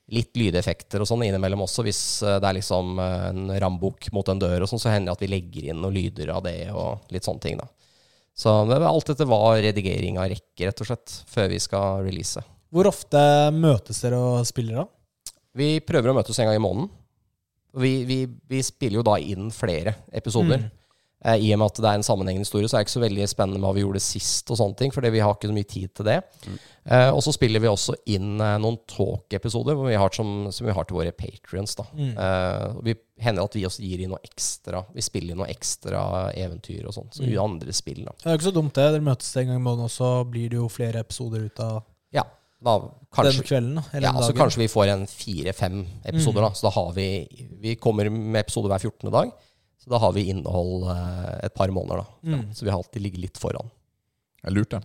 Litt 0.10 0.34
lydeffekter 0.34 1.00
og 1.02 1.08
sånn 1.08 1.24
innimellom 1.26 1.62
også, 1.62 1.84
hvis 1.84 2.22
eh, 2.24 2.40
det 2.40 2.44
er 2.50 2.54
liksom 2.60 3.00
en 3.00 3.48
rambukk 3.60 4.12
mot 4.14 4.28
en 4.30 4.40
dør 4.40 4.62
og 4.64 4.68
sånn, 4.70 4.80
så 4.80 4.90
hender 4.92 5.08
det 5.08 5.12
at 5.12 5.20
vi 5.20 5.28
legger 5.28 5.70
inn 5.70 5.82
noen 5.82 5.94
lyder 5.94 6.30
av 6.36 6.44
det 6.44 6.70
og 6.72 7.00
litt 7.12 7.24
sånne 7.24 7.40
ting, 7.42 7.58
da. 7.58 7.66
Så 8.36 8.48
alt 8.72 9.06
dette 9.06 9.26
var 9.28 9.58
redigering 9.62 10.18
av 10.18 10.30
rekke, 10.30 10.68
rett 10.68 10.82
og 10.82 10.88
slett, 10.88 11.24
før 11.28 11.50
vi 11.50 11.60
skal 11.60 12.04
release. 12.04 12.42
Hvor 12.72 12.88
ofte 12.88 13.22
møtes 13.56 14.02
dere 14.04 14.20
og 14.22 14.46
spiller, 14.48 14.84
da? 14.84 14.86
Vi 15.60 15.74
prøver 15.84 16.12
å 16.14 16.16
møtes 16.16 16.38
en 16.40 16.48
gang 16.48 16.56
i 16.60 16.64
måneden. 16.64 16.90
Vi, 17.76 18.04
vi, 18.08 18.20
vi 18.52 18.62
spiller 18.64 19.00
jo 19.00 19.08
da 19.08 19.18
inn 19.20 19.50
flere 19.56 19.94
episoder. 20.16 20.60
Mm. 20.66 20.78
Eh, 21.24 21.44
I 21.46 21.52
og 21.54 21.60
med 21.62 21.68
at 21.70 21.80
det 21.84 21.90
er 21.92 22.00
en 22.00 22.04
sammenhengende 22.08 22.48
historie, 22.48 22.68
så 22.72 22.76
er 22.78 22.82
det 22.82 22.88
ikke 22.88 22.96
så 22.98 23.04
veldig 23.04 23.28
spennende 23.30 23.60
med 23.62 23.68
hva 23.68 23.76
vi 23.78 23.84
gjorde 23.84 24.02
sist, 24.04 24.50
og 24.52 24.58
sånne 24.58 24.76
ting, 24.80 24.92
fordi 24.96 25.12
vi 25.14 25.22
har 25.22 25.36
ikke 25.36 25.52
så 25.52 25.56
mye 25.56 25.68
tid 25.70 25.92
til 26.00 26.08
det. 26.08 26.16
Eh, 26.48 27.10
og 27.14 27.20
så 27.24 27.34
spiller 27.36 27.62
vi 27.64 27.70
også 27.70 27.94
inn 28.16 28.42
eh, 28.42 28.56
noen 28.64 28.80
talk-episoder 28.90 29.78
hvor 29.78 29.92
vi 29.92 30.00
har 30.02 30.16
som, 30.16 30.32
som 30.56 30.68
vi 30.68 30.74
har 30.76 30.88
til 30.90 30.98
våre 30.98 31.14
patrions. 31.16 31.76
Mm. 31.94 32.10
Eh, 32.16 32.66
vi 32.90 32.96
hender 33.28 33.46
at 33.46 33.56
vi 33.60 33.68
også 33.70 33.84
gir 33.86 34.02
inn 34.08 34.12
noe 34.16 34.24
ekstra. 34.26 34.82
Vi 34.96 35.04
spiller 35.06 35.36
inn 35.36 35.44
noe 35.44 35.52
ekstra 35.54 36.02
eventyr 36.40 36.88
og 36.90 36.96
sånn. 36.98 37.12
Så 37.14 37.28
Mm. 37.28 37.36
andre 37.44 37.76
spill, 37.78 38.02
da. 38.08 38.16
Det 38.18 38.26
er 38.28 38.34
jo 38.36 38.40
ikke 38.42 38.50
så 38.50 38.56
dumt, 38.58 38.74
det. 38.80 38.90
Dere 38.96 39.08
møtes 39.12 39.36
en 39.38 39.52
gang 39.52 39.60
i 39.62 39.64
måneden, 39.68 39.88
og 39.88 39.94
så 39.94 40.12
blir 40.28 40.50
det 40.52 40.58
jo 40.64 40.68
flere 40.72 41.04
episoder 41.06 41.46
ut 41.52 41.60
av 41.64 41.84
Ja, 42.12 42.26
da 42.62 42.76
kanskje 43.12 43.38
den 43.42 43.48
kvelden. 43.48 43.84
Eller 43.94 44.08
Ja, 44.08 44.12
den 44.14 44.24
så 44.28 44.34
kanskje 44.38 44.62
vi 44.62 44.68
får 44.72 44.92
en 44.94 45.08
fire-fem 45.08 45.80
episoder, 46.06 46.42
Mm. 46.42 46.48
da. 46.48 46.52
Så 46.54 46.68
da 46.68 46.70
har 46.76 46.92
vi 46.94 47.08
Vi 47.62 47.76
kommer 47.76 48.10
med 48.10 48.40
episode 48.42 48.70
hver 48.70 48.80
14. 48.80 49.12
dag. 49.12 49.32
Så 49.82 49.90
da 49.90 49.98
har 49.98 50.12
vi 50.14 50.28
innhold 50.30 50.84
eh, 50.94 51.46
et 51.46 51.54
par 51.58 51.68
måneder, 51.74 52.04
da. 52.04 52.06
Mm. 52.38 52.54
Så 52.54 52.66
vi 52.66 52.70
har 52.70 52.78
alltid 52.78 53.02
ligget 53.02 53.20
litt 53.22 53.38
foran. 53.38 53.70
Det 54.44 54.52
er 54.52 54.54
lurt, 54.54 54.70
det. 54.70 54.82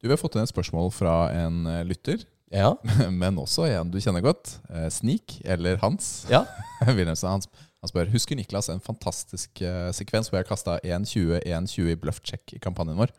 Du, 0.00 0.08
Vi 0.08 0.14
har 0.14 0.16
fått 0.16 0.34
inn 0.36 0.42
et 0.42 0.48
spørsmål 0.52 0.90
fra 0.92 1.30
en 1.32 1.66
eh, 1.66 1.84
lytter 1.84 2.24
Ja. 2.50 2.74
men 3.10 3.36
også 3.36 3.68
en 3.68 3.90
du 3.90 3.98
kjenner 4.00 4.22
godt. 4.24 4.56
Snik, 4.90 4.90
Sneak, 5.36 5.40
eller 5.44 5.76
Hans 5.76 6.26
ja. 6.30 6.46
Han, 6.80 7.42
spør 7.88 8.10
Husker 8.12 8.36
Niklas 8.36 8.68
en 8.68 8.80
fantastisk 8.80 9.60
eh, 9.62 9.90
sekvens 9.92 10.28
hvor 10.28 10.38
jeg 10.40 10.48
kasta 10.48 10.78
1-20 10.84 11.44
1-20 11.44 11.92
i 11.92 11.96
bluff-check 11.96 12.52
i 12.56 12.58
kampanjen 12.58 12.96
vår? 12.96 13.12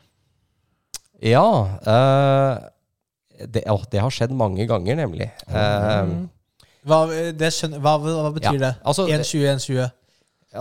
Ja. 1.21 1.77
eh, 1.85 2.69
det, 3.47 3.63
å, 3.71 3.77
det 3.91 4.01
har 4.03 4.13
skjedd 4.13 4.31
mange 4.37 4.65
ganger, 4.69 4.95
nemlig. 4.99 5.29
Eh, 5.47 6.11
Hva, 6.87 6.99
det 7.37 7.51
skjønner, 7.53 7.81
hva, 7.83 7.95
hva 8.01 8.31
betyr 8.35 8.57
Ja, 8.57 8.61
det? 8.67 8.71
altså, 8.83 9.05
1,20, 9.07 9.45
1,20. 9.55 9.91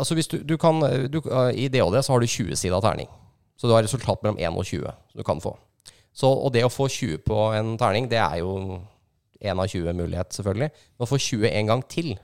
altså 0.02 0.14
hvis 0.18 0.28
du, 0.28 0.38
du 0.44 0.56
kan 0.60 0.80
du, 1.10 1.20
I 1.56 1.68
DHD 1.72 2.00
så 2.04 2.12
har 2.14 2.20
du 2.20 2.26
20-sida 2.28 2.80
terning. 2.84 3.08
Så 3.56 3.68
du 3.68 3.74
har 3.76 3.82
resultat 3.84 4.22
mellom 4.24 4.38
1 4.40 4.56
og 4.56 4.64
20 4.64 4.84
som 4.88 5.20
du 5.20 5.24
kan 5.26 5.40
få. 5.40 5.54
Så, 6.12 6.26
og 6.28 6.50
det 6.52 6.64
å 6.66 6.72
få 6.72 6.88
20 6.90 7.20
på 7.24 7.38
en 7.56 7.74
terning, 7.80 8.08
det 8.10 8.18
er 8.20 8.40
jo 8.42 8.80
1 9.40 9.56
av 9.60 9.68
20 9.72 9.94
mulighet, 9.96 10.32
selvfølgelig. 10.36 10.68
Men 10.98 11.06
å 11.06 11.08
få 11.08 11.18
20 11.20 11.48
en 11.54 11.68
gang 11.72 11.82
til 11.88 12.14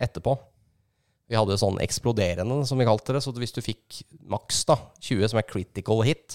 etterpå 0.00 0.34
Vi 1.30 1.36
hadde 1.38 1.56
sånn 1.56 1.78
eksploderende, 1.80 2.58
som 2.68 2.76
vi 2.78 2.84
kalte 2.84 3.14
det. 3.16 3.22
Så 3.24 3.32
hvis 3.38 3.54
du 3.56 3.62
fikk 3.64 4.02
maks 4.28 4.64
da, 4.68 4.74
20 5.00 5.30
som 5.32 5.38
er 5.40 5.46
critical 5.48 6.02
hit, 6.04 6.34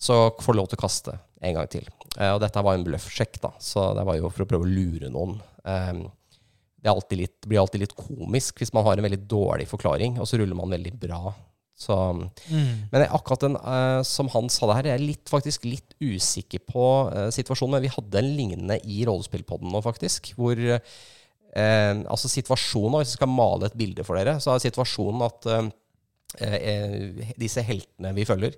så 0.00 0.30
får 0.40 0.54
du 0.54 0.58
lov 0.58 0.70
til 0.70 0.78
å 0.78 0.82
kaste 0.86 1.16
en 1.44 1.58
gang 1.58 1.68
til. 1.70 1.84
Eh, 2.18 2.32
og 2.32 2.40
dette 2.42 2.64
var 2.64 2.76
en 2.76 2.86
bløffsjekk, 2.86 3.38
da, 3.42 3.54
så 3.62 3.92
det 3.96 4.04
var 4.08 4.18
jo 4.18 4.32
for 4.32 4.44
å 4.44 4.50
prøve 4.50 4.66
å 4.66 4.72
lure 4.72 5.12
noen. 5.12 5.38
Eh, 5.64 6.02
det 6.82 6.90
er 6.90 6.96
alltid 6.96 7.20
litt, 7.20 7.38
blir 7.46 7.62
alltid 7.62 7.84
litt 7.84 7.94
komisk 7.94 8.58
hvis 8.58 8.72
man 8.74 8.84
har 8.88 8.98
en 8.98 9.06
veldig 9.06 9.22
dårlig 9.30 9.68
forklaring, 9.70 10.18
og 10.18 10.28
så 10.28 10.40
ruller 10.40 10.58
man 10.58 10.72
veldig 10.74 10.94
bra. 11.04 11.32
Så, 11.82 11.94
men 12.92 13.04
akkurat 13.08 13.42
den 13.42 13.56
eh, 13.56 14.00
som 14.06 14.28
han 14.34 14.50
sa 14.52 14.68
det 14.68 14.76
her, 14.78 14.88
jeg 14.90 14.98
er 15.00 15.06
litt, 15.06 15.30
faktisk 15.30 15.64
litt 15.66 15.96
usikker 16.02 16.62
på 16.68 16.86
eh, 17.10 17.28
situasjonen. 17.34 17.76
Men 17.78 17.84
vi 17.86 17.94
hadde 17.94 18.20
en 18.20 18.30
lignende 18.36 18.76
i 18.86 19.00
rollespillpodden 19.08 19.72
nå, 19.72 19.80
faktisk. 19.82 20.30
Hvor 20.38 20.58
eh, 20.62 20.82
altså 21.56 22.30
situasjonen, 22.30 23.00
Hvis 23.00 23.14
jeg 23.14 23.20
skal 23.20 23.32
male 23.32 23.70
et 23.70 23.78
bilde 23.78 24.06
for 24.06 24.18
dere, 24.18 24.36
så 24.42 24.54
er 24.54 24.62
situasjonen 24.62 25.26
at 25.26 25.50
eh, 25.56 27.32
disse 27.40 27.64
heltene 27.66 28.14
vi 28.16 28.28
følger, 28.28 28.54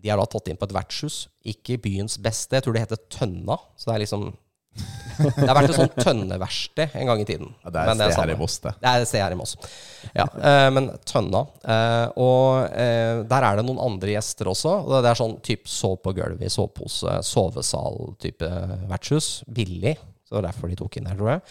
de 0.00 0.10
er 0.12 0.20
da 0.20 0.26
tatt 0.28 0.48
inn 0.50 0.58
på 0.60 0.68
et 0.68 0.76
vertshus. 0.76 1.24
Ikke 1.52 1.78
byens 1.82 2.16
beste. 2.22 2.56
Jeg 2.56 2.66
tror 2.66 2.76
det 2.76 2.86
heter 2.86 3.02
Tønna. 3.12 3.58
Så 3.76 3.90
det 3.90 3.96
er 3.96 4.04
liksom 4.06 4.30
Det 5.20 5.48
har 5.48 5.56
vært 5.56 5.72
et 5.72 5.76
sånt 5.76 5.96
tønneverksted 5.98 6.94
en 6.96 7.08
gang 7.10 7.20
i 7.20 7.26
tiden. 7.28 7.50
Ja, 7.64 7.72
det 7.74 7.80
er 7.82 7.90
et 7.90 7.98
sted 7.98 8.20
her 8.22 8.32
i 8.32 8.38
Moss, 8.38 8.56
det. 8.64 8.72
Det 8.80 8.88
er 8.90 9.02
et 9.02 9.10
sted 9.10 9.22
her 9.24 9.34
i 9.34 9.38
Moss. 9.38 9.56
Ja, 10.14 10.26
eh, 10.26 10.68
men 10.72 10.88
Tønna. 11.08 11.42
Eh, 11.74 12.06
og 12.22 12.70
eh, 12.70 13.22
der 13.28 13.46
er 13.48 13.58
det 13.58 13.66
noen 13.66 13.82
andre 13.82 14.14
gjester 14.14 14.48
også. 14.52 14.76
Og 14.86 14.94
det 14.94 15.10
er 15.10 15.20
sånn 15.20 15.36
type 15.44 15.68
sov 15.70 15.98
på 16.04 16.14
gulvet 16.16 16.46
i 16.46 16.52
sovepose, 16.52 17.18
sovesal-type 17.26 18.50
vertshus. 18.90 19.30
Billig. 19.50 19.96
Så 20.24 20.32
det 20.32 20.40
var 20.40 20.48
derfor 20.48 20.72
de 20.72 20.80
tok 20.80 20.96
inn 21.00 21.10
her, 21.10 21.18
tror 21.18 21.34
jeg. 21.34 21.44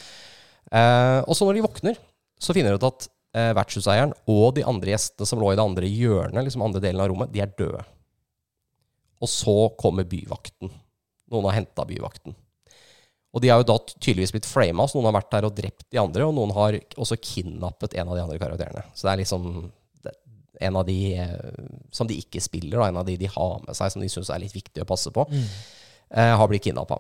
Og 1.28 1.36
så 1.36 1.46
når 1.46 1.58
de 1.58 1.66
våkner, 1.66 2.04
så 2.40 2.56
finner 2.56 2.74
de 2.74 2.80
ut 2.80 2.90
at 2.90 3.10
vertshuseieren 3.58 4.14
og 4.32 4.56
de 4.56 4.64
andre 4.66 4.94
gjestene 4.94 5.28
som 5.28 5.42
lå 5.42 5.52
i 5.52 5.58
det 5.60 5.66
andre 5.66 5.90
hjørnet, 5.90 6.46
liksom 6.48 6.64
andre 6.66 6.82
delen 6.82 7.04
av 7.04 7.10
rommet, 7.12 7.34
de 7.34 7.44
er 7.44 7.52
døde. 7.60 7.84
Og 9.20 9.32
så 9.32 9.56
kommer 9.80 10.08
byvakten. 10.08 10.72
Noen 11.30 11.50
har 11.50 11.60
henta 11.60 11.86
byvakten. 11.88 12.36
Og 13.30 13.44
de 13.44 13.52
har 13.52 13.62
jo 13.62 13.68
da 13.70 13.76
tydeligvis 13.92 14.34
blitt 14.34 14.48
flama, 14.50 14.88
så 14.90 14.98
noen 14.98 15.12
har 15.12 15.20
vært 15.20 15.34
der 15.36 15.46
og 15.46 15.58
drept 15.58 15.86
de 15.94 16.00
andre, 16.02 16.26
og 16.26 16.34
noen 16.38 16.54
har 16.56 16.80
også 16.98 17.20
kidnappet 17.22 17.94
en 18.00 18.10
av 18.10 18.18
de 18.18 18.24
andre 18.24 18.40
karakterene. 18.42 18.88
Så 18.98 19.06
det 19.06 19.12
er 19.14 19.22
liksom 19.22 19.46
en 20.60 20.76
av 20.76 20.88
de 20.88 20.98
eh, 21.16 21.60
som 21.96 22.10
de 22.10 22.18
ikke 22.20 22.42
spiller, 22.44 22.80
da, 22.80 22.90
en 22.90 22.98
av 23.00 23.06
de 23.08 23.16
de 23.22 23.30
har 23.32 23.62
med 23.64 23.78
seg, 23.78 23.94
som 23.94 24.02
de 24.04 24.10
syns 24.12 24.32
er 24.34 24.42
litt 24.44 24.56
viktig 24.56 24.84
å 24.84 24.90
passe 24.90 25.14
på, 25.14 25.24
eh, 25.30 26.34
har 26.42 26.50
blitt 26.52 26.66
kidnappa. 26.66 26.98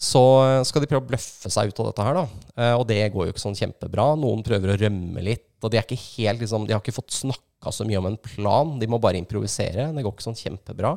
Så 0.00 0.20
eh, 0.46 0.62
skal 0.68 0.82
de 0.82 0.88
prøve 0.90 1.04
å 1.04 1.10
bløffe 1.12 1.52
seg 1.52 1.70
ut 1.70 1.80
av 1.82 1.90
dette 1.90 2.08
her, 2.08 2.18
da. 2.18 2.42
Eh, 2.56 2.74
og 2.74 2.86
det 2.88 3.00
går 3.14 3.28
jo 3.28 3.34
ikke 3.34 3.44
sånn 3.44 3.58
kjempebra. 3.58 4.10
Noen 4.20 4.44
prøver 4.44 4.74
å 4.74 4.78
rømme 4.80 5.24
litt, 5.24 5.48
og 5.60 5.70
de, 5.70 5.78
er 5.78 5.86
ikke 5.86 6.02
helt, 6.16 6.42
liksom, 6.42 6.66
de 6.66 6.74
har 6.74 6.82
ikke 6.82 6.96
fått 6.96 7.14
snakka 7.14 7.72
så 7.76 7.84
mye 7.88 8.00
om 8.00 8.08
en 8.08 8.20
plan. 8.20 8.74
De 8.80 8.88
må 8.88 9.00
bare 9.02 9.20
improvisere. 9.20 9.90
Det 9.92 10.04
går 10.04 10.16
ikke 10.16 10.28
sånn 10.30 10.40
kjempebra. 10.40 10.94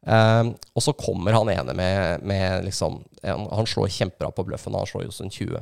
Um, 0.00 0.54
og 0.72 0.84
så 0.84 0.94
kommer 0.96 1.36
han 1.36 1.50
ene 1.52 1.74
med, 1.76 2.22
med 2.24 2.64
liksom 2.64 3.02
han, 3.20 3.42
han 3.52 3.68
slår 3.68 3.90
kjempebra 3.92 4.30
på 4.32 4.46
bløffen, 4.48 4.72
han 4.72 4.88
slår 4.88 5.04
jo 5.04 5.12
sånn 5.12 5.32
20. 5.32 5.60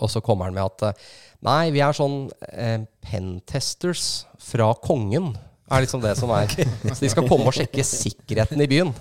Og 0.00 0.08
så 0.08 0.22
kommer 0.24 0.48
han 0.48 0.56
med 0.56 0.64
at 0.64 0.84
eh, 0.88 1.06
Nei, 1.44 1.72
vi 1.74 1.82
er 1.84 1.92
sånn 1.92 2.30
eh, 2.48 2.84
pentesters 3.04 4.24
fra 4.40 4.70
kongen. 4.80 5.32
Er 5.72 5.84
liksom 5.84 6.00
det 6.04 6.14
som 6.16 6.30
er 6.32 6.48
Så 6.48 7.00
de 7.02 7.10
skal 7.12 7.26
komme 7.28 7.50
og 7.50 7.56
sjekke 7.56 7.84
sikkerheten 7.84 8.62
i 8.62 8.68
byen. 8.70 8.92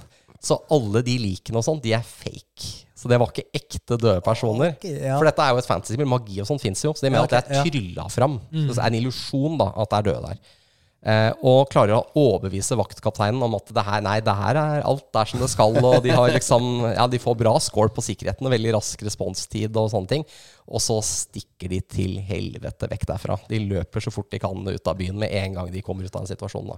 Så 0.41 0.57
alle 0.73 1.03
de 1.05 1.15
likene 1.21 1.61
og 1.61 1.65
sånt, 1.67 1.83
de 1.85 1.93
er 1.93 2.03
fake. 2.03 2.81
Så 2.97 3.09
det 3.09 3.17
var 3.21 3.31
ikke 3.31 3.47
ekte 3.57 3.95
døde 3.97 4.21
personer. 4.25 4.73
Okay, 4.75 4.97
ja. 5.05 5.15
For 5.17 5.29
dette 5.29 5.45
er 5.45 5.53
jo 5.53 5.61
et 5.61 5.69
fantasyspill. 5.69 6.09
Magi 6.09 6.41
og 6.41 6.49
sånt 6.49 6.61
fins 6.61 6.81
jo. 6.85 6.91
Så 6.97 7.05
de 7.05 7.13
mener 7.13 7.23
Ja, 7.23 7.39
at 7.39 7.51
det 7.51 7.61
er 7.61 7.69
trylla 7.69 8.07
fram. 8.13 8.39
Så 8.51 8.73
det 8.73 8.81
er 8.81 8.89
en 8.89 8.97
illusjon 8.99 9.61
da, 9.61 9.69
at 9.81 9.93
det 9.93 9.99
er 10.01 10.07
døde 10.09 10.31
der. 10.33 10.57
Eh, 11.01 11.31
og 11.49 11.65
klarer 11.73 11.95
å 11.97 12.03
overbevise 12.13 12.75
vaktkapteinen 12.77 13.41
om 13.41 13.55
at 13.57 13.71
det 13.73 13.83
her, 13.87 14.03
nei, 14.05 14.19
det 14.21 14.35
her 14.37 14.59
er 14.61 14.83
alt 14.85 15.17
er 15.17 15.29
som 15.31 15.41
det 15.41 15.49
skal. 15.49 15.73
Og 15.81 16.03
de, 16.05 16.11
har 16.13 16.29
liksom, 16.29 16.67
ja, 16.93 17.07
de 17.09 17.17
får 17.21 17.39
bra 17.39 17.55
score 17.63 17.89
på 17.95 18.03
sikkerheten 18.05 18.45
og 18.45 18.53
veldig 18.53 18.75
rask 18.77 19.01
responstid 19.07 19.77
og 19.81 19.89
sånne 19.95 20.11
ting. 20.11 20.25
Og 20.69 20.83
så 20.83 20.99
stikker 21.05 21.73
de 21.73 21.81
til 21.81 22.19
helvete 22.27 22.89
vekk 22.91 23.07
derfra. 23.15 23.39
De 23.49 23.63
løper 23.65 24.05
så 24.05 24.13
fort 24.13 24.29
de 24.31 24.41
kan 24.43 24.61
ut 24.67 24.87
av 24.93 24.99
byen 25.01 25.17
med 25.23 25.33
en 25.41 25.57
gang 25.57 25.73
de 25.73 25.81
kommer 25.85 26.05
ut 26.05 26.15
av 26.15 26.21
en 26.27 26.29
situasjon. 26.29 26.69
da. 26.69 26.77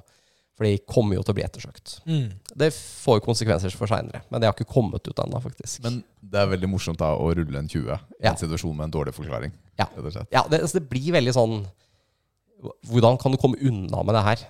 For 0.53 0.69
de 0.69 0.78
kommer 0.88 1.17
jo 1.17 1.24
til 1.26 1.34
å 1.34 1.38
bli 1.41 1.43
ettersøkt. 1.47 1.95
Mm. 2.05 2.28
Det 2.63 2.69
får 2.78 3.19
jo 3.19 3.26
konsekvenser 3.28 3.74
for 3.76 3.89
seinere, 3.89 4.21
men 4.30 4.39
det 4.39 4.47
har 4.47 4.53
ikke 4.55 4.69
kommet 4.69 5.03
ut 5.09 5.19
ennå, 5.19 5.39
faktisk. 5.41 5.82
Men 5.84 6.03
det 6.21 6.39
er 6.43 6.51
veldig 6.51 6.69
morsomt 6.69 7.01
da 7.01 7.09
å 7.17 7.32
rulle 7.34 7.57
en 7.59 7.67
20 7.67 7.89
i 7.89 7.97
Ja. 8.24 8.32
en 8.32 8.38
situasjon 8.39 8.76
med 8.78 8.86
en 8.88 8.93
dårlig 8.93 9.15
forklaring. 9.17 9.51
Ja. 9.82 9.88
Ja, 10.32 10.45
det, 10.47 10.61
altså 10.61 10.78
det 10.78 10.88
blir 10.91 11.11
veldig 11.11 11.34
sånn 11.34 11.63
Hvordan 12.89 13.18
kan 13.22 13.34
du 13.34 13.39
komme 13.41 13.59
unna 13.61 14.03
med 14.03 14.16
det 14.16 14.24
her? 14.28 14.45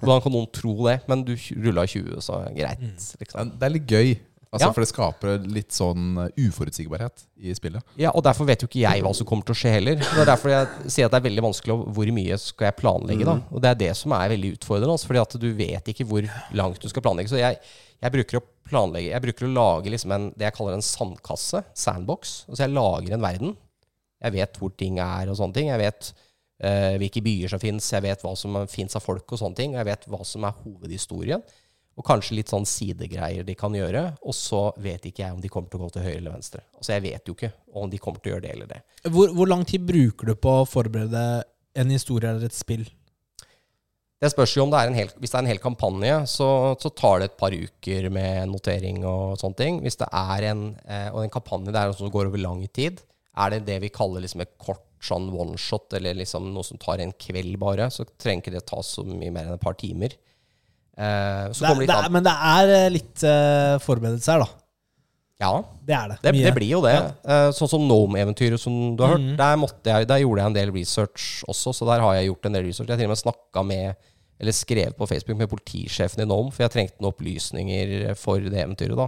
Hvordan 0.00 0.22
kan 0.22 0.32
noen 0.34 0.48
tro 0.54 0.74
det? 0.86 1.00
Men 1.10 1.24
du 1.26 1.34
rulla 1.58 1.84
20, 1.86 2.20
så 2.22 2.40
greit. 2.54 2.82
Liksom. 3.18 3.54
Det 3.58 3.66
er 3.66 3.72
litt 3.74 3.86
gøy, 3.90 4.12
altså, 4.52 4.68
Ja. 4.68 4.72
for 4.72 4.84
det 4.84 4.88
skaper 4.92 5.48
litt 5.50 5.74
sånn 5.74 6.04
uh, 6.20 6.28
uforutsigbarhet 6.38 7.24
i 7.42 7.54
spillet. 7.58 7.82
Ja, 7.98 8.12
og 8.14 8.22
derfor 8.22 8.46
vet 8.46 8.62
jo 8.62 8.68
ikke 8.70 8.84
jeg 8.84 9.02
hva 9.02 9.10
som 9.18 9.26
kommer 9.26 9.48
til 9.48 9.56
å 9.56 9.58
skje 9.58 9.72
heller. 9.74 9.98
Det 9.98 10.22
er 10.22 10.30
derfor 10.30 10.52
jeg 10.54 10.68
sier 10.94 11.08
at 11.08 11.16
det 11.16 11.18
er 11.18 11.26
veldig 11.26 11.44
vanskelig 11.48 11.76
Hvor 11.96 12.12
mye 12.14 12.38
skal 12.38 12.68
jeg 12.70 12.78
planlegge, 12.78 13.26
da? 13.26 13.34
Og 13.50 13.64
det 13.64 13.72
er 13.72 13.80
det 13.82 13.90
som 13.98 14.14
er 14.14 14.30
veldig 14.36 14.52
utfordrende. 14.60 14.94
Altså, 14.94 15.10
fordi 15.10 15.24
at 15.24 15.36
du 15.42 15.48
vet 15.58 15.90
ikke 15.92 16.06
hvor 16.06 16.30
langt 16.62 16.80
du 16.80 16.88
skal 16.94 17.02
planlegge. 17.08 17.34
Så 17.34 17.42
jeg, 17.42 17.58
jeg 17.98 18.14
bruker 18.14 18.38
å 18.38 18.44
planlegge 18.70 19.10
Jeg 19.10 19.24
bruker 19.26 19.48
å 19.48 19.52
lage 19.58 19.90
liksom 19.96 20.14
en, 20.14 20.30
det 20.38 20.46
jeg 20.46 20.56
kaller 20.60 20.78
en 20.78 20.86
sandkasse. 20.94 21.64
Sandbox. 21.74 22.44
Altså 22.48 22.68
jeg 22.68 22.76
lager 22.78 23.18
en 23.18 23.26
verden. 23.26 23.56
Jeg 24.22 24.34
vet 24.38 24.62
hvor 24.62 24.70
ting 24.78 25.02
er 25.02 25.26
og 25.30 25.36
sånne 25.38 25.54
ting. 25.58 25.68
Jeg 25.74 25.82
vet 25.82 26.12
eh, 26.14 26.24
hvilke 26.58 27.22
byer 27.22 27.52
som 27.52 27.60
fins. 27.62 27.92
Jeg 27.94 28.02
vet 28.02 28.22
hva 28.24 28.32
som 28.34 28.56
fins 28.66 28.98
av 28.98 29.04
folk 29.04 29.30
og 29.30 29.38
sånne 29.38 29.58
ting. 29.58 29.74
Og 29.76 29.82
jeg 29.82 29.88
vet 29.92 30.06
hva 30.10 30.24
som 30.26 30.46
er 30.48 30.56
hovedhistorien. 30.64 31.44
Og 31.98 32.06
kanskje 32.06 32.36
litt 32.38 32.50
sånn 32.50 32.66
sidegreier 32.68 33.46
de 33.46 33.56
kan 33.58 33.74
gjøre. 33.74 34.04
Og 34.22 34.34
så 34.36 34.68
vet 34.78 35.08
ikke 35.08 35.24
jeg 35.24 35.34
om 35.34 35.40
de 35.42 35.50
kommer 35.50 35.70
til 35.70 35.80
å 35.80 35.86
gå 35.86 35.94
til 35.96 36.06
høyre 36.06 36.20
eller 36.20 36.36
venstre. 36.36 36.62
Altså 36.78 36.94
Jeg 36.94 37.04
vet 37.08 37.30
jo 37.30 37.34
ikke 37.34 37.50
om 37.74 37.90
de 37.90 37.98
kommer 38.02 38.22
til 38.22 38.30
å 38.30 38.36
gjøre 38.36 38.46
det 38.46 38.52
eller 38.54 38.70
det. 38.70 38.82
Hvor, 39.10 39.34
hvor 39.34 39.50
lang 39.50 39.64
tid 39.66 39.86
bruker 39.86 40.30
du 40.30 40.38
på 40.38 40.60
å 40.60 40.68
forberede 40.68 41.24
en 41.78 41.92
historie 41.94 42.30
eller 42.30 42.46
et 42.46 42.54
spill? 42.56 42.86
Det 44.18 44.30
spørs 44.32 44.56
jo 44.56 44.64
om 44.64 44.70
det 44.72 44.78
er 44.78 44.90
en 44.90 44.96
hel, 44.98 45.10
Hvis 45.18 45.30
det 45.30 45.38
er 45.38 45.44
en 45.44 45.50
hel 45.52 45.60
kampanje, 45.62 46.14
så, 46.30 46.48
så 46.82 46.90
tar 46.90 47.20
det 47.20 47.28
et 47.28 47.38
par 47.38 47.54
uker 47.54 48.08
med 48.14 48.50
notering 48.50 49.04
og 49.06 49.38
sånne 49.38 49.58
ting. 49.58 49.78
Hvis 49.82 49.98
det 50.00 50.08
er 50.10 50.48
en, 50.52 50.64
eh, 50.86 51.10
og 51.12 51.22
en 51.22 51.34
kampanje 51.34 51.74
det 51.74 51.82
er 51.82 51.94
som 51.98 52.10
går 52.14 52.30
over 52.30 52.42
lang 52.42 52.64
tid, 52.74 53.02
er 53.38 53.54
det 53.54 53.64
det 53.68 53.78
vi 53.84 53.94
kaller 53.94 54.22
liksom 54.24 54.42
et 54.42 54.54
kort 54.58 54.86
sånn 55.00 55.28
one-shot, 55.34 55.92
eller 55.98 56.14
liksom 56.18 56.48
noe 56.54 56.64
som 56.66 56.78
tar 56.80 56.98
en 57.04 57.12
kveld 57.12 57.58
bare, 57.60 57.86
så 57.94 58.04
trenger 58.18 58.42
ikke 58.42 58.56
det 58.58 58.64
ta 58.66 58.80
så 58.82 59.04
mye 59.06 59.30
mer 59.32 59.46
enn 59.46 59.54
et 59.58 59.62
par 59.62 59.74
timer. 59.78 60.16
Eh, 60.98 61.44
så 61.54 61.62
Det, 61.62 61.70
er- 61.70 61.86
det 61.86 61.98
er, 61.98 62.10
men 62.10 62.24
det 62.26 62.32
er 62.34 62.72
eh, 62.74 62.88
litt 62.90 63.22
uh, 63.22 63.78
forberedelse 63.84 64.32
her, 64.34 64.42
da. 64.42 64.48
Ja, 65.38 65.52
Det 65.86 65.94
er 65.94 66.08
det. 66.10 66.16
det, 66.24 66.32
det 66.48 66.54
blir 66.56 66.72
jo 66.72 66.80
det. 66.82 66.96
Eh, 67.22 67.50
sånn 67.54 67.70
som 67.70 67.84
Nome-eventyret 67.86 68.58
som 68.58 68.96
du 68.98 69.04
har 69.04 69.12
hørt. 69.14 69.22
Mhm. 69.22 69.36
Der, 69.38 69.56
måtte 69.62 69.86
jeg, 69.94 70.08
der 70.10 70.18
gjorde 70.24 70.42
jeg 70.42 70.50
en 70.50 70.56
del 70.56 70.72
research 70.74 71.44
også, 71.46 71.70
så 71.78 71.86
der 71.86 72.02
har 72.02 72.16
jeg 72.18 72.26
gjort 72.32 72.46
en 72.50 72.56
del 72.58 72.64
research. 72.66 72.88
Jeg 72.90 72.98
til 72.98 73.06
og 73.06 73.12
med 73.14 73.20
snakka 73.22 73.62
med, 73.68 74.08
eller 74.40 74.52
skrevet 74.58 74.96
på 74.98 75.06
Facebook 75.06 75.38
med 75.38 75.48
politisjefen 75.52 76.24
i 76.24 76.26
Nome, 76.26 76.50
for 76.50 76.64
jeg 76.66 76.74
trengte 76.74 76.98
noen 76.98 77.12
opplysninger 77.14 78.16
for 78.18 78.42
det 78.42 78.64
eventyret. 78.64 78.98
da. 78.98 79.06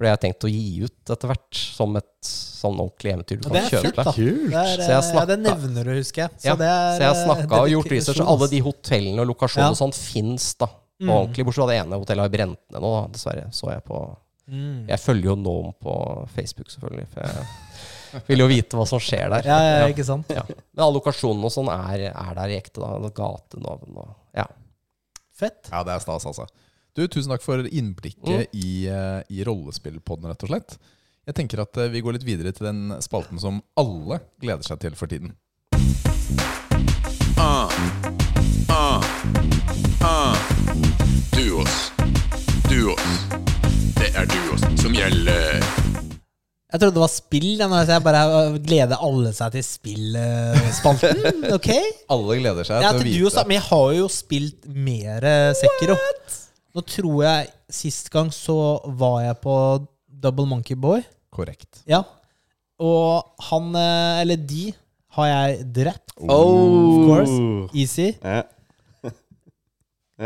For 0.00 0.06
det 0.06 0.08
har 0.08 0.16
jeg 0.16 0.22
tenkt 0.32 0.44
å 0.48 0.50
gi 0.50 0.84
ut 0.86 1.10
etter 1.12 1.28
hvert, 1.28 1.58
som 1.76 1.96
et 2.00 2.08
sånn 2.24 2.78
ordentlig 2.80 3.10
eventyr 3.12 3.36
du 3.36 3.42
kan 3.44 3.52
det 3.52 3.60
er 3.60 3.68
kjøpe. 3.68 3.82
fint, 3.84 3.96
da. 4.00 4.12
Kult. 4.16 4.46
Det 4.48 4.56
er, 4.56 5.02
snakka, 5.04 5.10
eh, 5.10 5.18
ja, 5.20 5.24
det 5.28 5.36
nevner 5.44 5.84
du, 5.84 5.90
husker 5.98 6.22
jeg. 6.24 6.30
Så, 6.40 6.46
Ja, 6.48 6.54
det 6.56 6.68
er, 6.70 6.88
så 6.96 7.02
jeg 7.04 7.10
har 7.10 7.18
eh, 7.18 7.24
snakka 7.26 7.58
og 7.60 7.68
gjort 7.74 7.90
research. 7.92 8.20
Alle 8.32 8.48
de 8.48 8.60
hotellene 8.64 9.20
og 9.20 9.28
lokasjonene 9.34 9.68
Ja. 9.68 9.76
og 9.76 9.80
sånt 9.82 9.98
fins 10.00 10.54
da. 10.56 10.66
På 10.72 11.04
Mm. 11.04 11.10
ordentlig, 11.10 11.44
Bortsett 11.44 11.60
fra 11.64 11.66
det 11.68 11.76
ene 11.84 12.00
hotellet 12.00 12.24
har 12.24 12.32
brent 12.32 12.58
ned 12.72 12.80
nå, 12.80 12.88
da, 12.96 13.02
dessverre. 13.12 13.44
Så 13.52 13.68
jeg 13.72 13.84
på 13.84 14.00
Mm. 14.50 14.86
Jeg 14.88 14.98
følger 14.98 15.24
jo 15.30 15.34
Nome 15.36 15.72
på 15.80 15.92
Facebook, 16.34 16.66
selvfølgelig. 16.72 17.06
For 17.12 17.20
jeg 17.22 18.22
vil 18.26 18.38
jo 18.38 18.46
vite 18.48 18.74
hva 18.76 18.86
som 18.88 18.98
skjer 18.98 19.28
der. 19.30 19.42
Ja, 19.46 19.58
ja, 19.62 19.86
Ja. 19.86 19.92
ikke 19.92 20.04
sant? 20.04 20.26
Ja. 20.28 20.42
Men 20.48 20.82
alle 20.84 20.96
lokasjonene 20.98 21.44
og 21.44 21.52
sånn 21.54 21.68
er, 21.70 22.10
er 22.10 22.34
der 22.34 22.48
i 22.48 22.56
ekte. 22.58 22.80
da 22.80 23.10
Gatenavn 23.10 23.96
og 23.96 24.08
Ja. 24.34 24.46
Fett. 25.38 25.68
Ja, 25.70 25.82
det 25.84 25.92
er 25.94 26.00
stas, 26.00 26.26
altså. 26.26 26.46
Du, 26.96 27.04
tusen 27.06 27.30
takk 27.30 27.44
for 27.44 27.62
innblikket 27.66 28.26
Mm. 28.26 28.46
i, 28.52 28.70
uh, 28.90 29.20
i 29.30 29.44
rollespillpodden, 29.46 30.26
rett 30.30 30.42
og 30.42 30.50
slett. 30.50 30.78
Jeg 31.28 31.36
tenker 31.36 31.60
at 31.62 31.76
eh, 31.78 31.90
vi 31.92 32.00
går 32.02 32.16
litt 32.16 32.24
videre 32.26 32.50
til 32.50 32.66
den 32.66 32.96
spalten 33.04 33.38
som 33.38 33.60
alle 33.78 34.16
gleder 34.42 34.66
seg 34.66 34.80
til 34.82 34.96
for 34.98 35.06
tiden. 35.06 35.36
Ah, 37.38 37.70
ah, 38.68 39.04
ah. 40.02 40.34
Duos. 41.36 41.76
Duos. 42.66 43.06
Det 44.00 44.10
er 44.16 44.26
duos 44.32 44.64
som 44.80 44.96
gjelder. 44.96 45.62
Jeg 46.70 46.78
trodde 46.80 46.94
det 46.98 47.02
var 47.04 47.12
spill. 47.12 47.48
så 47.60 47.86
Jeg 47.86 48.02
bare 48.02 48.58
gleder 48.58 48.96
alle 49.06 49.32
seg 49.36 49.54
til 49.54 49.64
spillspalten. 49.66 51.22
Ok? 51.56 51.70
Alle 52.10 52.40
gleder 52.42 52.66
seg 52.66 52.82
Ja, 52.82 52.90
til 52.90 53.00
å 53.00 53.06
til 53.06 53.14
du 53.20 53.26
også, 53.30 53.46
men 53.46 53.60
jeg 53.60 53.66
har 53.70 53.88
jo 54.00 54.10
spilt 54.10 54.66
mer 54.66 55.30
Sekiro. 55.58 55.98
Nå 56.70 56.84
tror 56.86 57.24
jeg 57.24 57.48
Sist 57.70 58.10
gang 58.12 58.30
så 58.34 58.54
var 58.98 59.20
jeg 59.24 59.38
på 59.42 59.54
Double 60.20 60.46
Monkey 60.50 60.76
Boy. 60.76 61.04
Korrekt. 61.32 61.84
Ja. 61.88 62.02
Og 62.82 63.22
han, 63.46 63.70
eh, 63.78 64.20
eller 64.24 64.40
de, 64.40 64.72
har 65.16 65.28
jeg 65.30 65.66
drept. 65.76 66.14
Oh. 66.18 67.06
course. 67.06 67.36
Easy. 67.72 68.10
Ja. 68.20 68.42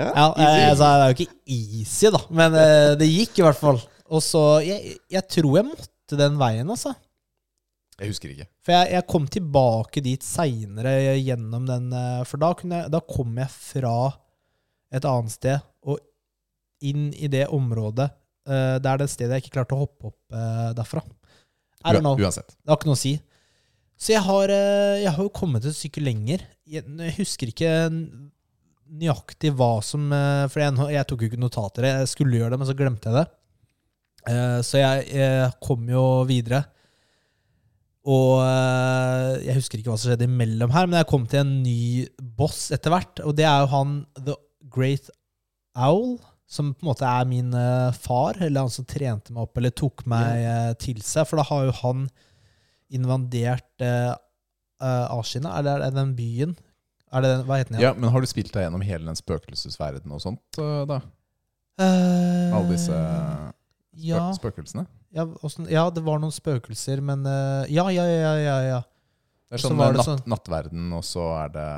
ja, 0.01 0.09
Ja, 0.09 0.29
jeg 0.39 0.77
sa 0.81 0.91
det 0.99 1.05
er 1.05 1.13
jo 1.13 1.19
ikke 1.19 1.37
easy, 1.47 2.11
da, 2.15 2.21
men 2.35 2.57
eh, 2.59 2.95
det 3.01 3.11
gikk 3.11 3.39
i 3.41 3.47
hvert 3.47 3.61
fall. 3.61 3.83
Og 4.11 4.25
så 4.25 4.43
jeg, 4.65 4.97
jeg 5.13 5.29
tror 5.37 5.61
jeg 5.61 5.69
måtte 5.69 6.19
den 6.19 6.41
veien, 6.41 6.71
altså. 6.71 6.95
Jeg 8.01 8.11
husker 8.11 8.33
ikke. 8.33 8.49
For 8.67 8.75
jeg, 8.75 8.91
jeg 8.97 9.07
kom 9.13 9.29
tilbake 9.31 10.03
dit 10.03 10.27
seinere 10.27 11.15
gjennom 11.21 11.69
den 11.69 11.93
eh, 11.95 12.25
For 12.27 12.43
da, 12.43 12.51
jeg, 12.59 12.91
da 12.91 13.01
kom 13.07 13.37
jeg 13.39 13.53
fra 13.55 13.95
et 14.95 15.07
annet 15.07 15.35
sted 15.35 15.63
inn 16.91 17.09
i 17.17 17.31
det 17.33 17.47
området. 17.53 18.11
Uh, 18.45 18.77
det 18.83 18.91
er 18.91 19.01
det 19.01 19.09
stedet 19.13 19.39
jeg 19.39 19.47
ikke 19.47 19.57
klarte 19.59 19.77
å 19.77 19.85
hoppe 19.85 20.11
opp 20.11 20.37
uh, 20.37 20.73
derfra. 20.77 21.01
Er 21.85 21.97
det 21.97 22.03
know. 22.05 22.17
Uansett. 22.17 22.57
Det 22.61 22.73
har 22.73 22.81
ikke 22.81 22.91
noe 22.91 22.99
å 22.99 23.05
si. 23.05 23.15
Så 24.01 24.11
jeg 24.11 24.25
har, 24.27 24.51
eh, 24.51 25.03
jeg 25.05 25.13
har 25.15 25.23
jo 25.23 25.31
kommet 25.31 25.65
et 25.69 25.77
stykke 25.77 26.01
lenger. 26.03 26.41
Jeg, 26.67 26.83
jeg 26.83 27.15
husker 27.15 27.51
ikke 27.53 27.73
nøyaktig 28.91 29.53
hva 29.55 29.79
som 29.87 30.09
For 30.51 30.61
jeg, 30.61 30.75
jeg 30.97 31.07
tok 31.09 31.23
jo 31.23 31.29
ikke 31.31 31.41
notater. 31.41 31.87
Jeg 31.87 32.11
skulle 32.11 32.41
gjøre 32.41 32.55
det, 32.55 32.59
men 32.59 32.69
så 32.69 32.75
glemte 32.79 33.13
jeg 33.13 33.21
det. 33.21 33.27
Så 34.67 34.81
jeg, 34.81 35.07
jeg 35.15 35.53
kom 35.63 35.87
jo 35.93 36.03
videre. 36.27 36.65
Og 38.09 38.43
jeg 39.47 39.61
husker 39.61 39.79
ikke 39.79 39.93
hva 39.93 40.01
som 40.01 40.11
skjedde 40.11 40.27
imellom 40.27 40.75
her, 40.75 40.91
men 40.91 40.99
jeg 40.99 41.11
kom 41.13 41.29
til 41.31 41.45
en 41.45 41.55
ny 41.63 42.09
boss 42.19 42.67
etter 42.75 42.97
hvert. 42.97 43.23
Og 43.29 43.37
det 43.39 43.47
er 43.47 43.63
jo 43.63 43.73
han 43.77 43.99
The 44.19 44.37
Great 44.75 45.13
Owl, 45.79 46.17
som 46.55 46.71
på 46.75 46.85
en 46.85 46.91
måte 46.93 47.09
er 47.09 47.27
min 47.27 47.55
eh, 47.59 47.97
far, 47.99 48.39
eller 48.39 48.67
han 48.67 48.73
som 48.73 48.87
trente 48.89 49.35
meg 49.35 49.49
opp, 49.49 49.59
eller 49.59 49.75
tok 49.75 50.05
meg 50.11 50.45
ja. 50.45 50.59
til 50.79 51.01
seg. 51.03 51.27
For 51.27 51.41
da 51.41 51.47
har 51.49 51.67
jo 51.67 51.75
han 51.81 52.07
invadert 52.95 53.83
uh, 53.83 54.15
Asina, 55.17 55.57
eller 55.59 55.83
er 55.83 55.91
det 55.91 55.99
den 55.99 56.15
byen? 56.19 56.55
Er 57.15 57.25
det 57.25 57.31
den, 57.33 57.45
hva 57.49 57.59
heter 57.59 57.75
den? 57.75 57.83
Ja, 57.83 57.93
Men 57.99 58.13
har 58.15 58.23
du 58.23 58.29
spilt 58.31 58.53
deg 58.55 58.67
gjennom 58.67 58.85
hele 58.87 59.07
den 59.09 59.19
spøkelsesverdenen 59.19 60.15
og 60.15 60.23
sånt, 60.23 60.61
uh, 60.61 60.85
da? 60.89 61.01
Eh, 61.81 62.55
Alle 62.55 62.69
disse 62.71 62.95
spøk 62.95 64.05
ja, 64.07 64.21
spøkelsene? 64.37 64.85
ja, 65.15 65.25
også, 65.43 65.65
ja, 65.71 65.89
det 65.91 66.05
var 66.07 66.21
noen 66.23 66.35
spøkelser, 66.35 67.03
men 67.03 67.25
eh, 67.27 67.73
Ja, 67.75 67.89
ja, 67.91 68.05
ja, 68.07 68.35
ja. 68.39 68.57
ja. 68.63 68.81
Det 69.51 69.59
er 69.59 69.63
sånn 69.63 69.79
natt, 69.79 70.03
sånn- 70.07 70.23
nattverden, 70.31 70.87
og 70.95 71.03
så 71.07 71.27
er 71.45 71.53
det 71.55 71.69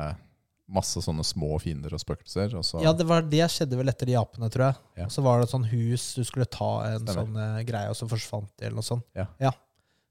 masse 0.67 0.99
sånne 1.03 1.23
små 1.23 1.55
fiender 1.63 1.93
og 1.95 2.01
spøkelser. 2.03 2.55
Og 2.59 2.65
så 2.67 2.81
Ja, 2.83 2.91
det, 2.95 3.05
var, 3.07 3.23
det 3.23 3.45
skjedde 3.53 3.77
vel 3.79 3.87
etter 3.91 4.09
de 4.09 4.17
apene, 4.19 4.49
tror 4.51 4.65
jeg. 4.67 4.79
Ja. 4.99 5.05
Og 5.07 5.13
så 5.15 5.23
var 5.23 5.39
det 5.39 5.47
et 5.47 5.53
sånn 5.55 5.67
hus 5.71 6.07
du 6.17 6.23
skulle 6.27 6.47
ta 6.51 6.71
en 6.89 7.05
Stemmer. 7.05 7.21
sånn 7.21 7.39
uh, 7.39 7.61
greie, 7.67 7.91
og 7.93 7.95
så 7.99 8.09
forsvant 8.11 8.49
det, 8.57 8.67
eller 8.67 8.81
noe 8.81 8.87
sånt. 8.87 9.05
Ja. 9.15 9.53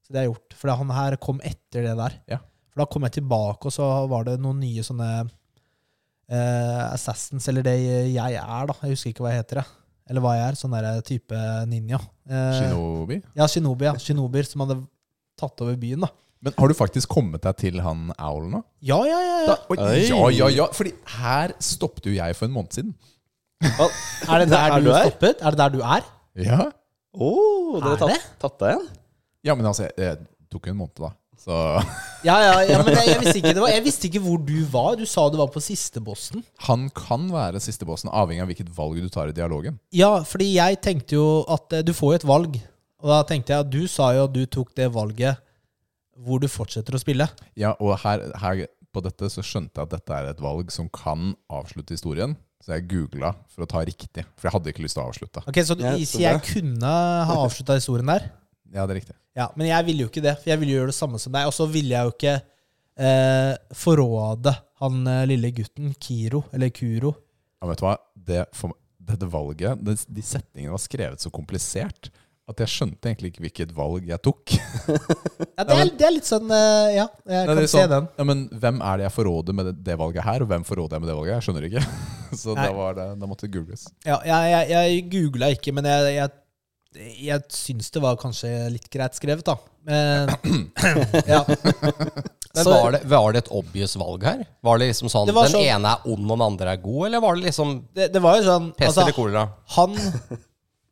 Så 0.05 0.15
det 0.15 0.23
jeg 0.23 0.31
gjort. 0.31 0.55
For 0.57 0.73
han 0.81 0.93
her 0.97 1.17
kom 1.21 1.41
etter 1.45 1.85
det 1.85 1.95
der. 1.99 2.17
Ja. 2.31 2.39
For 2.73 2.81
da 2.81 2.89
kom 2.89 3.05
jeg 3.05 3.19
tilbake, 3.19 3.69
og 3.69 3.75
så 3.75 3.85
var 4.09 4.25
det 4.27 4.37
noen 4.41 4.61
nye 4.63 4.85
sånne 4.85 5.09
uh, 5.27 6.93
Assassins, 6.93 7.47
eller 7.51 7.65
det 7.65 7.77
jeg 8.13 8.37
er, 8.39 8.69
da. 8.71 8.75
Jeg 8.83 8.95
husker 8.95 9.13
ikke 9.13 9.25
hva 9.27 9.33
jeg 9.35 9.43
heter, 9.43 9.61
jeg. 9.61 9.73
Eller 10.07 10.23
hva 10.23 10.37
jeg 10.37 10.45
er. 10.47 10.57
Sånn 10.57 10.73
der 10.73 11.01
type 11.05 11.41
ninja. 11.67 11.99
Uh, 12.29 12.53
Shinobi. 12.55 13.21
Ja, 13.35 13.47
shinobi. 13.51 13.89
ja. 13.89 13.97
Shinobier 14.01 14.47
som 14.47 14.63
hadde 14.63 14.81
tatt 15.37 15.61
over 15.65 15.77
byen, 15.79 16.05
da. 16.07 16.11
Men 16.43 16.53
har 16.57 16.69
du 16.69 16.75
faktisk 16.77 17.09
kommet 17.09 17.41
deg 17.43 17.57
til 17.57 17.79
han 17.81 18.11
Owl 18.21 18.45
nå? 18.51 18.61
Ja, 18.85 18.99
ja, 19.09 19.19
ja. 19.25 19.37
Da, 19.47 19.55
ja. 19.73 19.85
oi, 19.89 19.97
ja, 20.05 20.21
ja, 20.37 20.49
ja. 20.61 20.67
Fordi 20.75 20.93
her 21.17 21.55
stoppet 21.63 22.09
jo 22.09 22.13
jeg 22.13 22.37
for 22.37 22.45
en 22.49 22.53
måned 22.53 22.77
siden. 22.77 22.93
Er 23.65 24.43
det 24.43 24.51
der 24.51 24.75
Er 24.75 24.79
du 24.83 24.91
du 24.91 24.93
stoppet? 24.93 25.41
Er 25.41 25.55
det 25.55 25.57
der 25.63 25.73
du 25.73 25.79
er? 25.81 26.05
Ja, 26.37 26.67
Oh, 27.17 27.79
dere 27.81 27.95
Er 27.95 27.97
har 27.97 28.11
tatt, 28.11 28.25
tatt 28.43 28.59
deg 28.61 28.73
igjen? 28.75 28.89
ja 29.47 29.55
men 29.57 29.65
altså, 29.65 29.87
jeg, 29.87 29.95
jeg 29.97 30.51
tok 30.51 30.67
jo 30.67 30.73
en 30.75 30.77
måned, 30.83 30.99
da. 31.01 31.09
Så 31.41 31.55
Ja, 32.25 32.35
ja, 32.41 32.53
ja, 32.65 32.77
men 32.83 32.93
jeg, 32.93 33.07
jeg, 33.07 33.19
visste 33.23 33.39
ikke, 33.39 33.53
det 33.55 33.63
var, 33.63 33.71
jeg 33.71 33.83
visste 33.85 34.07
ikke 34.09 34.21
hvor 34.25 34.37
du 34.45 34.55
var. 34.73 34.95
Du 34.99 35.05
sa 35.09 35.25
du 35.31 35.37
var 35.39 35.49
på 35.53 35.61
siste 35.63 36.01
bossen. 36.03 36.43
han 36.67 36.87
kan 36.93 37.27
være 37.33 37.61
siste 37.63 37.87
bossen, 37.87 38.11
avhengig 38.13 38.43
av 38.43 38.51
hvilket 38.51 38.69
valg 38.77 39.01
du 39.01 39.09
tar 39.13 39.31
i 39.31 39.35
dialogen. 39.37 39.79
Ja, 39.95 40.11
fordi 40.27 40.51
jeg 40.57 40.81
tenkte 40.85 41.17
jo 41.17 41.27
at 41.49 41.77
eh, 41.79 41.85
du 41.85 41.93
får 41.97 42.13
jo 42.13 42.19
et 42.21 42.27
valg. 42.27 42.59
Og 43.01 43.11
da 43.13 43.19
tenkte 43.29 43.53
jeg 43.53 43.65
at 43.65 43.73
du 43.73 43.83
sa 43.89 44.11
jo 44.17 44.25
at 44.25 44.33
du 44.33 44.43
tok 44.49 44.73
det 44.77 44.89
valget 44.93 45.41
hvor 46.25 46.41
du 46.41 46.47
fortsetter 46.49 46.97
å 46.97 47.01
spille. 47.01 47.27
Ja, 47.59 47.75
og 47.83 47.97
her, 48.03 48.23
her 48.41 48.65
på 48.93 49.03
dette 49.05 49.29
så 49.29 49.43
skjønte 49.45 49.77
jeg 49.77 49.89
at 49.89 49.95
dette 49.97 50.17
er 50.17 50.31
et 50.31 50.41
valg 50.41 50.71
som 50.73 50.89
kan 50.93 51.33
avslutte 51.53 51.97
historien. 51.97 52.35
Så 52.63 52.73
jeg 52.73 52.87
googla 52.89 53.31
for 53.53 53.63
å 53.63 53.69
ta 53.69 53.83
riktig, 53.85 54.23
for 54.35 54.49
jeg 54.49 54.55
hadde 54.55 54.71
ikke 54.73 54.83
lyst 54.83 54.97
til 54.97 55.03
å 55.03 55.11
avslutte. 55.11 55.43
Ok, 55.45 55.59
Så, 55.61 55.77
Ja, 55.79 55.93
så 56.09 56.21
jeg 56.23 56.41
kunne 56.47 56.93
ha 57.29 57.37
avslutta 57.43 57.77
historien 57.77 58.09
der? 58.09 58.25
Ja, 58.73 58.83
det 58.83 58.95
er 58.95 58.99
riktig. 58.99 59.15
Ja, 59.37 59.51
Men 59.55 59.69
jeg 59.69 59.85
ville 59.85 60.03
jo 60.05 60.09
ikke 60.09 60.23
det, 60.25 60.33
for 60.41 60.49
jeg 60.49 60.59
ville 60.59 60.73
gjøre 60.79 60.91
det 60.91 60.97
samme 60.97 61.21
som 61.21 61.35
deg. 61.35 61.45
Og 61.47 61.53
så 61.55 61.67
ville 61.69 61.93
jeg 61.93 62.09
jo 62.09 62.15
ikke 62.15 62.33
eh, 62.97 63.53
forråde 63.77 64.55
han 64.81 65.07
eh, 65.07 65.23
lille 65.29 65.53
gutten, 65.55 65.93
Kiro, 66.01 66.43
eller 66.53 66.73
Kuro. 66.73 67.13
Ja, 67.61 67.69
vet 67.69 67.81
du 67.81 67.85
hva? 67.85 67.95
Det, 68.27 68.41
for, 68.57 68.73
dette 69.07 69.29
valget, 69.31 69.83
det, 69.85 69.99
de 70.09 70.25
setningene 70.25 70.73
var 70.73 70.83
skrevet 70.83 71.23
så 71.23 71.31
komplisert 71.33 72.09
at 72.47 72.61
jeg 72.63 72.71
skjønte 72.71 73.09
egentlig 73.09 73.33
ikke 73.33 73.43
hvilket 73.43 73.71
valg 73.75 74.07
jeg 74.07 74.21
tok. 74.23 74.53
Ja, 75.57 75.63
det, 75.65 75.73
er, 75.73 75.89
det 75.97 76.05
er 76.05 76.11
litt 76.13 76.27
sånn 76.27 76.51
eh, 76.53 76.91
Ja, 76.93 77.05
jeg 77.25 77.33
Nei, 77.33 77.45
kan 77.49 77.59
er 77.59 77.65
se 77.65 77.79
sånn, 77.81 77.89
den. 77.89 78.07
Ja, 78.19 78.25
men 78.29 78.43
hvem 78.61 78.77
er 78.85 78.99
det 78.99 79.05
jeg 79.07 79.13
forråder 79.15 79.55
med 79.57 79.65
det, 79.71 79.73
det 79.87 79.95
valget 79.97 80.21
her, 80.27 80.43
og 80.45 80.51
hvem 80.51 80.65
forråder 80.67 80.95
jeg 80.97 81.01
med 81.03 81.09
det 81.09 81.15
valget? 81.17 81.33
Jeg 81.33 81.45
skjønner 81.47 81.65
ikke. 81.65 81.83
Så 82.43 82.53
da, 82.57 82.67
var 82.77 82.97
det, 82.99 83.07
da 83.17 83.29
måtte 83.29 83.47
det 83.47 83.55
googles. 83.57 83.87
Ja, 84.05 84.19
jeg, 84.27 84.51
jeg, 84.53 84.69
jeg 84.75 85.01
googla 85.15 85.49
ikke, 85.55 85.73
men 85.73 85.89
jeg, 85.89 86.13
jeg, 86.19 87.09
jeg 87.25 87.45
syns 87.57 87.89
det 87.95 88.03
var 88.05 88.19
kanskje 88.21 88.53
litt 88.75 88.85
greit 88.93 89.17
skrevet, 89.17 89.49
da. 89.49 89.57
Men, 89.87 90.29
ja. 91.33 91.41
Men 91.47 92.69
var, 92.69 92.91
det, 92.93 93.01
var 93.09 93.33
det 93.33 93.41
et 93.45 93.51
obvious 93.55 93.97
valg 93.99 94.23
her? 94.29 94.45
Var 94.65 94.79
det 94.81 94.91
liksom 94.91 95.09
sånn 95.13 95.29
Det 95.29 95.35
var 95.37 95.49
Den 95.49 95.57
sånn- 95.57 95.67
ene 95.73 95.93
er 95.95 96.05
ond, 96.09 96.25
og 96.25 96.37
den 96.37 96.45
andre 96.51 96.73
er 96.73 96.81
god? 96.85 97.01
Eller 97.09 97.23
var 97.23 97.37
det 97.37 97.49
liksom 97.49 97.73
det, 97.97 98.11
det 98.13 98.21
var 98.23 98.39
jo 98.39 98.45
sånn 98.47 98.69
pest 98.77 98.91
altså, 98.93 99.05
eller 99.05 99.17
kolera? 99.17 99.43
Han 99.77 99.97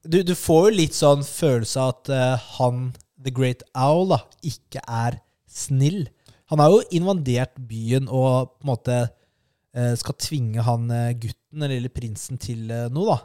du, 0.06 0.22
du 0.24 0.34
får 0.38 0.70
jo 0.70 0.78
litt 0.78 0.97
sånn 0.97 1.24
følelse 1.26 1.82
av 1.82 1.93
at 1.93 2.12
uh, 2.14 2.47
han, 2.60 2.89
The 3.22 3.34
Great 3.36 3.66
Owl, 3.74 4.10
da, 4.14 4.22
ikke 4.45 4.84
er 4.86 5.20
snill. 5.49 6.06
Han 6.53 6.62
har 6.62 6.74
jo 6.74 6.84
invadert 6.95 7.56
byen 7.70 8.10
og 8.10 8.56
på 8.58 8.66
en 8.68 8.72
måte 8.74 8.99
uh, 9.06 9.93
skal 9.99 10.18
tvinge 10.22 10.66
han 10.66 10.89
uh, 10.91 11.14
gutten, 11.14 11.64
eller 11.64 11.78
lille 11.78 11.93
prinsen, 11.93 12.41
til 12.41 12.68
noe, 12.93 13.16
da. 13.16 13.20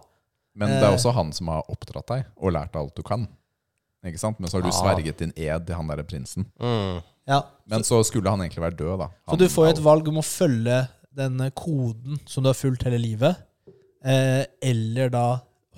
Men 0.61 0.73
det 0.77 0.83
er 0.83 0.97
også 0.97 1.13
han 1.15 1.31
som 1.33 1.49
har 1.53 1.69
oppdratt 1.71 2.09
deg 2.11 2.25
og 2.41 2.53
lært 2.57 2.73
deg 2.75 2.83
alt 2.83 2.97
du 2.99 3.05
kan. 3.07 3.29
Ikke 4.07 4.21
sant? 4.21 4.41
Men 4.41 4.51
så 4.51 4.59
har 4.59 4.65
du 4.65 4.73
ja. 4.73 4.77
sverget 4.77 5.21
din 5.21 5.33
ed 5.37 5.67
til 5.69 5.77
han 5.77 5.93
derre 5.93 6.05
prinsen. 6.09 6.47
Mm. 6.61 7.01
Ja, 7.31 7.45
Men 7.71 7.85
så 7.87 8.01
skulle 8.07 8.33
han 8.33 8.41
egentlig 8.43 8.65
være 8.65 8.79
død, 8.79 8.95
da. 9.05 9.09
Så 9.31 9.39
du 9.39 9.47
får 9.53 9.69
jo 9.69 9.75
et 9.77 9.85
valg 9.85 10.09
om 10.11 10.19
å 10.19 10.25
følge 10.27 10.81
den 11.17 11.43
koden 11.59 12.19
som 12.29 12.43
du 12.43 12.51
har 12.51 12.59
fulgt 12.59 12.87
hele 12.87 12.99
livet, 13.03 13.39
eh, 14.03 14.43
eller 14.71 15.13
da 15.13 15.25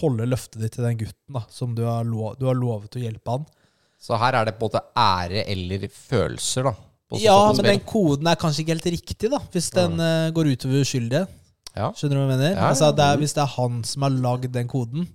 holde 0.03 0.27
løftet 0.29 0.61
ditt 0.63 0.77
til 0.77 0.85
den 0.87 0.99
gutten 1.01 1.37
da, 1.39 1.45
som 1.53 1.75
du 1.77 1.85
har, 1.87 2.05
lov, 2.07 2.35
du 2.41 2.47
har 2.51 2.59
lovet 2.59 2.99
å 2.99 3.03
hjelpe 3.03 3.37
han. 3.37 3.47
Så 4.03 4.19
her 4.19 4.35
er 4.35 4.49
det 4.49 4.57
på 4.59 4.67
en 4.67 4.73
måte 4.73 4.83
ære 4.99 5.45
eller 5.53 5.87
følelser, 5.89 6.67
da. 6.67 6.73
på 7.09 7.21
Ja, 7.23 7.39
men 7.55 7.69
den 7.69 7.85
koden 7.87 8.27
er 8.27 8.39
kanskje 8.41 8.65
ikke 8.65 8.75
helt 8.77 8.91
riktig, 8.97 9.31
da, 9.31 9.39
hvis 9.55 9.71
den 9.77 10.01
eh, 10.03 10.31
går 10.35 10.51
utover 10.57 10.83
uskyldige. 10.83 11.27
Ja. 11.73 11.89
Skjønner 11.97 12.19
du 12.19 12.21
hva 12.21 12.27
jeg 12.27 12.33
mener? 12.35 12.51
Ja, 12.51 12.59
ja. 12.59 12.69
Altså, 12.73 12.91
det 12.99 13.05
er, 13.07 13.21
hvis 13.23 13.35
det 13.37 13.45
er 13.45 13.53
han 13.55 13.79
som 13.89 14.07
har 14.09 14.17
lagd 14.27 14.51
den 14.53 14.69
koden, 14.69 15.07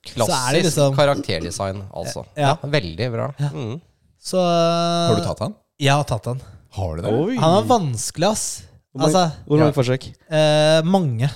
Klassisk 0.00 0.30
så 0.32 0.36
er 0.38 0.54
det 0.56 0.62
liksom- 0.64 0.94
karakterdesign, 0.96 1.82
altså. 1.92 2.24
Ja. 2.38 2.54
Veldig 2.62 3.10
bra. 3.12 3.26
Mm. 3.52 3.80
så 4.16 4.40
Har 4.40 5.16
du 5.18 5.26
tatt 5.26 5.42
han? 5.44 5.54
Jeg 5.80 5.92
har 5.92 6.04
tatt 6.08 6.24
han. 6.30 6.40
Har 6.76 6.96
du 6.96 7.02
det? 7.02 7.12
Oi. 7.12 7.36
Han 7.36 7.56
er 7.58 7.68
vanskelig, 7.68 8.30
ass. 8.30 8.62
Hvor 8.92 9.02
mange, 9.02 9.10
Altså, 9.10 9.44
hvor 9.46 9.58
mange 9.58 9.70
ja. 9.70 9.76
forsøk? 9.76 10.06
Uh, 10.30 10.86
mange. 10.88 11.30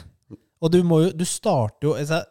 Og 0.62 0.72
du 0.72 0.82
må 0.82 1.02
jo 1.04 1.10
Du 1.12 1.24
starter 1.28 1.86
jo 1.90 1.92
altså, 1.94 2.22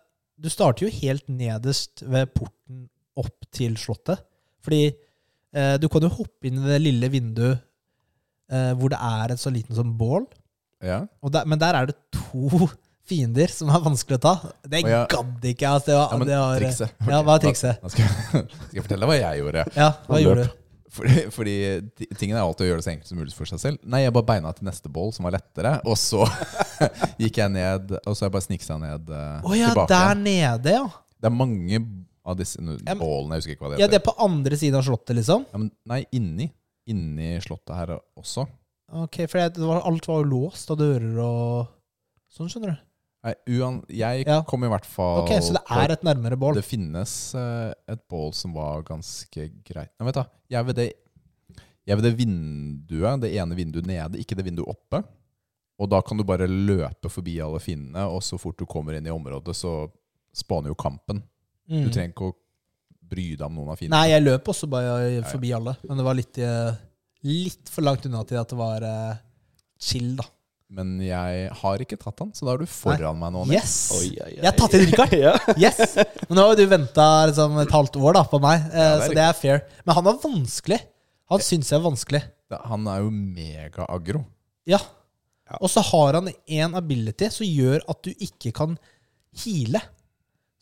Du 0.44 0.52
starter 0.52 0.88
jo 0.88 0.94
helt 1.00 1.30
nederst 1.32 2.04
ved 2.04 2.32
porten 2.36 2.88
opp 3.20 3.48
til 3.54 3.78
slottet. 3.80 4.24
Fordi 4.64 4.86
eh, 4.90 5.76
du 5.80 5.88
kan 5.92 6.04
jo 6.04 6.12
hoppe 6.12 6.50
inn 6.50 6.60
i 6.60 6.68
det 6.68 6.80
lille 6.84 7.10
vinduet 7.14 7.62
eh, 8.52 8.72
hvor 8.80 8.92
det 8.92 9.00
er 9.00 9.34
et 9.34 9.42
så 9.42 9.54
liten 9.54 9.78
sånn 9.78 9.94
bål. 10.00 10.26
Ja. 10.84 11.04
Og 11.24 11.32
der, 11.32 11.48
men 11.48 11.62
der 11.62 11.80
er 11.80 11.88
det 11.92 11.96
to 12.16 12.68
fiender 13.10 13.52
som 13.52 13.72
er 13.72 13.84
vanskelig 13.84 14.20
å 14.20 14.24
ta. 14.26 14.34
Det 14.68 14.84
Å, 14.84 14.92
ja. 14.92 15.04
gadd 15.12 15.48
ikke 15.48 15.68
jeg. 15.68 15.78
Altså, 15.78 15.92
det 15.92 16.00
var, 16.00 16.10
Ja, 16.12 16.20
men 16.20 16.30
det 16.32 16.42
var, 16.42 16.60
trikset. 16.64 16.98
Ja, 17.08 17.22
hva 17.24 17.38
er 17.38 17.46
trikset? 17.48 17.84
Nå 17.84 17.94
skal, 17.94 18.10
jeg, 18.10 18.44
skal 18.68 18.80
jeg 18.80 18.88
fortelle 18.88 19.10
hva 19.12 19.18
jeg 19.20 19.44
gjorde. 19.44 19.66
Ja, 19.80 19.90
hva 20.10 20.22
gjorde 20.24 20.48
du? 20.48 20.60
Fordi, 20.94 21.24
fordi 21.34 21.54
tingen 22.20 22.38
er 22.38 22.44
alltid 22.44 22.68
å 22.68 22.70
gjøre 22.70 22.82
det 22.82 22.86
så 22.86 22.92
enkelt 22.94 23.10
som 23.10 23.18
mulig 23.18 23.34
for 23.34 23.50
seg 23.50 23.60
selv. 23.64 23.80
Nei, 23.90 24.04
jeg 24.04 24.14
bare 24.14 24.28
beina 24.30 24.52
til 24.54 24.68
neste 24.68 24.92
bål, 24.94 25.10
som 25.16 25.26
var 25.26 25.34
lettere. 25.34 25.72
Og 25.90 25.98
så 25.98 26.22
gikk 27.24 27.40
jeg 27.42 27.50
ned, 27.56 27.96
og 28.04 28.12
så 28.14 28.24
har 28.24 28.30
jeg 28.30 28.36
bare 28.38 28.46
sniksa 28.46 28.78
ned 28.82 29.10
eh, 29.10 29.40
Å 29.50 29.58
ja, 29.58 29.72
tilbake. 29.74 29.90
der 29.90 30.20
nede, 30.22 30.76
ja. 30.78 30.86
Det 31.18 31.30
er 31.32 31.34
mange 31.40 31.80
av 32.24 32.38
disse 32.40 32.62
nu- 32.62 32.76
Ja, 32.78 32.94
men- 32.94 33.02
bålene, 33.02 33.36
jeg 33.40 33.42
husker 33.44 33.56
ikke 33.56 33.66
hva 33.66 33.72
det 33.74 33.82
Ja. 33.82 33.88
Det 33.90 34.00
er 34.02 34.06
på 34.06 34.14
andre 34.22 34.60
siden 34.60 34.78
av 34.80 34.86
slottet, 34.86 35.16
liksom? 35.18 35.48
Ja, 35.52 35.58
men, 35.64 35.72
nei, 35.90 36.04
inni. 36.16 36.52
Inni 36.94 37.34
slottet 37.44 37.76
her 37.80 37.96
også. 38.20 38.46
Ok, 38.94 39.24
For 39.32 39.40
det 39.50 39.58
var, 39.66 39.82
alt 39.90 40.06
var 40.08 40.22
jo 40.22 40.30
låst, 40.30 40.70
og 40.70 40.78
dører 40.78 41.18
og 41.24 41.68
sånn, 42.30 42.52
skjønner 42.54 42.76
du. 42.76 42.82
Nei, 43.24 43.34
uan, 43.56 43.78
jeg 43.88 44.26
Ja. 44.28 44.42
kom 44.44 44.64
i 44.66 44.68
hvert 44.68 44.86
fall 44.86 45.22
Ok, 45.24 45.30
Så 45.42 45.54
det 45.56 45.62
er 45.72 45.92
et 45.94 46.02
nærmere 46.04 46.36
bål? 46.38 46.56
Det 46.56 46.66
finnes 46.66 47.34
eh, 47.40 47.74
et 47.88 48.02
bål 48.12 48.34
som 48.36 48.54
var 48.54 48.84
ganske 48.84 49.46
greit. 49.64 49.92
Nei, 50.00 50.06
vet 50.10 50.16
du, 50.16 50.24
jeg 50.52 50.66
ved 50.68 50.76
det, 50.76 50.88
jeg 51.88 51.98
ved 52.00 52.04
det 52.04 52.18
vinduet, 52.18 53.22
det 53.22 53.32
ene 53.36 53.56
vinduet 53.56 53.86
nede, 53.88 54.20
ikke 54.20 54.36
det 54.36 54.46
vinduet 54.46 54.68
oppe. 54.68 55.04
Og 55.80 55.90
da 55.90 56.02
kan 56.06 56.18
du 56.20 56.24
bare 56.24 56.48
løpe 56.48 57.10
forbi 57.10 57.40
alle 57.42 57.60
finnene, 57.60 58.04
og 58.12 58.22
så 58.24 58.38
fort 58.40 58.58
du 58.60 58.66
kommer 58.70 58.94
inn 58.96 59.08
i 59.08 59.12
området, 59.12 59.56
så 59.56 59.90
spåner 60.36 60.68
jo 60.72 60.76
kampen. 60.76 61.24
Du 61.68 61.76
Mm. 61.88 61.92
trenger 61.92 62.12
ikke 62.14 62.30
å 62.32 62.36
bry 63.10 63.36
deg 63.36 63.42
om 63.46 63.56
noen 63.56 63.70
av 63.72 63.78
fiendene. 63.80 63.90
Nei, 64.02 64.10
jeg 64.10 64.24
løp 64.24 64.44
også 64.52 64.68
bare 64.70 65.24
forbi 65.24 65.52
alle. 65.56 65.78
Men 65.88 65.98
det 65.98 66.06
var 66.06 66.14
litt, 66.16 66.38
eh, 66.38 66.76
litt 67.24 67.70
for 67.70 67.82
langt 67.82 68.06
unna 68.06 68.24
til 68.26 68.38
at 68.38 68.50
det 68.50 68.58
var 68.58 68.84
eh, 68.84 69.16
chill, 69.80 70.16
da. 70.18 70.24
Men 70.74 70.96
jeg 71.06 71.50
har 71.60 71.82
ikke 71.84 71.98
tatt 72.02 72.24
han, 72.24 72.32
så 72.34 72.48
da 72.48 72.54
er 72.56 72.64
du 72.64 72.70
foran 72.72 73.20
meg 73.22 73.34
nå. 73.36 73.44
Nick. 73.46 73.60
Yes! 73.60 73.74
Oi, 73.94 74.08
oi, 74.18 74.32
oi. 74.32 74.38
Jeg 74.40 74.48
har 74.48 74.56
tatt 74.58 74.74
inn 74.80 74.86
Rikard! 74.90 75.14
Yes! 75.64 75.94
Men 76.30 76.40
nå 76.40 76.46
har 76.50 76.58
du 76.58 76.64
venta 76.72 77.06
liksom, 77.30 77.60
et 77.62 77.74
halvt 77.76 78.00
år 78.02 78.18
da, 78.18 78.24
på 78.32 78.40
meg, 78.42 78.66
eh, 78.72 78.82
Ja, 78.82 78.96
det 78.98 79.04
er 79.04 79.06
så 79.06 79.18
det 79.20 79.26
er 79.28 79.38
fair. 79.38 79.62
Men 79.86 79.98
han 80.00 80.10
er 80.10 80.18
vanskelig. 80.24 80.80
Han 81.34 81.44
syns 81.46 81.70
jeg 81.72 81.78
er 81.80 81.86
vanskelig. 81.86 82.24
Det- 82.50 82.62
Han 82.72 82.88
er 82.90 83.04
jo 83.06 83.12
mega-aggro. 83.14 84.24
Ja. 84.70 84.80
Og 85.60 85.70
så 85.70 85.84
har 85.86 86.18
han 86.18 86.32
en 86.34 86.76
ability 86.80 87.30
som 87.30 87.46
gjør 87.46 87.84
at 87.94 88.02
du 88.08 88.10
ikke 88.16 88.52
kan 88.58 88.74
heale. 89.44 89.82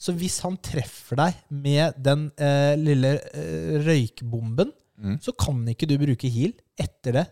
Så 0.02 0.12
hvis 0.18 0.40
han 0.44 0.56
treffer 0.66 1.20
deg 1.20 1.40
med 1.54 1.94
den 2.04 2.28
eh, 2.42 2.74
lille 2.82 3.16
eh, 3.32 3.80
røykbomben, 3.88 4.74
Mm. 5.02 5.16
så 5.18 5.32
kan 5.34 5.64
ikke 5.66 5.88
du 5.90 5.96
bruke 5.98 6.30
heal 6.30 6.52
etter 6.78 7.16
det. 7.16 7.24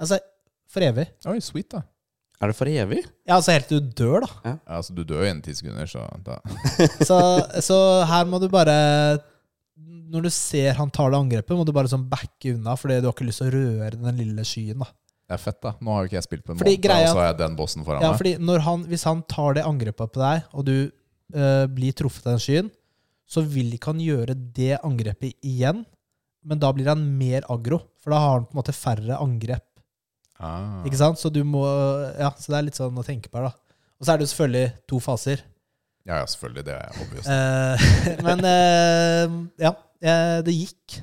Altså 0.00 0.16
for 0.72 0.80
evig. 0.86 1.04
Oi, 1.28 1.34
sweet, 1.44 1.66
da. 1.74 1.82
Er 2.42 2.50
det 2.50 2.56
for 2.58 2.66
evig? 2.68 2.98
Ja, 3.26 3.36
altså 3.38 3.52
helt 3.54 3.68
til 3.70 3.80
du 3.80 3.92
dør, 4.02 4.24
da. 4.26 4.30
Ja, 4.44 4.54
altså, 4.76 4.92
du 4.96 5.04
dør 5.06 5.22
jo 5.22 5.28
innen 5.30 5.42
ti 5.44 5.54
sekunder, 5.54 5.86
så 5.88 6.02
da 6.26 6.40
Så, 7.08 7.18
så 7.64 7.78
her 8.10 8.26
må 8.28 8.40
du 8.42 8.48
bare 8.52 8.74
Når 10.10 10.26
du 10.26 10.30
ser 10.34 10.74
han 10.78 10.90
tar 10.94 11.10
det 11.14 11.18
angrepet, 11.22 11.56
må 11.56 11.64
du 11.66 11.72
bare 11.74 11.88
sånn 11.90 12.04
backe 12.10 12.52
unna, 12.56 12.74
fordi 12.78 12.98
du 13.00 13.08
har 13.08 13.14
ikke 13.16 13.28
lyst 13.30 13.40
til 13.42 13.48
å 13.48 13.54
røre 13.54 13.96
den 13.96 14.18
lille 14.20 14.44
skyen. 14.46 14.82
da 14.82 14.90
Det 14.90 15.38
er 15.38 15.42
fett, 15.46 15.60
da. 15.64 15.72
Nå 15.80 15.94
har 15.94 16.02
jo 16.04 16.10
ikke 16.10 16.18
jeg 16.20 16.26
spilt 16.28 16.44
på 16.44 16.52
en 16.54 16.60
Fordi 16.60 16.74
måned, 16.76 16.84
greia- 16.84 17.08
og 17.08 17.14
så 17.16 17.22
har 17.22 17.30
jeg 17.32 17.38
den 17.40 17.56
bossen 17.58 17.86
foran 17.86 18.02
Ja, 18.04 18.10
meg. 18.12 18.20
fordi 18.20 18.34
når 18.50 18.64
han, 18.66 18.84
Hvis 18.90 19.04
han 19.08 19.22
tar 19.30 19.54
det 19.58 19.64
angrepet 19.64 20.12
på 20.14 20.20
deg, 20.22 20.44
og 20.52 20.64
du 20.68 20.74
øh, 21.34 21.66
blir 21.74 21.92
truffet 21.96 22.26
av 22.26 22.34
den 22.36 22.44
skyen, 22.44 22.70
så 23.26 23.40
vil 23.48 23.72
ikke 23.78 23.94
han 23.94 24.02
gjøre 24.04 24.34
det 24.36 24.74
angrepet 24.84 25.32
igjen, 25.42 25.84
men 26.44 26.58
da 26.60 26.68
blir 26.76 26.90
han 26.92 27.00
mer 27.18 27.46
aggro. 27.48 27.78
For 28.04 28.12
da 28.12 28.18
har 28.20 28.34
han 28.36 28.44
på 28.50 28.52
en 28.52 28.60
måte 28.60 28.74
færre 28.76 29.16
angrep. 29.16 29.64
Ah. 30.42 30.82
Ikke 30.86 30.98
sant? 30.98 31.20
Så 31.20 31.30
du 31.32 31.42
må 31.46 31.64
Ja, 32.18 32.32
så 32.38 32.52
det 32.52 32.58
er 32.58 32.66
litt 32.68 32.78
sånn 32.78 32.98
å 32.98 33.06
tenke 33.06 33.30
på 33.30 33.40
her, 33.40 33.50
da. 33.50 33.76
Og 34.00 34.06
så 34.06 34.12
er 34.12 34.20
det 34.20 34.26
jo 34.26 34.32
selvfølgelig 34.32 34.70
to 34.90 35.00
faser. 35.02 35.44
Ja, 36.04 36.20
ja, 36.20 36.28
selvfølgelig. 36.28 36.64
Det 36.66 36.74
er 36.76 37.02
obvious. 37.04 37.28
Eh, 37.30 37.84
men 38.26 38.44
eh, 38.48 39.36
ja, 39.64 39.72
eh, 40.04 40.38
det 40.44 40.56
gikk. 40.56 40.98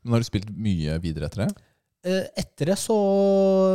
Men 0.00 0.16
har 0.16 0.22
du 0.22 0.28
spilt 0.30 0.48
mye 0.54 0.96
videre 1.02 1.28
etter 1.28 1.44
det? 1.44 1.50
Etter 2.40 2.70
det 2.70 2.78
så 2.80 2.94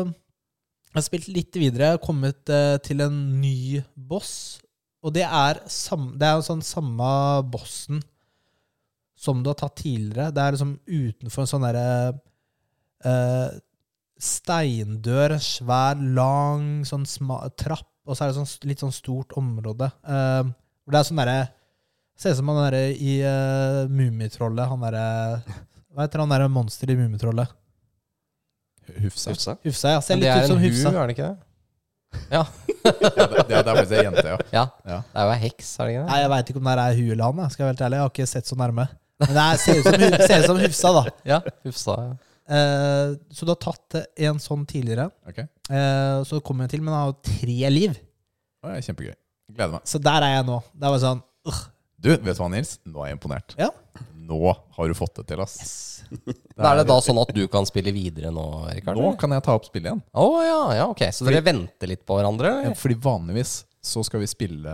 Jeg 0.02 0.96
har 0.98 1.04
spilt 1.06 1.28
litt 1.30 1.60
videre, 1.62 1.92
kommet 2.02 2.50
til 2.88 3.04
en 3.06 3.20
ny 3.38 3.84
boss. 3.94 4.58
Og 5.06 5.14
det 5.14 5.28
er, 5.28 5.60
sam, 5.70 6.16
det 6.18 6.26
er 6.26 6.42
sånn 6.42 6.64
samme 6.66 7.10
bossen 7.54 8.02
som 9.26 9.44
du 9.44 9.52
har 9.52 9.60
tatt 9.60 9.78
tidligere. 9.84 10.32
Det 10.34 10.42
er 10.42 10.56
liksom 10.56 10.74
utenfor 10.86 11.44
en 11.44 11.52
sånn 11.52 11.66
derre 11.68 11.86
eh, 13.06 13.60
steindør, 14.26 15.36
svær, 15.44 16.00
lang 16.18 16.84
sånn 16.88 17.06
sma, 17.10 17.44
trapp, 17.60 17.88
og 18.06 18.18
så 18.18 18.26
er 18.26 18.32
det 18.34 18.38
sånn, 18.40 18.70
litt 18.70 18.82
sånn 18.84 18.94
stort 18.94 19.34
område. 19.40 19.88
Uh, 20.06 20.50
hvor 20.86 20.94
det 20.96 21.00
er 21.02 21.08
sånn 21.12 21.22
derre 21.24 21.38
Ser 22.16 22.32
ut 22.32 22.38
som 22.40 22.48
han 22.48 22.60
derre 22.62 22.84
i 22.96 23.14
uh, 23.28 23.90
Mummitrollet. 23.92 24.70
Han 24.72 24.80
derre 24.86 25.02
Hva 25.92 26.06
heter 26.06 26.22
han 26.24 26.30
derre 26.32 26.46
monsteret 26.48 26.94
i 26.94 27.00
Mummitrollet? 27.02 27.50
Hufsa. 29.02 29.34
Hufsa. 29.34 29.56
Hufsa, 29.66 29.90
ja. 29.98 30.02
Ser 30.06 30.16
Men 30.16 30.24
det 30.24 30.30
som 30.32 30.40
er 30.40 30.46
Det 30.46 30.54
er 30.54 30.88
en 30.88 30.96
hu, 30.96 31.00
er 31.02 31.10
det 31.10 31.16
ikke 31.18 31.28
det? 31.28 31.36
Ja, 32.32 32.44
det, 32.86 32.94
det, 33.02 33.48
det 33.50 33.58
er 33.58 33.76
faktisk 33.76 33.96
ei 33.98 34.04
jente, 34.06 34.24
ja. 34.30 34.38
Ja. 34.54 34.62
Ja. 34.88 35.00
Det 35.10 35.20
er 35.20 35.26
jo 35.28 35.34
ei 35.34 35.40
heks, 35.42 35.72
er 35.80 35.90
det 35.90 35.96
ikke 35.96 36.04
det? 36.06 36.10
Nei, 36.14 36.20
Jeg 36.22 36.32
veit 36.32 36.52
ikke 36.54 36.62
om 36.62 36.70
det 36.70 36.76
er 36.86 36.96
hu 37.02 37.04
eller 37.12 37.26
han. 37.26 37.42
Jeg 37.44 37.56
skal 37.56 37.66
være 37.66 37.74
helt 37.74 37.84
ærlig. 37.88 37.98
Jeg 38.00 38.06
har 38.06 38.14
ikke 38.14 38.28
sett 38.32 38.52
så 38.52 38.58
nærme. 38.62 38.86
Men 39.26 39.32
det 39.36 39.44
er, 39.44 39.60
ser, 39.66 39.82
ut 39.82 39.90
som, 39.90 39.98
Hu- 40.06 40.28
ser 40.30 40.38
ut 40.40 40.48
som 40.52 40.62
Hufsa, 40.62 40.92
da. 40.96 41.04
Ja, 41.34 41.40
Hufsa. 41.68 41.98
ja. 42.06 42.16
Eh, 42.46 43.16
så 43.34 43.48
du 43.48 43.52
har 43.54 43.62
tatt 43.62 43.98
en 44.28 44.42
sånn 44.42 44.66
tidligere. 44.70 45.10
Okay. 45.30 45.48
Eh, 45.70 46.20
så 46.30 46.42
kommer 46.46 46.66
jeg 46.66 46.76
til, 46.76 46.86
men 46.86 46.94
jeg 46.94 47.02
har 47.02 47.14
jo 47.14 47.20
tre 47.30 47.72
liv. 47.74 47.96
Å, 48.66 48.74
ja, 48.76 48.84
kjempegøy. 48.86 49.16
Gleder 49.56 49.78
meg. 49.78 49.88
Så 49.90 50.02
der 50.02 50.26
er 50.26 50.38
jeg 50.40 50.48
nå. 50.48 50.60
Det 50.74 50.92
var 50.96 51.02
sånn 51.04 51.24
Du, 52.02 52.10
vet 52.12 52.26
du 52.26 52.42
hva, 52.42 52.50
Nils? 52.54 52.76
Nå 52.86 53.04
er 53.04 53.12
jeg 53.12 53.18
imponert. 53.20 53.56
Ja. 53.62 53.70
Nå 54.26 54.40
har 54.78 54.90
du 54.90 54.98
fått 54.98 55.20
det 55.20 55.28
til, 55.30 55.42
ass. 55.44 56.04
Da 56.56 56.72
er 56.72 56.82
det 56.82 56.88
da 56.90 56.98
sånn 57.02 57.20
at 57.22 57.32
du 57.34 57.44
kan 57.52 57.66
spille 57.70 57.94
videre 57.94 58.32
nå, 58.34 58.46
Rikard? 58.74 58.98
Nå 58.98 59.14
kan 59.22 59.34
jeg 59.36 59.46
ta 59.46 59.56
opp 59.58 59.68
spillet 59.68 59.92
igjen. 59.92 60.02
Å 60.18 60.26
ja, 60.46 60.60
ja, 60.80 60.88
ok. 60.90 61.04
Så 61.14 61.28
dere 61.28 61.44
venter 61.46 61.90
litt 61.92 62.06
på 62.08 62.18
hverandre? 62.18 62.52
Ja, 62.52 62.64
eller? 62.70 62.80
Fordi 62.80 62.98
vanligvis 63.06 63.54
så 63.86 64.02
skal 64.06 64.24
vi 64.24 64.28
spille, 64.32 64.74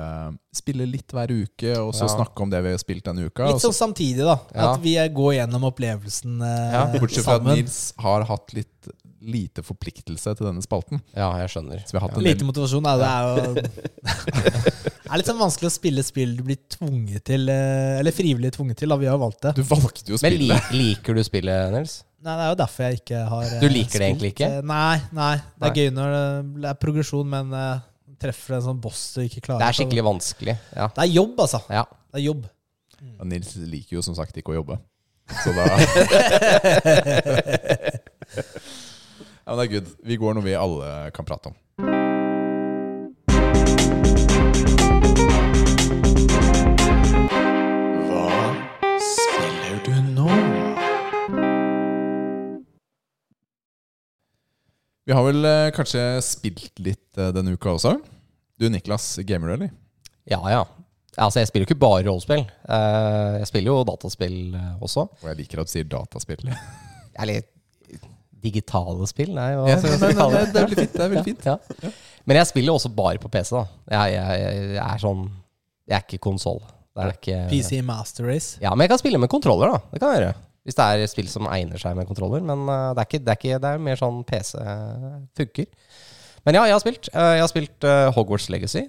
spille 0.55 0.85
litt 0.87 1.11
hver 1.11 1.31
uke, 1.35 1.73
og 1.81 1.91
så 1.93 2.07
Ja. 2.07 2.13
snakke 2.15 2.41
om 2.45 2.49
det 2.49 2.61
vi 2.63 2.71
har 2.71 2.79
spilt 2.81 3.03
denne 3.09 3.27
uka. 3.27 3.49
Litt 3.51 3.61
sånn 3.63 3.75
samtidig, 3.75 4.23
da. 4.23 4.37
Ja. 4.55 4.73
At 4.73 4.79
vi 4.83 4.95
går 4.95 5.33
gjennom 5.41 5.67
opplevelsen 5.67 6.41
eh, 6.41 6.73
Ja, 6.77 6.85
Bortsett 6.95 7.25
fra 7.27 7.35
at. 7.41 7.43
Nils 7.51 7.93
har 7.99 8.23
hatt 8.31 8.53
litt 8.55 8.91
lite 9.21 9.61
forpliktelse 9.61 10.31
til 10.35 10.47
denne 10.47 10.63
spalten. 10.65 10.97
Ja, 11.13 11.27
jeg 11.37 11.51
skjønner. 11.53 11.83
Så 11.85 11.93
vi 11.93 11.99
har 11.99 12.07
hatt 12.07 12.17
en 12.17 12.23
Lite 12.25 12.47
motivasjon. 12.47 12.81
Da. 12.81 12.95
Det 12.97 13.09
er 13.11 13.21
jo 13.27 13.53
Det 14.41 15.11
er 15.11 15.19
litt 15.19 15.27
sånn 15.29 15.41
vanskelig 15.41 15.67
å 15.69 15.73
spille 15.75 16.03
spill 16.07 16.31
du 16.37 16.41
blir 16.47 16.57
tvunget 16.71 17.25
til, 17.27 17.49
eh, 17.51 17.99
eller 17.99 18.15
frivillig 18.15 18.53
tvunget 18.55 18.79
til. 18.81 18.89
Da. 18.89 18.97
Vi 19.01 19.09
har 19.11 19.19
valgt 19.21 19.41
det. 19.45 19.51
Du 19.59 19.63
valgte 19.67 20.07
jo 20.13 20.17
å 20.17 20.21
spille. 20.23 20.55
Men 20.57 20.73
liker 20.79 21.13
du 21.19 21.21
spillet, 21.27 21.71
Nils? 21.75 21.99
Nei, 22.21 22.35
Det 22.37 22.43
er 22.45 22.49
jo 22.51 22.57
derfor 22.63 22.83
jeg 22.87 22.99
ikke 23.01 23.21
har 23.29 23.43
eh, 23.47 23.59
Du 23.61 23.67
liker 23.69 23.99
det 23.99 24.07
egentlig 24.11 24.31
ikke? 24.35 24.49
Eh, 24.57 24.61
Nei, 24.71 24.97
nei. 25.11 25.35
Det 25.37 25.67
er 25.67 25.71
Nei. 25.73 25.77
gøy 25.81 25.93
når 25.99 26.11
det 26.61 26.69
er 26.71 26.81
progresjon, 26.81 27.29
men 27.33 27.53
eh, 27.57 27.79
treffer 28.21 28.57
en 28.57 28.65
sånn 28.69 28.81
boss 28.83 29.01
du 29.15 29.23
ikke 29.25 29.41
klarer. 29.47 29.61
Det 29.63 29.67
er 29.69 29.77
skikkelig 29.81 30.05
vanskelig. 30.07 30.55
Ja. 30.75 30.87
Det 30.95 31.05
er 31.05 31.11
jobb, 31.11 31.35
altså. 31.45 31.59
ja. 31.73 31.85
Det 32.11 32.21
er 32.21 32.25
jobb. 32.27 32.43
Og 33.17 33.25
Nils 33.29 33.55
liker 33.57 33.97
jo 33.97 34.03
som 34.05 34.17
sagt 34.17 34.37
ikke 34.37 34.53
å 34.53 34.59
jobbe. 34.59 34.77
Så 35.41 35.53
da 35.55 35.63
Ja, 39.41 39.55
men 39.55 39.57
det 39.57 39.65
er 39.65 39.71
good. 39.73 39.89
Vi 40.05 40.19
går 40.21 40.37
noe 40.37 40.45
vi 40.45 40.53
alle 40.55 41.09
kan 41.15 41.27
prate 41.27 41.51
om. 41.51 41.57
Vi 55.11 55.15
har 55.15 55.25
vel 55.27 55.43
eh, 55.43 55.69
kanskje 55.75 56.01
spilt 56.23 56.79
litt 56.79 57.17
eh, 57.19 57.33
denne 57.35 57.51
uka 57.57 57.73
også. 57.73 57.97
Du 58.55 58.63
Niklas, 58.71 59.17
gamer 59.27 59.49
du, 59.49 59.53
eller? 59.57 59.71
ja, 60.31 60.39
ja. 60.47 60.61
Altså, 61.19 61.41
jeg 61.41 61.49
spiller 61.49 61.65
jo 61.65 61.67
ikke 61.73 61.81
bare 61.81 62.05
rollespill. 62.05 62.45
Eh, 62.47 63.33
jeg 63.41 63.49
spiller 63.49 63.73
jo 63.73 63.81
dataspill 63.89 64.37
eh, 64.55 64.69
også. 64.79 65.03
Og 65.19 65.25
jeg 65.27 65.39
liker 65.41 65.59
at 65.59 65.67
du 65.67 65.73
sier 65.73 65.89
dataspill. 65.91 66.47
Eller 67.25 67.43
digitale 68.45 69.09
spill, 69.11 69.33
nei, 69.35 69.49
hva 69.57 69.65
Ja, 69.67 69.81
skal 69.81 69.97
nei, 69.97 70.13
jeg 70.13 70.19
kalle 70.21 70.37
nei, 70.37 70.45
det 70.47 70.61
er 70.61 70.69
veldig 70.69 70.79
fint. 70.79 70.95
Det 70.95 71.03
er 71.03 71.11
veldig 71.17 71.25
fint. 71.27 71.43
Ja. 71.51 71.91
Men 72.23 72.39
jeg 72.39 72.51
spiller 72.53 72.71
jo 72.71 72.77
også 72.79 72.93
bare 73.01 73.19
på 73.19 73.33
PC, 73.35 73.51
da. 73.57 73.65
Jeg, 73.97 74.15
jeg, 74.15 74.55
jeg 74.77 74.85
er 74.85 75.03
sånn 75.03 75.25
Jeg 75.91 75.97
er 75.97 76.07
ikke 76.07 76.21
konsoll. 76.29 76.63
Det 76.95 77.03
er 77.03 77.17
ikke 77.17 77.41
PC 77.51 77.81
Master 77.83 78.31
Race. 78.31 78.55
Ja, 78.63 78.71
men 78.71 78.87
jeg 78.87 78.93
kan 78.95 79.03
spille 79.03 79.19
med 79.19 79.33
kontroller, 79.35 79.75
da. 79.75 79.83
Det 79.91 79.99
kan 80.05 80.15
jeg 80.15 80.23
gjøre. 80.23 80.39
Hvis 80.67 80.77
det 80.77 80.85
er 80.85 81.09
spill 81.09 81.29
som 81.31 81.49
egner 81.49 81.81
seg 81.81 81.95
med 81.97 82.07
kontroller. 82.09 82.43
Men 82.45 82.67
eh, 82.69 82.87
det, 82.93 83.03
er 83.03 83.09
ikke, 83.09 83.21
det, 83.25 83.33
er 83.33 83.39
ikke, 83.39 83.61
det 83.63 83.69
er 83.71 83.85
mer 83.89 84.01
sånn 84.01 84.23
PC 84.27 84.55
funker. 85.37 85.69
Men 86.45 86.57
ja, 86.57 86.65
jeg 86.69 86.75
har 86.75 86.83
spilt. 86.83 87.09
Eh, 87.13 87.33
jeg 87.37 87.43
har 87.43 87.51
spilt 87.51 87.87
eh, 87.87 88.09
Hogwarts 88.15 88.49
Legacy. 88.53 88.85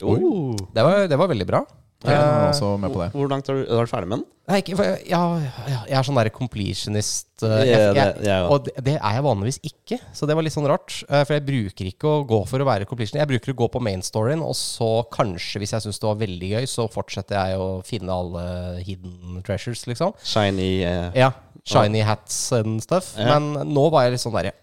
Oh. 0.00 0.56
Det 0.72 0.84
var, 0.84 1.06
det 1.12 1.18
var 1.20 1.28
veldig 1.28 1.46
bra. 1.48 1.64
Jeg 2.00 2.16
er 2.16 2.26
Eh, 2.30 2.48
også 2.48 2.68
med 2.80 2.92
på 2.94 3.00
det. 3.02 3.10
Hvor 3.12 3.28
langt 3.28 3.48
er 3.52 3.58
du, 3.58 3.62
er 3.68 3.84
du 3.84 3.90
ferdig 3.90 4.08
med 4.08 4.18
den? 4.18 4.26
Nei, 4.50 4.58
ikke, 4.62 4.74
for 4.78 4.86
jeg, 4.88 5.02
jeg, 5.06 5.50
jeg 5.90 5.96
er 5.98 6.06
sånn 6.08 6.16
der 6.18 6.30
completionist. 6.34 7.26
eh, 7.44 7.60
jeg, 7.68 7.82
jeg, 7.98 8.14
jeg 8.24 8.46
og 8.50 8.64
det, 8.66 8.72
det 8.86 8.94
er 8.96 9.18
jeg 9.18 9.24
vanligvis 9.26 9.58
ikke, 9.68 9.98
så 10.16 10.26
det 10.26 10.34
var 10.38 10.46
litt 10.46 10.54
sånn 10.56 10.66
rart. 10.70 10.96
eh, 11.10 11.24
For 11.28 11.36
jeg 11.36 11.44
bruker 11.50 11.90
ikke 11.90 12.08
å 12.08 12.22
gå 12.30 12.38
for 12.48 12.64
å 12.64 12.66
være 12.70 12.88
completion. 12.88 13.20
Jeg 13.20 13.28
bruker 13.30 13.52
å 13.52 13.58
gå 13.60 13.68
på 13.76 13.82
main 13.84 14.00
storyen, 14.02 14.40
og 14.42 14.56
så 14.58 14.88
kanskje, 15.12 15.60
hvis 15.62 15.76
jeg 15.76 15.84
syns 15.84 16.00
det 16.00 16.08
var 16.08 16.18
veldig 16.24 16.50
gøy, 16.56 16.66
så 16.72 16.88
fortsetter 16.90 17.36
jeg 17.36 17.60
å 17.60 17.68
finne 17.86 18.16
alle 18.16 18.46
hidden 18.88 19.44
treasures, 19.46 19.84
liksom. 19.92 20.16
Shiny 20.24 20.70
uh, 20.88 21.12
Ja, 21.14 21.30
shiny 21.68 22.00
hats 22.08 22.40
and 22.56 22.80
stuff. 22.82 23.12
Ja. 23.20 23.36
Men 23.38 23.74
nå 23.76 23.86
var 23.92 24.08
jeg 24.08 24.16
litt 24.16 24.24
sånn 24.24 24.34
derre 24.40 24.56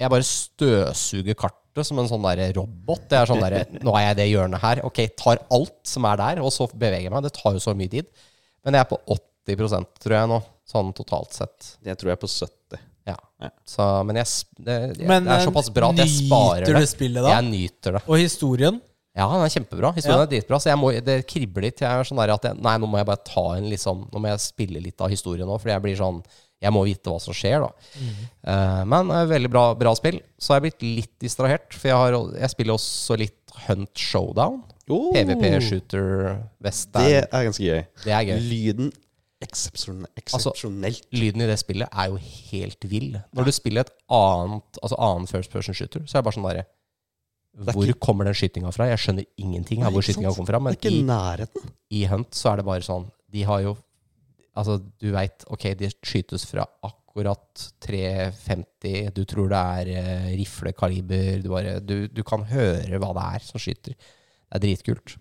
Jeg 0.00 0.10
bare 0.14 0.24
støvsuger 0.30 1.34
kartet 1.74 1.88
som 1.88 1.98
en 1.98 2.08
sånn 2.08 2.22
der 2.22 2.52
robot. 2.54 3.08
Det 3.10 3.18
er 3.18 3.26
sånn 3.26 3.42
der, 3.42 3.66
Nå 3.82 3.94
er 3.98 4.06
jeg 4.08 4.14
i 4.14 4.18
det 4.22 4.28
hjørnet 4.30 4.62
her. 4.62 4.80
Ok, 4.86 5.02
tar 5.18 5.42
alt 5.50 5.74
som 5.84 6.04
er 6.04 6.16
der, 6.16 6.40
og 6.42 6.52
så 6.54 6.68
beveger 6.70 7.08
jeg 7.08 7.12
meg. 7.12 7.22
Det 7.26 7.34
tar 7.34 7.52
jo 7.54 7.62
så 7.62 7.74
mye 7.74 7.90
tid. 7.90 8.06
Men 8.64 8.74
jeg 8.74 8.84
er 8.84 8.90
på 8.90 9.00
80% 9.48 9.86
tror 10.00 10.16
jeg 10.16 10.30
nå, 10.30 10.40
sånn 10.70 10.92
totalt 10.96 11.34
sett. 11.36 11.76
Jeg 11.84 11.98
tror 11.98 12.10
jeg 12.12 12.16
er 12.18 12.22
på 12.22 12.30
70. 12.30 12.80
Ja. 13.04 13.16
Så, 13.68 13.84
men 14.08 14.16
jeg, 14.16 14.26
det, 14.56 14.74
jeg, 14.96 15.06
Men 15.08 15.26
det 15.26 15.34
er 15.34 15.42
eh, 15.42 15.44
såpass 15.44 15.68
bra 15.74 15.90
at 15.92 15.98
jeg 16.00 16.08
sparer 16.14 16.64
nyter 16.64 16.80
du 16.80 16.86
spillet 16.88 17.26
da? 17.26 17.34
Jeg 17.34 17.48
nyter 17.50 17.98
det. 17.98 18.04
Og 18.08 18.16
historien? 18.22 18.78
Ja, 19.14 19.26
den 19.30 19.44
er 19.44 19.52
kjempebra. 19.52 19.90
Historien 19.94 20.22
Ja. 20.22 20.24
er 20.24 20.30
dritbra. 20.30 20.58
Så 20.58 20.70
jeg 20.70 20.78
må, 20.80 20.90
det 21.04 21.18
kribler 21.30 21.66
litt. 21.68 21.82
Jeg 21.84 21.86
er 21.90 22.08
sånn 22.08 22.18
der 22.22 22.32
at 22.34 22.48
jeg, 22.48 22.56
Nei, 22.64 22.78
nå 22.80 22.88
må 22.88 22.98
jeg 22.98 23.06
bare 23.06 23.22
ta 23.28 23.44
en 23.58 23.68
liksom 23.70 24.08
Nå 24.10 24.22
må 24.22 24.32
jeg 24.32 24.42
spille 24.42 24.80
litt 24.82 25.04
av 25.04 25.12
historien 25.12 25.46
nå, 25.46 25.58
fordi 25.60 25.74
jeg 25.74 25.84
blir 25.84 26.00
sånn 26.00 26.22
Jeg 26.64 26.72
må 26.74 26.82
vite 26.88 27.12
hva 27.12 27.20
som 27.22 27.36
skjer, 27.36 27.64
da. 27.64 27.70
Eh, 28.00 28.82
men 28.88 29.12
uh, 29.12 29.22
veldig 29.28 29.50
bra, 29.52 29.64
bra 29.78 29.92
spill. 29.98 30.18
Så 30.40 30.52
har 30.54 30.60
jeg 30.62 30.70
blitt 30.70 30.86
litt 31.00 31.14
distrahert, 31.22 31.70
for 31.76 31.90
jeg, 31.90 32.00
har, 32.00 32.16
jeg 32.40 32.54
spiller 32.54 32.78
også 32.78 33.18
litt 33.20 33.40
Hunt 33.68 34.00
Showdown. 34.00 34.62
Oh, 34.90 35.12
PVP-shooter, 35.14 36.08
western. 36.64 37.06
Det 37.06 37.20
Det, 37.22 37.28
er 37.30 37.48
ganske 37.48 37.64
gøy. 37.70 37.82
er 38.12 38.28
gøy. 38.28 38.38
Lyden 38.50 38.92
eksepsjonelt. 39.44 40.32
Altså. 40.32 40.52
Lyden 41.12 41.44
i 41.44 41.48
det 41.48 41.58
spillet 41.60 41.88
er 41.90 42.12
jo 42.12 42.18
helt 42.20 42.86
vill. 42.88 43.10
Når 43.36 43.48
du 43.48 43.52
spiller 43.54 43.84
et 43.84 43.92
annet 44.12 44.80
Altså 44.82 44.98
annen 44.98 45.28
first 45.30 45.52
person 45.52 45.76
shooter, 45.76 46.04
så 46.06 46.16
er 46.18 46.22
det 46.22 46.28
bare 46.28 46.38
sånn 46.38 46.48
derre 46.48 46.64
er 47.54 47.72
Hvor 47.72 47.86
ikke- 47.86 48.00
kommer 48.00 48.24
den 48.24 48.34
skytinga 48.34 48.72
fra? 48.74 48.88
Jeg 48.90 48.98
skjønner 48.98 49.26
ingenting 49.38 49.84
av 49.84 49.92
hvor 49.92 50.02
skytinga 50.02 50.28
kom 50.34 50.44
kommer 50.44 50.52
fra. 50.52 50.58
Men 50.60 50.74
det 50.74 50.90
ikke 50.90 51.60
i, 51.92 52.00
i 52.02 52.06
Hunt 52.06 52.30
så 52.34 52.52
er 52.52 52.56
det 52.56 52.64
bare 52.64 52.82
sånn 52.82 53.10
De 53.30 53.42
har 53.42 53.60
jo 53.62 53.76
Altså, 54.54 54.78
du 55.02 55.08
veit 55.14 55.44
Ok, 55.50 55.66
de 55.78 55.90
skytes 55.96 56.46
fra 56.46 56.66
akkurat 56.86 57.64
350. 57.84 59.10
Du 59.14 59.24
tror 59.28 59.50
det 59.50 59.62
er 59.80 59.90
uh, 59.94 60.30
riflekaliber. 60.38 61.42
Du, 61.42 61.50
bare, 61.52 61.78
du, 61.82 62.06
du 62.10 62.22
kan 62.26 62.46
høre 62.48 63.00
hva 63.02 63.12
det 63.16 63.26
er 63.38 63.46
som 63.46 63.62
skyter. 63.62 63.96
Det 63.98 64.60
er 64.60 64.64
dritkult. 64.64 65.16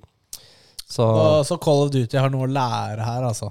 Så 0.93 1.05
Og 1.05 1.43
så 1.47 1.57
Call 1.61 1.87
of 1.87 1.93
Duty 1.93 2.19
har 2.19 2.31
noe 2.33 2.45
å 2.47 2.53
lære 2.53 3.05
her, 3.05 3.25
altså. 3.25 3.49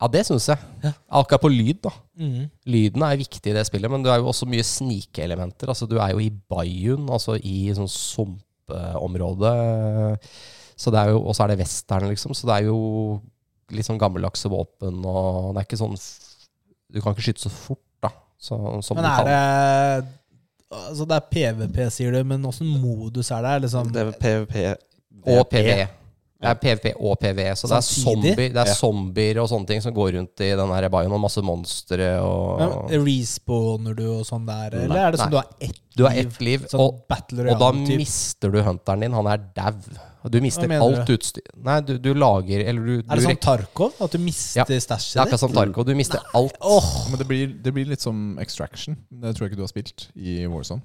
Ja, 0.00 0.08
det 0.08 0.22
syns 0.24 0.46
jeg. 0.48 0.92
Akkurat 1.12 1.42
på 1.42 1.50
lyd, 1.52 1.82
da. 1.84 1.92
Mm. 2.16 2.46
Lyden 2.72 3.02
er 3.04 3.18
viktig 3.20 3.52
i 3.52 3.56
det 3.56 3.66
spillet, 3.68 3.90
men 3.92 4.04
det 4.04 4.14
er 4.14 4.22
jo 4.22 4.30
også 4.30 4.48
mye 4.48 4.64
snikelementer. 4.64 5.68
Altså, 5.68 5.88
du 5.90 5.98
er 6.00 6.14
jo 6.14 6.22
i 6.24 6.30
bayuen, 6.32 7.04
altså 7.12 7.36
i 7.36 7.68
sånn 7.76 7.90
sumpområde. 7.92 9.52
Så 10.80 10.92
det 10.94 11.02
er 11.02 11.12
jo, 11.12 11.20
og 11.20 11.36
så 11.36 11.44
er 11.44 11.52
det 11.52 11.60
western, 11.60 12.08
liksom. 12.08 12.32
Så 12.32 12.48
det 12.48 12.56
er 12.56 12.70
jo 12.70 12.80
litt 13.74 13.86
sånn 13.86 13.98
gammeldagse 14.00 14.50
våpen, 14.52 15.02
og 15.06 15.54
det 15.54 15.62
er 15.62 15.68
ikke 15.68 15.80
sånn 15.80 15.96
Du 16.90 17.00
kan 17.00 17.14
ikke 17.14 17.22
skyte 17.28 17.44
så 17.44 17.52
fort, 17.54 17.82
da. 18.02 18.10
Så, 18.40 18.56
som 18.82 18.96
Men 18.98 19.04
du 19.04 19.10
er 19.10 19.16
kan. 19.16 19.30
det 19.30 20.16
Altså 20.70 21.04
Det 21.10 21.16
er 21.16 21.24
PVP, 21.34 21.78
sier 21.90 22.12
du, 22.14 22.20
men 22.24 22.44
åssen 22.46 22.68
modus 22.80 23.30
er 23.34 23.42
det? 23.42 23.56
Liksom, 23.64 23.88
Det 23.94 24.04
er 24.06 24.12
PVP 24.22 24.56
Og 25.26 25.48
PV. 25.50 25.86
Det 26.40 26.48
er 26.48 26.56
PVP 26.56 26.86
og 26.96 27.18
PVE, 27.20 27.50
så 27.52 27.68
det 27.68 27.76
er, 27.76 27.84
zombier, 27.84 28.36
det 28.36 28.56
er 28.62 28.68
Ja. 28.70 28.74
zombier 28.74 29.38
og 29.42 29.48
sånne 29.50 29.66
ting 29.68 29.82
som 29.84 29.92
går 29.92 30.14
rundt 30.16 30.40
i 30.40 30.46
den 30.56 30.70
her 30.72 30.88
bayen, 30.88 31.12
og 31.12 31.20
masse 31.20 31.42
monstre 31.44 32.06
og 32.24 32.62
Men 32.62 33.04
Respawner 33.04 33.94
du 33.98 34.06
og 34.08 34.22
sånn 34.24 34.46
der, 34.48 34.72
eller 34.78 34.88
Nei. 34.94 35.02
er 35.04 35.10
det 35.12 35.20
sånn 35.20 35.30
du 35.30 35.36
har 35.36 35.50
ett 35.60 35.80
Du 35.94 36.04
har 36.06 36.14
liv? 36.16 36.26
ett 36.30 36.40
liv, 36.40 36.64
Sånn 36.70 36.80
og, 36.80 37.02
Battle 37.10 37.44
og 37.52 37.58
da 37.60 37.72
mister 37.72 38.50
du 38.50 38.62
hunteren 38.62 39.00
din. 39.04 39.12
Han 39.12 39.26
er 39.26 39.36
dau. 39.54 39.74
Du 40.30 40.40
mister 40.40 40.68
alt 40.80 41.06
du? 41.06 41.14
utstyr 41.16 41.42
Nei, 41.64 41.80
du, 41.80 41.94
du 41.98 42.10
lager 42.12 42.60
Eller 42.60 42.84
du, 42.84 42.98
Er 42.98 43.16
det 43.16 43.22
som 43.22 43.30
sånn 43.32 43.40
Tarkov? 43.40 43.92
At 44.04 44.10
du 44.12 44.18
mister 44.18 44.60
Ja. 44.60 44.64
Det 44.68 44.76
er 44.76 44.80
stæsjet 44.84 45.20
akkurat 45.22 45.40
som 45.40 45.52
Tarkov. 45.52 45.86
Du 45.88 45.94
mister 45.94 46.20
alt. 46.34 46.56
Oh. 46.60 47.06
Men 47.10 47.18
det 47.18 47.26
blir, 47.28 47.46
det 47.62 47.72
blir 47.72 47.86
litt 47.88 48.00
som 48.00 48.38
Extraction. 48.38 48.96
Det 49.10 49.34
tror 49.36 49.44
jeg 49.48 49.52
ikke 49.52 49.60
du 49.60 49.64
har 49.64 49.72
spilt 49.72 50.08
i 50.16 50.46
Warzone. 50.46 50.82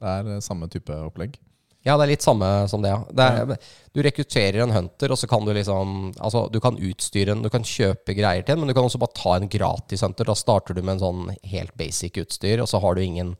Det 0.00 0.08
er 0.08 0.36
eh, 0.36 0.40
samme 0.40 0.68
type 0.68 0.92
opplegg. 0.92 1.36
Ja, 1.84 1.96
det 1.98 2.04
er 2.04 2.10
litt 2.12 2.22
samme 2.22 2.48
som 2.70 2.82
det, 2.84 2.92
ja. 2.92 3.00
Det 3.10 3.24
er, 3.26 3.56
du 3.92 4.00
rekrutterer 4.06 4.60
en 4.62 4.70
hunter, 4.70 5.10
og 5.10 5.18
så 5.18 5.26
kan 5.26 5.42
du 5.44 5.50
liksom 5.56 6.12
Altså, 6.22 6.44
du 6.52 6.60
kan 6.62 6.76
utstyre 6.78 7.32
en 7.34 7.42
Du 7.42 7.48
kan 7.50 7.64
kjøpe 7.66 8.14
greier 8.14 8.44
til 8.46 8.54
en, 8.54 8.60
men 8.62 8.70
du 8.70 8.74
kan 8.76 8.86
også 8.86 9.00
bare 9.02 9.16
ta 9.18 9.32
en 9.36 9.48
gratis 9.50 10.04
hunter. 10.06 10.24
Da 10.30 10.36
starter 10.38 10.74
du 10.78 10.82
med 10.82 10.94
en 10.94 11.02
sånn 11.02 11.24
helt 11.50 11.74
basic 11.76 12.20
utstyr, 12.22 12.62
og 12.62 12.68
så 12.70 12.78
har 12.84 12.94
du 12.94 13.02
ingen 13.02 13.34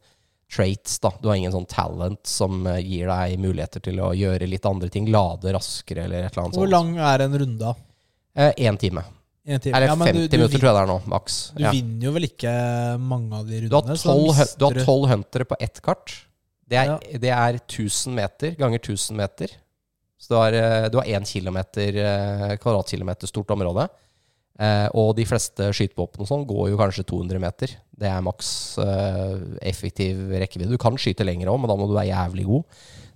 traits, 0.53 0.99
da. 1.01 1.13
Du 1.23 1.29
har 1.31 1.39
ingen 1.39 1.55
sånn 1.55 1.69
talent 1.71 2.27
som 2.29 2.67
eh, 2.67 2.81
gir 2.85 3.07
deg 3.09 3.39
muligheter 3.41 3.81
til 3.87 4.03
å 4.05 4.11
gjøre 4.13 4.49
litt 4.51 4.67
andre 4.69 4.91
ting. 4.93 5.07
Lade 5.15 5.55
raskere, 5.55 6.05
eller 6.05 6.27
et 6.27 6.33
eller 6.35 6.43
annet 6.49 6.59
Hvor 6.59 6.67
sånt. 6.67 6.75
lang 6.75 6.91
er 6.99 7.25
en 7.25 7.39
runde? 7.45 7.71
da? 8.37 8.51
Én 8.59 8.77
time. 8.81 9.05
En 9.47 9.61
time. 9.63 9.77
Eller 9.77 9.87
Ja, 9.89 9.95
men 9.95 10.09
50 10.09 10.19
du, 10.19 10.27
du, 10.29 10.37
minutter, 10.37 10.59
tror 10.59 10.69
jeg 10.69 10.77
det 10.77 10.83
er 10.83 10.91
nå, 10.93 10.99
maks. 11.15 11.39
du 11.57 11.63
Ja. 11.63 11.71
vinner 11.73 12.05
jo 12.11 12.13
vel 12.19 12.27
ikke 12.29 12.53
mange 13.01 13.33
av 13.39 13.47
de 13.49 13.63
rundene? 13.65 13.97
du 13.97 14.33
har 14.35 14.53
tolv 14.59 14.85
12 14.85 15.09
huntere 15.15 15.45
på 15.49 15.57
ett 15.61 15.81
kart. 15.83 16.13
Det 16.73 16.79
er, 16.81 16.89
Ja. 16.89 16.99
det 17.27 17.33
er 17.37 17.59
1000 17.61 18.15
meter 18.17 18.55
ganger 18.57 18.81
1000 18.81 19.19
meter. 19.19 19.53
Så 20.23 20.33
du 20.33 20.37
har, 20.39 20.55
eh, 20.57 20.89
du 20.89 20.97
har 21.01 21.09
1 21.19 21.27
kilometer, 21.29 21.99
eh, 21.99 22.57
kvadratkilometer 22.63 23.29
stort 23.29 23.51
område. 23.53 23.89
Eh, 24.63 24.89
og 24.95 25.17
de 25.17 25.25
fleste 25.27 25.71
skytevåpen 25.75 26.23
og 26.23 26.29
sånn 26.29 26.47
går 26.47 26.71
jo 26.71 26.79
kanskje 26.79 27.05
200 27.09 27.41
meter. 27.43 27.73
Det 27.99 28.09
er 28.09 28.23
maks 28.25 28.79
eh, 28.79 29.39
effektiv 29.69 30.29
rekkevidde. 30.31 30.71
Du 30.71 30.79
kan 30.79 30.97
skyte 31.01 31.25
lenger 31.27 31.51
òg, 31.51 31.59
men 31.61 31.69
da 31.73 31.77
må 31.77 31.89
du 31.89 31.97
være 31.97 32.13
jævlig 32.13 32.47
god. 32.47 32.65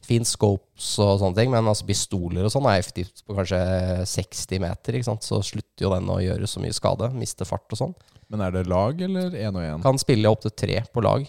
Fins 0.07 0.33
scopes 0.37 0.99
og 1.03 1.21
sånne 1.21 1.37
ting, 1.37 1.51
men 1.51 1.67
altså 1.67 1.87
pistoler 1.87 2.47
og 2.47 2.53
sånn 2.53 2.67
er 2.71 2.81
effektivt 2.81 3.23
på 3.27 3.35
kanskje 3.37 3.61
60 4.07 4.61
meter. 4.63 4.95
Ikke 4.99 5.09
sant? 5.09 5.27
Så 5.27 5.41
slutter 5.45 5.87
jo 5.87 5.95
den 5.95 6.11
å 6.13 6.21
gjøre 6.23 6.47
så 6.51 6.63
mye 6.63 6.75
skade. 6.77 7.11
Miste 7.15 7.47
fart 7.49 7.67
og 7.75 7.81
sånn. 7.81 7.95
Men 8.31 8.43
er 8.43 8.51
det 8.55 8.67
lag 8.71 9.01
eller 9.03 9.31
én 9.31 9.55
og 9.55 9.63
én? 9.63 9.83
Kan 9.83 9.99
spille 10.03 10.31
opptil 10.31 10.55
tre 10.57 10.81
på 10.93 11.03
lag. 11.05 11.27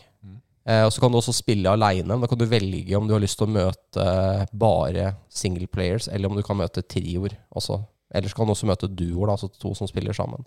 Eh, 0.67 0.83
og 0.83 0.91
så 0.91 1.01
kan 1.01 1.13
du 1.13 1.19
også 1.21 1.35
spille 1.35 1.71
aleine. 1.71 2.19
Da 2.19 2.29
kan 2.29 2.39
du 2.39 2.47
velge 2.49 2.97
om 2.97 3.07
du 3.07 3.15
har 3.15 3.23
lyst 3.23 3.39
til 3.39 3.47
å 3.47 3.55
møte 3.55 4.07
bare 4.51 5.13
single 5.31 5.69
players, 5.71 6.09
eller 6.11 6.29
om 6.29 6.35
du 6.35 6.43
kan 6.45 6.59
møte 6.59 6.83
trioer 6.83 7.37
også. 7.55 7.79
Eller 8.15 8.31
så 8.31 8.39
kan 8.39 8.47
du 8.47 8.55
også 8.55 8.69
møte 8.69 8.91
duoer, 8.91 9.31
altså 9.33 9.49
to 9.51 9.73
som 9.77 9.87
spiller 9.89 10.15
sammen. 10.15 10.43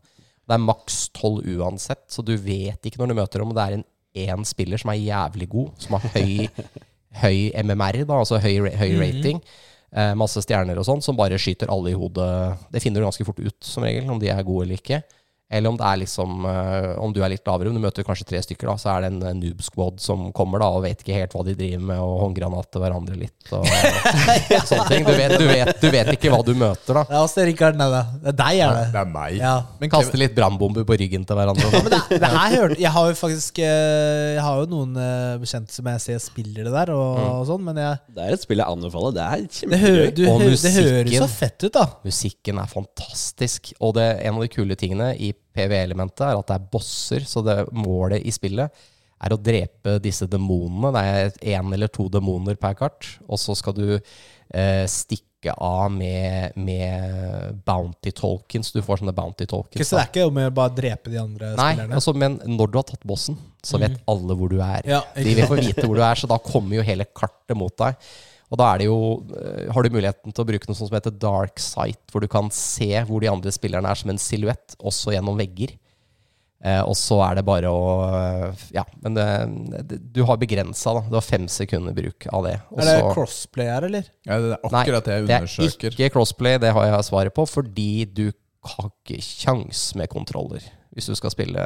Det 0.48 0.56
er 0.56 0.62
maks 0.64 1.08
tolv 1.16 1.46
uansett, 1.46 2.06
så 2.10 2.24
du 2.26 2.34
vet 2.40 2.84
ikke 2.84 3.00
når 3.00 3.12
du 3.12 3.18
møter 3.20 3.42
dem 3.42 3.52
om 3.52 3.56
det 3.56 3.64
er 3.64 3.78
en 3.78 3.88
én 4.20 4.46
spiller 4.48 4.80
som 4.80 4.90
er 4.90 4.98
jævlig 4.98 5.46
god, 5.52 5.68
som 5.78 5.96
har 5.96 6.06
høy, 6.16 6.48
høy 7.22 7.38
MMR, 7.62 8.02
da, 8.08 8.18
altså 8.18 8.40
høy, 8.42 8.72
høy 8.74 8.96
rating. 8.98 9.40
Eh, 9.90 10.12
masse 10.18 10.42
stjerner 10.44 10.78
og 10.78 10.86
sånn, 10.86 11.02
som 11.04 11.18
bare 11.18 11.38
skyter 11.40 11.70
alle 11.72 11.92
i 11.92 11.98
hodet. 11.98 12.30
Det 12.74 12.82
finner 12.82 13.02
du 13.02 13.08
ganske 13.08 13.26
fort 13.26 13.40
ut, 13.40 13.58
som 13.66 13.86
regel, 13.86 14.10
om 14.10 14.20
de 14.22 14.32
er 14.32 14.44
gode 14.46 14.66
eller 14.66 14.80
ikke. 14.80 15.00
Eller 15.50 15.72
om 15.72 15.76
det 15.78 15.86
er 15.86 15.98
liksom 16.04 16.44
eh, 16.46 16.92
Om 17.02 17.10
du 17.14 17.18
er 17.24 17.32
litt 17.32 17.48
lavere, 17.48 17.72
om 17.72 17.74
du 17.74 17.82
møter 17.82 18.04
kanskje 18.06 18.26
tre 18.28 18.38
stykker, 18.44 18.68
da, 18.70 18.76
så 18.78 18.92
er 18.92 19.02
det 19.02 19.08
en 19.10 19.40
noob 19.40 19.62
squad 19.66 19.98
som 20.02 20.28
kommer 20.36 20.62
da 20.62 20.68
og 20.76 20.84
vet 20.84 21.02
ikke 21.02 21.16
helt 21.16 21.34
hva 21.34 21.42
de 21.48 21.56
driver 21.58 21.82
med, 21.88 22.02
og 22.04 22.20
håndgranater 22.22 22.82
hverandre 22.84 23.16
litt 23.18 23.50
og 23.56 23.66
sånne 24.70 24.86
ting. 24.86 25.08
Du 25.08 25.10
vet, 25.16 25.34
du, 25.40 25.46
vet, 25.48 25.72
du 25.82 25.88
vet 25.90 26.12
ikke 26.14 26.30
hva 26.30 26.38
du 26.46 26.52
møter, 26.54 27.00
da. 27.00 27.02
Det 27.08 27.16
er 27.18 27.24
oss, 27.24 27.34
Rikard. 27.50 27.80
Nei, 27.80 27.88
det 27.90 28.30
er 28.30 28.38
deg, 28.38 28.60
er 28.62 28.76
det. 28.78 28.84
Det 28.94 29.00
er 29.02 29.10
meg. 29.16 29.40
Ja. 29.40 29.54
Men 29.80 29.92
Kaste 29.92 30.20
litt 30.20 30.36
brannbomber 30.38 30.86
på 30.86 30.98
ryggen 31.02 31.26
til 31.26 31.40
hverandre. 31.40 31.66
Sånn. 31.74 31.86
Men 31.88 31.96
det, 31.96 32.20
det 32.22 32.30
her 32.36 32.54
hørte 32.54 32.78
Jeg 32.80 32.94
har 32.94 33.10
jo 33.10 33.16
faktisk 33.18 33.58
eh, 33.64 34.36
Jeg 34.36 34.44
har 34.46 34.62
jo 34.62 34.70
noen 34.70 34.94
eh, 35.02 35.34
bekjente 35.42 35.74
som 35.74 35.90
jeg 35.90 36.04
ser 36.06 36.22
spiller 36.22 36.68
det 36.68 36.74
der, 36.76 36.94
og, 36.94 37.18
og 37.40 37.44
sånn, 37.50 37.66
men 37.66 37.82
jeg, 37.82 38.00
Det 38.14 38.26
er 38.28 38.38
et 38.38 38.46
spill 38.46 38.62
jeg 38.62 38.76
anbefaler. 38.78 39.18
Det 39.18 39.26
er 39.26 39.44
kjempegøy. 39.58 40.14
Det, 40.14 40.30
hø, 40.30 40.48
det 40.54 40.74
høres 40.78 41.18
så 41.18 41.30
fett 41.34 41.66
ut, 41.66 41.74
da. 41.74 41.86
Musikken 42.06 42.62
er 42.62 42.70
fantastisk. 42.70 43.74
Og 43.82 43.98
det, 43.98 44.08
en 44.22 44.38
av 44.38 44.46
de 44.46 44.52
kule 44.54 44.78
tingene 44.78 45.12
i 45.18 45.34
PV-elementet 45.56 46.24
er 46.28 46.38
at 46.38 46.50
det 46.50 46.56
er 46.58 46.68
bosser, 46.72 47.26
så 47.26 47.42
det 47.46 47.58
målet 47.74 48.22
i 48.22 48.32
spillet 48.34 48.70
er 49.20 49.34
å 49.34 49.40
drepe 49.40 49.98
disse 50.00 50.28
demonene. 50.30 50.92
Det 50.94 51.02
er 51.50 51.58
én 51.58 51.74
eller 51.74 51.90
to 51.92 52.06
demoner 52.12 52.56
per 52.60 52.76
kart, 52.78 53.08
og 53.28 53.40
så 53.40 53.56
skal 53.58 53.76
du 53.76 53.84
eh, 53.98 54.86
stikke 54.88 55.26
av 55.56 55.90
med, 55.92 56.56
med 56.60 57.60
bounty 57.66 58.12
tokens. 58.16 58.72
Du 58.72 58.80
får 58.84 59.02
sånne 59.02 59.14
bounty 59.16 59.46
tokens. 59.48 59.88
Så 59.88 59.96
det 59.98 60.02
er 60.06 60.10
ikke 60.12 60.26
om 60.30 60.40
å 60.40 60.48
bare 60.56 60.74
drepe 60.76 61.12
de 61.12 61.20
andre 61.20 61.52
Nei, 61.56 61.70
spillerne. 61.74 61.98
altså, 61.98 62.14
men 62.16 62.40
når 62.48 62.72
du 62.72 62.80
har 62.80 62.88
tatt 62.92 63.06
bossen, 63.08 63.38
så 63.64 63.80
vet 63.80 63.98
alle 64.08 64.36
hvor 64.36 64.52
du 64.52 64.58
er. 64.64 64.84
Ja, 64.88 65.02
De 65.16 65.36
vil 65.36 65.48
få 65.48 65.58
vite 65.60 65.84
hvor 65.84 65.96
du 65.98 66.04
er, 66.04 66.16
så 66.20 66.28
da 66.30 66.40
kommer 66.44 66.78
jo 66.78 66.84
hele 66.86 67.08
kartet 67.08 67.56
mot 67.58 67.76
deg. 67.80 67.96
Og 68.50 68.58
da 68.58 68.72
er 68.72 68.80
det 68.82 68.88
jo, 68.88 68.96
eh, 69.38 69.68
har 69.70 69.86
du 69.86 69.94
muligheten 69.94 70.34
til 70.34 70.42
å 70.42 70.48
bruke 70.48 70.66
noe 70.66 70.74
sånt 70.78 70.90
som 70.90 70.96
heter 70.98 71.14
dark 71.22 71.60
sight, 71.62 72.02
hvor 72.10 72.24
du 72.24 72.26
kan 72.30 72.50
se 72.54 72.90
hvor 73.06 73.22
de 73.22 73.30
andre 73.30 73.52
spillerne 73.54 73.86
er 73.86 74.00
som 74.00 74.10
en 74.10 74.18
silhuett, 74.18 74.74
også 74.82 75.14
gjennom 75.14 75.38
vegger. 75.38 75.76
Eh, 76.60 76.82
og 76.82 76.92
så 76.98 77.16
er 77.24 77.38
det 77.38 77.44
bare 77.48 77.70
å 77.72 77.84
eh, 78.04 78.64
Ja, 78.76 78.82
men 79.00 79.14
det, 79.16 79.26
det, 79.88 79.96
du 80.12 80.20
har 80.28 80.36
begrensa, 80.36 80.92
da. 80.98 81.04
Du 81.08 81.16
har 81.16 81.24
fem 81.24 81.46
sekunder 81.48 81.94
bruk 81.96 82.26
av 82.28 82.44
det. 82.44 82.58
Også, 82.74 82.82
Er 82.84 82.90
det 82.90 83.14
crossplay 83.14 83.70
her, 83.70 83.86
eller? 83.88 84.10
Ja, 84.26 84.40
det 84.42 84.50
er 84.58 84.66
akkurat 84.68 85.06
det 85.06 85.14
jeg 85.14 85.24
undersøker. 85.28 85.64
Nei, 85.64 85.96
det 85.96 86.04
er 86.04 86.10
ikke 86.10 86.18
crossplay, 86.18 86.58
det 86.60 86.74
har 86.76 86.90
jeg 86.90 87.08
svaret 87.08 87.36
på, 87.38 87.46
fordi 87.48 87.88
du 88.04 88.26
har 88.74 88.90
ikke 88.90 89.22
kjangs 89.24 89.86
med 89.96 90.10
kontroller 90.12 90.66
hvis 90.90 91.06
du 91.06 91.14
skal 91.14 91.30
spille 91.32 91.64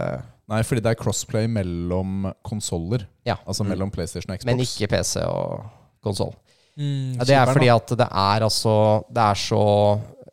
Nei, 0.52 0.58
fordi 0.68 0.82
det 0.84 0.90
er 0.92 0.98
crossplay 1.00 1.46
mellom 1.48 2.26
konsoller. 2.44 3.06
Ja. 3.24 3.38
Altså 3.48 3.64
mellom 3.64 3.88
PlayStation 3.90 4.34
og 4.34 4.36
Xbox. 4.36 4.44
Men 4.50 4.60
ikke 4.60 4.90
PC 4.92 5.22
og 5.24 5.64
konsoll. 6.04 6.34
Mm, 6.76 7.14
Ja, 7.20 7.24
det 7.24 7.36
er 7.38 7.52
fordi 7.52 7.68
at 7.70 7.92
det 8.00 8.06
er 8.10 8.42
altså 8.42 9.04
Det 9.06 9.22
er 9.22 9.34
så 9.38 9.60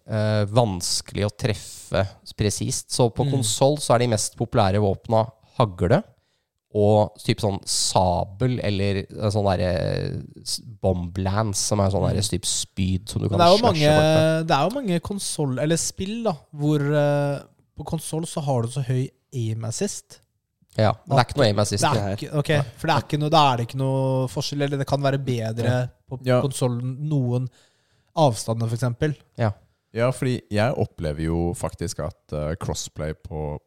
uh, 0.10 0.44
vanskelig 0.50 1.28
å 1.28 1.36
treffe 1.38 2.08
presist. 2.36 2.90
Så 2.92 3.10
på 3.14 3.26
Mm. 3.26 3.32
konsoll 3.36 3.78
så 3.78 3.94
er 3.94 4.00
de 4.00 4.08
mest 4.16 4.36
populære 4.40 4.80
våpna 4.82 5.26
hagle 5.60 6.02
og 6.74 7.18
typ 7.20 7.42
sånn 7.44 7.60
sabel 7.68 8.60
eller 8.64 9.02
sånn 9.30 9.44
derre 9.46 10.24
bomblance, 10.82 11.60
som 11.68 11.82
er 11.84 11.92
sånn 11.92 12.06
derre 12.08 12.24
type 12.24 12.48
spyd 12.48 13.10
som 13.12 13.22
du 13.22 13.28
kan 13.28 13.42
slashe 13.42 13.66
mange, 13.66 13.92
bort 13.92 14.48
det 14.48 14.56
er 14.58 14.64
jo 14.64 14.76
mange 14.78 15.00
konsoll, 15.04 15.58
eller 15.60 15.80
spill, 15.82 16.24
da, 16.24 16.34
hvor 16.56 16.80
uh, 16.80 17.42
på 17.78 17.88
konsoll 17.92 18.26
så 18.30 18.44
har 18.46 18.64
du 18.64 18.72
så 18.72 18.86
høy 18.88 19.10
aim 19.36 19.66
assist. 19.68 20.22
Ja, 20.78 20.94
men 21.06 21.18
det 21.18 21.20
er 21.20 21.28
ikke 21.28 21.38
noe 21.42 21.48
aim 21.50 21.60
assist. 21.60 21.84
Det 21.84 22.02
er 22.02 22.14
ikke, 22.16 22.30
ok, 22.40 22.52
for 22.80 22.88
det 22.88 22.94
er 22.96 23.02
ikke 23.08 23.20
noe, 23.20 23.30
da 23.34 23.42
er 23.52 23.58
det 23.60 23.66
ikke 23.68 23.80
noe 23.82 24.28
forskjell, 24.32 24.62
eller 24.68 24.78
det 24.80 24.88
kan 24.88 25.02
være 25.04 25.20
bedre 25.20 25.74
på 26.10 26.20
Ja. 26.26 26.38
konsollen 26.42 26.94
noen 27.10 27.50
avstander, 28.16 28.68
for 28.72 28.76
eksempel. 28.80 29.16
Ja, 29.94 30.08
fordi 30.16 30.38
jeg 30.52 30.72
opplever 30.80 31.26
jo 31.26 31.40
faktisk 31.60 32.00
at 32.06 32.32
eh, 32.38 32.54
crossplay 32.56 33.12
på, 33.14 33.58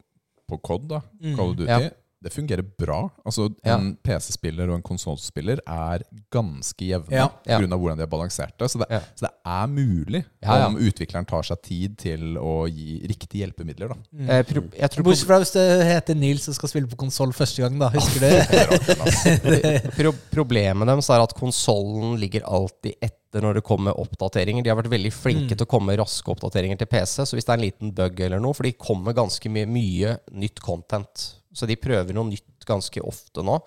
på 0.49 0.59
COD, 0.65 0.89
da, 0.89 1.01
Mm. 1.21 1.37
Call 1.37 1.51
of 1.51 1.57
Duty, 1.57 1.69
Ja. 1.71 1.91
Det 2.25 2.33
fungerer 2.33 2.65
bra. 2.81 3.11
Altså 3.25 3.51
Ja. 3.65 3.77
En 3.77 3.93
PC-spiller 4.03 4.69
og 4.71 4.77
en 4.81 4.83
konsollspiller 4.83 5.61
er 5.69 6.03
ganske 6.33 6.81
jevne 6.89 7.13
Ja. 7.15 7.29
Ja. 7.47 7.59
Av 7.61 7.79
hvordan 7.79 7.97
de 8.01 8.03
har 8.07 8.11
balansert 8.11 8.57
det. 8.59 8.71
Så 8.73 8.79
det, 8.81 8.87
Ja. 8.91 9.01
så 9.15 9.27
det 9.29 9.33
er 9.47 9.67
mulig 9.69 10.25
Ja, 10.43 10.57
ja. 10.59 10.67
om 10.67 10.77
utvikleren 10.77 11.27
tar 11.27 11.43
seg 11.43 11.63
tid 11.63 11.97
til 11.99 12.37
å 12.41 12.67
gi 12.69 13.01
riktige 13.07 13.45
hjelpemidler. 13.47 13.89
da 13.89 13.95
Mm. 14.15 14.27
Jeg, 14.29 14.47
pro 14.47 14.63
jeg 14.79 14.91
tror 14.91 15.05
Bortsett 15.05 15.27
fra 15.27 15.39
hvis 15.41 15.53
det 15.53 15.87
heter 15.87 16.15
Nils 16.17 16.49
og 16.49 16.55
skal 16.55 16.69
spille 16.69 16.87
på 16.89 16.97
konsoll 16.97 17.33
første 17.33 17.63
gang, 17.63 17.79
da. 17.79 17.89
Husker 17.91 18.21
du? 18.21 19.91
Pro 19.97 20.13
problemet 20.33 20.87
deres 20.89 21.11
er 21.13 21.23
at 21.25 21.35
konsollen 21.39 22.17
ligger 22.21 22.45
alltid 22.49 22.95
etter 23.03 23.43
når 23.43 23.55
det 23.59 23.65
kommer 23.67 23.97
oppdateringer. 23.99 24.63
De 24.63 24.71
har 24.71 24.79
vært 24.79 24.93
veldig 24.93 25.13
flinke 25.13 25.51
Mm. 25.55 25.57
til 25.59 25.67
å 25.67 25.71
komme 25.71 25.97
raske 25.99 26.31
oppdateringer 26.31 26.79
til 26.79 26.87
PC. 26.87 27.25
Så 27.27 27.35
hvis 27.35 27.45
det 27.45 27.51
er 27.51 27.59
en 27.59 27.65
liten 27.67 27.91
bug 27.95 28.21
eller 28.21 28.39
noe, 28.41 28.55
for 28.55 28.63
de 28.63 28.73
kommer 28.73 29.13
ganske 29.13 29.51
mye, 29.51 29.67
mye 29.67 30.19
nytt 30.33 30.61
content. 30.63 31.35
Så 31.55 31.69
de 31.71 31.79
prøver 31.79 32.17
noe 32.17 32.29
nytt 32.33 32.67
ganske 32.67 33.03
ofte 33.05 33.45
nå. 33.47 33.61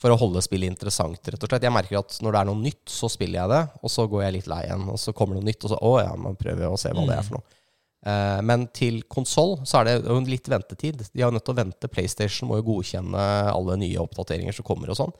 For 0.00 0.12
å 0.12 0.18
holde 0.18 0.42
spillet 0.44 0.68
interessant, 0.68 1.18
rett 1.18 1.44
og 1.46 1.50
slett. 1.50 1.64
Jeg 1.64 1.72
merker 1.74 2.00
at 2.00 2.16
når 2.22 2.34
det 2.34 2.40
er 2.40 2.48
noe 2.50 2.60
nytt, 2.60 2.82
så 2.90 3.08
spiller 3.10 3.40
jeg 3.40 3.52
det, 3.52 3.60
og 3.80 3.92
så 3.92 4.06
går 4.10 4.24
jeg 4.26 4.36
litt 4.38 4.48
lei 4.50 4.62
igjen. 4.66 4.88
Og 4.92 4.98
så 5.00 5.14
kommer 5.16 5.36
det 5.36 5.42
noe 5.42 5.50
nytt, 5.52 5.66
og 5.66 5.72
så 5.72 5.78
å 5.80 5.92
ja, 6.02 6.16
man 6.18 6.38
prøver 6.38 6.66
å 6.68 6.80
se 6.80 6.92
hva 6.92 7.06
det 7.08 7.18
er 7.18 7.26
for 7.26 7.38
noe. 7.38 7.60
Eh, 8.04 8.40
men 8.44 8.66
til 8.76 8.98
konsoll 9.08 9.54
så 9.64 9.80
er 9.80 9.88
det 9.88 9.94
jo 10.02 10.18
en 10.18 10.28
litt 10.28 10.50
ventetid. 10.50 11.06
De 11.08 11.22
har 11.22 11.30
jo 11.30 11.38
nødt 11.38 11.46
til 11.46 11.54
å 11.54 11.60
vente. 11.62 11.90
PlayStation 11.92 12.50
må 12.50 12.58
jo 12.60 12.66
godkjenne 12.68 13.22
alle 13.54 13.78
nye 13.80 14.02
oppdateringer 14.02 14.56
som 14.56 14.66
kommer 14.66 14.92
og 14.92 14.98
sånn. 14.98 15.14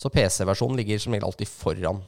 Så 0.00 0.08
PC-versjonen 0.14 0.78
ligger 0.80 1.02
som 1.02 1.12
regel 1.12 1.28
alltid 1.28 1.50
foran 1.50 2.00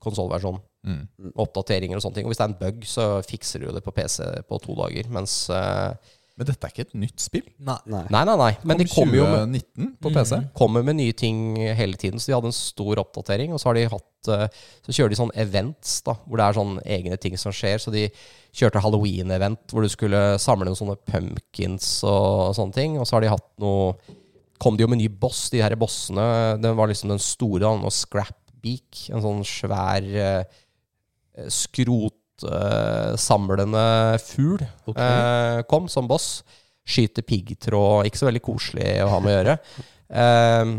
konsollversjonen. 0.00 0.62
Mm. 0.86 1.02
Oppdateringer 1.42 1.98
og 1.98 2.04
sånne 2.04 2.20
ting. 2.20 2.28
Og 2.28 2.32
hvis 2.32 2.40
det 2.40 2.46
er 2.46 2.52
en 2.54 2.60
bug, 2.62 2.86
så 2.88 3.06
fikser 3.26 3.64
du 3.64 3.68
det 3.74 3.82
på 3.84 3.92
PC 3.92 4.22
på 4.48 4.60
to 4.64 4.76
dager. 4.78 5.10
Mens 5.12 5.34
eh, 5.52 6.14
Men 6.36 6.48
dette 6.50 6.68
er 6.68 6.72
ikke 6.72 6.84
et 6.84 6.96
nytt 7.00 7.22
spill. 7.24 7.46
Nei. 7.64 7.78
Nei. 7.88 8.02
Nei, 8.12 8.22
nei, 8.28 8.34
nei. 8.36 8.50
Men 8.68 8.80
de 8.82 8.84
kommer 8.90 9.16
jo 9.16 9.24
med 9.24 9.54
2019 9.56 9.86
på 10.04 10.10
Mm. 10.16 10.48
Kommer 10.56 10.82
med 10.84 10.98
nye 10.98 11.14
ting 11.16 11.38
hele 11.56 11.96
tiden. 11.96 12.20
Så 12.20 12.28
de 12.28 12.34
hadde 12.36 12.50
en 12.50 12.56
stor 12.56 13.00
oppdatering. 13.00 13.54
Og 13.54 13.60
så 13.60 13.70
har 13.70 13.78
de 13.78 13.86
hatt 13.88 14.28
eh, 14.34 14.48
Så 14.84 14.92
kjører 14.92 15.14
de 15.14 15.18
sånn 15.20 15.32
events, 15.34 16.02
da, 16.04 16.16
hvor 16.26 16.36
det 16.36 16.44
er 16.44 16.58
sånn 16.58 16.76
egne 16.84 17.16
ting 17.16 17.38
som 17.40 17.54
skjer. 17.56 17.80
Så 17.80 17.92
de 17.94 18.04
kjørte 18.56 18.82
halloween-event 18.84 19.72
hvor 19.72 19.84
du 19.84 19.88
skulle 19.92 20.36
samle 20.42 20.68
noen 20.68 20.76
sånne 20.76 20.98
pumpkins 21.08 21.88
og 22.04 22.52
sånne 22.58 22.76
ting. 22.76 23.00
Og 23.00 23.08
så 23.08 23.16
har 23.16 23.24
de 23.24 23.32
hatt 23.32 23.50
noe 23.62 23.96
Kom 24.56 24.72
de 24.72 24.86
jo 24.86 24.88
med 24.88 25.02
ny 25.02 25.10
boss, 25.12 25.50
de 25.52 25.60
her 25.60 25.74
bossene. 25.76 26.56
Den 26.62 26.78
var 26.78 26.88
liksom 26.88 27.10
den 27.12 27.20
store, 27.20 27.60
da, 27.60 27.74
noe 27.76 27.92
scrapbeak. 27.92 29.02
En 29.12 29.20
sånn 29.20 29.42
svær 29.44 30.06
uh, 30.16 31.50
skrotsamlende 32.36 34.18
fugl 34.22 34.62
eh, 34.96 35.62
kom 35.68 35.88
som 35.88 36.08
boss. 36.08 36.44
Skyter 36.86 37.22
piggtråd. 37.26 38.06
Ikke 38.06 38.20
så 38.20 38.28
veldig 38.28 38.44
koselig 38.44 39.02
å 39.02 39.10
ha 39.10 39.20
med 39.22 39.32
å 39.32 39.36
gjøre. 39.38 39.56
Um, 40.06 40.76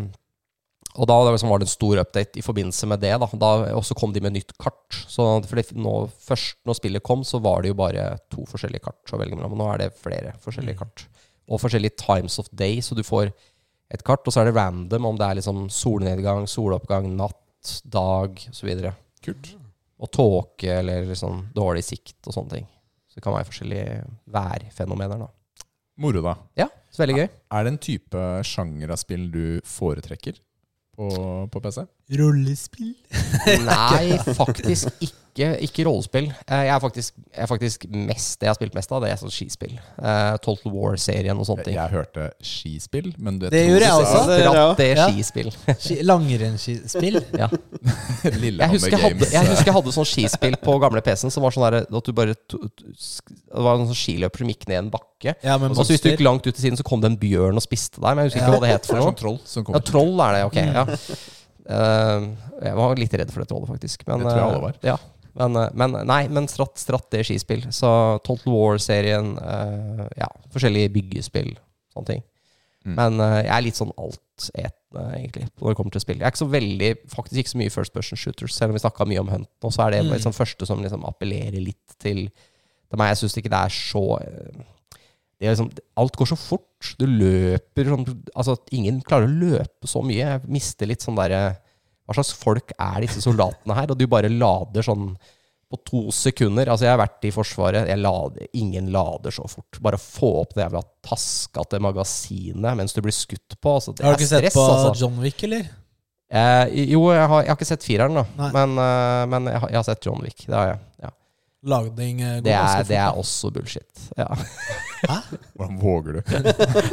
og 0.98 1.06
da 1.10 1.18
det 1.22 1.34
liksom 1.36 1.52
var 1.52 1.62
det 1.62 1.68
en 1.68 1.74
stor 1.74 2.00
update 2.02 2.40
i 2.40 2.46
forbindelse 2.46 2.88
med 2.90 3.04
det. 3.04 3.12
da, 3.22 3.28
da 3.38 3.52
Og 3.76 3.84
så 3.86 3.94
kom 3.98 4.14
de 4.14 4.24
med 4.24 4.34
nytt 4.34 4.56
kart. 4.58 5.02
Så 5.10 5.26
nå, 5.76 5.96
Først 6.24 6.58
når 6.66 6.80
spillet 6.80 7.06
kom, 7.06 7.26
så 7.28 7.42
var 7.44 7.62
det 7.62 7.74
jo 7.74 7.78
bare 7.78 8.16
to 8.34 8.48
forskjellige 8.50 8.88
kart 8.88 9.14
å 9.14 9.20
velge 9.22 9.38
mellom. 9.38 9.58
Nå 9.60 9.68
er 9.74 9.84
det 9.84 9.92
flere 10.00 10.34
forskjellige 10.42 10.80
kart. 10.80 11.06
Og 11.48 11.62
forskjellige 11.62 12.00
times 12.02 12.40
of 12.40 12.50
day, 12.52 12.82
så 12.82 12.98
du 12.98 13.04
får 13.08 13.30
et 13.94 14.04
kart, 14.04 14.26
og 14.26 14.34
så 14.34 14.42
er 14.42 14.50
det 14.50 14.58
random 14.58 15.06
om 15.08 15.20
det 15.20 15.28
er 15.28 15.38
liksom 15.40 15.68
solnedgang, 15.72 16.48
soloppgang, 16.50 17.08
natt, 17.16 17.78
dag 17.88 18.42
osv. 18.50 18.74
Kult. 19.24 19.54
Og 19.98 20.12
tåke 20.14 20.70
eller 20.80 21.08
liksom 21.10 21.48
dårlig 21.56 21.84
sikt 21.88 22.28
og 22.30 22.36
sånne 22.36 22.54
ting. 22.54 22.68
Så 23.10 23.18
det 23.18 23.24
kan 23.26 23.34
være 23.34 23.50
forskjellige 23.50 24.02
værfenomener. 24.30 25.24
da. 25.26 25.30
Moro, 25.98 26.22
da. 26.22 26.36
Ja, 26.60 26.68
så 26.94 27.02
veldig 27.02 27.16
gøy. 27.18 27.28
Er 27.58 27.64
det 27.66 27.72
en 27.74 27.80
type 27.82 28.26
sjanger 28.46 28.94
av 28.94 29.00
spill 29.02 29.26
du 29.34 29.46
foretrekker 29.66 30.38
på, 30.98 31.10
på 31.50 31.62
PC? 31.64 31.88
Rollespill? 32.08 32.94
Nei, 33.68 34.18
faktisk 34.40 34.92
ikke. 35.04 35.14
Ikke 35.38 35.84
rollespill. 35.86 36.32
Eh, 36.50 36.62
Jeg 36.66 36.72
er 36.74 36.80
faktisk, 36.82 37.14
jeg 37.30 37.44
er 37.44 37.50
faktisk 37.52 37.84
mest 37.94 38.40
Det 38.40 38.48
jeg 38.48 38.50
har 38.50 38.56
spilt 38.58 38.74
mest 38.74 38.90
av, 38.96 39.04
det 39.04 39.12
er 39.12 39.20
sånn 39.22 39.30
skispill. 39.30 39.76
Uh, 40.02 40.34
Total 40.42 40.72
War-serien 40.74 41.38
og 41.38 41.46
sånne 41.46 41.66
ting. 41.68 41.76
Jeg 41.78 41.92
hørte 41.94 42.24
skispill, 42.42 43.12
men 43.22 43.38
Det 43.44 43.52
gjorde 43.68 43.86
jeg 43.86 44.00
også. 44.00 44.24
det 44.26 44.40
er 44.40 44.48
skispill 44.48 44.80
det 44.80 44.88
Ja. 44.98 45.06
skispill. 45.12 45.52
Ski- 45.78 46.00
Langrennsspill? 46.10 47.20
Ja. 47.38 47.52
Jeg 48.24 48.34
Lillehammer 48.42 48.74
husker, 48.74 48.96
jeg 48.96 49.00
hadde, 49.04 49.20
Games. 49.20 49.32
jeg 49.36 49.48
husker 49.52 49.70
jeg 49.70 49.76
hadde 49.78 49.94
sånn 50.00 50.10
skispill 50.10 50.58
på 50.64 50.80
gamle 50.82 51.02
PC-en 51.06 51.32
som 51.38 51.44
var 51.46 51.54
sånn 51.54 51.68
der, 51.70 51.86
at 51.86 52.10
du 52.10 52.14
bare 52.18 52.34
to, 52.50 52.58
to, 52.74 52.90
Det 52.98 53.62
var 53.68 53.78
en 53.78 53.86
sånn 53.92 54.00
skiløper 54.02 54.42
som 54.42 54.50
gikk 54.56 54.66
ned 54.72 54.80
en 54.82 54.90
bakke. 54.98 55.36
Ja, 55.46 55.60
men 55.62 55.70
Og 55.78 55.84
så 55.86 55.92
hvis 55.94 56.02
du 56.02 56.10
gikk 56.10 56.26
langt 56.26 56.48
ut 56.50 56.56
til 56.56 56.64
siden, 56.66 56.82
så 56.82 56.84
kom 56.88 57.00
det 57.06 57.12
en 57.14 57.20
bjørn 57.22 57.62
og 57.62 57.64
spiste 57.64 58.02
deg. 58.02 58.10
Men 58.18 58.26
jeg 58.26 58.32
husker 58.34 58.42
ikke 58.42 58.50
Ja. 58.50 58.58
hva 58.58 58.66
det 58.66 58.74
het 58.74 58.82
Det 58.82 58.90
for 58.90 58.98
er 58.98 59.06
noe. 59.06 59.14
sånn 59.14 59.66
troll 59.68 59.78
Ja, 59.78 59.86
troll 59.94 60.22
er 60.26 60.34
det, 60.34 60.46
ok. 60.50 60.60
Ja. 60.66 60.86
Eh, 61.68 62.28
jeg 62.64 62.78
var 62.80 62.96
litt 63.00 63.14
redd 63.20 63.32
for 63.34 63.44
dette 63.44 63.56
rollet, 63.56 63.70
faktisk. 63.74 64.08
Men, 64.08 64.24
Det 64.24 64.32
tror 64.32 64.40
jeg 64.40 64.48
alle 64.48 64.58
eh, 64.62 64.66
var. 64.68 64.80
Ja. 64.88 64.98
Men, 65.38 65.60
eh, 65.62 65.70
men 65.78 65.98
nei, 66.08 66.22
men 66.34 66.48
stratt, 66.52 66.80
stratt 66.82 67.10
det 67.14 67.26
skispill. 67.28 67.68
Så 67.76 67.90
Total 68.26 68.54
War-serien, 68.54 69.36
ja, 70.18 70.30
forskjellige 70.56 70.94
byggespill, 70.96 71.54
sånne 71.94 72.14
ting. 72.14 72.26
Mm. 72.88 72.96
Men 72.96 73.20
jeg 73.44 73.52
er 73.52 73.64
litt 73.66 73.76
sånn 73.76 73.92
altetende, 74.00 75.04
egentlig, 75.18 75.50
når 75.60 75.74
det 75.74 75.78
kommer 75.78 75.92
til 75.92 76.04
spill. 76.06 76.22
Jeg 76.22 76.26
er 76.30 76.32
ikke 76.32 76.46
så 76.46 76.52
veldig, 76.54 76.92
faktisk 77.12 77.42
ikke 77.44 77.52
så 77.52 77.60
mye 77.60 77.74
first 77.74 77.94
person 77.94 78.18
shooters, 78.22 78.56
selv 78.56 78.72
om 78.72 78.78
vi 78.78 78.84
snakka 78.86 79.08
mye 79.12 79.20
om 79.26 79.34
Hunt. 79.34 79.52
Og 79.68 79.74
så 79.76 79.86
er 79.88 79.92
det 79.98 80.06
Mm. 80.06 80.14
liksom 80.16 80.34
første 80.34 80.66
som 80.66 80.82
liksom 80.82 81.04
appellerer 81.04 81.60
litt 81.60 82.00
til 82.00 82.30
til 82.88 82.98
meg. 82.98 83.10
Jeg 83.12 83.18
syns 83.18 83.38
ikke 83.38 83.52
det 83.52 83.60
er 83.60 83.74
så 83.76 84.04
liksom, 85.44 85.72
Alt 86.00 86.18
går 86.18 86.32
så 86.32 86.38
fort. 86.40 86.92
Du 87.00 87.06
løper 87.10 87.90
sånn 87.90 88.06
Altså, 88.34 88.58
ingen 88.76 89.02
klarer 89.06 89.30
å 89.30 89.40
løpe 89.46 89.90
så 89.90 90.04
mye. 90.06 90.20
Jeg 90.20 90.52
mister 90.52 90.90
litt 90.90 91.06
sånn 91.06 91.18
derre 91.18 91.58
Hva 92.08 92.18
slags 92.18 92.36
folk 92.38 92.74
er 92.78 93.02
disse 93.06 93.24
soldatene 93.26 93.78
her? 93.78 93.92
Og 93.94 94.00
du 94.00 94.08
bare 94.10 94.32
lader 94.34 94.86
sånn 94.86 95.12
på 95.68 95.80
to 95.84 96.02
sekunder. 96.16 96.70
Altså, 96.72 96.86
jeg 96.88 96.94
har 96.94 97.02
vært 97.02 97.26
i 97.28 97.34
Forsvaret. 97.36 97.90
Lader, 98.00 98.46
ingen 98.56 98.88
lader 98.94 99.36
så 99.36 99.48
fort. 99.52 99.80
Bare 99.84 100.00
få 100.00 100.30
opp 100.44 100.56
det 100.56 100.64
jævla 100.64 100.84
taskete 101.04 101.82
magasinet 101.84 102.78
mens 102.80 102.96
du 102.96 103.02
blir 103.04 103.16
skutt 103.16 103.58
på. 103.60 103.74
Altså, 103.76 103.92
det 103.92 104.08
Har 104.08 104.16
du 104.16 104.24
ikke 104.24 104.32
sett 104.32 104.56
på 104.56 104.64
altså. 104.64 104.94
John 105.02 105.20
Wick, 105.24 105.44
eller? 105.44 105.68
Eh, 106.28 106.88
jo, 106.92 107.06
jeg 107.16 107.24
har, 107.24 107.44
jeg 107.44 107.52
har 107.52 107.56
ikke 107.56 107.70
sett 107.70 107.88
fireren, 107.88 108.20
da. 108.20 108.26
Nei. 108.40 108.50
Men, 108.56 108.80
uh, 108.80 109.24
men 109.32 109.52
jeg, 109.52 109.62
har, 109.64 109.72
jeg 109.72 109.80
har 109.80 109.88
sett 109.88 110.08
John 110.08 110.24
Wick. 110.24 110.44
Det 110.48 110.56
har 110.56 110.72
jeg. 110.74 110.82
Ja. 111.04 111.12
Lagding 111.66 112.22
eh, 112.22 112.36
går 112.38 112.44
Det, 112.46 112.52
er, 112.54 112.66
ganske 112.66 112.88
det 112.90 112.98
er 113.02 113.18
også 113.18 113.50
bullshit. 113.54 114.04
Ja. 114.18 114.28
Hvordan 115.58 115.80
våger 115.82 116.20
du? 116.20 116.22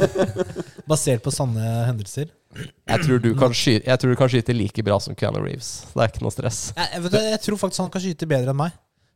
Basert 0.89 1.21
på 1.25 1.33
sanne 1.33 1.67
hendelser. 1.85 2.31
Jeg, 2.55 3.03
tror 3.03 3.21
du 3.21 3.29
kan 3.37 3.53
skyte, 3.53 3.83
jeg 3.85 4.01
tror 4.01 4.15
du 4.15 4.17
kan 4.19 4.31
skyte 4.31 4.55
like 4.55 4.85
bra 4.87 4.97
som 5.03 5.17
Keanu 5.17 5.41
Reeves. 5.43 5.85
Det 5.91 6.01
er 6.01 6.11
ikke 6.11 6.25
noe 6.25 6.33
stress. 6.33 6.61
Jeg, 6.75 6.89
jeg, 6.95 7.03
vet, 7.05 7.13
du, 7.13 7.29
jeg 7.35 7.41
tror 7.45 7.61
faktisk 7.61 7.83
han 7.83 7.93
kan 7.93 8.03
skyte 8.07 8.29
bedre 8.31 8.55
enn 8.55 8.61
meg. 8.63 8.75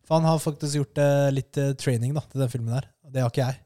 For 0.09 0.17
han 0.17 0.25
har 0.25 0.39
faktisk 0.41 0.79
gjort 0.79 1.01
uh, 1.01 1.27
litt 1.33 1.57
uh, 1.61 1.71
training 1.77 2.15
da, 2.17 2.23
til 2.29 2.43
den 2.43 2.51
filmen 2.51 2.73
der. 2.73 2.87
Det 3.09 3.23
har 3.23 3.33
ikke 3.33 3.43
jeg. 3.45 3.59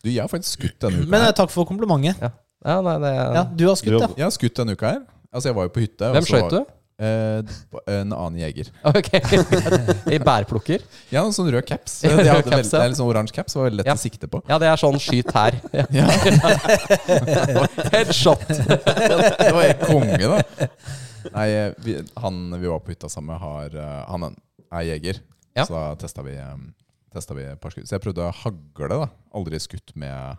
Du, 0.00 0.10
jeg 0.10 0.22
har 0.22 0.30
faktisk 0.32 0.58
skutt 0.58 0.76
denne 0.86 1.02
uka. 1.02 1.10
Men 1.12 1.26
uh, 1.26 1.32
takk 1.36 1.52
for 1.52 1.68
komplimentet. 1.68 2.20
Ja, 2.20 2.76
nei, 2.84 2.98
det, 3.02 3.14
Ja, 3.16 3.46
du 3.46 3.64
har 3.66 3.78
skutt, 3.78 3.96
ja. 3.96 4.10
Jeg 4.16 4.26
har 4.26 4.34
skutt 4.34 4.60
denne 4.62 4.76
uka 4.78 4.94
her. 4.94 5.00
Altså, 5.30 5.50
jeg 5.50 5.58
var 5.58 5.66
jo 5.68 5.72
på 5.74 5.82
hytte. 5.84 6.12
Hvem 6.16 6.26
skøyt 6.26 6.54
du? 6.54 6.60
Eh, 7.00 7.40
en 7.88 8.12
annen 8.12 8.36
jeger. 8.42 8.68
Ok. 8.90 9.08
I 10.12 10.18
bærplukker? 10.20 10.82
Ja, 11.14 11.22
en 11.24 11.32
sånn 11.32 11.48
rød 11.52 11.64
caps. 11.68 12.00
De 12.04 12.10
rød 12.12 12.26
caps, 12.44 12.72
veldig, 12.74 12.90
ja. 12.92 12.96
sånn 12.98 13.08
oransje 13.08 13.36
caps, 13.38 13.56
var 13.56 13.68
veldig 13.70 13.80
lett 13.80 13.88
Ja. 13.88 13.94
å 13.96 14.02
sikte 14.02 14.28
på. 14.30 14.42
Ja, 14.50 14.58
det 14.60 14.68
er 14.68 14.80
sånn 14.80 14.98
skyt 15.00 15.32
her. 15.36 15.56
Ja. 15.96 16.06
Headshot! 17.94 18.44
Det 18.50 19.52
var 19.54 19.62
helt 19.64 19.86
konge, 19.88 20.18
da. 20.20 20.68
Nei, 21.34 21.48
vi, 21.84 21.96
han 22.20 22.42
vi 22.60 22.68
var 22.70 22.80
på 22.84 22.92
hytta 22.94 23.08
sammen 23.12 23.32
med, 23.32 23.40
har, 23.42 23.74
eh, 23.80 24.04
han 24.10 24.28
er 24.30 24.86
jeger. 24.92 25.22
Så 25.60 25.72
da 25.72 25.82
testa 26.00 26.22
vi, 26.24 26.36
testa 27.12 27.34
vi 27.36 27.48
et 27.48 27.60
par 27.60 27.72
skudd. 27.74 27.88
Så 27.88 27.96
jeg 27.96 28.04
prøvde 28.04 28.28
hagle, 28.44 28.92
da. 29.06 29.08
Aldri 29.36 29.60
skutt 29.60 29.92
med 29.98 30.36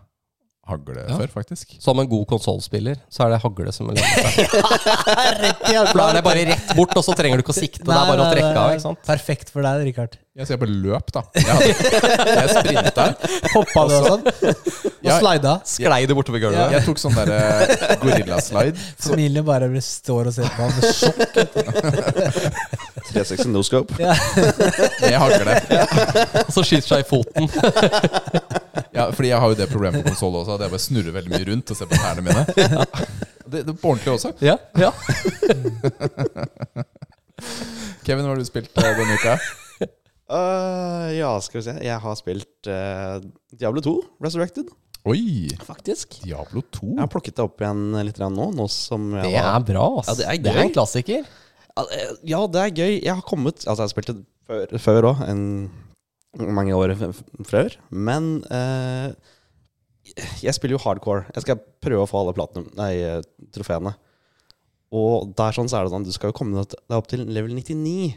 hagle 0.68 1.00
Ja. 1.08 1.16
før, 1.18 1.26
faktisk. 1.32 1.68
Som 1.82 1.98
en 1.98 2.06
god 2.08 2.26
konsollspiller, 2.30 2.96
så 3.10 3.24
er 3.26 3.30
det 3.34 3.40
hagle 3.42 3.72
som 3.74 3.86
For 3.90 3.96
da 5.98 6.04
er 6.08 6.12
det 6.14 6.22
bare 6.24 6.44
rett 6.52 6.74
bort, 6.78 6.94
og 6.96 7.02
så 7.04 7.12
trenger 7.18 7.36
du 7.40 7.42
ikke 7.42 7.52
å 7.54 7.56
sikte. 7.58 7.82
Det 7.84 7.90
er 7.96 8.06
bare 8.12 8.22
å 8.22 8.30
trekke 8.30 8.58
av. 8.60 8.70
ikke 8.76 8.84
sant? 8.86 8.98
Perfekt 9.06 9.50
for 9.50 9.62
deg, 9.66 9.82
Rikard. 9.90 10.12
Jeg 10.38 10.46
jeg 10.48 10.58
bare 10.62 10.74
løp, 10.86 11.08
da. 11.12 11.22
Jeg, 11.34 11.44
jeg 12.24 12.48
sprinta. 12.54 13.04
Hoppa 13.52 13.80
du 13.90 13.94
og 13.98 14.04
sånn? 14.06 14.22
Og 14.24 14.30
Ja. 15.04 15.18
slida. 15.18 15.52
Sklei 15.66 16.06
du 16.08 16.14
bortover 16.16 16.38
gulvet? 16.40 16.58
gulvet? 16.62 16.72
jeg 16.78 16.84
tok 16.86 16.98
sånn 17.02 17.14
derre 17.18 17.38
gorillaslide. 18.00 18.76
Så, 18.96 19.08
Familien 19.10 19.44
bare 19.44 19.66
står 19.82 20.26
og 20.30 20.34
ser 20.38 20.46
på 20.54 20.62
han 20.62 20.72
med 20.78 20.84
sjokk. 20.94 21.34
360 23.12 23.50
no 23.52 23.60
scope. 23.66 23.92
med 23.98 25.18
hagle. 25.20 25.52
Og 26.46 26.52
så 26.54 26.62
skyter 26.64 26.88
seg 26.94 27.00
i 27.02 27.06
foten. 27.10 27.44
Ja, 29.02 29.10
fordi 29.16 29.28
jeg 29.32 29.40
har 29.42 29.52
jo 29.52 29.58
det 29.58 29.68
problemet 29.72 30.02
på 30.04 30.12
konsoll 30.12 30.36
også, 30.40 30.54
at 30.56 30.64
jeg 30.66 30.72
bare 30.72 30.84
snurrer 30.86 31.14
veldig 31.18 31.32
mye 31.34 31.46
rundt 31.50 31.72
og 31.74 31.78
ser 31.82 31.90
på 31.90 31.98
tærne 32.00 32.24
mine. 32.26 32.46
Det, 33.52 33.66
det 33.66 33.72
er 33.74 33.76
på 33.82 33.90
ordentlig 33.90 34.12
også. 34.14 34.30
Ja, 34.40 34.54
ja. 34.80 34.88
Kevin, 38.06 38.24
hva 38.24 38.32
har 38.32 38.38
du 38.40 38.46
spilt 38.46 38.78
eh, 38.80 38.94
denne 38.96 39.16
uka? 39.18 39.34
Øh, 39.82 41.08
ja, 41.20 41.32
skal 41.44 41.58
vi 41.60 41.64
se. 41.66 41.74
Jeg 41.84 41.98
har 42.04 42.16
spilt 42.18 42.70
eh, 42.70 43.18
Diablo 43.60 43.82
2 43.84 43.94
Resurrected, 44.24 44.70
Oi! 45.04 45.50
faktisk. 45.66 46.20
Diablo 46.22 46.62
2. 46.78 46.92
Jeg 46.94 47.02
har 47.02 47.10
plukket 47.12 47.36
det 47.38 47.44
opp 47.44 47.60
igjen 47.64 47.84
litt 48.06 48.18
grann 48.20 48.36
nå, 48.38 48.48
nå 48.54 48.68
som 48.70 49.10
jeg 49.18 49.26
Det 49.26 49.34
var 49.34 49.48
er 49.58 49.66
bra, 49.72 49.86
ass. 50.00 50.12
Ja, 50.12 50.14
det 50.20 50.28
er 50.30 50.42
det 50.46 50.52
er 50.54 50.60
gøy. 50.60 50.64
en 50.68 50.74
klassiker. 50.78 51.30
Ja, 51.74 51.86
eh, 51.98 52.12
Ja, 52.32 52.42
det 52.54 52.62
er 52.64 52.76
gøy. 52.78 52.92
Jeg 53.02 53.14
har 53.18 53.24
kommet 53.26 53.64
Altså, 53.66 53.80
jeg 53.82 53.88
har 53.90 53.94
spilt 53.96 54.14
det 54.72 54.80
før 54.82 55.10
òg, 55.12 55.26
mange 56.38 56.76
år 56.76 56.94
før. 57.48 57.76
Men 57.90 58.32
eh, 58.52 59.12
jeg 60.42 60.56
spiller 60.56 60.78
jo 60.78 60.82
hardcore. 60.84 61.26
Jeg 61.36 61.46
skal 61.46 61.62
prøve 61.84 62.06
å 62.06 62.10
få 62.10 62.22
alle 62.22 62.34
platinum 62.36 62.70
Nei, 62.78 62.94
trofeene. 63.54 63.94
Og 64.92 65.32
der 65.38 65.56
sånn 65.56 65.70
så 65.72 65.78
er 65.78 65.86
det 65.86 65.94
sånn 65.94 66.04
Du 66.04 66.12
skal 66.12 66.32
jo 66.32 66.36
komme 66.36 66.58
deg 66.58 66.74
deg 66.76 66.98
opp 66.98 67.08
til 67.10 67.24
level 67.28 67.54
99. 67.56 68.12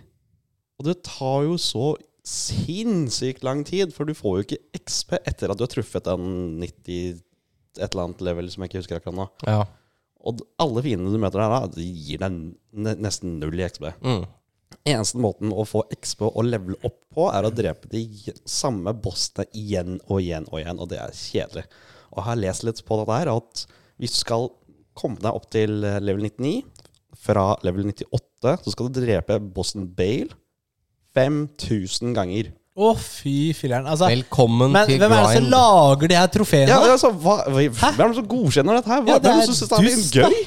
Og 0.80 0.89
det 0.89 0.99
tar 1.07 1.45
jo 1.47 1.55
så 1.61 1.93
sinnssykt 2.26 3.45
lang 3.45 3.61
tid, 3.68 3.93
for 3.93 4.09
du 4.09 4.18
får 4.18 4.39
jo 4.39 4.45
ikke 4.47 4.82
XP 4.82 5.13
etter 5.22 5.51
at 5.51 5.59
du 5.59 5.63
har 5.63 5.72
truffet 5.72 6.07
en 6.09 6.26
90 6.59 7.22
et 7.76 7.91
eller 7.91 8.07
annet 8.07 8.24
level 8.24 8.49
som 8.51 8.63
jeg 8.63 8.72
ikke 8.72 8.82
husker 8.82 8.99
akkurat 8.99 9.18
nå. 9.18 9.26
Ja. 9.47 9.66
Og 10.26 10.41
alle 10.61 10.84
fiendene 10.86 11.13
du 11.13 11.22
møter 11.22 11.41
der, 11.43 11.53
da, 11.53 11.70
de 11.76 11.86
gir 11.86 12.22
deg 12.24 12.95
nesten 13.03 13.38
null 13.41 13.59
i 13.59 13.66
XP. 13.68 13.89
Mm. 14.01 14.24
Eneste 14.86 15.21
måten 15.21 15.53
å 15.53 15.63
få 15.67 15.84
XP 15.95 16.26
og 16.28 16.43
levele 16.45 16.78
opp 16.86 16.97
på, 17.15 17.30
er 17.32 17.47
å 17.47 17.53
drepe 17.53 17.89
de 17.91 18.03
samme 18.49 18.93
bossene 18.93 19.47
igjen 19.55 19.99
og 20.09 20.19
igjen 20.21 20.47
og 20.51 20.59
igjen, 20.59 20.82
og 20.82 20.89
det 20.91 20.99
er 21.01 21.15
kjedelig. 21.15 21.65
Og 22.11 22.19
jeg 22.21 22.28
har 22.30 22.41
lest 22.41 22.65
litt 22.67 22.82
på 22.88 22.99
dette 23.01 23.19
her, 23.21 23.32
at 23.34 23.65
hvis 24.01 24.17
du 24.17 24.19
skal 24.19 24.49
komme 24.95 25.19
deg 25.23 25.36
opp 25.36 25.47
til 25.51 25.84
eh, 25.88 26.01
level 26.03 26.28
99, 26.28 26.57
fra 27.26 27.47
level 27.65 27.88
98, 27.89 28.57
så 28.65 28.73
skal 28.73 28.91
du 28.91 28.99
drepe 29.01 29.39
bossen 29.39 29.88
Bale 29.97 30.36
5000 31.15 32.13
ganger. 32.15 32.51
Å, 32.76 32.89
fy 32.99 33.53
filler'n. 33.55 33.86
Altså, 33.88 34.09
Velkommen 34.11 34.73
men 34.76 34.89
til 34.89 34.99
hvem 34.99 35.13
er 35.15 35.21
det 35.23 35.38
som 35.38 35.45
lager 35.53 36.11
de 36.11 36.17
her 36.19 36.28
trofeene? 36.34 36.67
Ja, 36.73 36.82
altså, 36.91 37.13
hva, 37.23 37.38
hvem 37.47 37.71
er 37.71 38.11
det 38.11 38.17
som 38.17 38.28
godkjenner 38.28 38.82
dette 38.82 38.91
her? 38.91 39.03
Hva, 39.05 39.13
Ja, 39.15 39.21
det 39.23 39.32
hvem 39.32 39.43
er 39.45 39.47
synes 39.47 39.61
det 39.63 39.80
er 39.80 40.26
gøy? 40.28 40.41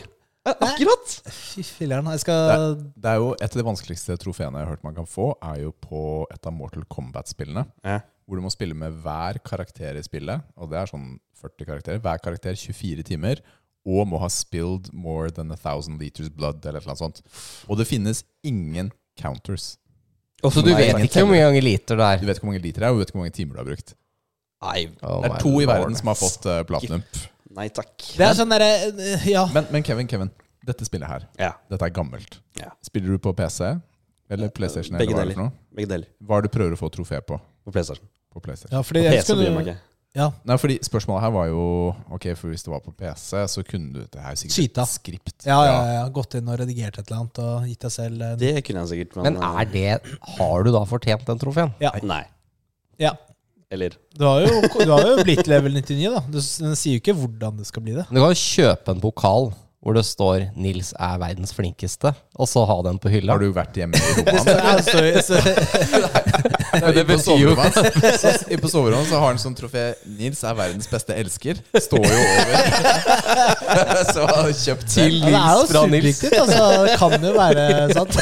Ja, 0.49 0.55
Akkurat! 0.65 1.15
Fy 1.29 1.63
filler'n. 1.67 2.09
Jeg 2.15 2.23
skal 2.25 2.79
Det 2.97 3.11
er 3.11 3.21
jo 3.21 3.33
Et 3.37 3.49
av 3.49 3.61
de 3.61 3.67
vanskeligste 3.67 4.17
trofeene 4.21 4.61
jeg 4.61 4.69
har 4.69 4.77
hørt 4.77 4.87
man 4.87 4.97
kan 4.97 5.09
få, 5.09 5.31
er 5.45 5.65
jo 5.67 5.75
på 5.85 6.03
et 6.33 6.49
av 6.49 6.55
Mortal 6.57 6.87
Kombat-spillene. 6.89 7.67
Ja. 7.85 8.01
Hvor 8.25 8.41
du 8.41 8.45
må 8.45 8.53
spille 8.53 8.77
med 8.77 8.97
hver 9.05 9.41
karakter 9.45 9.97
i 9.97 10.05
spillet, 10.05 10.45
og 10.57 10.73
det 10.73 10.81
er 10.81 10.91
sånn 10.91 11.17
40 11.41 11.69
karakterer. 11.69 12.01
Hver 12.05 12.21
karakter 12.25 12.57
24 12.57 13.05
timer, 13.09 13.43
og 13.89 14.09
må 14.11 14.21
ha 14.21 14.29
spilled 14.33 14.91
more 14.93 15.31
than 15.33 15.53
a 15.55 15.57
thousand 15.57 16.01
liters 16.03 16.29
blood, 16.29 16.61
eller 16.65 16.81
et 16.81 16.89
eller 16.89 16.97
annet 16.97 17.05
sånt. 17.05 17.23
Og 17.69 17.81
det 17.81 17.89
finnes 17.89 18.25
ingen 18.45 18.91
counters. 19.21 19.77
Og 20.45 20.53
Så 20.55 20.63
du 20.63 20.71
vet 20.71 20.93
ikke 21.03 21.25
hvor 21.25 21.33
mange 21.33 21.47
ganger 21.47 21.65
liter 21.65 21.99
det 21.99 22.05
er? 22.05 22.21
Du 22.21 22.27
er? 22.27 22.29
vet 22.29 22.39
ikke 22.39 22.47
hvor 22.47 22.53
mange 22.53 22.67
liter 22.67 22.85
det 22.85 22.87
er, 22.87 22.93
og 22.93 22.99
du 22.99 23.03
vet 23.03 23.11
ikke 23.11 23.19
hvor 23.19 23.27
mange 23.27 23.39
timer 23.39 23.57
du 23.57 23.63
har 23.63 23.71
brukt. 23.73 23.97
Nei, 24.59 24.81
Oh 25.07 25.23
Det 25.23 25.31
er 25.31 25.43
to 25.43 25.53
i 25.63 25.67
verden 25.71 25.97
som 25.99 26.11
har 26.11 26.19
fått 26.19 26.47
uh, 26.51 26.61
platinum. 26.67 27.03
Nei 27.59 27.69
takk. 27.75 27.95
Det 28.17 28.25
er 28.29 28.37
sånn 28.39 28.53
derre 28.55 28.71
eh, 28.89 29.27
Ja. 29.35 29.45
Men, 29.55 29.67
men 29.75 29.85
Kevin, 29.87 30.09
Kevin, 30.11 30.31
dette 30.69 30.87
spillet 30.89 31.09
her, 31.11 31.27
Ja, 31.41 31.53
dette 31.71 31.87
er 31.89 31.95
gammelt. 31.97 32.39
Ja. 32.61 32.71
Spiller 32.87 33.15
du 33.17 33.19
på 33.25 33.35
PC 33.37 33.75
eller 34.31 34.51
PlayStation? 34.53 34.99
Begge 35.01 35.15
eller 35.17 35.19
hva 35.19 35.27
er 35.27 35.29
det 35.33 35.37
for 35.39 35.45
noe? 35.49 35.77
begge 35.79 35.89
deler. 35.93 36.09
Hva 36.25 36.39
er 36.39 36.45
det 36.47 36.51
du 36.53 36.57
prøver 36.59 36.75
å 36.77 36.81
få 36.81 36.91
trofé 36.93 37.21
på? 37.25 37.39
På 37.65 37.73
PlayStation. 37.75 38.09
på 38.33 38.41
PlayStation? 38.45 38.75
ja 38.77 38.83
fordi 38.85 39.01
På 39.05 39.13
jeg 39.13 39.23
PC 39.23 39.35
bryr 39.35 39.47
jeg 39.49 39.55
meg 39.55 39.63
skulle 39.63 39.75
ikke. 39.77 39.85
ja. 40.21 40.27
Nei, 40.51 40.57
fordi 40.61 40.77
Spørsmålet 40.89 41.23
her 41.27 41.33
var 41.37 41.47
jo 41.51 41.63
Ok, 42.17 42.27
for 42.37 42.53
hvis 42.53 42.65
det 42.67 42.73
var 42.73 42.81
på 42.85 42.93
PC, 42.97 43.43
så 43.55 43.65
kunne 43.69 43.93
du 43.95 44.01
Det 44.05 44.21
er 44.21 44.35
jo 44.35 44.41
sikkert 44.43 44.57
Cheata. 44.59 44.83
et 44.85 44.93
skript. 44.95 45.47
Ja, 45.49 45.59
ja, 45.69 45.79
ja. 45.99 46.03
Gått 46.13 46.37
inn 46.39 46.49
og 46.53 46.59
redigert 46.61 46.99
et 47.01 47.07
eller 47.11 47.23
annet 47.25 47.41
og 47.45 47.69
gitt 47.71 47.87
deg 47.87 47.95
selv 47.97 48.27
en 48.29 48.39
Det 48.45 48.53
kunne 48.69 48.85
jeg 48.85 48.93
sikkert, 48.95 49.17
men, 49.21 49.39
Men 49.39 49.49
er 49.49 49.73
det 49.73 50.19
Har 50.37 50.65
du 50.69 50.71
da 50.77 50.85
fortjent 50.89 51.25
den 51.29 51.41
trofeen? 51.41 51.73
Ja. 51.81 51.93
eh, 51.97 52.05
Nei. 52.09 52.23
ja. 53.01 53.15
Eller 53.71 53.95
Du 54.17 54.25
har 54.25 54.41
jo, 54.47 54.61
du 54.65 54.91
har 54.91 55.05
jo 55.05 55.25
blitt 55.27 55.49
level 55.51 55.75
99, 55.77 56.09
da. 56.15 56.23
Du, 56.25 56.39
den 56.41 56.77
sier 56.79 56.97
jo 56.97 57.03
ikke 57.03 57.17
hvordan 57.19 57.59
det 57.61 57.67
skal 57.69 57.85
bli 57.85 57.97
det. 57.99 58.07
Du 58.09 58.17
kan 58.17 58.31
jo 58.33 58.39
kjøpe 58.41 58.95
en 58.95 59.03
pokal 59.03 59.51
hvor 59.79 59.95
det 59.95 60.03
står 60.09 60.49
'Nils 60.59 60.91
er 60.99 61.21
verdens 61.23 61.53
flinkeste', 61.55 62.11
og 62.35 62.49
så 62.51 62.65
ha 62.67 62.81
den 62.83 62.99
på 62.99 63.13
hylla. 63.13 63.37
Har 63.37 63.39
du 63.45 63.53
vært 63.55 63.77
hjemme 63.79 63.95
i 63.95 64.01
Roman? 64.19 64.43
Ja, 66.73 66.93
det 66.93 67.05
betyr 67.09 67.39
jo. 67.39 67.55
På 68.63 68.69
soverommet 68.69 69.09
så 69.09 69.19
har 69.21 69.29
han 69.31 69.39
sånn 69.41 69.57
trofé 69.57 69.95
'Nils 70.05 70.43
er 70.45 70.55
verdens 70.59 70.89
beste 70.91 71.15
elsker'. 71.17 71.63
Står 71.81 72.05
jo 72.05 72.19
over. 72.19 72.55
så 74.13 74.21
han 74.27 74.45
har 74.45 74.53
kjøpt 74.53 74.87
Til 74.89 75.21
selv. 75.21 75.29
ja, 75.33 75.47
det 75.65 75.77
er 75.77 75.81
jo 75.81 75.87
Nils 75.93 76.19
subjektivt, 76.19 76.41
altså. 76.43 76.65
Det 76.85 76.93
kan 76.99 77.13
jo 77.25 77.33
være 77.39 77.93
sant. 77.97 78.13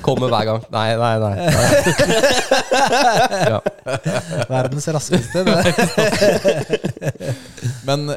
Kommer 0.06 0.28
hver 0.32 0.44
gang. 0.48 0.60
Nei, 0.72 0.96
nei, 0.96 1.18
nei. 1.22 1.34
nei. 1.36 1.68
ja. 3.52 3.60
Verdens 4.48 4.88
raskeste. 4.96 5.44
Det. 5.48 5.58
Men, 7.88 8.08
uh, 8.10 8.16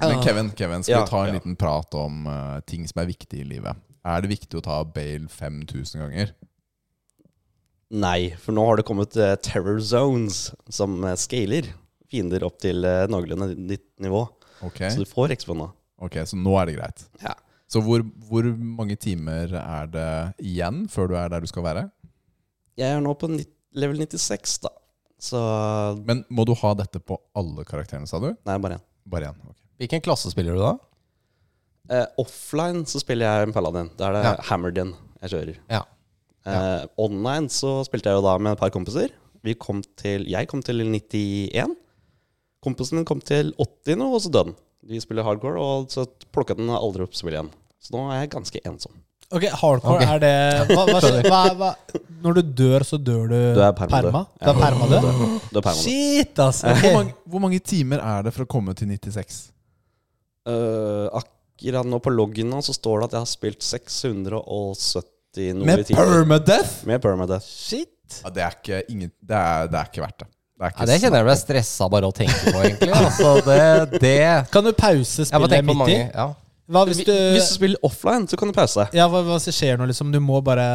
men 0.00 0.22
Kevin, 0.22 0.52
Kevin, 0.56 0.82
skal 0.84 1.00
vi 1.02 1.10
ta 1.10 1.26
en 1.26 1.34
liten 1.34 1.56
prat 1.56 1.94
om 1.98 2.26
uh, 2.26 2.60
ting 2.66 2.88
som 2.88 3.02
er 3.02 3.10
viktig 3.10 3.38
i 3.44 3.48
livet? 3.56 3.76
Er 4.04 4.20
det 4.24 4.30
viktig 4.34 4.58
å 4.60 4.64
ta 4.64 4.82
Bale 4.84 5.28
5000 5.32 6.02
ganger? 6.04 6.34
Nei, 7.94 8.34
for 8.40 8.56
nå 8.56 8.64
har 8.66 8.80
det 8.80 8.86
kommet 8.88 9.14
eh, 9.20 9.34
terror 9.44 9.78
zones 9.84 10.48
som 10.72 10.96
uh, 11.04 11.12
scaler 11.20 11.68
fiender 12.10 12.42
opp 12.46 12.56
til 12.62 12.84
eh, 12.88 13.04
noenlunde 13.10 13.52
ditt 13.68 13.86
nivå. 14.02 14.24
Ok, 14.66 14.80
Så 14.90 15.04
du 15.04 15.08
får 15.10 15.34
XP 15.36 15.52
nå. 15.56 15.68
ok, 16.04 16.18
så 16.26 16.38
nå 16.40 16.54
er 16.60 16.68
det 16.70 16.76
greit. 16.78 17.04
Ja. 17.22 17.34
Så 17.70 17.80
hvor, 17.84 18.02
hvor 18.28 18.46
mange 18.58 18.96
timer 19.00 19.52
er 19.60 19.88
det 19.90 20.08
igjen 20.44 20.84
før 20.92 21.10
du 21.10 21.14
er 21.18 21.30
der 21.32 21.44
du 21.44 21.48
skal 21.50 21.64
være? 21.66 21.84
Jeg 22.78 22.96
er 22.96 23.02
nå 23.04 23.14
på 23.18 23.28
nitt- 23.30 23.52
level 23.74 23.98
96, 24.04 24.58
da. 24.66 24.70
Så 25.24 25.38
Men 26.06 26.24
må 26.30 26.44
du 26.46 26.52
ha 26.60 26.74
dette 26.78 27.00
på 27.02 27.16
alle 27.38 27.64
karakterene, 27.66 28.06
sa 28.10 28.20
du? 28.22 28.32
Nei, 28.46 28.58
bare 28.62 28.76
én. 28.78 28.84
Bare 29.10 29.30
én. 29.32 29.38
ok. 29.48 29.56
Hvilken 29.80 30.02
klasse 30.04 30.30
spiller 30.30 30.54
du 30.58 30.62
da? 30.62 30.74
Eh, 31.92 32.06
offline 32.20 32.86
så 32.88 33.00
spiller 33.02 33.28
jeg 33.28 33.48
en 33.48 33.52
Paladin. 33.56 33.90
Da 33.98 34.08
er 34.08 34.12
det 34.16 34.24
Ja. 34.24 34.36
Hammerdin 34.50 34.94
jeg 35.22 35.30
kjører. 35.30 35.58
Ja. 35.70 35.82
Eh, 36.46 36.86
online 37.00 37.48
så 37.48 37.84
spilte 37.84 38.10
jeg 38.10 38.20
jo 38.20 38.24
da 38.24 38.36
med 38.38 38.52
et 38.52 38.58
par 38.58 38.70
kompiser. 38.70 39.12
Vi 39.44 39.54
kom 39.54 39.82
til, 39.96 40.24
jeg 40.28 40.48
kom 40.48 40.62
til 40.62 40.80
91. 40.80 41.76
Kompisen 42.64 42.96
min 42.96 43.04
kom 43.04 43.20
til 43.20 43.52
80 43.60 43.96
nå, 44.00 44.14
og 44.14 44.20
så 44.24 44.32
døde 44.32 44.52
han. 44.52 44.56
Vi 44.88 45.00
spiller 45.00 45.24
hardcore, 45.24 45.60
og 45.60 45.90
så 45.92 46.06
plukka 46.32 46.56
den 46.56 46.68
aldri 46.72 47.04
opp 47.04 47.16
spillet 47.16 47.40
igjen. 47.40 47.50
Så 47.80 47.92
nå 47.92 48.06
er 48.10 48.22
jeg 48.22 48.32
ganske 48.32 48.60
ensom. 48.64 48.92
Ok, 49.34 49.44
hardcore, 49.48 49.96
okay. 49.96 50.14
er 50.14 50.20
det 50.20 50.76
hva, 50.76 50.84
hva, 50.84 51.00
hva, 51.24 51.40
hva, 51.56 51.70
Når 52.22 52.36
du 52.38 52.42
dør, 52.60 52.84
så 52.84 52.98
dør 53.00 53.24
du 53.30 53.38
Du 53.56 53.60
er 53.64 53.72
perma? 53.76 54.00
Du 54.00 54.10
er 54.12 54.58
perma, 54.60 54.86
Du 55.48 55.58
er 55.58 55.64
permanent. 55.64 55.80
Shit, 55.80 56.38
altså. 56.38 56.74
Hvor, 56.80 56.92
mange, 56.98 57.14
hvor 57.24 57.42
mange 57.42 57.58
timer 57.58 58.04
er 58.04 58.28
det 58.28 58.34
for 58.36 58.44
å 58.44 58.50
komme 58.50 58.76
til 58.76 58.92
96? 58.92 59.40
Eh, 60.44 61.08
akkurat 61.54 61.86
nå 61.86 61.98
på 62.02 62.12
loggen 62.12 62.50
nå 62.50 62.60
så 62.64 62.74
står 62.74 63.00
det 63.00 63.06
at 63.08 63.16
jeg 63.16 63.24
har 63.24 63.30
spilt 63.30 63.62
670 63.62 65.58
noe 65.58 65.64
i 65.64 65.66
Med 65.66 65.88
permadeath? 65.88 66.84
Med 66.86 67.02
permadeath. 67.02 67.46
Shit. 67.46 67.90
Ja, 68.22 68.30
det, 68.30 68.42
er 68.44 68.56
ikke, 68.58 68.80
ingen, 68.92 69.10
det, 69.20 69.34
er, 69.34 69.68
det 69.70 69.80
er 69.80 69.90
ikke 69.90 70.04
verdt 70.04 70.24
det. 70.24 70.28
Det, 70.30 70.62
er 70.66 70.70
ikke 70.72 70.84
Ja, 70.84 70.86
det 70.90 70.98
kjenner 71.02 71.22
jeg 71.22 71.28
ble 71.28 71.36
stressa 71.40 71.88
bare 71.90 72.10
å 72.10 72.14
tenke 72.14 72.38
på, 72.44 72.60
egentlig. 72.68 72.92
Altså, 72.94 73.32
det, 73.46 74.00
det 74.04 74.16
Kan 74.54 74.66
du 74.66 74.72
pause 74.76 75.26
spillet 75.26 75.68
midt 75.70 75.88
i? 75.90 76.00
ja. 76.12 76.28
Hva 76.64 76.86
hvis 76.88 77.02
du 77.04 77.12
Hvis 77.12 77.50
du 77.50 77.56
spiller 77.58 77.82
offline, 77.84 78.28
så 78.30 78.38
kan 78.40 78.48
du 78.48 78.54
pause. 78.56 78.86
Ja, 78.96 79.08
hva, 79.12 79.20
hva 79.26 79.36
skjer 79.42 79.76
noe, 79.80 79.88
liksom? 79.90 80.12
Du 80.14 80.20
må 80.24 80.38
bare 80.44 80.68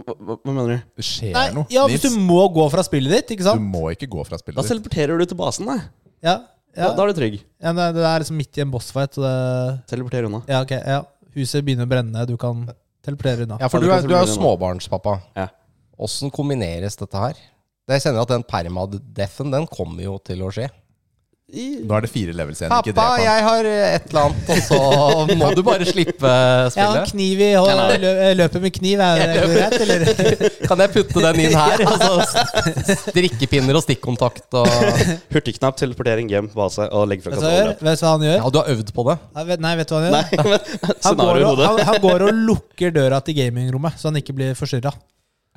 Hva, 0.00 0.14
hva, 0.14 0.38
mener 0.46 0.70
du? 0.70 0.86
Det 0.96 1.04
skjer 1.04 1.34
Nei, 1.36 1.50
noe. 1.56 1.66
ja, 1.72 1.84
hvis 1.90 2.06
du 2.06 2.16
må 2.16 2.40
gå 2.54 2.64
fra 2.72 2.84
spillet 2.86 3.12
ditt, 3.18 3.34
ikke 3.36 3.56
du 3.58 3.66
må 3.66 3.90
ikke 3.92 4.08
gå 4.08 4.24
fra 4.24 4.38
spillet 4.40 4.56
ditt. 4.56 4.64
Da 4.64 4.72
teleporterer 4.72 5.20
du 5.20 5.26
til 5.28 5.36
basen, 5.40 5.68
da. 5.68 5.76
Ja. 6.24 6.38
Da, 6.76 6.92
da 6.94 7.02
er 7.04 7.10
du 7.10 7.18
trygg. 7.18 7.38
ja 7.62 7.72
det, 7.74 7.86
det 7.96 8.04
er 8.06 8.22
liksom 8.22 8.36
midt 8.38 8.58
i 8.58 8.62
en 8.62 8.70
bossfight, 8.70 9.16
så 9.18 9.24
det 9.24 9.32
Teleporter 9.90 10.28
unna. 10.28 10.42
Ja, 10.48 10.60
ok. 10.62 10.70
Ja. 10.78 11.00
Huset 11.34 11.64
begynner 11.66 11.86
å 11.86 11.90
brenne, 11.90 12.26
du 12.26 12.36
kan 12.40 12.62
teleportere 13.06 13.46
unna. 13.46 13.58
Ja, 13.62 13.68
for 13.70 13.82
Ja, 13.82 13.86
du 13.86 13.90
du 13.90 13.94
er, 13.96 14.08
du 14.08 14.14
er 14.18 14.26
jo 14.26 14.34
småbarnspappa. 14.36 15.16
Ja. 15.38 15.48
Åssen 16.00 16.30
kombineres 16.34 16.96
dette 17.00 17.18
her? 17.20 17.40
Jeg 17.90 18.04
kjenner 18.04 18.22
at 18.22 18.30
den 18.30 18.44
permad-deffen, 18.46 19.50
den 19.50 19.66
kommer 19.70 20.04
jo 20.04 20.14
til 20.22 20.44
å 20.46 20.50
skje. 20.54 20.68
Nå 21.50 21.96
er 21.96 22.04
det 22.04 22.10
fire 22.12 22.32
levels 22.36 22.60
igjen. 22.60 22.70
Pappa, 22.70 22.92
drep 22.94 23.22
jeg 23.24 23.44
har 23.46 23.68
et 23.70 24.04
eller 24.10 24.20
annet, 24.28 24.50
og 24.54 24.60
så 24.68 24.78
må 25.40 25.48
du 25.56 25.62
bare 25.66 25.86
slippe 25.88 26.30
Jeg 26.30 26.62
har 26.62 26.70
spillet. 26.74 27.10
kniv 27.10 27.42
i 27.42 27.48
hånda, 27.58 28.34
løper 28.38 28.62
med 28.62 28.74
kniv. 28.76 29.02
Er 29.02 29.22
det 29.24 29.48
greit, 29.50 29.76
eller? 29.82 30.04
Kan 30.70 30.84
jeg 30.84 30.94
putte 30.94 31.24
den 31.26 31.42
inn 31.46 31.58
her? 31.58 31.82
Altså, 31.90 32.94
så 33.02 33.12
drikkepinner 33.16 33.76
og 33.76 33.82
stikkontakt 33.82 34.54
og 34.60 34.68
hurtigknapp, 35.34 35.78
teleportering, 35.80 36.30
game, 36.30 36.50
base 36.54 36.86
og 36.86 37.08
legg 37.10 37.24
fra? 37.24 37.34
Vet 37.34 37.80
du 37.82 37.84
hva 38.06 38.14
han 38.14 38.26
gjør? 38.28 38.36
Ja, 38.38 38.50
du 38.54 38.60
har 38.60 38.70
øvd 38.76 38.92
på 38.94 39.06
det? 39.10 39.16
Nei, 39.34 39.46
vet, 39.50 39.90
du 39.90 39.94
hva 39.96 40.00
han 40.00 40.06
gjør? 40.06 40.16
Nei, 40.16 40.24
men 40.46 40.98
Han 41.08 41.20
går, 41.20 41.42
og, 41.50 41.64
han, 41.66 41.80
han 41.90 42.02
går 42.04 42.26
og 42.28 42.44
lukker 42.50 42.94
døra 42.94 43.18
til 43.26 43.36
gamingrommet, 43.40 43.98
så 43.98 44.12
han 44.12 44.20
ikke 44.22 44.36
blir 44.38 44.54
forstyrra. 44.58 44.94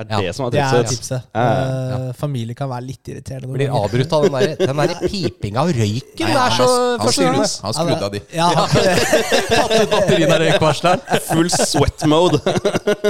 Er 0.01 0.07
Ja, 0.09 0.17
det 0.25 0.31
som 0.33 0.45
er 0.47 0.49
Det 0.49 0.59
er 0.59 0.83
tipset? 0.83 0.97
tipset. 0.97 1.21
Ja, 1.35 1.41
ja, 1.43 1.97
Eh, 2.09 2.13
familie 2.17 2.55
kan 2.57 2.67
være 2.69 2.81
litt 2.87 3.03
irriterende. 3.11 3.53
Blir 3.53 3.69
avbrutt 3.69 4.13
av 4.17 4.23
den 4.23 4.33
der, 4.33 4.55
den 4.57 4.75
der 4.81 4.93
pipinga 5.11 5.61
og 5.61 5.69
røyken. 5.77 6.17
Det 6.17 6.33
er 6.33 6.55
så 6.57 6.65
Han 6.65 6.65
skrudde, 6.65 7.03
forstyrrende. 7.05 7.61
han 7.63 7.73
skrudde 7.77 8.03
av 8.07 8.11
de. 8.15 8.21
Ja, 8.33 8.47
Tatt 9.53 9.75
ut 9.83 9.91
batteriene 9.93 10.33
av 10.33 10.41
røykvarsleren. 10.41 11.01
Full 11.29 11.49
sweat 11.53 12.07
mode. 12.09 12.41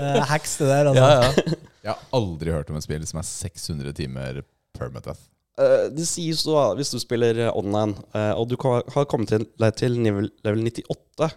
eh, 0.00 0.22
hacks, 0.30 0.56
det 0.60 0.66
der. 0.70 0.90
Altså. 0.90 1.02
Ja, 1.04 1.10
ja. 1.22 1.58
Jeg 1.84 1.92
har 1.94 2.00
aldri 2.16 2.52
hørt 2.54 2.70
om 2.72 2.76
et 2.80 2.84
spill 2.84 3.04
som 3.08 3.20
er 3.20 3.28
600 3.28 3.92
timer 4.00 4.40
permadeath. 4.78 5.20
Eh, 5.60 5.86
det 5.92 6.06
sies 6.08 6.42
da, 6.48 6.70
hvis 6.78 6.92
du 6.94 6.98
spiller 7.02 7.50
online, 7.52 7.96
eh, 8.16 8.32
og 8.32 8.48
du 8.50 8.56
kan, 8.60 8.80
har 8.94 9.04
kommet 9.10 9.28
til, 9.32 9.46
til 9.76 9.96
level, 10.04 10.30
level 10.46 10.64
98, 10.72 11.30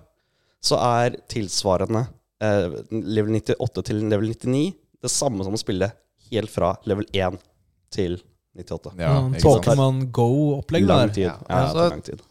så 0.63 0.79
er 0.79 1.17
tilsvarende 1.31 2.05
eh, 2.43 2.75
level 2.91 3.39
98 3.39 3.85
til 3.89 4.03
level 4.11 4.29
99 4.33 4.73
det 5.03 5.11
samme 5.11 5.43
som 5.47 5.55
å 5.55 5.59
spille 5.61 5.89
helt 6.31 6.51
fra 6.53 6.75
level 6.89 7.07
1 7.13 7.39
til 7.93 8.19
98. 8.57 8.93
Ja, 9.01 9.15
sant? 9.23 9.41
Pokémon 9.43 10.03
Go-opplegg. 10.13 10.85
Lang 10.87 11.07
der. 11.09 11.13
tid. 11.17 11.25
Ja. 11.31 11.37
Ja, 11.49 11.57
ja, 11.63 11.67
Så- 11.67 11.73
det 11.73 11.89
tar 11.89 11.89
lang 11.97 12.05
tid. 12.11 12.21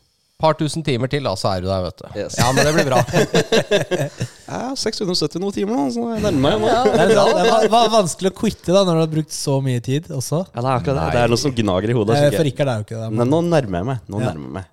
par 0.42 0.54
tusen 0.58 0.82
timer 0.82 1.06
til, 1.10 1.22
da, 1.22 1.34
så 1.38 1.52
er 1.56 1.60
du 1.62 1.68
der, 1.70 1.82
vet 1.84 1.98
du. 2.02 2.06
Yes. 2.18 2.34
Ja, 2.38 2.48
men 2.52 2.64
det 2.66 2.72
blir 2.74 2.88
bra. 2.90 2.98
Ja, 4.52 4.74
670 4.76 5.38
noen 5.40 5.54
timer 5.54 5.78
nå, 5.78 5.84
så 5.94 6.02
jeg 6.12 6.22
nærmer 6.24 6.58
meg 6.58 6.64
nå. 6.64 6.70
Det 6.98 7.14
var 7.16 7.62
det 7.62 7.78
er 7.78 7.92
vanskelig 7.94 8.32
å 8.32 8.36
quitte 8.36 8.74
da 8.74 8.82
når 8.84 8.98
du 8.98 9.02
har 9.04 9.12
brukt 9.14 9.32
så 9.36 9.54
mye 9.64 9.80
tid 9.84 10.10
også. 10.12 10.42
Ja, 10.50 10.60
det 10.60 10.66
er 10.66 10.74
akkurat 10.74 10.98
det. 10.98 11.06
Det 11.14 11.22
er 11.22 11.32
noe 11.32 11.40
som 11.40 11.54
gnager 11.56 11.92
i 11.94 11.96
hodet. 11.96 12.18
For 12.18 12.50
ikke- 12.50 12.66
er 12.66 12.70
det 12.72 12.74
jo 12.74 12.84
ikke 12.88 13.00
det. 13.04 13.10
Men 13.20 13.30
nå 13.32 13.40
nærmer 13.46 13.78
jeg 13.80 13.88
meg. 13.92 14.02
Nå 14.12 14.18
nærmer 14.20 14.48
jeg 14.48 14.56
meg. 14.58 14.66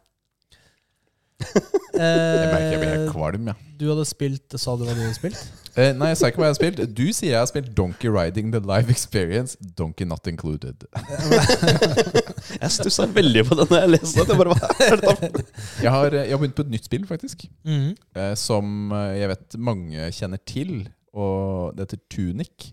Jeg 1.39 2.49
merker 2.51 2.71
jeg 2.73 2.79
blir 2.81 2.89
helt 2.91 3.07
Eh, 3.07 3.11
kvalm, 3.13 3.47
ja. 3.49 3.53
Du 3.79 3.85
hadde 3.89 4.03
spilt 4.07 4.55
Sa 4.59 4.73
du 4.75 4.83
hva 4.85 4.93
du 4.95 4.99
hadde 5.01 5.15
spilt? 5.15 5.39
Eh, 5.79 5.93
nei, 5.95 6.09
jeg 6.11 6.17
sa 6.19 6.27
ikke 6.29 6.41
hva 6.41 6.49
jeg 6.49 6.55
har 6.55 6.57
spilt. 6.59 6.79
Du 6.97 7.05
sier 7.15 7.31
jeg 7.31 7.39
har 7.39 7.47
spilt 7.47 7.69
Donkey 7.77 8.09
Riding 8.11 8.49
The 8.51 8.59
Live 8.67 8.91
Experience. 8.91 9.55
Donkey 9.79 10.07
Not 10.09 10.27
Included. 10.27 10.83
Jeg 12.59 12.71
stussa 12.73 13.05
veldig 13.13 13.43
på 13.47 13.55
den 13.59 13.69
da 13.69 13.79
jeg 13.83 13.91
leste 13.93 14.23
den. 14.25 14.31
Jeg 14.33 14.39
bare, 14.41 14.55
hva 14.57 14.69
er 14.83 15.01
dette? 15.03 15.43
Jeg 15.83 15.91
har, 15.93 16.15
jeg 16.17 16.31
har 16.33 16.41
begynt 16.41 16.55
på 16.57 16.65
et 16.65 16.71
nytt 16.73 16.87
spill, 16.89 17.05
faktisk. 17.07 17.45
Mhm. 17.67 17.91
eh, 18.17 18.33
som 18.39 18.91
eh, 18.97 19.13
jeg 19.21 19.31
vet 19.31 19.57
mange 19.69 20.09
kjenner 20.17 20.41
til. 20.49 20.73
Og 21.13 21.75
det 21.77 21.85
heter 21.87 22.01
Tunic. 22.11 22.71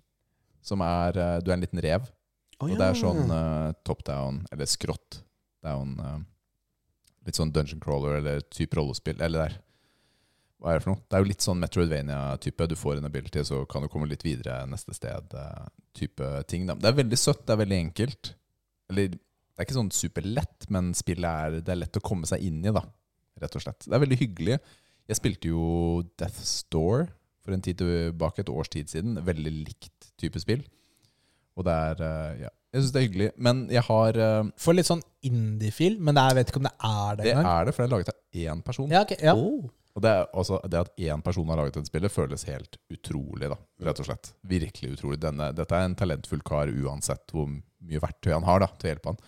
Som 0.66 0.82
er 0.82 1.18
eh, 1.20 1.36
Du 1.44 1.50
er 1.52 1.58
en 1.58 1.66
liten 1.66 1.82
rev. 1.84 2.08
Og 2.64 2.72
det 2.72 2.80
er 2.88 2.96
sånn 2.98 3.28
eh, 3.30 3.70
top 3.86 4.00
down, 4.08 4.40
eller 4.50 4.66
skrått 4.70 5.20
down 5.66 5.94
eh, 6.00 6.18
Litt 7.26 7.38
sånn 7.38 7.52
dungeon 7.54 7.82
crawler 7.82 8.20
eller 8.20 8.44
type 8.54 8.78
rollespill. 8.78 9.18
Eller 9.20 9.46
der. 9.48 9.56
Hva 10.62 10.72
er 10.72 10.78
det 10.78 10.84
for 10.86 10.94
noe? 10.94 11.02
Det 11.04 11.16
er 11.18 11.22
jo 11.24 11.28
litt 11.28 11.44
sånn 11.44 11.60
Metroidvania-type. 11.60 12.68
Du 12.70 12.76
får 12.78 13.00
en 13.00 13.08
ability, 13.08 13.42
så 13.44 13.64
kan 13.68 13.84
du 13.84 13.90
komme 13.92 14.08
litt 14.08 14.24
videre 14.24 14.62
neste 14.70 14.94
sted. 14.96 15.34
eh, 15.36 16.42
ting. 16.48 16.66
Det 16.70 16.88
er 16.88 17.00
veldig 17.02 17.18
søtt, 17.20 17.44
det 17.46 17.54
er 17.54 17.62
veldig 17.64 17.80
enkelt. 17.88 18.32
Eller 18.90 19.12
det 19.12 19.62
er 19.62 19.66
ikke 19.66 19.78
sånn 19.78 19.92
superlett, 19.94 20.66
men 20.72 20.90
spillet 20.96 21.24
er, 21.28 21.60
det 21.64 21.72
er 21.72 21.80
lett 21.80 21.96
å 21.96 22.04
komme 22.04 22.28
seg 22.28 22.42
inn 22.44 22.58
i, 22.64 22.72
da. 22.72 22.82
Rett 23.40 23.56
og 23.56 23.64
slett. 23.64 23.84
Det 23.84 23.94
er 23.96 24.02
veldig 24.02 24.18
hyggelig. 24.20 24.58
Jeg 25.06 25.20
spilte 25.20 25.52
jo 25.52 25.66
Death's 26.18 26.58
Door 26.72 27.06
for 27.44 27.54
en 27.54 27.62
tid 27.64 27.78
tilbake, 27.80 28.42
et 28.42 28.52
års 28.52 28.68
tid 28.72 28.90
siden. 28.90 29.20
Veldig 29.24 29.52
likt 29.60 30.10
type 30.20 30.40
spill. 30.42 30.64
Og 31.56 31.64
det 31.68 31.76
er 31.90 32.04
eh, 32.04 32.44
Ja, 32.46 32.52
jeg 32.74 32.82
syns 32.82 32.92
det 32.92 33.00
er 33.00 33.06
hyggelig. 33.06 33.30
Men 33.38 33.64
jeg 33.72 33.82
har 33.86 34.18
eh, 34.20 34.50
Får 34.60 34.76
litt 34.76 34.88
sånn 34.88 35.02
indie-feel, 35.26 35.98
men 36.02 36.18
er, 36.18 36.32
jeg 36.32 36.38
vet 36.40 36.52
ikke 36.52 36.60
om 36.62 36.68
det 36.68 36.74
er 36.90 37.16
det 37.18 37.24
Det 37.24 37.32
engang. 37.36 37.50
er 37.54 37.64
det, 37.68 37.74
for 37.76 37.82
det 37.82 37.88
er 37.88 37.94
laget 37.96 38.12
av 38.12 38.40
én 38.46 38.62
person. 38.66 38.90
Ja, 38.92 39.02
ok, 39.06 39.14
ja. 39.22 39.34
Oh. 39.36 39.70
Og 39.96 40.02
det, 40.04 40.10
er, 40.12 40.26
altså, 40.36 40.58
det 40.68 40.80
at 40.82 40.98
én 41.08 41.22
person 41.24 41.48
har 41.48 41.56
laget 41.56 41.78
et 41.80 41.88
spill, 41.88 42.04
det 42.04 42.12
føles 42.12 42.42
helt 42.50 42.76
utrolig, 42.92 43.48
da. 43.48 43.56
Rett 43.86 44.02
og 44.02 44.08
slett. 44.10 44.34
Virkelig 44.44 44.90
utrolig. 44.98 45.20
Denne, 45.22 45.48
dette 45.56 45.72
er 45.78 45.86
en 45.88 45.96
talentfull 45.96 46.42
kar 46.44 46.68
uansett 46.68 47.32
hvor 47.32 47.48
mye 47.48 48.02
verktøy 48.02 48.34
han 48.34 48.44
har 48.44 48.60
da, 48.60 48.68
til 48.76 48.90
å 48.90 48.92
hjelpe 48.92 49.14
han. 49.14 49.22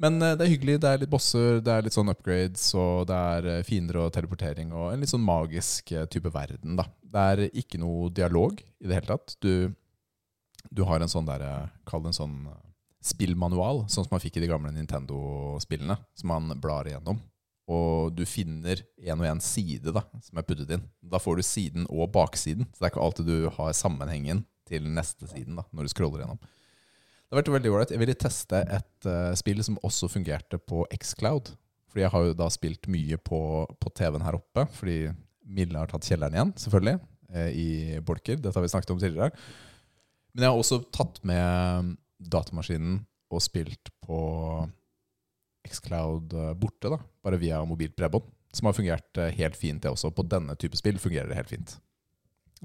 Men 0.00 0.16
eh, 0.24 0.32
det 0.40 0.46
er 0.46 0.52
hyggelig. 0.54 0.78
Det 0.80 0.88
er 0.94 1.02
litt 1.02 1.12
bosser, 1.12 1.58
det 1.60 1.74
er 1.74 1.84
litt 1.84 1.96
sånn 1.98 2.08
upgrades, 2.12 2.64
og 2.80 3.02
det 3.10 3.18
er 3.34 3.50
eh, 3.58 3.62
fiender 3.68 4.00
og 4.06 4.14
teleportering, 4.16 4.72
og 4.72 4.94
en 4.94 5.04
litt 5.04 5.12
sånn 5.12 5.26
magisk 5.26 5.92
eh, 5.92 6.06
type 6.08 6.32
verden, 6.32 6.78
da. 6.80 6.86
Det 7.10 7.26
er 7.34 7.44
ikke 7.50 7.80
noe 7.82 8.08
dialog 8.16 8.56
i 8.64 8.86
det 8.88 8.96
hele 8.96 9.12
tatt. 9.12 9.36
Du, 9.44 9.74
du 10.68 10.84
har 10.88 11.00
en 11.00 11.10
sånn 11.10 11.28
der, 11.28 11.44
eh, 11.46 11.72
kall 11.88 12.04
det 12.04 12.12
en 12.12 12.20
sånn 12.20 12.38
eh, 12.50 12.60
spillmanual, 13.00 13.86
sånn 13.88 14.04
som 14.04 14.12
man 14.12 14.22
fikk 14.22 14.36
i 14.36 14.44
de 14.44 14.50
gamle 14.50 14.72
Nintendo-spillene, 14.76 15.96
som 16.18 16.34
man 16.34 16.60
blar 16.60 16.88
igjennom 16.90 17.20
og 17.70 18.14
du 18.18 18.24
finner 18.26 18.82
en 18.98 19.20
og 19.20 19.28
en 19.28 19.42
side 19.44 19.92
da, 19.94 20.02
som 20.24 20.40
er 20.40 20.46
puttet 20.46 20.72
inn. 20.74 20.86
Da 21.12 21.20
får 21.22 21.38
du 21.38 21.46
siden 21.46 21.86
og 21.88 22.10
baksiden, 22.14 22.66
så 22.72 22.80
det 22.80 22.88
er 22.88 22.92
ikke 22.94 23.04
alltid 23.04 23.30
du 23.30 23.50
har 23.54 23.76
sammenhengen 23.76 24.42
til 24.70 24.88
neste 24.90 25.28
siden 25.30 25.58
da, 25.60 25.66
når 25.74 25.86
du 25.86 25.92
scroller 25.92 26.24
gjennom. 26.24 26.40
Det 26.40 27.36
har 27.36 27.42
vært 27.44 27.52
veldig 27.54 27.70
ålreit. 27.70 27.92
Jeg 27.94 28.02
ville 28.02 28.18
teste 28.18 28.64
et 28.74 29.06
uh, 29.06 29.30
spill 29.38 29.62
som 29.62 29.78
også 29.86 30.10
fungerte 30.10 30.58
på 30.58 30.82
Xcloud. 30.90 31.52
Fordi 31.90 32.04
jeg 32.04 32.14
har 32.14 32.26
jo 32.26 32.34
da 32.38 32.46
spilt 32.50 32.86
mye 32.90 33.18
på, 33.22 33.40
på 33.82 33.92
TV-en 33.98 34.22
her 34.26 34.38
oppe, 34.38 34.66
fordi 34.74 34.98
Mille 35.50 35.78
har 35.78 35.90
tatt 35.90 36.06
kjelleren 36.06 36.36
igjen, 36.36 36.52
selvfølgelig, 36.62 37.00
i 37.58 37.98
bolker. 38.06 38.38
Dette 38.38 38.54
har 38.54 38.62
vi 38.62 38.70
snakket 38.70 38.92
om 38.94 39.00
tidligere. 39.02 39.34
Men 40.34 40.44
jeg 40.46 40.52
har 40.52 40.60
også 40.60 40.80
tatt 40.94 41.18
med 41.26 41.94
datamaskinen 42.20 43.00
og 43.30 43.42
spilt 43.42 43.90
på 44.04 44.18
Xcloud 45.70 46.32
eh, 46.34 46.52
borte, 46.58 46.90
da, 46.92 46.98
bare 47.24 47.38
via 47.40 47.60
mobilt 47.68 47.96
bredbånd. 47.98 48.28
Som 48.56 48.66
har 48.66 48.74
fungert 48.74 49.18
eh, 49.22 49.30
helt 49.38 49.54
fint, 49.58 49.82
det 49.84 49.92
også. 49.92 50.10
På 50.14 50.24
denne 50.26 50.56
type 50.58 50.78
spill 50.78 50.98
fungerer 50.98 51.30
det 51.30 51.36
helt 51.38 51.52
fint. 51.52 51.76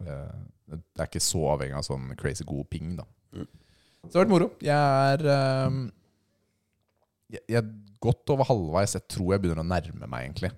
Eh, 0.01 0.35
Det 0.65 0.79
er 0.97 1.05
ikke 1.05 1.21
så 1.21 1.43
avhengig 1.51 1.75
av 1.77 1.83
sånn 1.85 2.07
crazy 2.17 2.45
god 2.47 2.65
ping, 2.73 2.95
da. 2.97 3.05
Mm. 3.37 3.45
Så 3.45 4.07
det 4.09 4.15
har 4.17 4.23
vært 4.23 4.31
moro. 4.33 4.47
Jeg 4.65 5.11
er 5.11 5.25
eh, 5.35 5.77
jeg, 7.35 7.43
jeg 7.51 7.59
er 7.61 7.69
godt 8.01 8.33
over 8.33 8.49
halvveis. 8.49 8.95
Jeg 8.97 9.05
tror 9.13 9.33
jeg 9.35 9.43
begynner 9.43 9.61
å 9.61 9.67
nærme 9.69 10.09
meg, 10.09 10.25
egentlig, 10.27 10.51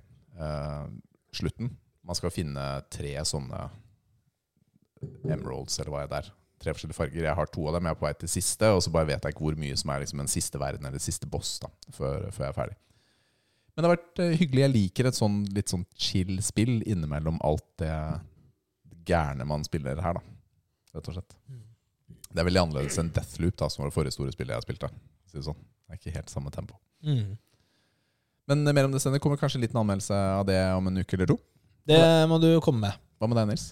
slutten. 1.36 1.70
Man 2.08 2.16
skal 2.18 2.32
finne 2.32 2.64
tre 2.94 3.14
sånne 3.28 3.66
emeralds, 5.32 5.78
eller 5.80 5.92
hva 5.94 6.02
er 6.04 6.10
det 6.12 6.18
der. 6.22 6.28
Tre 6.58 6.74
forskjellige 6.74 6.98
farger. 6.98 7.24
Jeg 7.28 7.38
har 7.38 7.50
to 7.54 7.68
av 7.70 7.78
dem. 7.78 7.86
Jeg 7.86 7.96
er 7.96 8.00
på 8.00 8.08
vei 8.08 8.14
til 8.18 8.32
siste, 8.34 8.70
og 8.74 8.82
så 8.82 8.94
bare 8.94 9.12
vet 9.12 9.24
jeg 9.24 9.36
ikke 9.36 9.46
hvor 9.46 9.58
mye 9.60 9.78
som 9.78 9.94
er 9.94 10.04
liksom 10.04 10.24
en 10.24 10.32
siste 10.32 10.62
verden 10.62 10.90
eller 10.90 11.04
siste 11.04 11.30
boss 11.30 11.58
da, 11.64 11.70
før, 11.94 12.30
før 12.34 12.48
jeg 12.48 12.54
er 12.54 12.58
ferdig. 12.58 12.78
Men 13.78 13.84
det 13.84 13.90
har 13.90 13.94
vært 13.94 14.22
eh, 14.24 14.38
hyggelig. 14.40 14.64
Jeg 14.64 14.74
liker 14.74 15.10
et 15.10 15.20
sånn 15.20 15.38
litt 15.54 15.70
sånn 15.70 15.86
chill 15.94 16.40
spill 16.42 16.80
innimellom 16.82 17.38
alt 17.46 17.68
det 17.78 17.94
gærne 19.08 19.46
man 19.48 19.66
spiller 19.68 20.02
her, 20.02 20.18
da. 20.18 20.24
Rett 20.98 21.12
og 21.12 21.20
slett. 21.20 21.38
Det 22.28 22.42
er 22.42 22.48
veldig 22.50 22.64
annerledes 22.66 22.98
enn 23.00 23.12
Deathloop, 23.14 23.56
da, 23.62 23.70
som 23.70 23.84
var 23.84 23.92
det 23.92 23.96
forrige 23.96 24.16
store 24.18 24.34
spillet 24.34 24.58
jeg 24.58 24.66
spilte. 24.66 24.90
Det 25.30 25.46
sånn. 25.46 25.60
Det 25.86 25.94
er 25.94 26.02
ikke 26.02 26.16
helt 26.18 26.34
samme 26.34 26.52
tempo. 26.52 26.80
Mm. 27.06 27.38
Men 28.50 28.66
eh, 28.66 28.76
mer 28.76 28.90
om 28.90 28.96
det 28.96 29.04
senere. 29.04 29.22
Kommer 29.22 29.38
kanskje 29.40 29.62
en 29.62 29.68
liten 29.68 29.80
anmeldelse 29.80 30.18
av 30.40 30.48
det 30.50 30.58
om 30.74 30.90
en 30.90 31.04
uke 31.04 31.20
eller 31.20 31.30
to. 31.30 31.38
Det 31.88 32.02
må 32.28 32.42
du 32.42 32.50
komme 32.66 32.88
med. 32.88 33.04
Hva 33.22 33.30
med 33.30 33.40
deg, 33.40 33.52
Nils? 33.54 33.70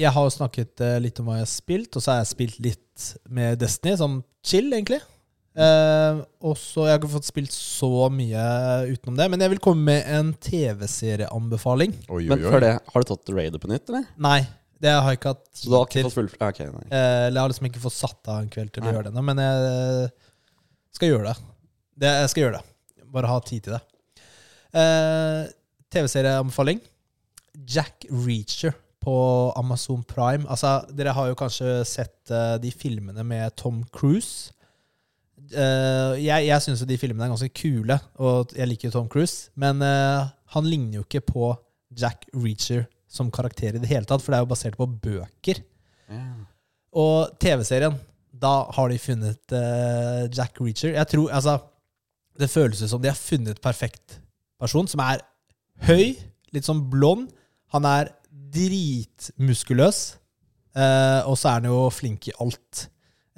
Jeg 0.00 0.10
har 0.10 0.24
jo 0.26 0.32
snakket 0.34 0.80
eh, 0.82 0.96
litt 1.02 1.18
om 1.22 1.28
hva 1.28 1.36
jeg 1.38 1.46
har 1.46 1.50
spilt, 1.52 1.94
og 1.94 2.02
så 2.02 2.10
har 2.14 2.22
jeg 2.24 2.30
spilt 2.32 2.56
litt 2.64 3.04
med 3.30 3.60
Destiny, 3.60 3.94
sånn 4.00 4.16
chill, 4.46 4.72
egentlig. 4.74 4.98
Eh, 5.54 6.18
og 6.42 6.56
så 6.58 6.88
Jeg 6.88 6.96
har 6.96 6.98
ikke 6.98 7.12
fått 7.12 7.28
spilt 7.28 7.54
så 7.54 8.08
mye 8.10 8.42
utenom 8.90 9.14
det, 9.20 9.28
men 9.30 9.44
jeg 9.44 9.52
vil 9.52 9.62
komme 9.62 9.86
med 9.86 10.08
en 10.10 10.32
TV-serieanbefaling. 10.42 11.94
Men 12.10 12.42
før 12.42 12.64
det, 12.64 12.72
har 12.90 13.04
du 13.04 13.10
tatt 13.12 13.32
raidet 13.36 13.62
på 13.62 13.70
nytt, 13.70 13.86
eller? 13.92 14.08
Nei, 14.26 14.40
det 14.82 14.96
har 14.96 15.06
jeg 15.12 15.20
ikke 15.20 15.34
hatt 15.36 15.46
Så 15.54 15.70
du 15.70 15.76
har 15.78 15.86
ikke 15.86 16.00
til. 16.00 16.08
fått 16.10 16.18
full... 16.18 16.30
Okay, 16.50 16.70
nei. 16.74 16.84
Eh, 16.90 17.22
jeg 17.30 17.38
har 17.38 17.54
liksom 17.54 17.70
ikke 17.70 17.84
fått 17.86 17.98
satt 18.00 18.32
av 18.34 18.42
en 18.42 18.50
kveld 18.50 18.74
til 18.74 18.82
å 18.82 18.90
gjøre 18.96 19.06
det 19.06 19.14
ennå, 19.14 19.26
men 19.30 19.42
jeg 19.44 20.10
skal 20.98 21.12
gjøre 21.12 21.30
det. 21.30 21.50
det. 22.02 22.14
Jeg 22.24 22.32
skal 22.34 22.46
gjøre 22.48 22.58
det. 22.58 23.06
Bare 23.14 23.30
ha 23.30 23.38
tid 23.46 23.68
til 23.68 23.76
det. 23.78 23.82
Eh, 24.74 25.44
TV-serieanbefaling. 25.94 26.82
Jack 27.70 28.08
Reacher 28.10 28.74
på 29.04 29.16
Amazon 29.56 30.02
Prime. 30.08 30.48
Altså, 30.50 30.78
dere 30.96 31.14
har 31.16 31.28
jo 31.28 31.38
kanskje 31.38 31.76
sett 31.88 32.32
uh, 32.32 32.56
de 32.60 32.72
filmene 32.72 33.24
med 33.26 33.54
Tom 33.60 33.82
Cruise. 33.94 34.52
Uh, 35.52 36.16
jeg 36.16 36.46
jeg 36.48 36.64
syns 36.64 36.80
jo 36.80 36.88
de 36.88 36.98
filmene 36.98 37.26
er 37.26 37.34
ganske 37.34 37.52
kule, 37.52 37.98
og 38.16 38.54
jeg 38.56 38.70
liker 38.70 38.88
jo 38.88 38.96
Tom 38.96 39.10
Cruise. 39.12 39.50
Men 39.60 39.82
uh, 39.84 40.24
han 40.56 40.68
ligner 40.68 41.00
jo 41.00 41.04
ikke 41.06 41.24
på 41.28 41.52
Jack 42.00 42.26
Reacher 42.32 42.88
som 43.10 43.30
karakter 43.30 43.76
i 43.76 43.82
det 43.82 43.90
hele 43.90 44.08
tatt, 44.08 44.24
for 44.24 44.32
det 44.32 44.40
er 44.40 44.46
jo 44.46 44.50
basert 44.50 44.80
på 44.80 44.88
bøker. 44.88 45.60
Og 46.94 47.36
TV-serien, 47.42 47.94
da 48.34 48.64
har 48.74 48.90
de 48.90 48.98
funnet 48.98 49.54
Jack 50.34 50.58
Reacher. 50.58 50.96
Jeg 50.96 51.06
tror, 51.10 51.30
altså 51.30 51.58
Det 52.38 52.50
føles 52.50 52.82
som 52.90 53.02
de 53.02 53.08
har 53.08 53.18
funnet 53.18 53.60
perfekt 53.62 54.18
person, 54.58 54.88
som 54.90 55.02
er 55.04 55.22
høy, 55.86 56.16
litt 56.54 56.66
sånn 56.66 56.82
blond. 56.90 57.28
Han 57.74 57.86
er 57.86 58.10
dritmuskuløs, 58.54 59.98
eh, 60.76 61.20
og 61.28 61.36
så 61.38 61.48
er 61.48 61.52
han 61.60 61.64
jo 61.70 61.90
flink 61.90 62.28
i 62.28 62.32
alt. 62.40 62.88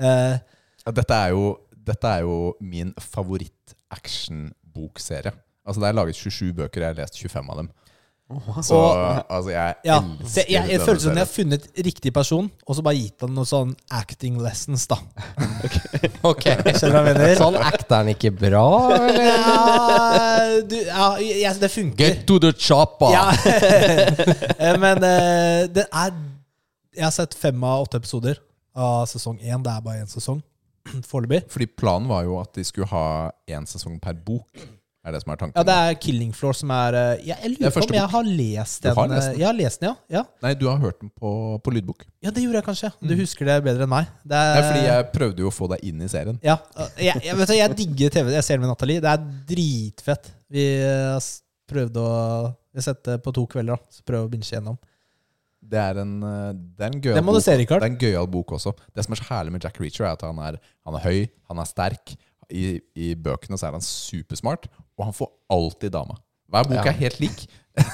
Eh, 0.00 0.38
Ja, 0.86 0.90
Dette 0.94 1.14
er 1.18 1.28
jo, 1.34 1.56
dette 1.86 2.06
er 2.06 2.20
jo 2.22 2.54
min 2.60 2.92
favoritt-action-bokserie. 3.02 5.32
Altså 5.66 5.80
Det 5.82 5.88
er 5.88 5.92
laget 5.98 6.14
27 6.14 6.52
bøker, 6.54 6.80
jeg 6.80 6.88
har 6.94 7.00
lest 7.00 7.18
25 7.18 7.50
av 7.50 7.56
dem. 7.62 7.68
Så 8.66 8.74
Og- 8.74 9.20
altså, 9.30 9.50
jeg 9.52 9.74
ja, 9.86 9.96
elsker 10.02 10.34
det, 10.34 10.44
jeg, 10.50 10.70
jeg 10.72 10.80
føler 10.80 10.98
som 11.00 11.12
jeg 11.12 11.22
har 11.22 11.30
funnet 11.30 11.66
riktig 11.86 12.10
person, 12.12 12.48
og 12.66 12.74
så 12.74 12.82
bare 12.82 12.96
gitt 12.98 13.22
han 13.22 13.30
noen 13.36 13.46
sånn 13.46 13.74
acting 13.94 14.40
lessons, 14.42 14.88
da. 14.90 14.96
Ok. 16.26 16.42
Skjønner 16.74 16.90
du 16.90 16.96
hva 16.96 17.02
jeg 17.04 17.06
mener? 17.12 17.36
Sånn 17.38 17.58
acter 17.60 18.00
han 18.00 18.10
ikke 18.10 18.32
bra, 18.34 18.64
eller? 18.96 19.28
Ja, 19.30 20.58
du, 20.66 20.74
ja 20.88 21.06
jeg, 21.22 21.54
det 21.62 21.70
funker. 21.70 22.02
Get 22.02 22.24
to 22.26 22.40
the 22.42 22.50
chopper! 22.52 23.14
Ja. 23.14 23.30
Eh, 24.58 24.74
Men 24.80 24.98
uh, 25.04 25.66
det 25.70 25.84
er 25.92 26.14
Jeg 26.96 27.04
har 27.04 27.12
sett 27.14 27.34
fem 27.36 27.62
av 27.66 27.84
åtte 27.84 27.98
episoder 28.00 28.38
av 28.74 29.04
sesong 29.10 29.36
én. 29.38 29.62
Det 29.62 29.70
er 29.70 29.82
bare 29.84 30.02
én 30.02 30.08
sesong 30.10 30.40
foreløpig. 31.10 31.44
Fordi 31.52 31.66
planen 31.78 32.08
var 32.10 32.24
jo 32.26 32.38
at 32.40 32.50
de 32.56 32.64
skulle 32.66 32.88
ha 32.90 33.30
én 33.52 33.66
sesong 33.68 34.00
per 34.02 34.16
bok. 34.26 34.48
Er 35.06 35.14
det 35.14 35.20
som 35.22 35.30
er 35.30 35.38
tanken? 35.38 35.54
Ja, 35.54 35.62
det 35.68 35.74
er 35.86 35.98
Killing 36.02 36.32
Floor 36.34 36.56
som 36.58 36.70
er 36.74 36.96
eh, 36.98 37.10
Jeg, 37.22 37.26
jeg 37.28 37.36
er 37.46 37.52
lurer 37.54 37.74
på 37.76 37.82
om 37.86 37.94
jeg 37.94 38.08
har 38.10 38.24
lest 38.26 38.80
Du 38.82 38.88
den. 38.88 38.96
har 38.98 39.10
lest 39.12 39.28
eh, 39.28 39.30
den? 39.32 39.40
Jeg 39.40 39.46
har 39.46 39.56
lest 39.60 39.80
den, 39.84 39.88
ja. 39.92 39.94
ja. 40.18 40.22
Nei, 40.42 40.52
du 40.58 40.64
har 40.66 40.80
hørt 40.82 40.98
den 41.04 41.12
på, 41.14 41.30
på 41.62 41.74
lydbok. 41.76 42.02
Ja, 42.26 42.32
det 42.34 42.42
gjorde 42.42 42.58
jeg 42.58 42.66
kanskje. 42.66 42.90
Du 43.06 43.14
husker 43.20 43.46
det 43.46 43.56
bedre 43.68 43.86
enn 43.86 43.92
meg. 43.92 44.10
Det 44.26 44.40
er, 44.40 44.58
er 44.58 44.66
fordi 44.66 44.82
jeg 44.88 45.06
prøvde 45.14 45.44
jo 45.46 45.52
å 45.52 45.54
få 45.54 45.68
deg 45.70 45.84
inn 45.86 46.02
i 46.02 46.10
serien. 46.10 46.40
Ja, 46.42 46.58
jeg, 46.98 47.22
jeg, 47.22 47.38
vet 47.38 47.52
du, 47.52 47.54
jeg 47.60 47.78
digger 47.84 48.16
TV. 48.18 48.32
Jeg 48.34 48.48
ser 48.48 48.58
den 48.58 48.66
med 48.66 48.72
Nathalie. 48.74 49.04
Det 49.06 49.12
er 49.14 49.24
dritfett. 49.54 50.32
Vi 50.50 50.66
har 50.82 51.22
s- 51.22 51.36
prøvde 51.70 52.02
å 52.02 52.12
Vi 52.74 52.78
har 52.82 52.84
sett 52.90 53.04
det 53.06 53.16
på 53.24 53.32
to 53.32 53.46
kvelder, 53.48 53.78
da. 53.78 53.94
Så 53.94 54.02
prøve 54.04 54.26
å 54.26 54.30
binche 54.34 54.52
gjennom. 54.58 54.76
Det 55.66 55.78
er 55.80 55.98
en, 56.02 56.10
eh, 56.22 56.50
det 56.76 56.84
er 56.84 56.90
en 56.92 57.00
gøyal 57.00 57.16
du 57.22 57.26
bok. 57.30 57.40
se. 57.42 57.54
Det 57.56 57.70
er 57.72 57.86
en 57.86 57.96
gøyal 57.98 58.26
bok 58.30 58.52
også. 58.58 58.74
Det 58.94 59.04
som 59.06 59.14
er 59.14 59.22
så 59.22 59.28
herlig 59.30 59.52
med 59.54 59.64
Jack 59.64 59.78
Reacher, 59.80 60.04
er 60.04 60.12
at 60.18 60.22
han 60.22 60.38
er, 60.38 60.58
han 60.84 60.94
er 60.98 61.02
høy, 61.06 61.28
han 61.48 61.58
er 61.62 61.64
sterk. 61.70 62.16
I, 62.52 62.80
I 62.94 63.14
bøkene 63.18 63.58
så 63.58 63.66
er 63.66 63.72
han 63.74 63.82
supersmart, 63.82 64.68
og 64.98 65.04
han 65.08 65.14
får 65.16 65.30
alltid 65.52 65.92
dama. 65.92 66.16
Hver 66.52 66.68
bok 66.70 66.78
Ja. 66.78 66.90
er 66.92 67.00
helt 67.04 67.20
lik. 67.20 67.46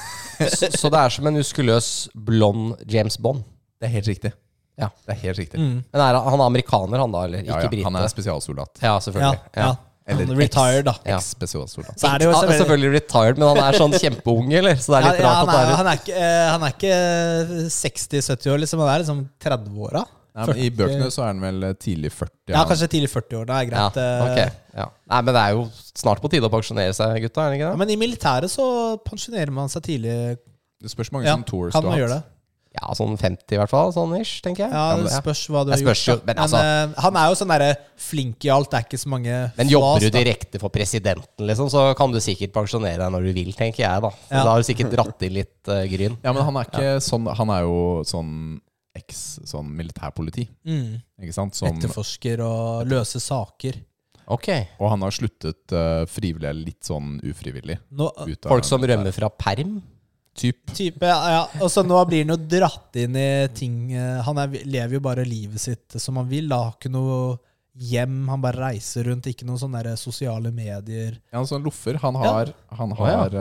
Så, 0.43 0.67
så 0.75 0.89
det 0.91 0.99
er 0.99 1.09
som 1.15 1.27
en 1.29 1.37
muskuløs, 1.39 2.09
blond 2.15 2.81
James 2.91 3.15
Bond. 3.23 3.45
Det 3.79 3.87
er 3.87 3.93
helt 3.93 4.09
riktig. 4.11 4.33
Ja. 4.81 4.89
Det 5.07 5.13
er 5.15 5.19
helt 5.21 5.39
riktig. 5.39 5.61
Mm. 5.61 5.85
Men 5.93 6.01
er, 6.03 6.17
han 6.19 6.41
er 6.41 6.47
amerikaner, 6.49 6.99
han 6.99 7.13
da? 7.15 7.21
Eller 7.29 7.45
ikke 7.45 7.61
ja. 7.63 7.69
brite? 7.71 7.85
Han 7.87 7.99
er 8.01 8.09
spesialsoldat. 8.11 8.81
Ja, 8.83 8.89
Ja, 8.97 9.01
selvfølgelig. 9.05 9.39
ja. 9.61 9.69
Eller 10.11 10.27
Han 10.27 10.41
retired, 10.41 10.85
da. 10.89 10.95
Ja. 11.07 11.19
Eks-spesialsoldat. 11.21 11.95
Så 12.01 12.09
er 12.11 12.19
det 12.19 12.27
jo 12.27 12.33
Ja, 12.33 12.41
selvfølgelig- 12.41 12.63
selvfølgelig 12.65 12.93
retired, 12.97 13.39
men 13.39 13.49
han 13.53 13.61
er 13.69 13.79
sånn 13.79 13.95
kjempeunge, 14.03 14.57
eller? 14.59 14.75
Så 14.83 14.91
det 14.91 14.99
er 14.99 15.07
litt 15.13 15.21
Ja, 15.21 15.23
ja, 15.23 15.29
rart 15.29 15.39
han, 15.39 15.49
at 15.49 15.55
det 15.55 15.61
er, 15.61 15.71
er 15.71 15.77
han, 15.77 15.87
er 15.87 16.01
ikke, 16.01 16.17
eh, 16.27 16.51
han 16.51 16.63
er 16.67 16.75
ikke 16.75 17.71
60-70 17.71 18.51
år, 18.57 18.59
liksom. 18.65 18.83
Han 18.83 18.91
er 18.97 19.05
liksom 19.05 19.23
30-åra. 19.47 20.03
Nei, 20.33 20.47
men 20.49 20.61
I 20.65 20.69
bøkene 20.73 21.11
så 21.13 21.25
er 21.27 21.33
han 21.35 21.43
vel 21.45 21.65
eh, 21.69 21.75
tidlig 21.77 22.13
40. 22.15 22.55
Ja, 22.55 22.63
kanskje 22.69 22.89
tidlig 22.95 23.11
40-år. 23.13 23.47
Det 23.51 23.57
er 23.59 23.67
greit. 23.69 23.99
Ja, 24.01 24.13
okay. 24.25 24.47
ja. 24.79 24.87
Nei, 25.13 25.21
men 25.27 25.37
det 25.37 25.43
er 25.43 25.57
jo 25.59 25.67
snart 26.01 26.23
på 26.25 26.31
tide 26.33 26.49
å 26.49 26.53
pensjonere 26.53 26.95
seg, 26.97 27.19
gutta. 27.27 27.45
er 27.45 27.53
det 27.53 27.61
ikke 27.61 27.73
Ja, 27.75 27.81
men 27.83 27.93
i 27.93 27.99
militæret 28.01 28.53
så 28.53 28.67
pensjonerer 29.05 29.53
man 29.53 29.69
seg 29.73 29.85
tidlig. 29.91 30.39
Det 30.83 30.91
spørs 30.91 31.11
hvor 31.13 31.19
mange 31.21 31.29
Ja, 31.29 31.37
sånne 31.37 31.51
tours 31.51 31.77
kan 31.77 31.85
du 31.85 31.91
man 31.91 31.99
har 32.01 32.09
hatt. 32.09 32.23
det? 32.23 32.29
Ja, 32.73 32.89
sånn 32.97 33.19
50 33.21 33.53
i 33.53 33.59
hvert 33.61 33.69
fall. 33.69 33.91
Sånn 33.93 34.15
ish, 34.17 34.39
tenker 34.41 34.65
jeg. 34.65 34.73
Ja, 34.73 34.97
Det 34.97 35.05
det- 35.05 35.19
spørs 35.21 35.43
hva 35.53 35.65
du 35.67 35.73
har 35.75 35.79
gjort. 35.85 36.07
jo, 36.09 36.15
men, 36.25 36.37
altså, 36.41 36.57
Men, 36.57 36.89
eh, 36.97 37.01
han 37.05 37.17
er 37.21 37.29
jo 37.29 37.35
sånn 37.37 37.53
derre 37.53 37.77
flink 38.01 38.45
i 38.47 38.49
alt. 38.49 38.71
Det 38.71 38.79
er 38.79 38.85
ikke 38.89 39.03
så 39.05 39.09
mange 39.13 39.53
Men 39.59 39.69
jobber 39.69 40.01
du 40.01 40.09
flas, 40.09 40.25
direkte 40.25 40.59
for 40.59 40.71
presidenten, 40.71 41.45
liksom, 41.45 41.69
så 41.69 41.95
kan 41.95 42.11
du 42.11 42.19
sikkert 42.19 42.55
pensjonere 42.57 42.97
deg 42.97 43.13
når 43.13 43.23
du 43.29 43.33
vil, 43.35 43.53
tenker 43.53 43.85
jeg, 43.85 44.01
da. 44.01 44.11
Ja. 44.31 44.45
Da 44.45 44.55
har 44.55 44.57
du 44.57 44.65
sikkert 44.65 44.91
dratt 44.97 45.21
inn 45.21 45.35
litt 45.35 45.69
uh, 45.69 45.85
gryn. 45.85 46.17
Ja, 46.25 46.33
men 46.33 46.43
han 46.43 46.57
er 46.57 46.65
ikke 46.65 46.97
sånn 47.05 47.29
Han 47.37 47.51
er 47.51 47.61
jo 47.69 48.03
sånn 48.09 48.61
eks 48.99 49.41
sånn 49.49 49.71
militærpoliti, 49.77 50.49
Mm. 50.69 51.01
ikke 51.23 51.33
sant? 51.35 51.55
Som, 51.57 51.73
Etterforsker 51.77 52.41
og 52.45 52.87
løser 52.91 53.21
saker. 53.25 53.81
Ok. 54.33 54.49
og 54.79 54.89
han 54.93 55.03
har 55.03 55.11
sluttet 55.11 55.73
uh, 55.75 56.05
frivillig 56.07 56.47
eller 56.49 56.65
litt 56.69 56.85
sånn 56.87 57.17
ufrivillig. 57.27 57.79
Nå, 57.91 58.07
ut 58.23 58.47
av 58.47 58.53
Folk 58.55 58.65
som 58.69 58.85
rømmer 58.87 59.13
fra 59.13 59.29
perm? 59.29 59.81
Typ. 60.35 60.71
type, 60.73 61.05
ja, 61.05 61.19
ja. 61.29 61.41
Og 61.61 61.69
så 61.69 61.83
nå 61.85 61.99
blir 62.09 62.23
han 62.25 62.33
jo 62.33 62.39
dratt 62.49 62.97
inn 62.97 63.17
i 63.21 63.49
ting 63.53 63.91
eh, 63.93 64.23
Han 64.25 64.39
er, 64.41 64.55
lever 64.65 64.95
jo 64.97 65.01
bare 65.05 65.27
livet 65.29 65.61
sitt 65.61 65.99
som 66.01 66.17
han 66.17 66.31
vil. 66.31 66.47
Da. 66.49 66.57
Har 66.71 66.79
ikke 66.79 66.89
noe 66.89 67.35
hjem. 67.77 68.23
Han 68.33 68.41
bare 68.41 68.63
reiser 68.71 69.05
rundt. 69.11 69.29
Ikke 69.29 69.45
noen 69.45 69.61
sånne 69.61 69.93
sosiale 70.01 70.49
medier. 70.55 71.19
Ja, 71.29 71.37
han 71.37 71.51
sånn 71.51 71.67
loffer. 71.67 71.99
Han 72.01 72.17
har, 72.17 72.55
han 72.79 72.95
ja. 72.97 73.11
har 73.13 73.37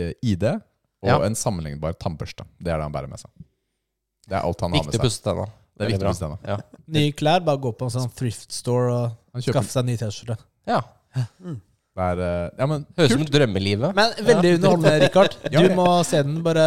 eh, 0.00 0.14
ID 0.24 0.48
og 0.54 1.10
Ja. 1.10 1.18
en 1.28 1.36
sammenlignbar 1.36 1.92
tannbørste. 2.00 2.48
Det 2.56 2.72
er 2.72 2.80
det 2.80 2.86
han 2.88 2.96
bærer 2.96 3.12
med 3.12 3.20
seg. 3.20 3.30
Det 4.26 4.34
er 4.36 4.42
alt 4.42 4.60
han 4.60 4.72
har 4.72 4.82
med 4.82 4.86
Viktig 4.90 4.98
å 4.98 5.02
seg. 5.02 5.06
pusse 5.06 5.22
tenna. 5.22 5.44
Det 5.46 5.84
er 5.84 5.86
Veldig 5.86 5.96
viktig 5.98 6.06
bra. 6.06 6.10
å 6.10 6.20
tenna. 6.22 6.38
Ja. 6.48 6.82
Nye 6.96 7.12
klær. 7.12 7.40
Bare 7.44 7.60
gå 7.62 7.72
på 7.76 7.84
en 7.86 7.90
sånn 7.94 8.10
thrift 8.16 8.52
store 8.52 8.92
og 8.92 9.10
Han 9.36 9.42
kjøper 9.44 9.52
skaffe 9.60 9.72
seg 9.74 9.80
en 9.84 9.86
ny 9.92 9.96
T-skjorte. 10.00 10.36
ja. 10.66 10.80
det 11.96 12.04
er, 12.04 12.18
eh, 12.20 12.50
Ja, 12.58 12.66
men 12.66 12.86
Høres 12.96 13.12
ut 13.12 13.18
som 13.20 13.26
drømmelivet. 13.32 13.94
Men 13.96 14.12
veldig 14.24 14.54
underholdende, 14.58 14.94
Rikard. 15.06 15.36
Du 15.52 15.58
ja. 15.58 15.74
må 15.76 15.86
se 16.04 16.22
den. 16.22 16.42
Bare 16.44 16.66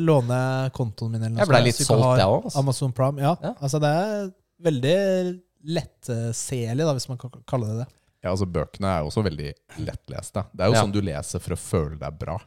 låne 0.00 0.70
kontoen 0.74 1.12
min. 1.12 1.22
Eller 1.22 1.36
noe 1.36 1.42
Jeg 1.44 1.48
ble 1.52 1.58
sånt, 1.60 1.66
litt 1.68 1.76
så 1.76 1.78
du 1.78 1.84
ikke 1.84 1.94
solgt, 1.94 2.08
har 2.08 2.18
jeg 2.18 2.34
òg. 2.38 2.58
Amazon 2.62 2.92
Prime. 2.92 3.20
Ja. 3.22 3.34
Ja. 3.42 3.52
Altså, 3.60 3.78
det 3.82 3.92
er 4.00 4.30
veldig 4.70 4.96
lettseelig, 5.76 6.84
da, 6.86 6.94
hvis 6.96 7.08
man 7.10 7.18
kan 7.20 7.34
kalle 7.48 7.68
det 7.70 7.78
det. 7.84 7.88
Ja, 8.24 8.32
altså 8.34 8.46
Bøkene 8.52 8.88
er 8.94 8.98
jo 9.04 9.08
også 9.10 9.22
veldig 9.24 9.50
lettleste. 9.86 10.42
Det 10.52 10.64
er 10.64 10.68
jo 10.68 10.74
Ja. 10.76 10.82
sånn 10.84 10.92
du 10.92 11.00
leser 11.00 11.40
for 11.40 11.54
å 11.56 11.60
føle 11.60 11.98
deg 11.98 12.18
bra. 12.20 12.38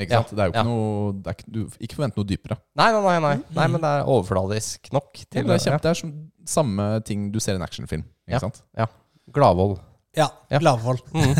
Ikke 0.00 0.14
Ja, 0.16 0.22
sant? 0.22 0.30
Det 0.32 0.40
er 0.40 0.48
jo 0.48 0.52
ikke 0.54 0.62
ja. 0.62 0.64
noe 0.64 1.12
det 1.20 1.26
er 1.28 1.36
ikke, 1.36 1.50
Du 1.52 1.58
ikke 1.84 1.96
forvent 1.98 2.16
noe 2.16 2.24
dypere. 2.30 2.56
Nei, 2.80 2.88
nei, 2.94 3.02
nei, 3.04 3.18
nei. 3.20 3.34
nei, 3.58 3.66
men 3.74 3.80
det 3.84 3.90
er 3.98 4.08
overfladisk 4.08 4.88
nok. 4.96 5.10
Ja, 5.34 5.42
det, 5.42 5.56
er 5.58 5.64
kjempe, 5.66 5.82
det 5.84 5.90
er 5.92 5.98
som 6.00 6.14
samme 6.48 6.86
ting 7.06 7.26
du 7.34 7.38
ser 7.44 7.54
i 7.54 7.60
en 7.60 7.66
actionfilm. 7.66 8.04
Ikke 8.26 8.38
Ja. 8.38 8.40
sant? 8.46 8.62
ja. 8.78 8.86
Gladvold. 9.32 9.78
Ja. 10.16 10.30
Ja. 10.50 10.58
Gladvold. 10.58 11.00
Mm. 11.12 11.34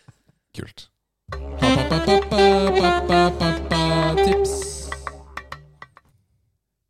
Kult. 0.56 0.86
Tips. 4.24 4.88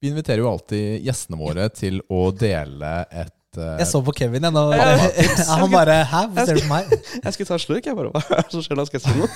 Vi 0.00 0.08
inviterer 0.12 0.38
jo 0.44 0.50
alltid 0.50 1.00
gjestene 1.04 1.38
våre 1.40 1.68
til 1.74 1.98
å 2.12 2.28
dele 2.36 2.92
et 3.10 3.32
eh, 3.58 3.76
Jeg 3.80 3.88
så 3.90 4.00
på 4.06 4.12
Kevin, 4.18 4.46
jeg. 4.48 4.52
Nå. 4.56 4.62
Ja, 4.76 4.86
Han 5.60 5.70
bare 5.72 5.96
Hæ, 6.10 6.22
hva 6.34 6.44
ser 6.48 6.58
du 6.58 6.64
på 6.64 6.70
meg? 6.72 6.92
Jeg 7.24 7.36
skulle 7.36 7.48
ta 7.50 7.56
en 7.58 7.62
slurk, 7.64 7.86
jeg 7.88 7.96
bare. 7.98 8.10
Hva 8.14 8.22
er 8.38 8.42
det 8.46 8.54
som 8.56 8.64
skjer 8.66 8.78
nå? 8.80 8.84
Skal 8.88 9.00
jeg 9.00 9.06
si 9.06 9.14
noe? 9.20 9.30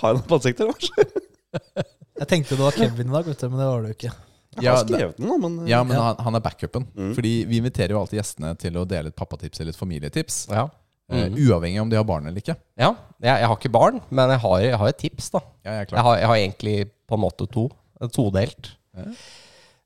Har 0.00 0.06
jeg 0.12 0.18
noe 0.20 0.26
på 0.30 0.38
ansiktet? 0.38 0.64
eller 0.64 0.72
hva? 0.76 1.84
Jeg 2.16 2.28
tenkte 2.32 2.56
det 2.56 2.64
var 2.64 2.76
Kevin 2.76 3.10
i 3.10 3.14
dag, 3.18 3.28
vet 3.28 3.42
du, 3.44 3.48
men 3.52 3.60
det 3.60 3.68
var 3.68 3.84
det 3.84 3.92
jo 3.92 3.96
ikke. 4.00 4.14
Ja, 4.64 4.72
har 4.78 4.86
skrevet 4.86 5.18
noe, 5.20 5.36
men 5.42 5.56
Ja, 5.68 5.82
men 5.84 5.98
Ja. 5.98 6.02
han, 6.08 6.20
han 6.24 6.38
er 6.38 6.42
backupen. 6.44 6.86
Mm. 6.96 7.10
Fordi 7.18 7.32
vi 7.48 7.58
inviterer 7.60 7.92
jo 7.92 7.98
alltid 8.00 8.22
gjestene 8.22 8.54
til 8.60 8.78
å 8.80 8.86
dele 8.88 9.12
et 9.12 9.16
pappatips 9.18 9.60
eller 9.60 9.74
et 9.76 9.80
familietips. 9.80 10.38
Ja. 10.48 10.64
Mm. 11.12 11.18
Uh, 11.36 11.36
uavhengig 11.50 11.82
om 11.84 11.90
de 11.92 11.98
har 12.00 12.06
barn 12.08 12.24
eller 12.26 12.40
ikke. 12.40 12.56
ja. 12.80 12.94
Jeg, 13.22 13.30
jeg 13.40 13.46
har 13.48 13.56
ikke 13.56 13.70
barn, 13.72 14.00
men 14.10 14.32
jeg 14.34 14.40
har, 14.42 14.54
jeg 14.64 14.78
har 14.80 14.88
et 14.90 14.98
tips, 15.00 15.28
da. 15.32 15.40
Ja, 15.64 15.76
jeg 15.82 15.92
Jeg 15.92 16.02
har, 16.08 16.16
jeg 16.20 16.28
har 16.32 16.36
egentlig 16.40 16.74
på 17.08 17.16
en 17.16 17.22
måte 17.22 17.46
to. 17.52 17.66
Todelt. 18.12 18.72
Ja. 18.96 19.04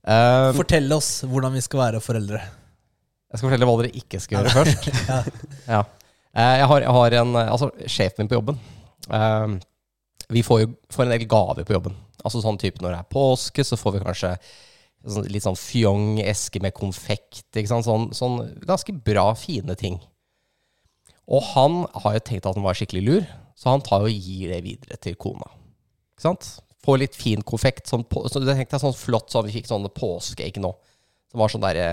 Uh, 0.01 0.49
Fortell 0.57 0.89
oss 0.97 1.11
hvordan 1.29 1.53
vi 1.55 1.61
skal 1.67 1.83
være 1.85 2.01
foreldre. 2.03 2.41
Jeg 3.31 3.39
skal 3.39 3.47
fortelle 3.49 3.67
hva 3.69 3.77
dere 3.81 3.95
ikke 4.01 4.21
skal 4.23 4.39
gjøre 4.41 4.55
først. 4.59 4.89
Ja. 5.11 5.19
Ja. 5.71 5.81
Eh, 6.35 6.57
Jeg 6.61 6.67
har, 6.71 6.81
jeg 6.85 6.95
har 6.95 7.17
en 7.21 7.37
Altså, 7.43 7.71
sjefen 7.91 8.23
min 8.25 8.29
på 8.31 8.37
jobben 8.39 8.59
eh, 9.11 9.55
Vi 10.31 10.43
får 10.47 10.61
jo 10.65 10.69
får 10.95 11.07
en 11.07 11.15
del 11.15 11.25
gaver 11.31 11.67
på 11.67 11.75
jobben. 11.75 11.97
Altså 12.23 12.43
sånn 12.45 12.59
type 12.61 12.83
når 12.83 12.93
det 12.95 13.01
er 13.01 13.09
påske, 13.15 13.65
så 13.67 13.79
får 13.81 13.97
vi 13.97 14.03
kanskje 14.05 14.31
sånn, 15.09 15.27
litt 15.33 15.47
sånn 15.47 15.57
fjong 15.59 16.19
eske 16.23 16.61
med 16.63 16.75
konfekt. 16.77 17.47
Ikke 17.57 17.71
sant? 17.71 17.87
Sånn, 17.89 18.11
sånn 18.15 18.37
ganske 18.69 18.93
bra, 18.93 19.31
fine 19.41 19.75
ting. 19.81 19.97
Og 21.31 21.43
han 21.55 21.85
har 22.05 22.19
jo 22.19 22.23
tenkt 22.27 22.47
at 22.51 22.59
han 22.59 22.67
var 22.67 22.77
skikkelig 22.77 23.03
lur, 23.07 23.25
så 23.59 23.73
han 23.73 23.83
tar 23.87 24.05
og 24.05 24.13
gir 24.13 24.51
det 24.53 24.61
videre 24.67 24.99
til 25.01 25.17
kona. 25.21 25.49
Ikke 26.13 26.27
sant? 26.29 26.51
Får 26.85 27.01
litt 27.01 27.17
fin 27.17 27.43
konfekt. 27.47 27.89
Sånn, 27.91 28.05
på, 28.09 28.27
så 28.29 28.43
jeg 28.45 28.59
tenkte 28.61 28.81
sånn 28.83 28.97
flott 28.97 29.33
sånn, 29.33 29.49
Vi 29.49 29.57
fikk 29.59 29.69
sånne 29.71 29.91
påskeegg 29.97 30.61
nå. 30.63 30.75
Som 31.33 31.43
var 31.43 31.53
sånn 31.53 31.65
derre 31.65 31.89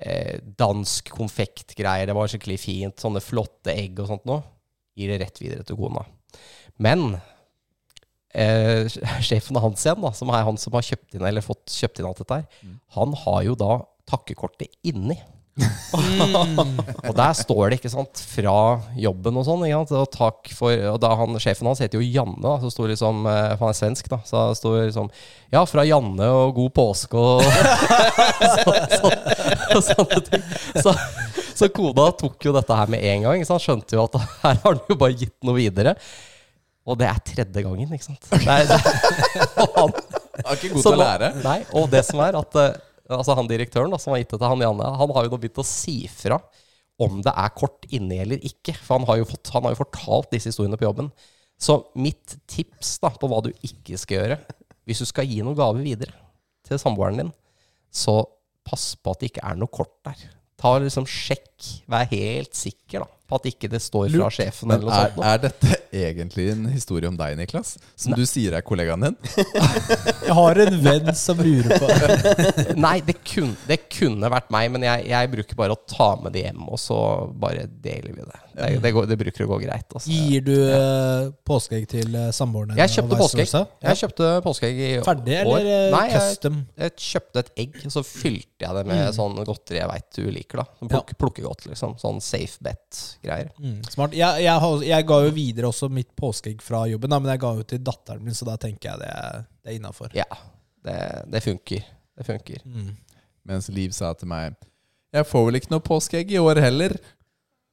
eh, 0.00 0.38
dansk 0.60 1.12
konfektgreier. 1.14 2.08
Det 2.08 2.16
var 2.16 2.30
skikkelig 2.30 2.58
fint. 2.62 2.96
Sånne 3.00 3.22
flotte 3.24 3.74
egg 3.74 4.00
og 4.02 4.10
sånt 4.10 4.26
noe. 4.28 4.42
Gir 4.98 5.12
det 5.12 5.20
rett 5.22 5.42
videre 5.42 5.66
til 5.66 5.78
kona. 5.80 6.04
Men 6.80 7.14
eh, 8.34 8.88
sjefen 9.26 9.60
hans 9.60 9.84
igjen, 9.86 10.02
da, 10.04 10.12
som 10.16 10.32
er 10.34 10.46
han 10.48 10.60
som 10.60 10.76
har 10.76 10.86
kjøpt 10.86 11.18
inn 11.18 11.26
eller 11.28 11.44
fått 11.44 11.68
kjøpt 11.74 12.00
inn 12.00 12.10
alt 12.10 12.22
dette 12.22 12.40
her, 12.40 12.70
han 12.96 13.16
har 13.24 13.44
jo 13.48 13.58
da 13.58 13.74
takkekortet 14.10 14.72
inni. 14.86 15.18
og 17.08 17.14
der 17.16 17.32
står 17.36 17.70
det, 17.70 17.80
ikke 17.80 17.90
sant, 17.92 18.20
fra 18.32 18.54
jobben 18.98 19.40
og 19.40 19.46
sånn. 19.46 19.64
Ikke 19.66 19.80
sant? 19.82 19.94
Og 19.98 20.12
takk 20.14 20.52
for 20.56 20.84
Og 20.92 20.98
da 21.02 21.10
han, 21.18 21.36
sjefen 21.42 21.68
hans 21.68 21.82
heter 21.82 22.00
jo 22.00 22.06
Janne, 22.06 22.38
da. 22.44 22.54
Så 22.62 22.70
sto 22.72 22.86
liksom 22.88 23.26
eh, 23.28 23.52
For 23.56 23.66
han 23.66 23.74
er 23.74 23.80
svensk, 23.80 24.10
da. 24.12 24.20
Så 24.26 24.44
det 24.52 24.60
sto 24.60 24.74
liksom 24.78 25.10
Ja, 25.52 25.64
fra 25.68 25.84
Janne 25.88 26.30
og 26.36 26.54
god 26.56 26.72
påske 26.78 27.18
og 27.18 27.44
så, 28.54 28.76
så, 28.94 29.12
og 29.74 29.84
sånne 29.90 30.20
ting. 30.30 30.48
Så, 30.78 30.94
så 31.58 31.70
kona 31.74 32.10
tok 32.16 32.48
jo 32.48 32.54
dette 32.56 32.80
her 32.82 32.92
med 32.92 33.04
en 33.12 33.26
gang. 33.26 33.40
Ikke 33.40 33.50
sant? 33.50 33.66
Skjønte 33.66 33.98
jo 33.98 34.06
at 34.06 34.20
her 34.44 34.60
har 34.64 34.68
han 34.70 34.84
jo 34.86 34.98
bare 35.00 35.18
gitt 35.18 35.36
noe 35.46 35.58
videre. 35.58 35.96
Og 36.88 36.96
det 36.98 37.06
er 37.06 37.18
tredje 37.22 37.62
gangen, 37.62 37.90
ikke 37.92 38.06
sant. 38.06 38.30
Er, 38.40 38.64
det, 38.66 38.78
og 39.60 39.74
han, 39.76 39.92
Jeg 40.40 40.46
er 40.46 40.56
ikke 40.56 40.70
god 40.72 40.86
til 40.86 40.94
å 40.94 41.00
lære. 41.02 41.28
Nei, 41.44 41.58
og 41.76 41.90
det 41.92 42.00
som 42.08 42.22
er 42.24 42.38
at 42.40 42.56
eh, 42.58 42.78
Altså 43.10 43.34
han 43.34 43.50
direktøren 43.50 43.92
da, 43.92 43.98
som 44.00 44.14
har 44.14 44.22
gitt 44.22 44.32
det 44.32 44.38
til 44.40 44.52
han 44.52 44.64
Janne, 44.64 44.90
han 45.00 45.14
har 45.16 45.26
jo 45.26 45.32
nå 45.32 45.40
begynt 45.42 45.62
å 45.62 45.66
si 45.66 46.04
fra 46.10 46.38
om 47.00 47.20
det 47.24 47.32
er 47.32 47.54
kort 47.56 47.86
inni 47.90 48.20
eller 48.22 48.42
ikke. 48.44 48.74
For 48.76 48.98
han 48.98 49.06
har 49.08 49.22
fått, 49.28 49.52
han 49.54 49.66
har 49.66 49.74
jo 49.74 49.80
fortalt 49.80 50.32
disse 50.34 50.52
historiene 50.52 50.78
på 50.78 50.86
jobben. 50.86 51.08
Så 51.60 51.78
mitt 51.98 52.36
tips 52.48 52.98
da 53.02 53.10
på 53.12 53.28
hva 53.28 53.40
du 53.44 53.50
ikke 53.66 53.98
skal 54.00 54.20
gjøre, 54.20 54.40
hvis 54.88 55.02
du 55.02 55.08
skal 55.08 55.28
gi 55.28 55.40
noen 55.44 55.58
gave 55.58 55.82
videre 55.84 56.14
til 56.68 56.80
samboeren 56.80 57.22
din, 57.22 57.32
så 57.92 58.20
pass 58.68 58.92
på 59.00 59.12
at 59.12 59.22
det 59.22 59.32
ikke 59.32 59.46
er 59.48 59.58
noe 59.58 59.72
kort 59.72 59.96
der. 60.06 60.20
Ta 60.60 60.76
liksom 60.78 61.08
Sjekk, 61.08 61.56
vær 61.90 62.08
helt 62.12 62.56
sikker 62.56 63.04
da 63.04 63.10
på 63.30 63.38
at 63.40 63.46
ikke 63.50 63.70
det 63.72 63.80
står 63.84 64.08
fra 64.10 64.24
Lurt. 64.26 64.36
sjefen 64.36 64.68
Men 64.70 64.76
eller 64.80 64.90
noe 64.90 64.98
er, 64.98 65.12
sånt. 65.12 65.20
nå. 65.20 65.26
er 65.30 65.42
dette 65.46 65.78
egentlig 66.00 66.46
en 66.52 66.66
historie 66.70 67.08
om 67.10 67.16
deg, 67.18 67.36
Niklas? 67.38 67.72
Som 67.98 68.14
du 68.18 68.24
sier 68.28 68.54
er 68.58 68.64
kollegaen 68.66 69.06
din? 69.08 69.16
Jeg 70.26 70.36
har 70.36 70.60
en 70.66 70.76
venn 70.84 71.10
som 71.18 71.40
lurer 71.42 71.80
på 71.80 71.88
Nei, 72.86 72.96
det, 73.06 73.16
kun, 73.26 73.54
det 73.70 73.80
kunne 73.90 74.30
vært 74.32 74.50
meg, 74.54 74.68
men 74.74 74.84
jeg, 74.86 75.08
jeg 75.10 75.30
bruker 75.32 75.58
bare 75.58 75.74
å 75.74 75.80
ta 75.90 76.12
med 76.22 76.34
det 76.36 76.44
hjem, 76.48 76.66
og 76.70 76.78
så 76.80 76.98
bare 77.40 77.66
deler 77.82 78.14
vi 78.14 78.26
det. 78.26 78.40
Det, 78.54 78.70
det, 78.82 78.92
går, 78.96 79.06
det 79.10 79.16
bruker 79.20 79.46
å 79.46 79.50
gå 79.54 79.60
greit. 79.64 79.86
Altså. 79.90 80.10
Gir 80.10 80.44
du 80.46 80.54
ja. 80.54 80.80
påskeegg 81.46 81.86
til 81.90 82.14
samboerne? 82.36 82.50
samboeren? 82.50 82.78
Jeg 82.78 82.92
kjøpte 82.94 83.18
påskeegg. 83.20 83.52
Jeg 83.84 84.00
kjøpte 84.00 84.30
påskeegg 84.44 84.80
i 84.80 84.90
Ferdig, 85.04 85.36
år. 85.44 85.58
eller 85.60 85.70
eh, 85.74 85.94
Nei, 85.94 86.04
custom? 86.14 86.58
jeg 86.84 86.94
kjøpte 87.06 87.44
et 87.44 87.52
egg, 87.64 87.78
og 87.84 87.94
så 87.94 88.02
fylte 88.06 88.66
jeg 88.66 88.76
det 88.78 88.84
med 88.90 89.02
sånn 89.16 89.38
godteri 89.48 89.80
jeg 89.80 89.90
veit 89.90 90.08
du 90.18 90.30
liker. 90.34 90.62
da 90.62 90.80
Sånn 90.80 90.92
pluk, 90.92 91.12
Plukkegodt, 91.20 91.66
liksom. 91.70 91.96
Sånn 92.00 92.20
safe 92.24 92.64
bet-greier. 92.66 93.52
Mm, 93.60 93.78
smart. 93.90 94.16
Jeg, 94.16 94.46
jeg, 94.46 94.72
jeg 94.88 95.08
ga 95.12 95.20
jo 95.26 95.36
videre 95.36 95.70
også 95.70 95.90
mitt 95.92 96.10
påskeegg 96.18 96.64
fra 96.64 96.84
jobben, 96.90 97.12
da, 97.12 97.20
men 97.22 97.34
jeg 97.34 97.44
ga 97.44 97.52
jo 97.60 97.68
til 97.74 97.84
datteren 97.86 98.24
min, 98.26 98.36
så 98.36 98.48
da 98.48 98.56
tenker 98.60 98.92
jeg 98.92 99.04
det, 99.04 99.14
det 99.60 99.72
er 99.74 99.78
innafor. 99.78 100.12
Ja, 100.16 100.28
det, 100.86 100.98
det 101.30 101.44
funker. 101.46 101.86
Det 102.20 102.26
funker. 102.26 102.66
Mm. 102.66 102.90
Mens 103.48 103.70
Liv 103.72 103.94
sa 103.96 104.12
til 104.18 104.28
meg 104.28 104.58
Jeg 105.14 105.24
får 105.26 105.46
vel 105.46 105.58
ikke 105.58 105.72
noe 105.72 105.82
påskeegg 105.82 106.34
i 106.34 106.42
år 106.42 106.60
heller. 106.60 106.94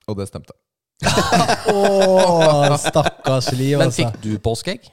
Og 0.07 0.15
det 0.17 0.29
stemte. 0.29 0.55
Å, 1.73 2.77
stakkars 2.81 3.51
Liv, 3.53 3.77
Men 3.77 3.89
altså. 3.89 4.07
fikk 4.07 4.21
du 4.23 4.31
påskeegg? 4.43 4.87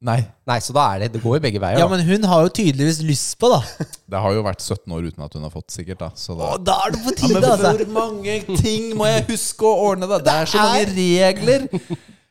Nei. 0.00 0.20
Nei, 0.48 0.56
så 0.64 0.72
da 0.72 0.86
er 0.94 1.02
det 1.02 1.08
Det 1.16 1.20
går 1.20 1.34
jo 1.36 1.42
begge 1.44 1.60
veier. 1.60 1.76
Ja, 1.76 1.84
da. 1.84 1.92
men 1.92 2.00
hun 2.06 2.22
har 2.30 2.46
jo 2.46 2.52
tydeligvis 2.56 3.02
lyst 3.04 3.34
på, 3.40 3.50
da. 3.52 3.58
Det 4.08 4.22
har 4.24 4.32
jo 4.32 4.44
vært 4.46 4.62
17 4.64 4.94
år 4.96 5.10
uten 5.10 5.26
at 5.26 5.34
hun 5.36 5.44
har 5.44 5.52
fått, 5.52 5.68
sikkert. 5.74 6.00
da 6.00 6.08
Så 6.16 6.36
da 6.38 6.54
Å, 6.54 6.60
da 6.70 6.78
er 6.86 6.94
det 6.94 7.02
på 7.04 7.12
tide, 7.18 7.34
men 7.36 7.50
altså. 7.50 7.74
Hvor 7.82 7.92
mange 7.98 8.38
ting 8.62 8.94
må 8.96 9.10
jeg 9.10 9.26
huske 9.28 9.68
å 9.68 9.74
ordne, 9.90 10.08
da? 10.08 10.22
Det 10.24 10.38
er 10.38 10.50
så 10.54 10.64
mange 10.64 10.86
regler! 10.94 11.68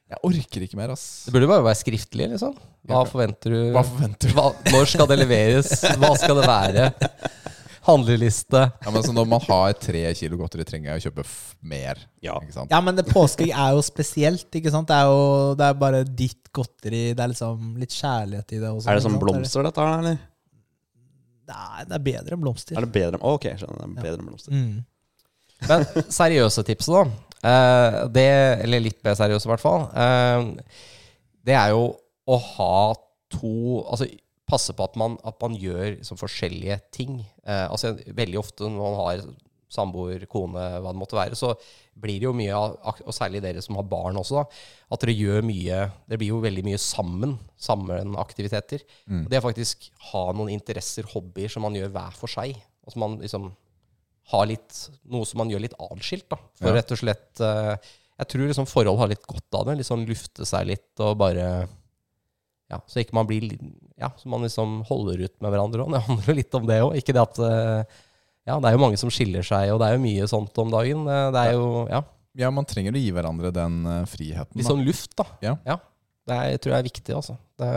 Jeg 0.09 0.17
orker 0.25 0.63
ikke 0.65 0.79
mer, 0.79 0.95
ass. 0.95 1.03
Det 1.27 1.35
burde 1.35 1.51
bare 1.51 1.61
være 1.67 1.77
skriftlig, 1.83 2.31
liksom. 2.31 2.55
Hva 2.89 3.03
forventer 3.05 3.53
du? 3.53 3.59
Hva 3.75 3.83
forventer 3.85 4.31
du? 4.31 4.33
Hva, 4.39 4.47
når 4.73 4.89
skal 4.89 5.09
det 5.11 5.19
leveres? 5.19 5.69
Hva 6.01 6.15
skal 6.17 6.39
det 6.41 6.47
være? 6.49 6.87
Handleliste. 7.89 8.61
Ja, 8.85 8.91
men 8.93 9.03
så 9.03 9.13
Når 9.15 9.27
man 9.27 9.41
har 9.47 9.73
tre 9.81 10.03
kilo 10.17 10.37
godteri, 10.39 10.65
trenger 10.69 10.91
jeg 10.93 11.01
å 11.01 11.05
kjøpe 11.09 11.25
f 11.25 11.35
mer. 11.61 11.99
Ja. 12.23 12.35
Ikke 12.43 12.53
sant? 12.55 12.71
Ja, 12.71 12.79
men 12.85 12.95
det 12.99 13.07
påskeegg 13.09 13.51
er 13.51 13.75
jo 13.75 13.81
spesielt, 13.85 14.47
ikke 14.55 14.71
sant? 14.73 14.87
Det 14.91 14.95
er 14.97 15.09
jo 15.09 15.55
det 15.59 15.65
er 15.67 15.79
bare 15.81 16.03
ditt 16.05 16.51
godteri. 16.55 17.01
Det 17.17 17.23
er 17.25 17.31
liksom 17.33 17.71
litt 17.81 17.95
kjærlighet 17.97 18.53
i 18.55 18.59
det. 18.61 18.69
Også, 18.71 18.89
Er 18.89 18.99
det 18.99 19.05
som 19.07 19.15
sant? 19.17 19.23
blomster, 19.25 19.65
dette 19.67 19.87
her, 19.87 20.03
eller? 20.03 20.19
Nei, 21.49 21.83
det 21.89 21.97
er 21.97 22.05
bedre 22.05 22.35
enn 22.37 22.43
blomster. 22.43 22.77
Er 22.77 22.85
det 22.85 22.93
bedre 22.93 23.17
Å, 23.25 23.33
Ok, 23.39 23.49
skjønner. 23.57 23.81
Det 23.81 23.89
er 23.89 24.05
bedre 24.05 24.21
enn 24.21 24.29
blomster. 24.29 24.53
Mm. 24.53 24.85
Men 25.69 25.85
seriøse 26.21 26.63
tipset, 26.67 26.93
da. 26.93 27.49
eh, 27.49 27.99
det, 28.15 28.27
eller 28.67 28.83
litt 28.85 28.99
mer 29.03 29.17
seriøse, 29.17 29.47
i 29.49 29.51
hvert 29.55 29.63
fall. 29.63 29.87
eh, 29.97 30.85
det 31.49 31.55
er 31.57 31.71
jo 31.73 31.83
å 32.29 32.37
ha 32.37 32.73
to 33.33 33.51
Altså 33.89 34.05
passe 34.49 34.73
på 34.75 34.87
at 34.87 34.97
man, 34.99 35.17
at 35.27 35.37
man 35.43 35.55
gjør 35.59 35.99
liksom, 35.99 36.19
forskjellige 36.19 36.79
ting. 36.95 37.21
Eh, 37.45 37.67
altså 37.69 37.93
Veldig 38.07 38.41
ofte 38.41 38.65
når 38.67 38.81
man 38.81 38.99
har 39.03 39.23
samboer, 39.69 40.23
kone, 40.29 40.63
hva 40.81 40.89
det 40.93 40.97
måtte 40.97 41.17
være, 41.17 41.37
så 41.37 41.51
blir 41.99 42.17
det 42.17 42.25
jo 42.25 42.33
mye 42.33 42.55
av, 42.57 42.77
og 43.05 43.13
særlig 43.13 43.41
dere 43.43 43.61
som 43.61 43.77
har 43.77 43.85
barn 43.85 44.17
også, 44.17 44.39
da, 44.39 44.61
at 44.95 45.03
dere 45.03 45.13
gjør 45.13 45.45
mye 45.45 45.81
Det 46.09 46.17
blir 46.17 46.31
jo 46.31 46.39
veldig 46.41 46.63
mye 46.65 46.79
sammen. 46.81 47.35
Sammenaktiviteter. 47.61 48.81
Mm. 49.05 49.23
Og 49.25 49.29
det 49.31 49.41
å 49.41 49.45
faktisk 49.45 49.89
ha 50.09 50.23
noen 50.33 50.53
interesser, 50.55 51.05
hobbyer, 51.13 51.51
som 51.53 51.67
man 51.67 51.77
gjør 51.77 51.93
hver 51.93 52.17
for 52.17 52.31
seg. 52.31 52.57
Som 52.89 53.03
man 53.05 53.19
liksom 53.21 53.51
har 54.31 54.45
litt 54.49 54.77
Noe 55.09 55.27
som 55.27 55.41
man 55.41 55.51
gjør 55.51 55.67
litt 55.67 55.77
atskilt, 55.77 56.25
da. 56.31 56.39
For 56.57 56.71
Ja. 56.71 56.79
rett 56.79 56.93
og 56.93 57.01
slett 57.01 57.41
eh, 57.45 57.75
Jeg 58.19 58.27
tror 58.33 58.47
liksom 58.49 58.67
forhold 58.67 58.97
har 58.99 59.11
litt 59.11 59.27
godt 59.29 59.53
av 59.59 59.69
det. 59.69 59.85
Sånn 59.85 60.07
lufte 60.09 60.45
seg 60.49 60.65
litt 60.67 60.99
og 61.05 61.17
bare 61.21 61.67
Ja, 62.69 62.77
så 62.85 63.01
ikke 63.01 63.15
man 63.17 63.25
blir 63.29 63.47
Ja, 63.97 64.11
så 64.17 64.29
man 64.29 64.43
liksom 64.45 64.83
holder 64.87 65.23
ut 65.25 65.35
med 65.41 65.51
hverandre 65.51 65.83
òg. 65.85 65.91
Det 65.95 66.03
handler 66.05 66.29
jo 66.29 66.35
litt 66.37 66.55
om 66.59 66.67
det 66.69 66.77
òg. 66.85 66.95
Ikke 67.01 67.15
det 67.17 67.23
at 67.23 67.39
eh, 67.41 67.97
Ja, 68.49 68.59
det 68.61 68.69
er 68.69 68.75
jo 68.77 68.81
mange 68.83 68.97
som 69.01 69.09
skiller 69.13 69.45
seg, 69.45 69.71
og 69.73 69.79
det 69.81 69.87
er 69.89 69.97
jo 69.97 70.03
mye 70.05 70.27
sånt 70.29 70.57
om 70.61 70.69
dagen. 70.73 71.07
Eh, 71.09 71.31
Det 71.35 71.45
er 71.47 71.53
jo 71.57 71.87
Ja, 71.89 72.03
Ja, 72.39 72.51
man 72.53 72.65
trenger 72.69 72.93
å 72.93 73.01
gi 73.01 73.09
hverandre 73.11 73.49
den 73.51 73.79
eh, 73.89 74.03
friheten. 74.07 74.55
litt 74.55 74.67
sånn 74.69 74.85
luft, 74.85 75.15
da. 75.17 75.25
Ja. 75.41 75.55
Det 76.29 76.35
er, 76.37 76.45
jeg 76.53 76.61
tror 76.61 76.73
jeg 76.75 76.79
er 76.83 76.87
viktig, 76.91 77.15
altså. 77.17 77.35
Det, 77.57 77.69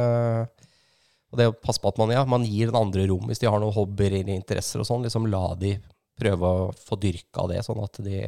og 1.33 1.39
det 1.41 1.47
å 1.49 1.55
passe 1.57 1.81
på 1.81 1.89
at 1.89 1.97
man, 2.03 2.11
ja, 2.13 2.23
man 2.29 2.45
gir 2.45 2.69
den 2.69 2.77
andre 2.77 3.07
rom 3.09 3.25
hvis 3.31 3.41
de 3.41 3.49
har 3.49 3.59
noen 3.63 3.73
hobbyer 3.73 4.19
eller 4.21 4.35
interesser 4.37 4.83
og 4.83 4.87
sånn. 4.87 5.07
Liksom 5.09 5.25
la 5.33 5.55
de 5.57 5.79
prøve 6.21 6.45
å 6.45 6.67
få 6.77 6.99
dyrka 7.01 7.47
det, 7.49 7.63
sånn 7.65 7.81
at 7.83 7.97
de 8.05 8.19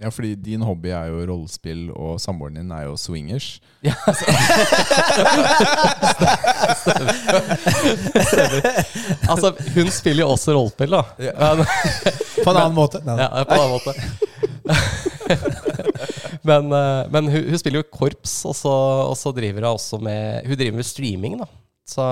Ja, 0.00 0.08
fordi 0.08 0.34
din 0.40 0.62
hobby 0.64 0.88
er 0.96 1.10
jo 1.12 1.26
rollespill, 1.28 1.90
og 1.92 2.20
samboeren 2.22 2.54
din 2.56 2.70
er 2.72 2.86
jo 2.86 2.96
swingers. 2.96 3.60
Ja, 3.84 3.92
altså, 9.32 9.52
hun 9.74 9.90
spiller 9.92 10.24
jo 10.24 10.30
også 10.32 10.56
rollespill, 10.56 10.90
da. 10.96 11.02
Men, 11.18 11.64
På 12.40 12.48
en 12.50 12.56
annen 12.56 12.76
måte. 12.78 13.02
Nei. 13.04 13.18
ja, 13.20 13.28
på 13.44 13.52
en 13.54 13.60
annen 13.60 13.76
måte. 13.76 13.92
men 16.48 16.72
eh, 16.72 17.02
men 17.12 17.28
hun, 17.28 17.42
hun 17.52 17.60
spiller 17.60 17.82
jo 17.82 17.90
korps, 17.92 18.34
og 18.48 18.54
så, 18.56 18.74
og 19.10 19.16
så 19.20 19.32
driver 19.36 19.60
hun 19.60 19.74
også 19.74 20.00
med 20.02 20.46
Hun 20.46 20.56
driver 20.56 20.76
med 20.80 20.86
streaming, 20.88 21.36
da. 21.42 21.48
Så 21.90 22.02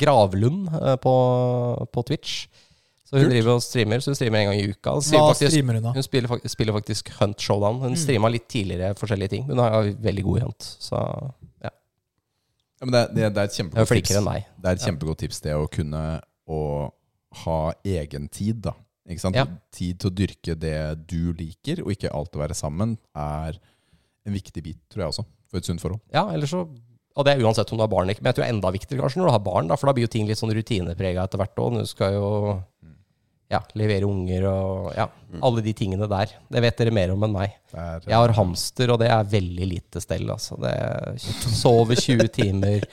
Gravlund 0.00 0.68
eh, 0.72 0.96
på, 1.02 1.14
på 1.92 2.06
Twitch. 2.08 2.46
Så 3.06 3.14
hun 3.14 3.22
Kult. 3.28 3.32
driver 3.36 3.52
og 3.54 3.62
streamer, 3.62 4.00
så 4.02 4.10
hun 4.10 4.16
streamer 4.18 4.40
en 4.42 4.48
gang 4.50 4.58
i 4.58 4.68
uka. 4.72 4.96
Hva 4.98 5.20
faktisk, 5.30 5.52
streamer 5.54 5.76
hun, 5.78 5.84
da? 5.86 5.92
hun 5.94 6.02
spiller, 6.02 6.28
fak- 6.32 6.48
spiller 6.50 6.74
faktisk 6.74 7.10
Hunt 7.20 7.38
Showdown. 7.44 7.78
Hun 7.84 7.94
streama 7.96 8.30
litt 8.34 8.48
tidligere 8.50 8.96
forskjellige 8.98 9.30
ting. 9.36 9.44
Hun 9.46 9.60
er 9.62 9.92
veldig 10.08 10.24
god 10.26 10.40
i 10.40 10.42
Hunt, 10.48 10.66
så 10.82 11.02
Ja, 12.76 12.84
men 12.84 12.92
det, 12.92 13.02
det, 13.16 13.28
det 13.32 13.40
er 13.40 13.48
et 13.48 13.54
kjempegodt 13.56 13.88
tips. 13.94 14.10
enn 14.18 14.26
meg. 14.26 14.48
Det 14.60 14.68
er 14.68 14.76
et 14.76 14.82
kjempegodt 14.84 15.20
tips, 15.22 15.38
det 15.46 15.54
å 15.56 15.68
kunne 15.72 16.02
å 16.46 16.58
ha 17.44 17.60
egen 17.88 18.26
tid, 18.28 18.58
da. 18.66 18.74
Ikke 19.08 19.22
sant? 19.22 19.38
Ja. 19.38 19.46
Tid 19.72 20.00
til 20.02 20.10
å 20.10 20.14
dyrke 20.18 20.56
det 20.60 20.74
du 21.08 21.30
liker, 21.38 21.80
og 21.86 21.94
ikke 21.94 22.10
alltid 22.12 22.42
være 22.42 22.58
sammen, 22.58 22.96
er 23.16 23.56
en 24.26 24.34
viktig 24.36 24.62
bit, 24.66 24.80
tror 24.92 25.06
jeg 25.06 25.14
også, 25.14 25.24
for 25.48 25.62
et 25.62 25.70
sunt 25.70 25.80
forhold. 25.80 26.02
Ja, 26.12 26.26
eller 26.34 26.50
så 26.50 26.66
Og 27.16 27.24
det 27.24 27.32
er 27.32 27.40
uansett 27.48 27.70
om 27.72 27.78
du 27.78 27.80
har 27.80 27.88
barn 27.88 28.04
eller 28.04 28.12
ikke. 28.12 28.20
Men 28.20 28.28
jeg 28.28 28.36
tror 28.36 28.44
det 28.44 28.50
er 28.50 28.54
enda 28.58 28.70
viktigere 28.74 29.00
kanskje 29.06 29.20
når 29.22 29.30
du 29.30 29.32
har 29.38 29.44
barn, 29.46 29.68
da, 29.70 29.76
for 29.80 29.88
da 29.88 29.92
blir 29.96 30.04
jo 30.04 30.10
ting 30.12 30.26
litt 30.28 30.36
sånn 30.36 30.52
rutineprega 30.52 31.22
etter 31.24 31.40
hvert 31.40 31.56
òg. 31.64 31.78
Du 31.80 31.86
skal 31.88 32.12
jo 32.12 32.26
ja, 33.52 33.60
levere 33.78 34.08
unger 34.08 34.44
og 34.50 34.88
ja, 34.96 35.04
alle 35.46 35.62
de 35.62 35.72
tingene 35.78 36.08
der. 36.10 36.32
Det 36.50 36.62
vet 36.64 36.78
dere 36.80 36.90
mer 36.94 37.12
om 37.14 37.22
enn 37.26 37.34
meg. 37.36 37.52
Jeg 37.72 38.14
har 38.16 38.32
hamster, 38.34 38.90
og 38.94 38.98
det 39.02 39.10
er 39.14 39.28
veldig 39.30 39.68
lite 39.70 40.02
stell. 40.02 40.26
Altså. 40.34 40.56
Det 40.62 40.74
sover 41.54 41.94
20 42.00 42.28
timer, 42.34 42.86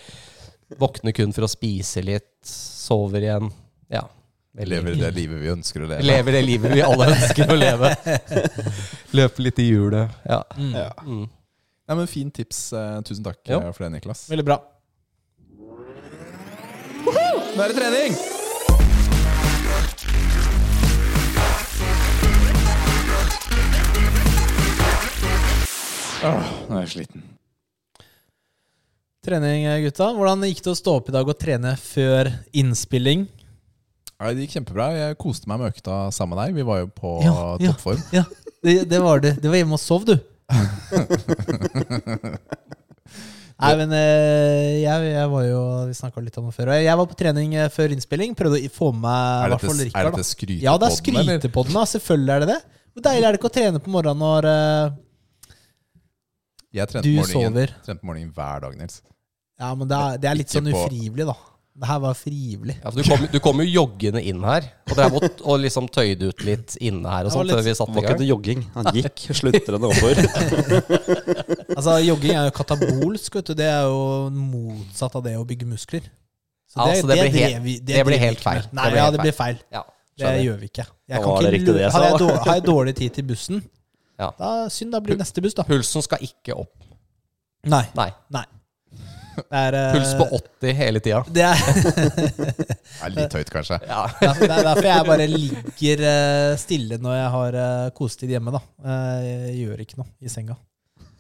våkner 0.77 1.15
kun 1.17 1.34
for 1.34 1.47
å 1.47 1.49
spise 1.51 2.03
litt, 2.05 2.30
sover 2.45 3.25
igjen. 3.25 3.49
Ja. 3.93 4.03
veldig- 4.53 4.69
lever 4.84 4.99
det 5.01 5.13
livet 5.15 5.41
vi 5.41 5.49
ønsker 5.49 5.81
å 5.81 5.88
leve. 5.89 6.03
Lever 6.05 6.31
det 6.38 6.43
livet 6.45 6.75
vi 6.77 6.81
alle 6.85 7.07
ønsker 7.15 7.49
å 7.49 7.57
leve. 7.57 7.95
Løper 9.17 9.47
litt 9.47 9.59
i 9.63 9.69
hjulet. 9.71 10.13
Ja. 10.30 10.43
Mm. 10.57 10.75
Mm. 11.07 11.23
Nei, 11.89 11.95
men 11.97 12.07
Fint 12.07 12.34
tips. 12.38 12.61
Eh, 12.77 13.01
tusen 13.01 13.25
takk 13.25 13.41
Jo. 13.49 13.57
eh, 13.59 13.71
for 13.73 13.88
det, 13.88 13.91
Niklas. 13.97 14.27
Veldig 14.30 14.45
bra. 14.45 14.59
Nå 17.03 17.61
er 17.61 17.69
det 17.69 17.75
trening! 17.77 18.15
Åh, 26.23 26.49
nå 26.69 26.77
er 26.77 26.83
jeg 26.85 26.91
sliten. 26.93 27.23
Trening, 29.23 29.65
gutta. 29.85 30.09
Hvordan 30.17 30.43
gikk 30.49 30.61
det 30.65 30.71
å 30.73 30.77
stå 30.77 30.97
opp 30.99 31.09
i 31.11 31.15
dag 31.15 31.29
og 31.31 31.37
trene 31.39 31.73
før 31.79 32.29
innspilling? 32.59 33.25
Ja, 34.19 34.31
det 34.35 34.45
gikk 34.45 34.57
kjempebra. 34.57 34.89
Jeg 34.95 35.17
koste 35.19 35.49
meg 35.51 35.59
med 35.61 35.71
økta 35.73 36.05
sammen 36.15 36.35
med 36.37 36.43
deg. 36.43 36.57
Vi 36.59 36.65
var 36.67 36.77
jo 36.83 36.89
på 36.95 37.13
Ja, 37.23 37.33
ja. 37.59 37.71
toppform. 37.71 38.01
Ja, 38.15 38.23
det, 38.63 38.75
det 38.91 38.99
var 39.03 39.23
det. 39.23 39.33
Det 39.43 39.51
var 39.51 39.59
hjemme 39.59 39.79
og 39.79 39.83
sov, 39.83 40.05
du. 40.07 40.15
Nei, 43.63 43.69
men 43.79 43.93
eh, 43.95 44.81
jeg, 44.83 45.05
jeg 45.13 45.27
var 45.31 45.43
jo 45.45 45.59
Vi 45.87 45.93
snakka 45.95 46.19
litt 46.25 46.35
om 46.41 46.49
det 46.49 46.55
før. 46.57 46.71
Jeg 46.83 46.97
var 46.99 47.07
på 47.07 47.15
trening 47.19 47.53
eh, 47.55 47.69
før 47.71 47.93
innspilling. 47.95 48.33
Prøvde 48.35 48.59
å 48.59 48.71
få 48.75 48.89
med 48.95 49.03
meg 49.05 49.45
Er 49.47 49.53
hvert 49.55 49.65
fall 49.69 49.79
dette, 49.79 49.95
er 49.95 50.09
dette 50.09 50.25
skrytepodden, 50.27 50.65
Ja, 50.65 50.73
det 50.81 50.89
er 50.89 50.97
skrytepodden. 50.99 51.79
Selvfølgelig 51.93 52.33
er 52.35 52.43
det 52.43 52.49
det. 52.51 52.59
Hvor 52.93 53.05
deilig 53.07 53.25
er 53.27 53.31
det 53.31 53.39
ikke 53.39 53.51
å 53.51 53.55
trene 53.59 53.79
på 53.83 53.93
morgenen 53.93 54.23
når 54.23 54.49
eh, 54.51 54.97
Jeg 56.73 56.89
trente 56.89 57.05
du 57.05 57.15
på 57.19 57.25
morgenen, 57.27 57.53
sover? 57.53 57.73
trente 57.85 58.05
morgenen 58.09 58.31
hver 58.33 58.61
dag, 58.65 58.77
Nils. 58.79 59.01
Ja, 59.61 59.73
men 59.77 59.87
det 59.87 59.97
er, 59.97 60.17
det 60.23 60.29
er 60.31 60.35
litt 60.39 60.47
Ikke 60.49 60.59
sånn 60.61 60.71
ufrivillig, 60.73 61.25
da. 61.29 61.35
Det 61.73 61.87
her 61.89 61.99
var 62.03 62.13
frivillig. 62.13 62.75
Ja, 62.83 62.89
du, 62.93 62.99
kom, 63.01 63.21
du 63.33 63.37
kom 63.41 63.61
jo 63.63 63.65
joggende 63.65 64.21
inn 64.29 64.43
her, 64.45 64.65
og 64.89 64.97
drev 64.97 65.15
og, 65.17 65.53
liksom 65.61 65.87
tøyde 65.89 66.27
ut 66.29 66.43
litt 66.45 66.75
inne 66.85 67.09
her 67.09 67.25
og 67.25 67.31
Det 67.31 67.37
var 67.39 67.47
litt- 67.49 67.55
før 67.55 67.63
vi 67.65 67.71
Det 67.71 67.77
satte 67.79 67.93
var 67.95 67.97
i 67.97 68.03
ikke 68.03 68.11
gang. 68.13 68.19
det 68.21 68.27
jogging. 68.29 68.61
Han 68.75 68.89
gikk 68.93 69.23
slutrende 69.39 69.89
over. 69.89 70.13
Altså, 71.73 71.95
Jogging 72.05 72.35
er 72.37 72.43
jo 72.45 72.51
katabolsk. 72.53 73.33
vet 73.39 73.47
du. 73.49 73.53
Det 73.57 73.65
er 73.65 73.87
jo 73.89 74.29
motsatt 74.29 75.15
av 75.17 75.23
det 75.25 75.33
å 75.39 75.45
bygge 75.49 75.65
muskler. 75.65 76.05
Ja, 76.75 76.85
så 76.93 77.07
det 77.09 77.17
blir 77.17 77.31
drev 77.31 77.33
helt- 77.39 77.63
vi- 77.65 77.79
det 77.81 78.05
blir 78.05 78.21
helt 78.21 78.39
feil. 78.41 78.61
Nei. 78.71 78.83
Det 78.85 78.91
blir 78.93 79.01
ja, 79.01 79.09
det 79.11 79.19
blir 79.25 79.31
feil. 79.37 79.57
Ja, 79.73 79.83
Det 80.17 80.33
gjør 80.45 80.59
vi 80.61 80.65
ikke. 80.69 80.85
Jeg 81.09 81.21
kan 81.23 81.31
ikke 81.33 81.51
det 81.51 81.65
det 81.73 81.81
jeg 81.81 81.91
har, 81.91 82.03
jeg 82.03 82.19
dårlig, 82.21 82.37
har 82.45 82.53
jeg 82.59 82.63
dårlig 82.69 82.95
tid 82.95 83.13
til 83.17 83.23
bussen, 83.23 83.63
Ja. 84.19 84.31
da 84.38 84.69
synd, 84.69 84.91
da 84.94 84.99
blir 85.02 85.15
det 85.18 85.23
neste 85.26 85.41
buss, 85.41 85.56
da. 85.57 85.64
Pulsen 85.68 86.03
skal 86.06 86.22
ikke 86.26 86.53
opp. 86.56 86.73
Nei. 87.65 87.85
Nei. 87.95 88.11
Det 89.34 89.57
er, 89.57 89.73
eh, 89.73 89.94
Puls 89.95 90.11
på 90.19 90.26
80 90.38 90.73
hele 90.77 90.99
tida. 91.02 91.23
Det 91.34 91.41
er, 91.41 91.56
Det 92.53 92.76
er 93.02 93.10
litt 93.15 93.34
høyt, 93.34 93.49
kanskje. 93.49 93.80
Ja. 93.90 94.03
det 94.22 94.45
er 94.45 94.61
derfor 94.68 94.85
jeg 94.85 95.07
bare 95.07 95.26
ligger 95.31 96.03
eh, 96.11 96.52
stille 96.61 96.99
når 97.02 97.15
jeg 97.18 97.31
har 97.38 97.57
uh, 97.57 97.88
kosetid 97.98 98.30
hjemme. 98.35 98.53
da 98.53 98.61
Eh, 98.85 99.23
Jeg 99.49 99.56
gjør 99.64 99.81
ikke 99.88 99.98
noe 100.03 100.10
i 100.22 100.30
senga. 100.30 100.56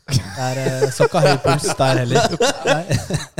Det 0.03 0.19
er 0.43 0.57
uh, 0.59 1.01
ikke 1.07 1.19
høy 1.23 1.37
puls 1.41 1.65
der 1.79 2.01
heller. 2.03 2.37
Nei, 2.69 2.83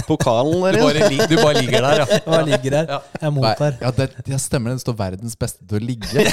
Pokalen 0.08 0.58
Du, 0.58 0.64
der 0.64 0.74
igjen. 0.80 0.86
bare, 1.20 1.28
du 1.30 1.36
bare 1.38 1.54
ligger 1.62 1.82
der, 1.86 1.96
ja. 2.02 2.06
jeg 2.10 2.24
bare 2.26 2.46
ligger. 2.48 2.78
Ja. 2.96 3.00
Jeg 3.22 3.32
mottar. 3.36 3.78
Ja, 3.84 3.92
det, 4.00 4.10
det 4.26 4.40
stemmer 4.42 4.72
det. 4.74 4.80
Det 4.80 4.86
står 4.88 4.96
'verdens 5.04 5.36
beste 5.38 5.68
til 5.68 5.78
å 5.78 5.84
ligge'. 5.86 6.24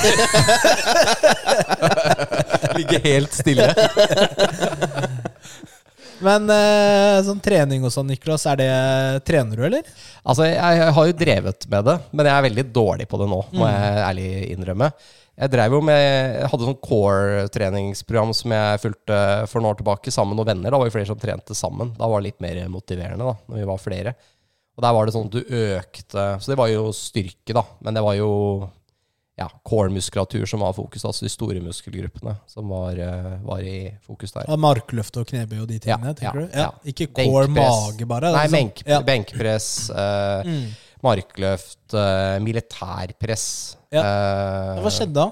Ligger 2.79 3.05
helt 3.05 3.37
stille. 3.37 3.69
Men 6.21 6.51
eh, 6.53 7.19
sånn 7.25 7.41
trening 7.41 7.85
og 7.87 7.93
sånn, 7.95 8.11
Niklas, 8.13 8.45
er 8.51 8.59
det 8.61 8.73
trener 9.25 9.57
du, 9.57 9.65
eller? 9.71 9.87
Altså, 10.21 10.45
jeg, 10.51 10.59
jeg 10.61 10.93
har 10.97 11.09
jo 11.09 11.17
drevet 11.17 11.65
med 11.73 11.87
det, 11.89 11.95
men 12.13 12.29
jeg 12.29 12.35
er 12.35 12.45
veldig 12.45 12.65
dårlig 12.77 13.07
på 13.09 13.21
det 13.23 13.29
nå, 13.31 13.39
må 13.57 13.71
jeg 13.71 14.03
ærlig 14.05 14.29
innrømme. 14.53 14.91
Jeg 15.41 15.53
drev 15.55 15.73
jo 15.73 15.79
med 15.81 15.97
Jeg 15.97 16.49
hadde 16.53 16.67
sånn 16.67 16.83
core-treningsprogram 16.85 18.35
som 18.37 18.53
jeg 18.53 18.81
fulgte 18.83 19.21
for 19.49 19.63
noen 19.63 19.71
år 19.71 19.79
tilbake 19.79 20.13
sammen 20.13 20.35
med 20.35 20.43
noen 20.43 20.51
venner. 20.51 20.75
Da 20.75 20.81
var 20.83 20.91
vi 20.91 20.93
flere 20.99 21.09
som 21.09 21.21
trente 21.21 21.57
sammen. 21.57 21.95
Da 21.97 22.11
var 22.11 22.21
det 22.21 22.29
litt 22.29 22.45
mer 22.45 22.59
motiverende, 22.69 23.25
da, 23.25 23.39
når 23.49 23.63
vi 23.63 23.71
var 23.71 23.81
flere. 23.81 24.13
Og 24.77 24.85
der 24.85 24.97
var 24.97 25.09
det 25.09 25.15
sånn 25.15 25.31
at 25.31 25.35
du 25.39 25.55
økte 25.61 26.27
Så 26.41 26.53
det 26.53 26.59
var 26.61 26.69
jo 26.73 26.91
styrke, 26.97 27.55
da. 27.57 27.65
Men 27.85 27.97
det 27.97 28.05
var 28.05 28.19
jo 28.19 28.31
ja, 29.41 29.49
core-muskulatur 29.65 30.45
som 30.47 30.61
var 30.61 30.75
fokus. 30.77 31.05
Altså 31.09 31.25
de 31.25 31.31
store 31.33 31.63
muskelgruppene 31.65 32.35
som 32.51 32.69
var, 32.69 32.99
eh, 33.01 33.39
var 33.47 33.65
i 33.65 33.91
fokus 34.05 34.33
der. 34.37 34.45
Ja, 34.49 34.57
Markløft 34.61 35.17
og 35.17 35.27
knebøy 35.31 35.63
og 35.63 35.69
de 35.71 35.79
tingene, 35.81 36.13
Ja, 36.13 36.19
tenker 36.19 36.41
ja, 36.41 36.47
du? 36.47 36.59
Ja. 36.59 36.71
Ikke 36.93 37.07
core 37.17 37.47
Benkpress. 37.49 37.81
mage, 37.89 38.07
bare? 38.13 38.33
Nei, 38.37 38.47
benk, 38.53 38.83
sånn- 38.85 38.89
ja. 38.93 39.01
benkpress, 39.03 39.69
eh, 39.91 40.43
Mm. 40.45 40.67
markløft, 41.03 41.95
eh, 41.95 42.39
militærpress. 42.45 43.77
Eh, 43.91 44.01
Hva 44.85 44.91
skjedde 44.93 45.15
da? 45.15 45.31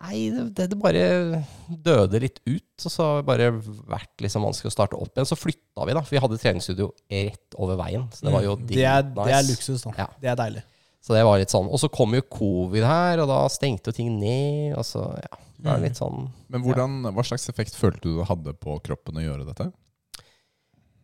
Nei, 0.00 0.30
det, 0.30 0.70
det, 0.70 0.78
bare 0.80 1.44
døde 1.68 2.20
litt 2.22 2.38
ut. 2.48 2.62
Og 2.86 2.90
så 2.90 3.04
har 3.04 3.18
det 3.20 3.26
bare 3.26 3.50
vært 3.90 4.22
liksom 4.24 4.42
vanskelig 4.46 4.70
å 4.70 4.72
starte 4.72 4.96
opp 4.96 5.12
igjen. 5.12 5.28
Så 5.28 5.36
flytta 5.36 5.84
vi, 5.84 5.92
da. 5.92 6.00
For 6.00 6.14
vi 6.16 6.22
hadde 6.24 6.38
treningsstudio 6.40 6.86
rett 7.10 7.56
over 7.60 7.76
veien. 7.76 8.06
Så 8.16 8.24
det 8.24 8.32
var 8.32 8.42
jo 8.46 8.56
Mm. 8.56 8.66
det, 8.66 8.78
er, 8.84 9.02
nice. 9.02 9.24
det 9.26 9.34
er 9.34 9.42
luksus, 9.50 9.82
da. 9.84 10.06
Det 10.20 10.30
er 10.30 10.36
deilig. 10.36 10.62
Så 11.00 11.14
det 11.16 11.24
var 11.24 11.38
litt 11.40 11.48
sånn. 11.52 11.68
Og 11.72 11.80
så 11.80 11.88
kom 11.90 12.12
jo 12.14 12.20
covid 12.28 12.84
her, 12.84 13.20
og 13.22 13.28
da 13.28 13.38
stengte 13.48 13.88
jo 13.88 13.92
ting 13.96 14.18
ned. 14.20 14.74
Og 14.76 14.84
så, 14.84 15.06
ja. 15.16 15.36
Det 15.60 15.66
Mm. 15.66 15.72
var 15.74 15.80
litt 15.82 15.96
sånn 15.98 16.30
Men 16.48 16.62
hvordan, 16.64 17.02
hva 17.12 17.22
slags 17.22 17.48
effekt 17.50 17.74
følte 17.76 18.00
du 18.00 18.16
det 18.16 18.28
hadde 18.28 18.54
på 18.56 18.78
kroppen 18.82 19.16
å 19.16 19.20
gjøre 19.20 19.44
dette? 19.46 19.66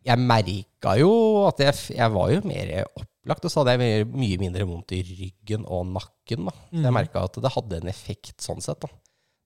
Jeg 0.07 0.17
merka 0.23 0.93
jo 0.97 1.09
at 1.49 1.59
jeg, 1.59 1.97
jeg 1.97 2.13
var 2.13 2.31
jo 2.31 2.41
mer 2.47 2.71
opplagt, 2.95 3.43
og 3.45 3.51
så 3.51 3.61
hadde 3.65 3.75
jeg 3.77 4.07
mye 4.07 4.39
mindre 4.39 4.65
vondt 4.65 4.93
i 4.95 5.01
ryggen 5.03 5.65
og 5.67 5.85
nakken. 5.91 6.45
da. 6.47 6.53
Så 6.71 6.81
jeg 6.81 6.87
Mm. 6.91 6.93
merka 6.95 7.23
at 7.23 7.33
det 7.33 7.51
hadde 7.53 7.81
en 7.81 7.87
effekt 7.91 8.37
sånn 8.39 8.61
sett. 8.63 8.79
da. 8.79 8.87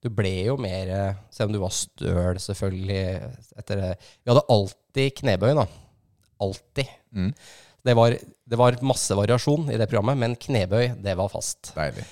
Du 0.02 0.10
ble 0.10 0.46
jo 0.46 0.58
mer 0.58 1.18
Selv 1.30 1.48
om 1.50 1.54
du 1.54 1.60
var 1.60 1.70
støl, 1.70 2.36
selvfølgelig 2.36 3.36
etter 3.58 3.76
det. 3.76 3.98
Vi 4.26 4.32
hadde 4.34 4.48
alltid 4.50 5.16
knebøy, 5.16 5.56
da. 5.56 5.68
Alltid. 6.40 6.88
Mm. 7.14 7.34
Det, 7.84 7.96
var, 7.96 8.12
det 8.52 8.60
var 8.60 8.76
masse 8.84 9.16
variasjon 9.16 9.70
i 9.72 9.78
det 9.80 9.88
programmet, 9.88 10.20
men 10.20 10.36
knebøy, 10.36 10.98
det 11.00 11.16
var 11.16 11.32
fast. 11.32 11.72
Deilig. 11.78 12.04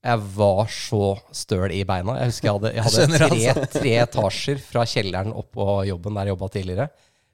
Jeg 0.00 0.24
var 0.36 0.68
så 0.72 1.04
støl 1.36 1.72
i 1.76 1.82
beina. 1.88 2.18
Jeg 2.20 2.32
husker 2.32 2.48
jeg 2.48 2.56
hadde, 2.56 2.72
jeg 2.76 2.84
hadde 2.86 3.06
Skjønner, 3.06 3.24
tre, 3.32 3.68
tre 3.74 3.94
etasjer 4.02 4.60
fra 4.64 4.84
kjelleren 4.88 5.32
opp 5.36 5.50
på 5.56 5.66
jobben 5.88 6.16
der 6.16 6.28
jeg 6.28 6.34
jobba 6.34 6.50
tidligere. 6.52 6.88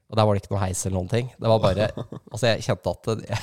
Og 0.06 0.18
der 0.18 0.28
var 0.28 0.36
det 0.36 0.44
ikke 0.44 0.54
noe 0.54 0.62
heis 0.62 0.84
eller 0.86 0.96
noen 1.00 1.10
ting. 1.10 1.32
Det 1.34 1.50
var 1.50 1.62
bare 1.62 1.88
Altså, 2.32 2.52
jeg 2.52 2.66
kjente 2.68 2.94
at 2.94 3.10
det, 3.10 3.40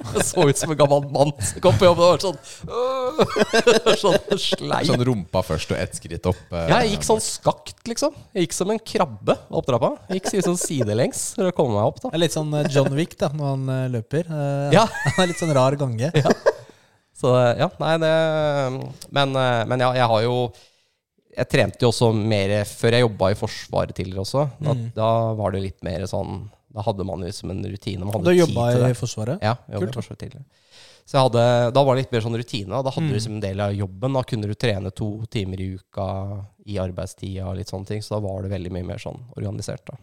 jeg 0.14 0.24
så 0.30 0.44
ut 0.48 0.56
som 0.60 0.70
en 0.72 0.78
gammel 0.80 1.04
mann 1.12 1.32
som 1.44 1.60
kom 1.64 1.76
på 1.78 1.84
jobb 1.88 1.98
og 2.00 2.06
var 2.08 2.22
sånn 2.24 2.38
øh, 2.72 3.96
Sånn 4.02 4.38
sleip. 4.40 4.86
Sånn 4.88 5.04
rumpa 5.10 5.42
først 5.44 5.72
og 5.74 5.78
ett 5.80 5.98
skritt 5.98 6.26
opp. 6.30 6.40
eh, 6.54 6.66
Ja, 6.70 6.78
jeg 6.84 6.94
gikk 6.96 7.06
sånn 7.08 7.20
skakt, 7.24 7.82
liksom. 7.90 8.14
Jeg 8.34 8.46
gikk 8.46 8.56
som 8.56 8.72
en 8.72 8.80
krabbe 8.80 9.36
opp 9.50 9.68
trappa. 9.68 9.90
Jeg 10.08 10.22
gikk 10.22 10.44
sånn 10.46 10.58
sidelengs 10.60 11.24
for 11.36 11.50
å 11.50 11.54
komme 11.56 11.76
meg 11.76 11.90
opp, 11.90 12.00
da. 12.04 12.08
Det 12.12 12.18
er 12.20 12.24
litt 12.24 12.36
sånn 12.36 12.54
eh, 12.60 12.68
John 12.72 12.94
Wick 12.96 13.16
da, 13.20 13.28
når 13.36 13.52
han 13.54 13.68
eh, 13.76 13.84
løper. 13.98 14.30
Eh, 14.30 14.72
Ja. 14.78 14.86
Han 14.88 15.24
er 15.24 15.30
litt 15.32 15.40
sånn 15.42 15.52
rar 15.56 15.76
gange. 15.80 16.12
Så 17.20 17.34
ja, 17.58 17.66
nei, 17.82 17.94
det 18.00 18.10
Men, 19.12 19.34
men 19.68 19.82
ja, 19.84 19.90
jeg 19.98 20.06
har 20.08 20.22
jo 20.24 20.36
Jeg 21.36 21.48
trente 21.52 21.84
jo 21.84 21.90
også 21.92 22.08
mer 22.16 22.54
før 22.68 22.96
jeg 22.96 23.04
jobba 23.04 23.28
i 23.34 23.36
Forsvaret 23.38 23.92
tidligere 23.98 24.24
også. 24.24 24.46
Da, 24.58 24.72
Mm. 24.72 24.86
da 24.96 25.10
var 25.36 25.52
det 25.52 25.60
litt 25.66 25.82
mer 25.86 26.06
sånn 26.10 26.40
Da 26.72 26.82
hadde 26.86 27.04
man 27.04 27.20
liksom 27.24 27.50
en 27.50 27.64
rutine. 27.64 28.04
Man 28.04 28.12
hadde 28.14 28.30
Du 28.30 28.38
jobba 28.38 28.68
i. 28.90 28.92
Forsvaret? 28.94 29.40
Ja, 29.42 29.56
jeg 29.68 29.80
Kult. 29.80 29.90
i 29.90 29.98
Forsvaret 30.00 30.18
tidligere. 30.22 30.44
Så 31.10 31.16
jeg 31.18 31.24
hadde, 31.26 31.44
da 31.74 31.82
var 31.82 31.96
det 31.96 32.04
litt 32.04 32.12
mer 32.12 32.20
sånn 32.22 32.36
rutine. 32.38 32.82
Da 32.84 32.90
hadde 32.94 33.02
Mm. 33.02 33.08
du 33.08 33.14
liksom 33.16 33.32
en 33.34 33.40
del 33.40 33.60
av 33.60 33.72
jobben. 33.74 34.12
Da 34.14 34.22
kunne 34.22 34.46
du 34.46 34.54
trene 34.54 34.92
to 34.94 35.08
timer 35.26 35.58
i 35.60 35.74
uka 35.74 36.46
i 36.66 36.76
arbeidstida 36.78 37.48
og 37.48 37.56
litt 37.56 37.66
sånne 37.66 37.86
ting. 37.86 38.00
Så 38.00 38.10
da 38.14 38.20
var 38.20 38.42
det 38.42 38.50
veldig 38.52 38.70
mye 38.70 38.86
mer 38.86 38.98
sånn 39.02 39.18
organisert. 39.36 39.84
da. 39.86 39.96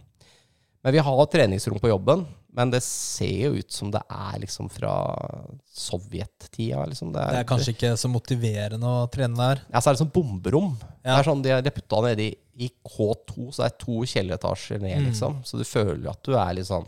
Men 0.84 0.94
vi 0.94 1.00
har 1.00 1.26
treningsrom 1.28 1.80
på 1.80 1.88
jobben. 1.90 2.26
Men 2.54 2.72
det 2.72 2.82
ser 2.84 3.48
jo 3.48 3.54
ut 3.54 3.72
som 3.72 3.92
det 3.92 4.02
er 4.10 4.40
liksom 4.40 4.70
fra 4.70 4.92
sovjettida. 5.74 6.86
Liksom. 6.90 7.14
Det 7.14 7.22
er 7.22 7.44
kanskje 7.48 7.74
ikke 7.76 7.94
så 8.00 8.10
motiverende 8.12 8.84
å 8.88 9.08
trene 9.14 9.38
der. 9.38 9.62
Ja, 9.72 9.80
så 9.80 9.92
er 9.92 9.98
det 9.98 10.02
sånn 10.04 10.14
bomberom. 10.14 10.76
Ja. 11.06 11.16
Det 11.16 11.20
er 11.22 11.30
sånn, 11.32 11.42
De 11.46 11.50
har 11.54 11.62
putta 11.72 12.02
nede 12.04 12.36
i, 12.58 12.66
i 12.66 12.70
K2, 12.90 13.52
så 13.54 13.64
det 13.64 13.68
er 13.72 13.78
to 13.86 14.00
kjelleretasjer 14.06 14.80
ned, 14.82 14.98
Mm. 15.02 15.08
liksom. 15.12 15.38
Så 15.46 15.58
du 15.58 15.64
føler 15.68 16.10
at 16.10 16.24
du 16.24 16.34
er 16.36 16.54
litt 16.58 16.68
sånn 16.68 16.88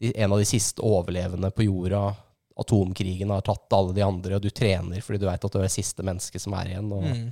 en 0.00 0.32
av 0.32 0.38
de 0.38 0.44
siste 0.46 0.78
overlevende 0.84 1.50
på 1.50 1.64
jorda. 1.66 2.14
Atomkrigen 2.58 3.30
har 3.30 3.40
tatt 3.46 3.72
alle 3.72 3.92
de 3.94 4.02
andre, 4.02 4.34
og 4.36 4.42
du 4.42 4.50
trener 4.50 5.00
fordi 5.02 5.18
du 5.22 5.26
veit 5.26 5.44
at 5.44 5.52
du 5.52 5.58
er 5.58 5.66
det 5.66 5.72
siste 5.74 6.02
mennesket 6.06 6.40
som 6.42 6.54
er 6.58 6.72
igjen. 6.74 6.92
Og 6.92 7.02
Mm. 7.08 7.30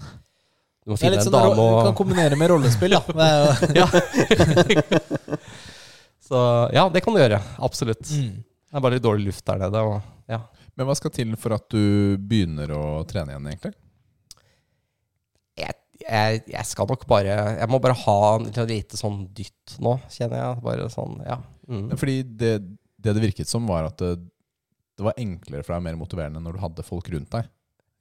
Du 0.87 0.91
må 0.93 0.97
Det 0.97 1.01
finne 1.03 1.17
en 1.19 1.25
sånn 1.27 1.33
dame 1.35 1.59
og 1.59 1.81
Du 1.81 1.87
kan 1.89 1.95
kombinere 1.99 2.37
med 2.39 2.51
rollespill, 2.51 2.91
da. 2.95 3.03
Det 3.11 3.77
ja. 3.81 3.87
Så 6.27 6.71
ja, 6.73 6.89
det 6.91 7.01
kan 7.05 7.15
du 7.15 7.21
gjøre. 7.21 7.41
Absolutt. 7.63 8.07
mm. 8.11 8.43
Det 8.71 8.77
er 8.79 8.83
bare 8.83 8.97
litt 8.99 9.03
dårlig 9.05 9.29
luft 9.31 9.45
der 9.47 9.59
nede. 9.63 9.83
Og, 9.83 10.01
ja. 10.31 10.41
Men 10.77 10.87
hva 10.89 10.95
skal 10.99 11.11
til 11.15 11.35
for 11.41 11.55
at 11.57 11.69
du 11.73 12.17
begynner 12.19 12.71
å 12.75 12.83
trene 13.09 13.33
igjen, 13.35 13.47
egentlig? 13.53 13.75
Jeg, 16.01 16.43
jeg, 16.51 16.65
skal 16.69 16.89
nok 16.91 17.05
bare 17.09 17.35
Jeg 17.57 17.69
må 17.73 17.81
bare 17.83 17.97
ha 17.99 18.17
en 18.37 18.49
lite 18.69 18.99
sånn 18.99 19.25
dytt 19.37 19.77
nå, 19.83 19.97
kjenner 20.13 20.43
jeg. 20.43 20.63
Bare 20.65 20.89
sånn, 20.93 21.19
ja. 21.27 21.41
Mm. 21.69 21.91
Fordi 21.99 22.17
det, 22.39 22.55
det 23.03 23.15
det 23.17 23.25
virket 23.25 23.51
som, 23.51 23.67
var 23.69 23.89
at 23.89 23.99
det, 24.03 24.17
det 24.97 25.07
var 25.07 25.19
enklere 25.21 25.65
for 25.67 25.77
deg, 25.77 25.85
mer 25.89 25.99
motiverende, 26.01 26.43
når 26.43 26.57
du 26.57 26.65
hadde 26.65 26.87
folk 26.87 27.11
rundt 27.13 27.33
deg. 27.35 27.51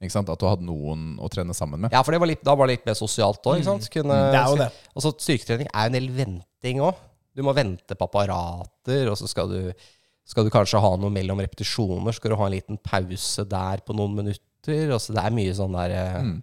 Ikke 0.02 0.12
sant? 0.12 0.30
At 0.32 0.40
du 0.40 0.48
hadde 0.48 0.66
noen 0.68 1.14
å 1.22 1.28
trene 1.32 1.56
sammen 1.56 1.86
med. 1.86 1.94
Ja, 1.94 2.02
for 2.04 2.12
det 2.12 2.20
var 2.20 2.28
litt, 2.28 2.44
da 2.44 2.54
var 2.56 2.68
det 2.68 2.76
litt 2.76 2.88
mer 2.88 2.96
sosialt 2.98 3.44
òg. 3.48 3.62
Mm. 3.64 4.58
Det. 4.60 4.70
Og 4.92 5.04
så 5.04 5.12
styrketrening 5.14 5.70
er 5.72 5.86
jo 5.86 5.92
en 5.92 5.96
del 5.96 6.10
venting 6.16 6.82
òg. 6.84 7.04
Du 7.36 7.42
må 7.44 7.52
vente 7.56 7.96
på 7.96 8.08
apparater, 8.08 9.08
og 9.10 9.16
så 9.20 9.28
skal 9.28 9.48
du, 9.52 9.86
skal 10.28 10.46
du 10.46 10.52
kanskje 10.52 10.80
ha 10.80 10.92
noe 11.00 11.12
mellom 11.12 11.40
repetisjoner. 11.44 12.16
Skal 12.16 12.32
du 12.32 12.38
ha 12.40 12.48
en 12.48 12.54
liten 12.56 12.80
pause 12.84 13.44
der 13.48 13.84
på 13.84 13.96
noen 13.96 14.16
minutter. 14.20 14.92
Og 14.92 15.00
så 15.00 15.16
det 15.16 15.24
er 15.24 15.36
mye 15.36 15.56
sånn 15.56 15.76
der 15.76 15.96
eh, 15.96 16.20
Mm. 16.26 16.36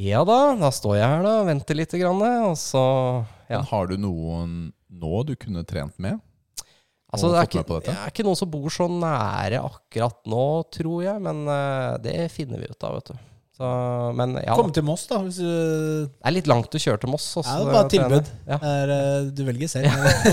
Ja 0.00 0.22
da, 0.24 0.54
da 0.56 0.70
står 0.72 0.96
jeg 0.96 1.08
her 1.08 1.24
da, 1.26 1.32
venter 1.44 1.76
litt. 1.76 1.92
grann, 2.00 2.22
og 2.48 2.56
så 2.60 2.82
Ja. 3.48 3.60
Men 3.60 3.68
har 3.68 3.90
du 3.90 3.96
noen 4.00 4.52
nå 4.88 5.24
du 5.28 5.34
kunne 5.36 5.64
trent 5.68 5.98
med? 6.00 6.20
Altså, 7.12 7.28
det 7.28 7.42
er 7.42 7.48
ikke, 7.50 7.80
det 7.84 7.92
er 7.92 8.08
ikke 8.08 8.24
noen 8.24 8.38
som 8.40 8.48
bor 8.48 8.72
så 8.72 8.86
nære 8.88 9.58
akkurat 9.60 10.16
nå, 10.32 10.44
tror 10.72 11.02
jeg. 11.04 11.20
Men 11.20 11.42
uh, 11.44 11.98
det 12.00 12.30
finner 12.32 12.62
vi 12.62 12.70
ut 12.72 12.86
av, 12.88 12.96
vet 12.96 13.10
du. 13.12 13.18
Så, 13.52 13.68
men 14.16 14.32
ja, 14.40 14.54
Kom 14.56 14.70
til 14.72 14.86
Moss, 14.88 15.04
da. 15.10 15.18
Hvis 15.20 15.42
du, 15.42 16.08
det 16.08 16.24
er 16.24 16.32
litt 16.32 16.48
langt 16.48 16.72
å 16.72 16.80
kjøre 16.80 17.02
til 17.02 17.12
Moss. 17.12 17.26
det 17.34 17.42
også, 17.42 17.58
er 17.58 17.74
bare 17.76 17.90
tilbud. 17.92 18.30
Ja. 18.48 18.58
Er, 18.64 18.92
eh, 18.96 19.26
du 19.28 19.42
velger 19.44 19.68
selv. 19.68 19.92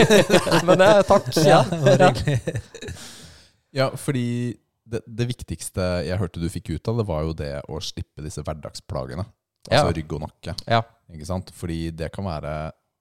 Men 0.70 0.86
uh, 0.86 1.02
takk. 1.10 1.28
Ja, 1.44 1.60
Ja. 2.00 2.14
det. 2.16 2.48
Ja, 3.76 3.90
fordi 4.00 4.56
det, 4.88 5.04
det 5.04 5.28
viktigste 5.36 5.90
jeg 6.08 6.18
hørte 6.18 6.40
du 6.40 6.48
fikk 6.50 6.72
ut 6.78 6.88
av 6.90 7.04
det, 7.04 7.08
var 7.12 7.28
jo 7.28 7.36
det 7.38 7.52
å 7.68 7.84
slippe 7.84 8.24
disse 8.24 8.40
hverdagsplagene. 8.48 9.28
Ja. 9.70 9.84
Altså 9.84 9.96
rygg 10.00 10.14
og 10.18 10.24
nakke. 10.26 10.56
Ja. 10.68 10.82
Ikke 11.14 11.30
sant? 11.30 11.54
Fordi 11.56 11.80
det 11.96 12.12
kan 12.14 12.26
være, 12.26 12.54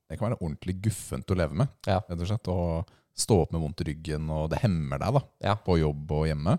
det 0.08 0.18
kan 0.18 0.28
være 0.30 0.40
ordentlig 0.40 0.78
guffent 0.84 1.32
å 1.32 1.36
leve 1.38 1.58
med. 1.64 1.74
Ja. 1.88 2.00
Rett 2.08 2.24
og 2.24 2.30
slett. 2.30 2.50
Og 2.52 2.94
stå 3.18 3.40
opp 3.42 3.54
med 3.54 3.62
vondt 3.64 3.82
i 3.82 3.88
ryggen, 3.90 4.28
og 4.30 4.46
det 4.52 4.60
hemmer 4.62 5.00
deg 5.02 5.16
da, 5.16 5.22
Ja. 5.48 5.54
på 5.58 5.78
jobb 5.80 6.12
og 6.14 6.26
hjemme. 6.28 6.54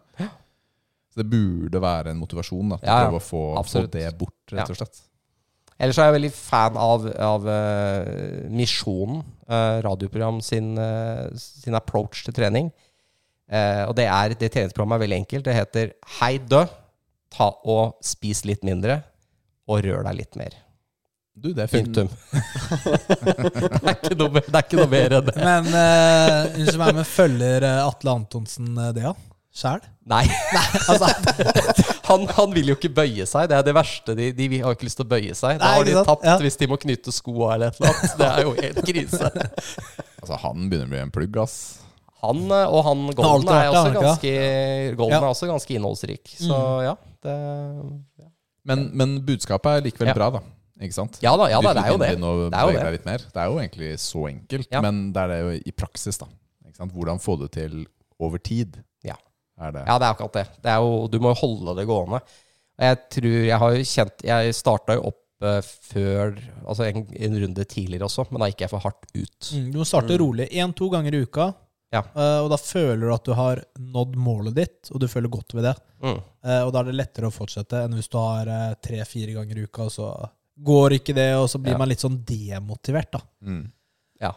Så 1.09 1.21
det 1.21 1.29
burde 1.31 1.79
være 1.81 2.11
en 2.11 2.19
motivasjon 2.19 2.73
da, 2.75 2.77
til 2.81 2.89
Ja, 2.89 2.97
å 2.97 3.05
prøve 3.07 3.21
å 3.21 3.23
få, 3.23 3.43
få 3.63 3.85
det 3.93 4.09
bort, 4.19 4.35
rett 4.51 4.73
og 4.73 4.77
slett. 4.77 4.99
Ellers 5.79 5.97
er 5.97 6.09
jeg 6.09 6.17
veldig 6.17 6.31
fan 6.35 6.75
av, 6.75 7.05
av 7.23 7.45
uh, 7.47 8.49
Misjonen, 8.51 9.21
uh, 9.47 9.79
radioprogram 9.85 10.41
sin, 10.43 10.73
uh, 10.75 11.31
sin 11.39 11.77
approach 11.79 12.25
til 12.27 12.35
trening. 12.35 12.71
Og 13.49 13.95
det 13.97 14.03
er, 14.05 14.35
det 14.37 14.51
treningsprogrammet 14.53 14.99
er 14.99 15.01
veldig 15.01 15.17
enkelt. 15.23 15.45
Det 15.47 15.53
heter 15.55 15.93
Hei 16.19 16.35
dø, 16.37 16.59
ta 17.33 17.47
og 17.65 17.95
spis 18.05 18.43
litt 18.45 18.61
mindre, 18.61 18.99
og 19.69 19.83
rør 19.85 20.03
deg 20.09 20.17
litt 20.23 20.39
mer. 20.39 20.57
Du, 21.39 21.53
det 21.55 21.67
er. 21.67 21.71
Punktum. 21.71 22.09
det, 22.89 23.79
er 23.79 23.95
ikke 23.95 24.15
noe, 24.19 24.41
det 24.43 24.55
er 24.57 24.63
ikke 24.65 24.79
noe 24.81 24.89
mer 24.91 25.13
enn 25.19 25.27
det. 25.29 25.35
Men 25.39 25.69
uh, 25.71 26.57
unnskyld 26.59 26.81
meg, 26.81 26.95
men 26.99 27.07
følger 27.07 27.65
eh, 27.69 27.81
Atle 27.85 28.15
Antonsen 28.17 28.71
eh, 28.75 28.89
det, 28.97 29.05
da? 29.05 29.13
Sjæl? 29.59 29.85
Nei, 30.09 30.23
Altså, 30.89 31.07
han, 32.09 32.25
han 32.37 32.51
vil 32.53 32.69
jo 32.73 32.75
ikke 32.77 32.91
bøye 32.99 33.25
seg. 33.29 33.47
Det 33.51 33.55
er 33.57 33.65
det 33.69 33.73
verste. 33.77 34.13
De, 34.19 34.27
de 34.35 34.49
har 34.61 34.75
ikke 34.75 34.87
lyst 34.89 34.99
til 34.99 35.07
å 35.07 35.11
bøye 35.13 35.37
seg. 35.37 35.57
Da 35.61 35.63
Nei, 35.71 35.71
har 35.79 35.87
de 35.87 35.95
tapt 36.11 36.27
Ja. 36.27 36.35
hvis 36.43 36.59
de 36.59 36.67
må 36.69 36.77
knytte 36.81 37.13
skoa 37.15 37.53
eller 37.55 37.71
et 37.71 37.79
eller 37.79 37.95
annet. 37.95 38.17
Det 38.19 38.29
er 38.29 38.45
jo 38.45 38.55
helt 38.59 38.83
krise. 38.91 39.31
Altså, 40.19 40.35
han 40.43 40.65
begynner 40.67 40.89
å 40.89 40.91
bli 40.91 40.99
en 40.99 41.11
plugg, 41.15 41.37
ass. 41.39 41.53
Han 42.19 42.41
og 42.51 42.81
han 42.83 43.05
Golden 43.15 43.53
er 43.55 43.69
også 43.71 43.93
ganske 43.95 44.31
Golden 44.99 45.13
Ja. 45.15 45.21
er 45.21 45.29
også 45.29 45.47
ganske 45.47 45.77
innholdsrik. 45.77 46.33
Så 46.35 46.51
Mm. 46.51 46.81
ja, 46.83 46.95
det 47.23 47.35
Men, 48.65 48.89
men 48.93 49.19
budskapet 49.25 49.77
er 49.79 49.85
likevel 49.87 50.07
Ja. 50.11 50.13
bra, 50.17 50.29
da. 50.37 50.39
Ikke 50.81 50.93
sant? 50.95 51.17
Ja 51.21 51.35
da, 51.35 51.47
ja 51.51 51.59
da, 51.61 51.73
det 51.75 51.83
er 51.83 51.91
jo 51.91 51.97
det. 51.99 52.09
Det 52.09 52.17
er 52.19 52.67
jo 52.67 52.93
det. 53.03 53.15
Det 53.33 53.41
er 53.41 53.47
jo 53.51 53.57
egentlig 53.59 53.99
så 53.99 54.27
enkelt, 54.29 54.67
Ja. 54.71 54.81
men 54.81 55.11
det 55.13 55.21
er 55.23 55.27
det 55.27 55.39
jo 55.43 55.49
i 55.65 55.71
praksis, 55.75 56.17
da. 56.17 56.25
Ikke 56.67 56.77
sant? 56.77 56.93
Hvordan 56.93 57.19
få 57.19 57.35
det 57.41 57.51
til 57.51 57.85
over 58.19 58.37
tid, 58.37 58.77
Ja. 59.03 59.15
er 59.59 59.71
det. 59.71 59.83
Ja, 59.87 59.97
det 59.99 60.05
er 60.07 60.13
akkurat 60.13 60.33
det. 60.33 60.45
det 60.63 60.71
er 60.71 60.77
jo, 60.79 61.07
du 61.07 61.19
må 61.19 61.33
jo 61.35 61.39
holde 61.41 61.75
det 61.75 61.87
gående. 61.87 62.21
Og 62.79 62.85
jeg 62.87 62.97
tror 63.11 63.45
Jeg 63.45 63.57
har 63.59 63.71
jo 63.75 63.83
kjent 63.83 64.21
Jeg 64.23 64.53
starta 64.55 64.93
jo 64.95 65.01
opp 65.09 65.43
eh, 65.43 65.61
før 65.61 66.37
Altså 66.65 66.83
en, 66.87 67.07
en 67.11 67.35
runde 67.43 67.65
tidligere 67.65 68.05
også, 68.07 68.25
men 68.31 68.39
da 68.39 68.47
gikk 68.47 68.61
jeg 68.61 68.69
for 68.69 68.79
hardt 68.79 69.03
ut. 69.15 69.51
mm, 69.51 69.71
du 69.73 69.77
må 69.79 69.85
starte 69.85 70.17
rolig. 70.17 70.47
Én-to 70.51 70.89
ganger 70.89 71.13
i 71.13 71.21
uka. 71.25 71.53
Ja. 71.91 72.03
Uh, 72.13 72.43
og 72.45 72.49
da 72.51 72.57
føler 72.61 73.07
du 73.07 73.13
at 73.15 73.25
du 73.25 73.31
har 73.33 73.63
nådd 73.79 74.15
målet 74.21 74.53
ditt, 74.59 74.91
og 74.93 74.99
du 75.01 75.07
føler 75.09 75.31
godt 75.33 75.55
ved 75.57 75.63
det. 75.65 75.75
Mm. 76.03 76.19
Uh, 76.45 76.61
og 76.67 76.73
da 76.75 76.83
er 76.83 76.89
det 76.91 76.97
lettere 76.99 77.29
å 77.31 77.33
fortsette 77.33 77.79
enn 77.85 77.95
hvis 77.97 78.09
du 78.13 78.17
har 78.21 78.45
uh, 78.51 78.73
tre-fire 78.83 79.33
ganger 79.39 79.57
i 79.57 79.63
uka, 79.65 79.87
og 79.87 79.91
så 79.95 80.09
går 80.59 80.97
ikke 80.99 81.15
det, 81.17 81.31
og 81.39 81.47
så 81.49 81.57
blir 81.63 81.73
Ja. 81.73 81.79
man 81.81 81.89
litt 81.89 82.03
sånn 82.03 82.19
demotivert, 82.27 83.11
da. 83.15 83.21
Mm. 83.41 83.71
Ja. 84.21 84.33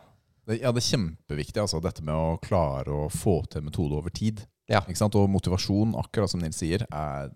Det, 0.47 0.61
ja, 0.63 0.73
det 0.73 0.81
er 0.83 0.89
kjempeviktig, 0.97 1.61
altså, 1.61 1.81
dette 1.83 2.03
med 2.07 2.15
å 2.15 2.39
klare 2.43 2.89
å 3.05 3.11
få 3.13 3.43
til 3.51 3.63
metode 3.67 3.99
over 3.99 4.11
tid. 4.11 4.41
Ja. 4.71 4.81
Ikke 4.87 4.97
sant? 5.03 5.15
Og 5.19 5.29
motivasjon, 5.31 5.93
akkurat 5.99 6.31
som 6.33 6.41
Nils 6.41 6.57
sier, 6.63 6.87
er 6.89 7.29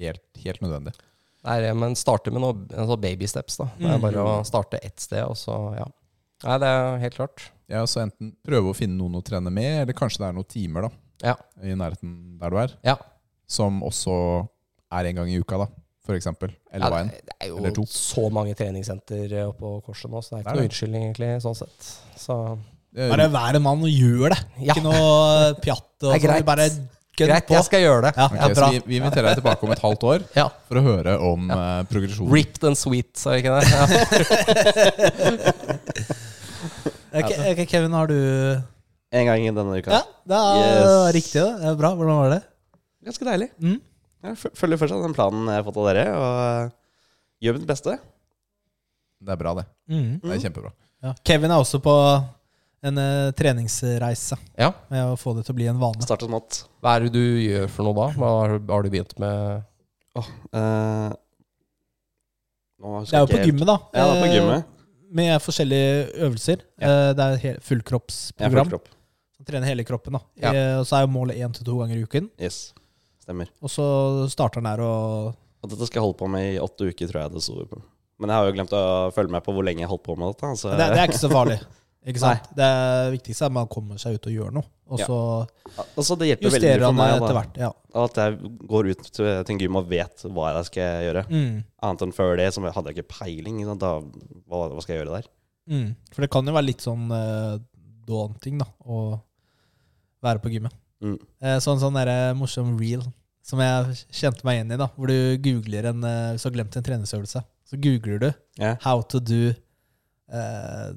helt, 0.00 0.24
helt 0.42 0.60
nødvendig. 0.64 0.96
Det 1.44 1.54
er, 1.68 1.72
men 1.78 1.94
starte 1.96 2.32
med 2.32 2.42
noen 2.42 2.66
altså 2.74 2.98
baby 3.00 3.28
steps, 3.30 3.56
da. 3.60 3.68
Det 3.78 3.86
er 3.86 3.96
Mm. 3.96 4.02
bare 4.02 4.24
å 4.26 4.44
starte 4.44 4.80
ett 4.82 4.98
sted, 5.00 5.22
og 5.24 5.36
så 5.36 5.76
Ja. 5.78 5.86
Nei, 6.42 6.58
det 6.58 6.66
er 6.68 6.98
helt 6.98 7.14
klart. 7.14 7.50
Ja, 7.70 7.84
så 7.86 8.00
enten 8.02 8.32
prøve 8.46 8.72
å 8.72 8.74
finne 8.76 8.96
noen 8.98 9.14
å 9.20 9.22
trene 9.24 9.50
med, 9.54 9.82
eller 9.84 9.94
kanskje 9.96 10.18
det 10.24 10.28
er 10.28 10.34
noen 10.38 10.48
timer 10.50 10.88
da, 10.88 10.90
Ja. 11.30 11.34
i 11.62 11.74
nærheten 11.78 12.38
der 12.40 12.50
du 12.50 12.56
er, 12.58 12.70
Ja. 12.84 12.96
som 13.46 13.80
også 13.86 14.48
er 14.90 15.04
en 15.06 15.14
gang 15.20 15.28
i 15.30 15.38
uka, 15.38 15.58
da, 15.58 15.66
for 16.04 16.14
eksempel. 16.18 16.50
Eller 16.72 16.86
Ja, 16.86 16.90
veien. 16.96 17.08
det, 17.14 17.20
det 17.26 17.34
er 17.40 17.46
Eller 17.56 17.70
to. 17.76 17.82
jo 17.82 17.86
så 17.86 18.26
mange 18.32 18.54
treningssenter 18.58 19.32
eh, 19.32 19.46
oppå 19.46 19.80
korset 19.86 20.10
nå, 20.10 20.18
så 20.22 20.30
det 20.30 20.38
er 20.38 20.42
ikke 20.42 20.50
noen 20.50 20.56
noe 20.58 20.68
unnskyldning, 20.68 21.02
egentlig, 21.14 21.30
sånn 21.46 21.56
sett. 21.56 21.80
Så 22.18 22.58
Bare 22.92 23.28
vær 23.30 23.54
en 23.54 23.62
mann 23.62 23.78
og 23.86 23.88
gjør 23.88 24.30
det. 24.34 24.40
Ja. 24.66 24.74
Ikke 24.74 24.82
noe 24.82 25.54
pjatt. 25.62 25.86
Og 26.02 26.10
sånn. 26.16 26.20
greit. 26.24 26.44
Bare 26.44 26.66
greit, 27.20 27.46
på. 27.46 27.54
jeg 27.54 27.64
skal 27.68 27.80
gjøre 27.84 28.02
det. 28.08 28.12
Ja, 28.16 28.24
okay, 28.26 28.38
ja, 28.40 28.54
så 28.56 28.70
vi, 28.72 28.78
vi 28.86 28.96
inviterer 28.98 29.28
deg 29.28 29.36
tilbake 29.44 29.62
om 29.62 29.70
et 29.76 29.78
halvt 29.84 30.02
år 30.10 30.20
Ja. 30.34 30.48
for 30.66 30.74
å 30.80 30.82
høre 30.82 31.14
om 31.22 31.50
uh, 31.52 31.84
progresjonen. 31.86 32.32
Ripped 32.32 32.64
and 32.66 32.76
sweet, 32.80 33.12
sa 33.14 33.30
jeg 33.36 33.44
ikke 33.44 33.60
det? 33.60 33.66
Ok, 37.10 37.30
ok, 37.52 37.60
Kevin, 37.70 37.92
har 37.96 38.06
du 38.10 38.16
En 39.12 39.26
gang 39.26 39.42
i 39.42 39.50
denne 39.50 39.78
uka. 39.80 39.90
Ja, 39.90 40.02
det 40.30 40.36
er 40.38 40.60
Yes. 40.60 41.14
riktig. 41.16 41.40
det. 41.42 41.54
det 41.60 41.68
er 41.72 41.78
bra. 41.80 41.90
Hvordan 41.98 42.16
var 42.20 42.30
det? 42.30 42.42
Ganske 43.04 43.24
deilig. 43.26 43.48
Mm. 43.58 43.80
Jeg 44.22 44.36
f- 44.36 44.52
følger 44.54 44.78
fortsatt 44.78 45.02
den 45.02 45.14
planen 45.16 45.46
jeg 45.48 45.56
har 45.58 45.64
fått 45.66 45.78
av 45.80 45.86
dere, 45.88 46.04
og 46.14 46.66
eh, 46.66 46.70
gjør 47.42 47.56
mitt 47.58 47.66
beste. 47.66 47.96
Det 49.20 49.32
er 49.34 49.40
bra, 49.40 49.54
det. 49.58 49.64
Mm. 49.90 50.20
Det 50.22 50.36
er 50.36 50.44
kjempebra. 50.44 50.70
Ja. 51.02 51.14
Kevin 51.26 51.50
er 51.50 51.58
også 51.64 51.80
på 51.82 51.94
en 52.84 52.98
eh, 53.00 53.30
treningsreise 53.36 54.36
ja. 54.56 54.70
med 54.92 55.02
å 55.10 55.16
få 55.20 55.34
det 55.36 55.44
til 55.48 55.54
å 55.56 55.58
bli 55.58 55.66
en 55.72 55.80
vane. 55.80 56.04
Starte 56.06 56.28
smått. 56.28 56.62
Hva 56.80 56.94
er 56.96 57.08
det 57.08 57.12
du 57.16 57.24
gjør 57.40 57.66
for 57.72 57.88
noe 57.88 57.96
da? 57.98 58.06
Hva 58.20 58.30
har, 58.38 58.54
har 58.70 58.82
du 58.86 58.90
begynt 58.92 59.16
med? 59.20 59.64
Eh, 60.20 61.10
nå 62.80 63.00
Det 63.04 63.16
er 63.16 63.24
jo 63.24 63.30
på 63.34 63.42
gymmet, 63.44 63.66
da. 63.68 63.76
Ja, 63.94 64.04
det 64.06 64.14
er 64.14 64.22
på 64.22 64.28
Eh, 64.30 64.36
gymmet. 64.38 64.76
Med 65.10 65.40
forskjellige 65.42 66.10
øvelser. 66.22 66.62
Ja. 66.80 67.10
Eh, 67.10 67.12
Det 67.18 67.26
er 67.26 67.60
fullkroppsprogram. 67.60 68.66
Fullkroppsprogram. 68.66 68.70
full 68.70 69.54
kropp. 69.56 69.66
Hele 69.66 69.84
kroppen. 69.84 70.12
da 70.12 70.20
Ja. 70.40 70.52
Eh, 70.52 70.78
Og 70.78 70.86
så 70.86 70.96
er 70.96 71.00
jo 71.06 71.12
målet 71.12 71.36
én 71.36 71.52
til 71.52 71.64
to 71.64 71.78
ganger 71.78 71.96
i 71.96 72.02
uken. 72.04 72.30
Yes. 72.40 72.72
Stemmer. 73.22 73.48
Og 73.62 73.68
så 73.70 74.28
starter 74.30 74.60
den 74.60 74.70
der 74.70 74.80
og 74.84 75.34
Og 75.62 75.68
dette 75.70 75.86
skal 75.86 76.00
jeg 76.00 76.06
holde 76.06 76.18
på 76.18 76.28
med 76.28 76.54
i 76.54 76.58
åtte 76.58 76.88
uker, 76.88 77.06
tror 77.10 77.22
jeg 77.22 77.32
det 77.32 77.42
sto. 77.42 77.66
Men 78.18 78.28
jeg 78.30 78.36
har 78.36 78.46
jo 78.46 78.52
glemt 78.52 78.72
å 78.72 79.12
følge 79.12 79.30
med 79.30 79.42
på 79.44 79.52
hvor 79.52 79.64
lenge 79.64 79.80
jeg 79.80 79.88
holdt 79.88 80.04
på 80.04 80.16
med 80.16 80.32
dette. 80.32 80.56
Så 80.56 80.70
det, 80.70 80.88
det 80.92 80.98
er 80.98 81.08
ikke 81.08 81.20
så 81.20 81.30
farlig. 81.32 81.60
Ikke 82.08 82.20
sant? 82.22 82.46
Det 82.56 82.68
viktigste 83.12 83.44
er 83.44 83.50
at 83.50 83.54
man 83.58 83.68
kommer 83.68 84.00
seg 84.00 84.16
ut 84.16 84.28
og 84.30 84.32
gjør 84.32 84.54
noe. 84.56 84.68
Og 84.90 84.98
Ja. 84.98 85.06
så 85.06 85.18
altså, 85.94 86.16
det 86.18 86.30
justerer 86.40 86.86
han 86.86 86.96
meg 86.96 87.12
etter 87.18 87.36
hvert. 87.36 87.58
Ja. 87.60 87.70
at 88.04 88.16
jeg 88.16 88.38
går 88.66 88.90
ut 88.90 89.10
til 89.12 89.26
en 89.26 89.60
gym 89.60 89.76
og 89.76 89.90
vet 89.90 90.24
hva 90.24 90.54
jeg 90.56 90.68
skal 90.70 91.04
gjøre. 91.06 91.26
Mm. 91.28 91.64
Annet 91.82 92.02
enn 92.06 92.16
før 92.16 92.36
det, 92.40 92.48
som 92.54 92.64
jeg 92.64 92.74
hadde 92.74 92.94
ikke 92.94 93.08
peiling. 93.20 93.60
Da, 93.78 93.92
hva, 94.48 94.68
hva 94.72 94.80
skal 94.82 94.96
jeg 94.96 95.04
gjøre 95.04 95.20
der? 95.20 95.30
Mm. 95.70 95.94
For 96.10 96.24
det 96.24 96.30
kan 96.32 96.48
jo 96.48 96.56
være 96.56 96.70
litt 96.70 96.82
sånn 96.82 97.06
uh, 97.12 97.60
daunting, 98.08 98.58
da, 98.58 98.66
å 98.80 99.20
være 100.24 100.42
på 100.42 100.50
gymmet. 100.56 100.74
Mm. 101.00 101.16
Eh, 101.40 101.58
sånn 101.64 101.80
sånn 101.80 101.96
der, 101.96 102.34
morsom 102.36 102.74
reel 102.80 103.04
som 103.46 103.60
jeg 103.62 104.02
kjente 104.14 104.44
meg 104.46 104.58
igjen 104.58 104.74
i, 104.74 104.80
da. 104.80 104.90
Hvor 104.96 105.10
du 105.10 105.38
googler 105.42 105.88
en 105.90 106.04
eh, 106.06 106.32
Hvis 106.34 106.44
du 106.44 106.50
har 106.50 106.56
glemt 106.58 106.76
en 106.76 106.86
treningsøvelse, 106.86 107.42
så 107.70 107.78
googler 107.80 108.20
du 108.20 108.28
yeah. 108.60 108.76
'how 108.82 109.02
to 109.02 109.20
do' 109.20 109.54
eh, 110.30 110.90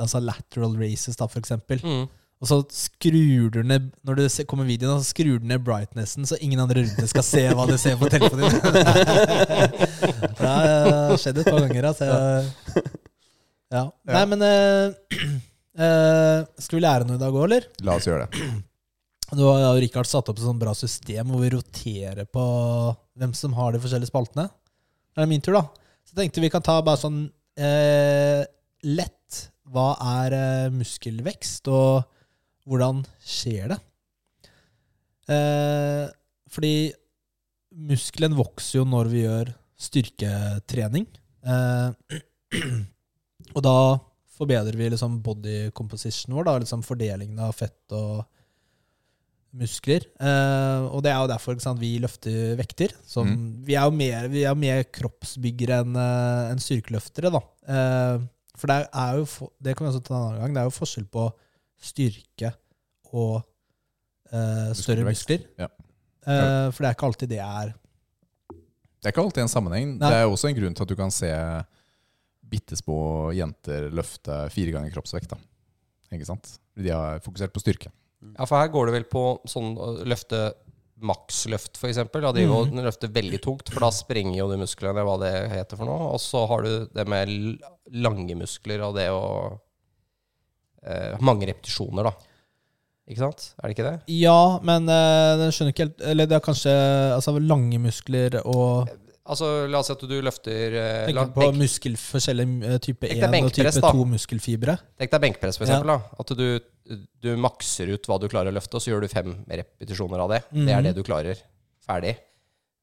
Altså 0.00 0.20
lateral 0.22 0.74
races, 0.80 1.16
da, 1.20 1.28
for 1.30 1.42
eksempel. 1.42 1.82
Mm. 1.84 2.06
Og 2.42 2.48
så 2.50 2.58
skrur 2.74 3.46
du 3.54 3.60
ned 3.64 3.86
Når 4.04 4.18
du 4.18 4.24
kommer 4.50 4.66
videoen, 4.68 4.98
så 5.00 5.14
skrur 5.14 5.38
du 5.40 5.46
ned 5.48 5.62
brightnessen, 5.64 6.26
så 6.28 6.36
ingen 6.42 6.60
andre 6.60 6.82
rundt 6.82 7.08
skal 7.12 7.24
se 7.24 7.44
hva 7.54 7.64
du 7.70 7.76
ser 7.80 7.96
på 8.00 8.10
telefonen 8.12 8.50
din. 8.50 8.58
det 10.40 10.50
har 10.50 11.16
skjedd 11.20 11.40
et 11.40 11.48
par 11.48 11.62
ganger, 11.62 11.88
altså. 11.92 12.10
Ja. 13.74 13.86
Nei, 14.10 14.24
men 14.30 14.44
uh, 14.44 14.92
uh, 15.80 16.44
Skal 16.66 16.78
vi 16.78 16.84
lære 16.84 17.08
noe 17.08 17.16
i 17.18 17.22
dag 17.22 17.32
òg, 17.34 17.46
eller? 17.48 17.70
La 17.86 17.96
oss 17.98 18.08
gjøre 18.10 18.28
det. 18.28 18.50
Nå 19.34 19.48
har 19.48 19.62
jo 19.64 19.80
Rikard 19.82 20.06
satt 20.06 20.28
opp 20.30 20.38
et 20.38 20.44
sånt 20.44 20.60
bra 20.60 20.74
system 20.76 21.32
hvor 21.32 21.42
vi 21.42 21.54
roterer 21.54 22.28
på 22.28 22.44
hvem 23.18 23.32
som 23.34 23.54
har 23.56 23.72
de 23.74 23.80
forskjellige 23.82 24.12
spaltene. 24.12 24.46
Det 25.14 25.24
er 25.24 25.30
min 25.30 25.42
tur, 25.42 25.56
da. 25.56 25.64
Så 26.04 26.18
tenkte 26.18 26.42
vi 26.44 26.52
kan 26.52 26.62
ta 26.62 26.76
bare 26.84 27.00
sånn 27.00 27.24
eh, 27.56 28.44
lett 28.84 29.23
Hva 29.72 29.94
er 30.20 30.36
eh, 30.36 30.74
muskelvekst, 30.74 31.70
og 31.72 32.04
hvordan 32.68 33.02
skjer 33.24 33.72
det? 33.72 33.78
Eh, 35.32 36.04
fordi 36.52 36.74
muskelen 37.88 38.36
vokser 38.38 38.80
jo 38.80 38.88
når 38.88 39.10
vi 39.12 39.24
gjør 39.24 39.54
styrketrening. 39.86 41.06
Eh, 41.44 42.18
og 43.56 43.64
da 43.64 43.78
forbedrer 44.34 44.76
vi 44.76 44.90
liksom 44.92 45.20
body 45.24 45.70
composition 45.76 46.34
vår, 46.36 46.48
da, 46.48 46.60
liksom 46.62 46.84
fordelingen 46.86 47.40
av 47.42 47.54
fett 47.56 47.94
og 47.96 48.24
muskler. 49.54 50.06
Eh, 50.18 50.86
og 50.90 51.04
det 51.06 51.12
er 51.12 51.20
jo 51.22 51.30
derfor 51.30 51.58
sant, 51.62 51.80
vi 51.80 51.96
løfter 52.02 52.56
vekter. 52.58 52.94
Som, 53.06 53.62
Vi 53.64 53.78
er 53.78 53.86
jo 53.86 53.96
mer, 53.96 54.28
vi 54.28 54.44
er 54.44 54.58
mer 54.58 54.84
kroppsbyggere 54.92 55.82
enn 55.84 55.98
en 55.98 56.62
styrkeløftere. 56.62 57.30
Da. 57.32 57.42
Eh, 57.70 58.24
for 58.54 58.70
det 58.70 58.76
er 58.86 59.16
jo, 59.18 59.24
for, 59.28 59.52
det 59.62 59.74
kan 59.74 59.86
vi 59.86 59.90
også 59.92 60.04
ta 60.06 60.14
en 60.14 60.26
annen 60.28 60.42
gang, 60.42 60.54
det 60.54 60.62
er 60.62 60.68
jo 60.68 60.76
forskjell 60.76 61.06
på 61.10 61.24
styrke 61.84 62.52
og 63.14 63.40
eh, 64.30 64.70
større 64.78 65.06
muskler. 65.06 65.46
Ja. 65.60 65.70
Eh, 66.24 66.68
for 66.72 66.80
det 66.80 66.90
er 66.90 66.96
ikke 66.96 67.08
alltid 67.10 67.32
det 67.34 67.40
er 67.44 67.72
Det 68.54 69.10
er 69.10 69.12
ikke 69.12 69.24
alltid 69.26 69.44
en 69.44 69.52
sammenheng. 69.52 69.96
Nei. 69.98 70.10
Det 70.10 70.20
er 70.20 70.30
også 70.30 70.48
en 70.48 70.56
grunn 70.56 70.76
til 70.76 70.86
at 70.86 70.92
du 70.92 70.96
kan 70.98 71.12
se 71.12 71.30
bitte 72.54 72.78
små 72.78 73.32
jenter 73.36 73.90
løfte 73.92 74.44
fire 74.54 74.72
ganger 74.76 74.94
kroppsvekt. 74.94 75.34
da. 75.34 75.40
Ikke 76.14 76.28
sant? 76.28 76.56
De 76.78 76.92
har 76.94 77.20
fokusert 77.24 77.52
på 77.52 77.62
styrke. 77.62 77.92
Ja, 78.32 78.46
for 78.46 78.56
her 78.56 78.70
går 78.72 78.88
det 78.88 78.94
vel 78.94 79.06
på 79.10 79.24
sånn 79.50 79.74
løfte 80.08 80.46
maksløft, 81.02 81.78
f.eks. 81.78 81.98
Da 82.12 82.32
de 82.36 82.44
mm. 82.48 82.76
løfter 82.84 83.12
veldig 83.12 83.40
tungt, 83.42 83.72
for 83.72 83.86
da 83.86 83.90
sprenger 83.94 84.38
jo 84.38 84.50
de 84.52 84.60
musklene, 84.60 85.04
hva 85.06 85.16
det 85.22 85.32
heter 85.52 85.80
for 85.80 85.90
noe. 85.90 86.12
Og 86.14 86.22
så 86.22 86.44
har 86.50 86.64
du 86.64 86.86
det 86.94 87.06
med 87.10 87.32
lange 87.94 88.38
muskler 88.38 88.84
og 88.86 88.94
det 88.98 89.08
å 89.12 89.24
eh, 90.86 91.18
Mange 91.24 91.50
repetisjoner, 91.50 92.08
da. 92.08 92.14
Ikke 93.04 93.20
sant? 93.20 93.50
Er 93.60 93.68
det 93.68 93.76
ikke 93.76 93.88
det? 93.90 93.96
Ja, 94.16 94.60
men 94.64 94.88
eh, 94.88 95.34
den 95.36 95.50
skjønner 95.52 95.74
ikke 95.74 95.84
helt 95.84 96.04
Eller 96.08 96.28
det 96.28 96.38
er 96.38 96.44
kanskje 96.44 96.72
altså, 97.12 97.34
lange 97.36 97.76
muskler 97.82 98.38
og 98.40 98.88
Altså, 99.24 99.46
la 99.72 99.78
oss 99.80 99.88
si 99.88 99.94
at 99.94 100.02
du 100.04 100.18
løfter 100.20 100.74
Tenk 101.08 101.16
la, 101.16 101.22
på 101.32 101.46
benk, 101.46 101.96
forskjellige 101.96 102.68
eh, 102.74 102.78
type 102.84 103.08
1 103.08 103.22
og 103.40 103.52
type 103.56 103.72
2 103.80 104.04
muskelfibre. 104.10 104.74
Tenk 105.00 105.14
deg 105.14 105.22
benkpress, 105.24 105.56
for 105.56 105.70
Ja. 105.70 105.96
At 106.20 106.32
du, 106.36 106.60
du 107.24 107.30
makser 107.40 107.88
ut 107.94 108.04
hva 108.04 108.18
du 108.20 108.28
klarer 108.28 108.52
å 108.52 108.56
løfte, 108.58 108.76
og 108.76 108.84
så 108.84 108.92
gjør 108.92 109.06
du 109.06 109.08
fem 109.08 109.32
repetisjoner 109.48 110.20
av 110.20 110.28
det. 110.34 110.42
Det 110.52 110.60
Mhm. 110.60 110.68
er 110.76 110.82
det 110.82 110.94
du 110.94 111.02
klarer. 111.02 111.40
Ferdig. 111.88 112.18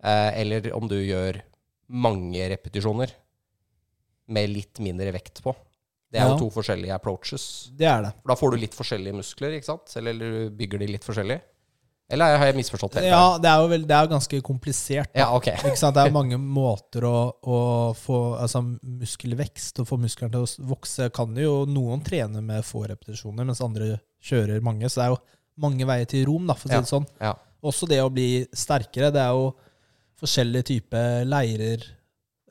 Eh, 0.03 0.39
eller 0.41 0.71
om 0.73 0.87
du 0.89 0.95
gjør 0.97 1.41
mange 1.89 2.49
repetisjoner 2.49 3.11
med 4.31 4.49
litt 4.49 4.79
mindre 4.79 5.11
vekt 5.13 5.43
på. 5.43 5.53
Det 6.11 6.19
er 6.19 6.25
Ja. 6.25 6.33
jo 6.37 6.49
to 6.49 6.49
forskjellige 6.49 6.93
approaches. 6.93 7.69
Det 7.75 7.85
er 7.85 8.01
det. 8.01 8.13
Da 8.25 8.33
får 8.35 8.51
du 8.51 8.57
litt 8.57 8.73
forskjellige 8.75 9.13
muskler, 9.13 9.53
ikke 9.59 9.65
sant? 9.65 9.93
Eller, 9.95 10.11
eller 10.11 10.31
du 10.31 10.49
bygger 10.57 10.79
de 10.79 10.87
litt 10.87 11.03
forskjellig. 11.05 11.39
Eller 12.11 12.37
har 12.37 12.45
jeg 12.49 12.57
misforstått 12.59 12.97
helt? 12.99 13.07
Ja, 13.07 13.37
det 13.41 13.49
er 13.49 13.61
jo 13.63 13.67
vel, 13.71 13.85
det 13.87 13.95
er 13.97 14.09
ganske 14.11 14.41
komplisert. 14.45 15.09
ja, 15.15 15.29
ok. 15.35 15.47
Ikke 15.69 15.79
sant? 15.79 15.95
Det 15.95 16.03
er 16.07 16.15
mange 16.15 16.37
måter 16.41 17.05
å, 17.07 17.15
å 17.41 17.59
få 17.97 18.19
altså, 18.41 18.61
muskelvekst 19.01 19.79
og 19.83 19.87
få 19.89 19.97
musklene 20.01 20.31
til 20.35 20.45
å 20.45 20.67
vokse. 20.73 21.09
Kan 21.15 21.35
jo 21.39 21.61
noen 21.69 22.03
trene 22.05 22.41
med 22.45 22.65
få 22.67 22.85
repetisjoner, 22.91 23.47
mens 23.47 23.61
andre 23.65 23.95
kjører 24.21 24.61
mange. 24.65 24.89
Så 24.89 25.01
det 25.01 25.07
er 25.07 25.15
jo 25.15 25.21
mange 25.61 25.87
veier 25.89 26.09
til 26.09 26.25
rom, 26.29 26.45
da, 26.49 26.55
for 26.57 26.69
å 26.69 26.73
si 26.73 26.83
det 26.83 26.91
sånn. 26.91 27.07
Ja. 27.21 27.33
Også 27.61 27.87
det 27.89 27.99
å 28.01 28.09
bli 28.13 28.29
sterkere. 28.57 29.11
Det 29.13 29.21
er 29.21 29.33
jo 29.37 29.51
forskjellige 30.21 30.67
typer 30.71 31.25
leirer. 31.29 31.83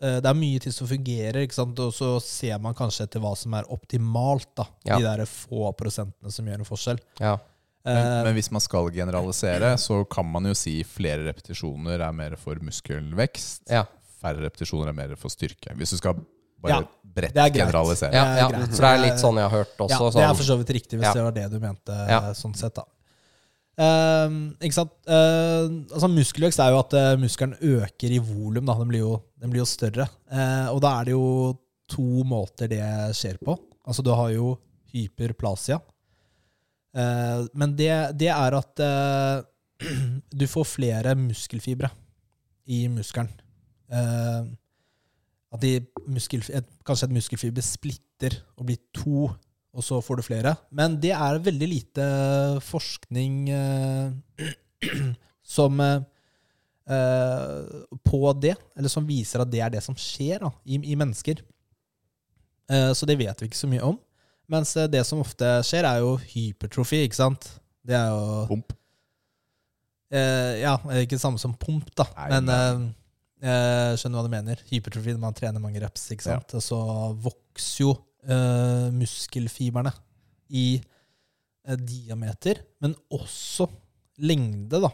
Eh, 0.02 0.18
Det 0.22 0.26
er 0.30 0.38
mye 0.38 0.60
til 0.62 0.72
som 0.72 0.88
fungerer, 0.90 1.42
ikke 1.44 1.58
sant? 1.58 1.78
og 1.82 1.92
så 1.94 2.14
ser 2.24 2.58
man 2.62 2.74
kanskje 2.78 3.04
etter 3.08 3.20
hva 3.22 3.34
som 3.36 3.54
er 3.58 3.66
optimalt. 3.70 4.48
da. 4.56 4.66
Ja. 4.88 4.96
De 4.98 5.04
der 5.04 5.24
få 5.28 5.70
prosentene 5.78 6.32
som 6.32 6.46
gjør 6.48 6.62
en 6.62 6.68
forskjell. 6.68 7.00
Ja. 7.20 7.36
Men, 7.84 7.96
Eh, 7.96 8.24
men 8.26 8.34
hvis 8.36 8.50
man 8.52 8.60
skal 8.60 8.90
generalisere, 8.92 9.70
så 9.80 10.02
kan 10.10 10.26
man 10.30 10.44
jo 10.44 10.52
si 10.54 10.82
flere 10.84 11.24
repetisjoner 11.30 12.00
er 12.04 12.12
mer 12.12 12.36
for 12.36 12.54
muskelvekst. 12.60 13.62
Ja. 13.72 13.86
Færre 14.20 14.42
repetisjoner 14.44 14.88
er 14.88 14.92
mer 14.92 15.14
for 15.16 15.32
styrke. 15.32 15.72
Hvis 15.78 15.90
du 15.94 15.96
skal 15.96 16.14
bare 16.60 16.82
Ja, 16.82 16.82
bredt 17.04 17.36
er 17.40 17.48
generalisere. 17.54 18.12
Ja, 18.12 18.24
Det 18.24 18.36
er 18.36 18.60
ja. 18.60 18.66
For 18.66 18.84
det 18.84 18.90
er 18.90 19.04
litt 19.06 19.18
sånn 19.22 19.36
jeg 19.40 19.48
har 19.48 19.54
hørt 19.64 19.78
også. 19.78 19.88
ja, 19.96 19.98
det 19.98 20.12
sånn, 20.12 20.28
er 20.30 20.34
for 20.34 20.44
så 20.44 20.56
vidt 20.60 20.74
riktig, 20.76 20.98
hvis 21.00 21.08
Ja. 21.08 21.14
det 21.14 21.22
var 21.24 21.32
det 21.32 21.50
du 21.50 21.58
mente. 21.58 21.96
Ja. 22.08 22.20
sånn 22.36 22.54
sett 22.54 22.74
da. 22.74 22.84
Uh, 23.80 24.52
ikke 24.60 24.76
sant? 24.76 24.92
Uh, 25.08 25.70
altså 25.94 26.08
Muskelvekst 26.12 26.60
er 26.60 26.74
jo 26.74 26.80
at 26.82 26.92
eh, 26.98 27.14
muskelen 27.16 27.54
øker 27.64 28.12
i 28.12 28.18
volum. 28.20 28.66
Den, 28.66 28.88
blir 28.90 29.00
jo- 29.00 29.22
den 29.40 29.50
blir 29.50 29.62
jo 29.62 29.68
større. 29.70 30.06
Uh, 30.30 30.68
og 30.74 30.82
da 30.82 31.00
er 31.00 31.04
det 31.08 31.12
jo 31.14 31.56
to 31.88 32.24
måter 32.28 32.68
det 32.68 32.82
skjer 33.16 33.38
på. 33.40 33.56
Altså 33.88 34.04
Du 34.04 34.10
har 34.12 34.28
jo 34.34 34.58
hyperplasia. 34.92 35.80
Eh, 36.96 37.42
men 37.54 37.74
det, 37.78 37.90
det 38.18 38.30
er 38.32 38.56
at 38.58 38.82
eh, 38.82 39.42
du 40.40 40.46
får 40.50 40.72
flere 40.74 41.14
muskelfibre 41.18 41.90
i 42.70 42.84
muskelen. 42.90 43.30
Eh, 43.90 44.50
at 45.50 45.66
muskel, 46.06 46.44
et, 46.54 46.66
kanskje 46.86 47.08
et 47.08 47.16
muskelfiber 47.16 47.64
splitter 47.66 48.36
og 48.56 48.68
blir 48.68 48.78
to, 48.94 49.30
og 49.70 49.86
så 49.86 49.98
får 50.02 50.20
du 50.20 50.26
flere. 50.26 50.54
Men 50.74 50.98
det 51.02 51.12
er 51.14 51.42
veldig 51.42 51.68
lite 51.70 52.06
forskning 52.66 53.50
som 55.56 55.82
på 58.10 58.20
det, 58.42 58.56
eller 58.74 58.90
som 58.90 59.06
viser 59.06 59.42
at 59.42 59.50
det 59.50 59.60
er 59.62 59.70
det 59.74 59.82
som 59.84 59.94
skjer 59.98 60.42
da, 60.42 60.50
i, 60.66 60.78
i 60.90 60.96
mennesker. 60.98 61.42
Så 62.66 63.06
det 63.06 63.18
vet 63.18 63.42
vi 63.42 63.46
ikke 63.46 63.58
så 63.58 63.70
mye 63.70 63.84
om. 63.86 63.98
Mens 64.50 64.72
eh, 64.80 64.88
det 64.90 65.04
som 65.06 65.20
ofte 65.22 65.46
skjer, 65.66 65.86
er 65.86 66.00
jo 66.02 66.16
hypertrofi, 66.32 67.04
ikke 67.06 67.18
sant? 67.20 67.46
Det 67.86 67.94
er 67.96 68.08
jo 68.10 68.46
Pump. 68.50 68.72
Eh, 70.10 70.54
ja, 70.64 70.74
ikke 70.98 71.14
det 71.14 71.22
samme 71.22 71.38
som 71.38 71.52
pump, 71.54 71.90
da. 71.98 72.06
Nei, 72.16 72.28
men 72.34 72.48
eh, 72.50 72.80
jeg 73.46 74.00
skjønner 74.02 74.18
hva 74.18 74.26
du 74.26 74.32
mener. 74.32 74.62
Hypertrofi 74.72 75.14
når 75.14 75.22
man 75.22 75.36
trener 75.38 75.62
mange 75.62 75.82
reps, 75.82 76.08
ikke 76.14 76.26
sant. 76.26 76.56
Og 76.58 76.64
så 76.66 76.78
vokser 77.22 77.84
jo 77.84 77.92
eh, 78.26 78.88
muskelfibrene 78.96 79.92
i 80.50 80.64
eh, 80.80 81.78
diameter, 81.78 82.64
men 82.82 82.96
også 83.14 83.68
lengde, 84.26 84.82
da. 84.82 84.90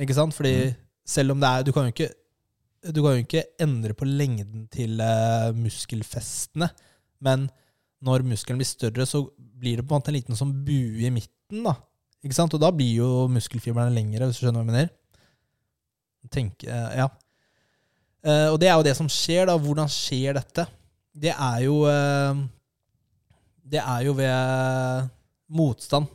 Ikke 0.00 0.16
sant? 0.16 0.34
Fordi 0.34 0.54
Mm. 0.72 0.78
selv 1.04 1.32
om 1.34 1.40
det 1.42 1.48
er 1.50 1.62
Du 1.66 1.72
kan 1.74 1.84
jo 1.84 1.92
ikke 1.92 2.08
du 2.82 2.98
kan 3.04 3.12
jo 3.14 3.22
ikke 3.22 3.42
endre 3.62 3.94
på 3.94 4.06
lengden 4.08 4.64
til 4.72 4.98
eh, 5.04 5.52
muskelfestene, 5.54 6.66
men 7.22 7.44
når 8.02 8.24
muskelen 8.26 8.58
blir 8.60 8.68
større, 8.68 9.06
så 9.06 9.24
blir 9.38 9.78
det 9.78 9.86
på 9.86 9.94
en 9.94 10.02
måte 10.02 10.10
en 10.10 10.18
liten 10.18 10.38
sånn 10.38 10.54
bue 10.66 11.06
i 11.06 11.12
midten. 11.14 11.62
da. 11.62 11.76
Ikke 12.22 12.36
sant? 12.36 12.54
Og 12.54 12.62
da 12.62 12.70
blir 12.74 13.00
jo 13.00 13.08
muskelfibrene 13.30 13.94
lengre, 13.94 14.28
hvis 14.28 14.38
du 14.38 14.46
skjønner 14.46 14.62
hva 14.62 14.66
jeg 14.66 14.72
mener. 14.72 14.90
Tenk, 16.30 16.64
eh, 16.64 16.96
ja. 17.02 17.08
Eh, 18.22 18.48
og 18.52 18.58
det 18.62 18.70
er 18.70 18.78
jo 18.78 18.86
det 18.86 18.96
som 18.98 19.10
skjer, 19.10 19.46
da. 19.50 19.58
Hvordan 19.58 19.90
skjer 19.90 20.38
dette? 20.38 20.66
Det 21.12 21.32
er 21.34 21.64
jo 21.66 21.82
eh, 21.90 22.42
Det 23.72 23.80
er 23.82 24.06
jo 24.06 24.14
ved 24.18 25.10
motstand. 25.52 26.10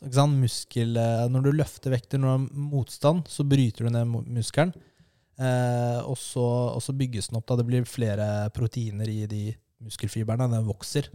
Ikke 0.00 0.16
sant? 0.16 0.40
Muskel, 0.40 0.96
når 1.32 1.44
du 1.44 1.52
løfter 1.54 1.92
vekter 1.94 2.20
når 2.20 2.26
du 2.26 2.32
har 2.32 2.64
motstand, 2.72 3.28
så 3.30 3.44
bryter 3.46 3.86
du 3.86 3.94
ned 3.94 4.10
muskelen. 4.10 4.74
Og, 5.38 6.16
så, 6.18 6.42
og 6.44 6.82
så 6.82 6.92
bygges 6.94 7.30
den 7.30 7.38
opp. 7.38 7.46
da 7.48 7.56
Det 7.58 7.66
blir 7.66 7.86
flere 7.88 8.26
proteiner 8.54 9.08
i 9.10 9.24
de 9.30 9.44
muskelfibrene. 9.84 10.48
Den 10.52 10.68
vokser. 10.68 11.08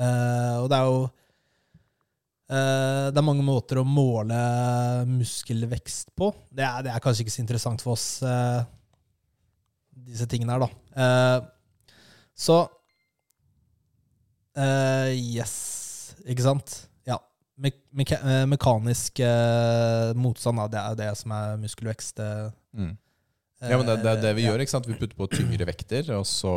Uh, 0.00 0.62
og 0.62 0.70
det 0.72 0.78
er 0.78 0.88
jo 0.88 1.00
uh, 1.04 3.06
Det 3.12 3.20
er 3.20 3.26
mange 3.26 3.44
måter 3.44 3.80
å 3.80 3.86
måle 3.86 4.40
muskelvekst 5.10 6.14
på. 6.16 6.30
Det 6.48 6.64
er, 6.64 6.86
det 6.86 6.94
er 6.94 7.04
kanskje 7.04 7.26
ikke 7.26 7.36
så 7.36 7.44
interessant 7.44 7.84
for 7.84 7.98
oss, 7.98 8.08
uh, 8.24 8.62
disse 10.08 10.28
tingene 10.30 10.56
her, 10.56 10.66
da. 10.66 11.48
Så 12.40 12.62
Yes, 14.60 15.52
ikke 16.28 16.44
sant? 16.44 16.72
Ja. 17.08 17.14
Me 17.62 17.70
eh, 18.02 18.42
mekanisk 18.50 19.22
motstand, 20.18 20.58
da, 20.58 20.66
det 20.68 20.80
er 20.80 20.98
det 20.98 21.06
som 21.16 21.32
er 21.32 21.54
muskelvekst. 21.62 22.20
Mm. 22.76 22.90
Ja, 23.60 23.76
men 23.76 23.84
det, 23.86 23.98
det 24.02 24.10
er 24.14 24.20
det 24.22 24.34
vi 24.38 24.42
ja. 24.46 24.52
gjør. 24.52 24.62
ikke 24.64 24.72
sant? 24.72 24.86
Vi 24.88 24.94
putter 24.96 25.16
på 25.18 25.26
tyngre 25.28 25.66
vekter, 25.68 26.06
og 26.16 26.24
så 26.24 26.52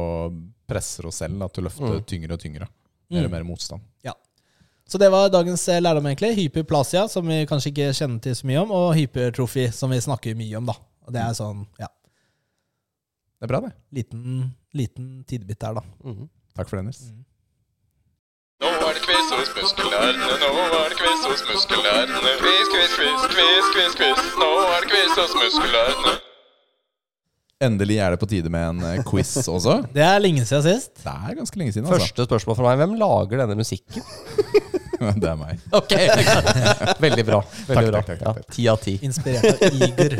presser 0.70 1.06
oss 1.10 1.18
selv 1.20 1.36
da, 1.42 1.48
til 1.52 1.64
å 1.64 1.68
løfte 1.68 1.90
Mm. 2.00 2.06
tyngre 2.08 2.34
og 2.38 2.40
tyngre. 2.40 2.68
Mer 3.12 3.26
og 3.26 3.30
Mm. 3.30 3.32
mer 3.38 3.44
motstand. 3.44 3.82
Så 4.86 5.00
det 5.00 5.08
var 5.10 5.30
dagens 5.32 5.62
eh, 5.72 5.80
lærdom, 5.82 6.06
egentlig. 6.06 6.36
Hyperplasia, 6.36 7.08
som 7.10 7.26
vi 7.26 7.46
kanskje 7.48 7.70
ikke 7.72 7.94
kjenner 7.96 8.20
til 8.22 8.36
så 8.36 8.46
mye 8.46 8.62
om, 8.62 8.72
og 8.76 8.90
hypertrofi, 8.98 9.72
som 9.74 9.90
vi 9.90 9.98
snakker 10.04 10.36
mye 10.36 10.58
om, 10.60 10.66
da. 10.68 10.74
Og 11.08 11.14
det 11.16 11.22
er 11.24 11.34
sånn, 11.34 11.66
ja, 11.80 11.88
Det 13.40 13.48
er 13.48 13.48
bra, 13.48 13.62
det. 13.62 13.72
liten, 13.96 14.54
liten 14.76 15.24
tidbit 15.26 15.58
der, 15.60 15.74
da. 15.80 15.82
Mm. 16.04 16.28
Takk 16.56 16.70
for 16.70 16.78
det, 16.78 16.84
Nils. 16.86 17.02
Nå 18.62 18.68
er 18.68 18.94
det 18.94 19.02
quiz 19.08 19.32
hos 19.32 19.50
muskelnerdene, 19.56 20.36
nå 20.44 20.52
er 20.84 20.90
det 20.94 20.98
quiz 21.00 21.26
hos 21.32 21.42
muskelnerdene. 21.48 22.36
Quiz, 22.44 22.68
quiz, 22.76 22.92
quiz, 23.00 23.26
quiz, 23.34 23.66
quiz, 23.74 23.96
quiz. 24.00 24.22
Nå 24.44 24.52
er 24.68 24.82
det 24.84 24.90
quiz 24.94 25.16
hos 25.18 25.34
muskelnerdene. 25.42 26.14
Endelig 27.64 27.98
er 28.04 28.14
det 28.16 28.20
på 28.22 28.28
tide 28.30 28.50
med 28.54 28.70
en 28.74 28.84
eh, 28.90 29.04
quiz 29.08 29.32
også. 29.48 29.80
Det 29.96 30.04
er 30.04 30.20
lenge 30.24 30.44
siden 30.46 30.64
sist. 30.66 30.94
Det 31.04 31.14
er 31.14 31.38
ganske 31.40 31.60
lenge 31.62 31.74
siden, 31.76 31.88
altså. 31.88 32.00
Første 32.04 32.28
spørsmål 32.30 32.58
fra 32.60 32.70
meg. 32.70 32.82
Hvem 32.84 32.96
lager 33.02 33.44
denne 33.44 33.58
musikken? 33.60 34.04
Det 35.04 35.28
er 35.28 35.36
meg. 35.40 35.60
Ok, 35.80 35.92
Veldig 37.04 37.26
bra. 37.28 37.42
Veldig 37.68 37.76
Takk, 37.76 37.90
bra. 37.90 38.02
takk, 38.02 38.08
takk, 38.08 38.22
Ja, 38.24 38.34
takk. 38.38 38.52
Ti 38.56 38.68
av 38.72 38.78
ti. 38.84 38.94
Inspirert 39.04 39.64
av 39.68 39.80
Igor. 39.88 40.16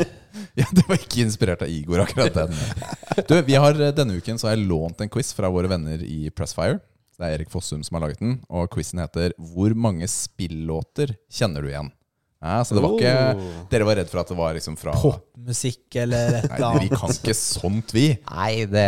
Ja, 0.60 0.66
Det 0.76 0.84
var 0.88 0.98
ikke 1.00 1.22
inspirert 1.24 1.62
av 1.64 1.70
Igor, 1.72 2.02
akkurat 2.04 2.34
den. 2.36 2.52
Du, 3.28 3.36
vi 3.46 3.56
har, 3.58 3.78
eh, 3.80 3.94
Denne 3.96 4.18
uken 4.20 4.38
så 4.40 4.50
har 4.50 4.58
jeg 4.58 4.66
lånt 4.68 5.00
en 5.00 5.08
quiz 5.12 5.32
fra 5.36 5.48
våre 5.52 5.70
venner 5.72 6.02
i 6.04 6.28
Pressfire. 6.34 6.80
Det 7.14 7.26
er 7.28 7.36
Erik 7.38 7.50
Fossum 7.52 7.84
som 7.86 7.94
har 7.96 8.08
laget 8.08 8.18
den, 8.20 8.40
og 8.50 8.66
quizen 8.74 8.98
heter 8.98 9.32
'Hvor 9.38 9.70
mange 9.78 10.08
spillåter 10.10 11.14
kjenner 11.30 11.62
du 11.62 11.68
igjen?' 11.70 11.92
Ja, 12.44 12.58
så 12.66 12.76
det 12.76 12.82
var 12.84 12.92
ikke 12.98 13.12
Oh. 13.24 13.44
Dere 13.70 13.86
var 13.88 13.96
redd 13.96 14.10
for 14.12 14.20
at 14.20 14.28
det 14.28 14.36
var 14.36 14.56
liksom 14.56 14.74
fra 14.76 14.92
Popmusikk 15.00 15.96
eller 16.02 16.34
et 16.42 16.50
eller 16.50 16.74
Nei, 16.74 16.82
vi 16.84 16.88
kan 16.92 17.12
ikke 17.14 17.34
sånt, 17.38 17.94
vi. 17.96 18.02
Nei, 18.28 18.66
det 18.68 18.82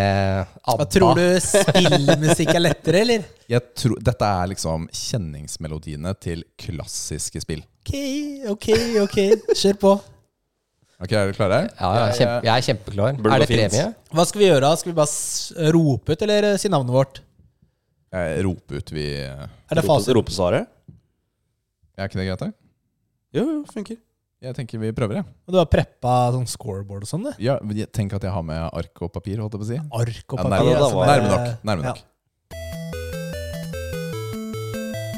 ABBA. 0.61 0.74
Hva 0.83 0.87
tror 0.93 1.15
du 1.16 1.24
spillmusikk 1.41 2.53
er 2.53 2.61
lettere, 2.62 3.01
eller? 3.07 3.24
Jeg 3.49 3.65
tror, 3.81 3.97
dette 4.05 4.28
er 4.43 4.51
liksom 4.53 4.85
kjenningsmelodiene 4.93 6.12
til 6.20 6.45
klassiske 6.61 7.41
spill. 7.47 7.65
Ok, 7.87 7.95
ok, 8.53 8.69
ok. 9.07 9.19
Kjør 9.55 9.81
på. 9.87 9.95
Ok, 10.97 11.12
Er 11.12 11.28
dere 11.28 11.37
klare? 11.37 11.62
Ja, 11.77 11.89
jeg 11.93 12.03
er, 12.03 12.12
kjempe, 12.19 12.37
jeg 12.47 12.53
er 12.53 12.66
kjempeklar. 12.69 13.16
Burde 13.20 13.37
er 13.37 13.43
det 13.45 13.49
premie? 13.53 13.87
Hva 14.16 14.24
skal 14.28 14.43
vi 14.43 14.47
gjøre? 14.51 14.74
Skal 14.81 14.93
vi 14.93 14.99
bare 15.01 15.73
rope 15.77 16.12
ut, 16.16 16.27
eller 16.28 16.49
si 16.61 16.73
navnet 16.73 16.93
vårt? 16.95 17.23
Eh, 18.16 18.37
rope 18.47 18.81
ut 18.81 18.93
vi 18.97 19.09
Er 19.24 19.49
Er 19.70 19.81
det 19.81 19.85
fasit? 19.85 20.12
Ropesvaret? 20.16 20.69
ikke 21.97 22.20
det 22.20 22.28
greit? 22.28 22.45
da? 22.45 22.65
Jo, 23.35 23.43
jo, 23.44 23.62
funker. 23.73 23.98
Jeg 24.44 24.55
tenker 24.55 24.78
vi 24.78 24.90
prøver, 24.94 25.15
jeg. 25.23 25.24
Og 25.48 25.55
du 25.55 25.59
har 25.59 25.69
preppa 25.70 26.12
sånn 26.35 26.47
scoreboard 26.48 27.07
og 27.07 27.09
sånn? 27.11 27.24
du? 27.24 27.32
Ja, 27.43 27.57
jeg- 27.73 27.90
tenk 27.93 28.12
at 28.15 28.23
jeg 28.23 28.31
har 28.32 28.43
med 28.43 28.61
ark 28.73 29.03
og 29.03 29.12
papir, 29.12 29.39
holdt 29.40 29.53
jeg 29.57 29.61
på 29.61 29.66
å 29.66 29.70
si. 29.73 29.78
Ark 29.81 30.32
og 30.32 30.39
Ja, 30.39 30.43
papir? 30.44 30.66
nærme, 30.66 30.77
altså, 30.77 31.07
nærme 31.07 31.28
nok. 31.32 31.65
Nærme 31.65 31.82
Ja. 31.82 31.89
nok. 31.89 31.98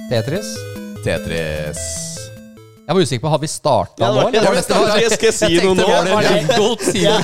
Tetris? 0.08 0.48
Tetris. 1.04 1.78
Jeg 2.88 2.94
var 2.96 3.02
usikker 3.04 3.20
på 3.20 3.28
Har 3.28 3.38
vi 3.38 3.46
starta 3.46 3.98
Ja, 4.00 4.06
det 4.08 4.14
nå? 4.14 4.22
var- 4.22 4.28
eller? 4.32 4.62
det 4.62 4.70
var 4.70 4.98
jeg 4.98 5.10
skal 5.12 5.32
si 5.32 5.46
Jeg 5.54 5.64
noe 5.64 5.74
nå. 5.74 5.84
Var 5.86 6.04
det, 6.04 6.12
var 6.14 6.22
det 6.22 6.56
godt 6.62 6.80
siden? 6.80 7.20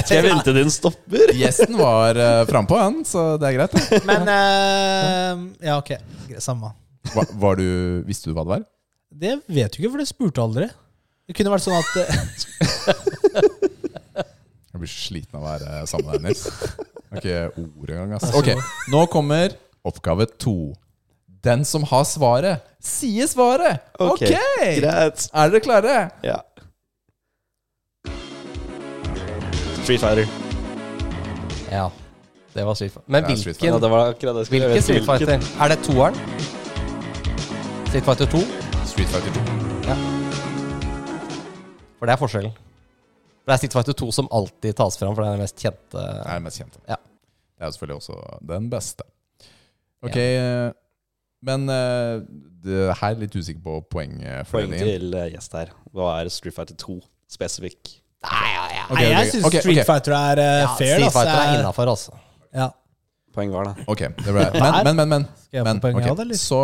Ikke 0.00 0.14
jeg 0.16 0.24
venter 0.24 0.52
din 0.54 0.70
stopper. 0.70 1.30
Gjesten 1.32 1.76
var 1.78 2.16
uh, 2.18 2.44
frampå, 2.46 2.76
han, 2.80 3.04
så 3.04 3.38
det 3.38 3.46
er 3.46 3.58
greit. 3.58 3.70
det. 3.70 4.04
Men 4.04 4.22
eh, 4.26 5.66
Ja, 5.68 5.78
ok. 5.78 5.94
Samme. 6.40 6.72
Var, 7.14 7.24
var 7.38 7.54
du, 7.56 8.02
visste 8.06 8.24
du 8.26 8.34
hva 8.34 8.42
det 8.42 8.48
var? 8.56 8.64
Det 9.10 9.40
vet 9.50 9.72
du 9.74 9.80
ikke, 9.82 9.90
for 9.90 9.98
det 9.98 10.06
spurte 10.08 10.40
aldri. 10.42 10.68
Det 11.26 11.34
kunne 11.38 11.50
vært 11.52 11.62
sånn 11.64 11.78
at 11.78 11.96
eh, 11.98 12.06
Jeg 14.70 14.78
blir 14.80 14.90
sliten 14.90 15.36
av 15.36 15.42
å 15.42 15.44
være 15.50 15.86
sammen 15.90 16.06
med 16.06 16.14
deg, 16.14 16.22
Nils. 16.30 16.42
Er 17.10 17.16
ikke 17.18 17.38
ord 17.58 17.90
engang. 17.90 18.12
ass. 18.20 18.30
Ok, 18.38 18.48
Nå 18.92 19.00
kommer 19.10 19.46
oppgave 19.86 20.26
to. 20.40 20.54
Den 21.42 21.64
som 21.66 21.82
har 21.90 22.04
svaret, 22.06 22.56
sier 22.84 23.26
svaret! 23.30 23.80
Ok, 23.98 24.22
Ok! 24.22 24.30
Greit. 24.78 25.26
Er 25.32 25.50
dere 25.50 25.60
klare? 25.64 25.96
Ja. 26.22 26.38
Street 29.82 30.00
Fighter. 30.04 30.26
Ja, 31.72 31.88
det 32.54 32.62
var 32.68 32.74
Street 32.78 32.92
Fighter. 32.94 33.10
Men 33.10 33.22
Det 33.26 33.32
er 33.32 33.36
Street 33.42 33.56
Ja, 33.58 33.62
hvilken, 33.72 33.82
det 33.82 33.90
var 33.90 34.00
akkurat 34.14 34.34
det 34.38 34.42
jeg 34.46 34.50
skulle 34.52 34.66
hvilken 34.70 34.86
Street 34.86 35.06
Fighter? 35.08 35.38
Er 35.64 35.68
det 35.74 35.78
toeren? 35.88 36.14
Street 37.90 38.06
Fighter 38.06 38.26
2? 38.38 38.42
Street 38.90 39.08
Fighter 39.08 39.30
2. 39.30 39.40
For 42.00 42.08
det 42.08 42.14
er 42.14 42.18
forskjellen. 42.18 42.54
For 42.54 43.52
det 43.52 43.54
er 43.54 43.60
Street 43.60 43.76
Fighter 43.76 43.96
2 44.02 44.08
som 44.16 44.28
alltid 44.34 44.76
tas 44.80 44.98
fram, 44.98 45.14
for 45.14 45.22
det 45.22 45.28
er 45.28 45.36
den 45.36 45.44
mest 45.44 45.62
kjente. 45.62 45.94
Det 45.94 46.04
er 46.24 46.34
den 46.34 46.46
mest 46.48 46.62
kjente. 46.62 46.82
Ja. 46.88 46.98
Det 46.98 47.66
er 47.66 47.74
selvfølgelig 47.76 47.98
også 48.00 48.16
den 48.50 48.66
beste. 48.72 49.06
Ok, 50.02 50.16
ja. 50.16 50.70
men 51.44 51.68
eh, 51.68 52.22
det 52.64 52.82
her 53.02 53.14
er 53.14 53.20
litt 53.20 53.36
usikker 53.36 53.60
på 53.62 53.74
Poeng 53.92 54.16
poengfordelingen. 54.16 54.86
til 54.88 55.16
eh, 55.20 55.30
gjest 55.36 55.56
her. 55.58 55.74
Hva 55.92 56.14
er 56.16 56.32
Street 56.32 56.56
Fighter 56.56 56.78
2 56.80 56.98
spesifikk? 57.30 57.94
Nei, 58.26 58.48
ja, 58.56 58.64
ja. 58.74 58.84
Okay, 58.88 59.04
Nei, 59.04 59.10
jeg 59.12 59.32
syns 59.36 59.46
Street. 59.60 59.84
Fighter 59.86 60.16
er 60.16 60.40
uh, 60.40 60.48
ja 60.64 60.74
fair. 60.80 60.96
Street. 60.96 61.14
Fighter 61.14 61.36
er 61.36 61.58
innafor, 61.60 61.92
altså. 61.94 62.16
Ja. 62.56 62.72
Poeng 63.30 63.52
hver, 63.54 63.68
da. 63.68 63.84
Ok, 63.86 64.00
det 64.18 64.32
ble 64.34 64.44
Men, 64.56 64.76
men, 64.82 64.96
men, 64.96 65.08
men, 65.08 65.26
men 65.66 65.80
poeng, 65.82 66.00
ok, 66.00 66.06
jeg? 66.24 66.38
Så 66.40 66.58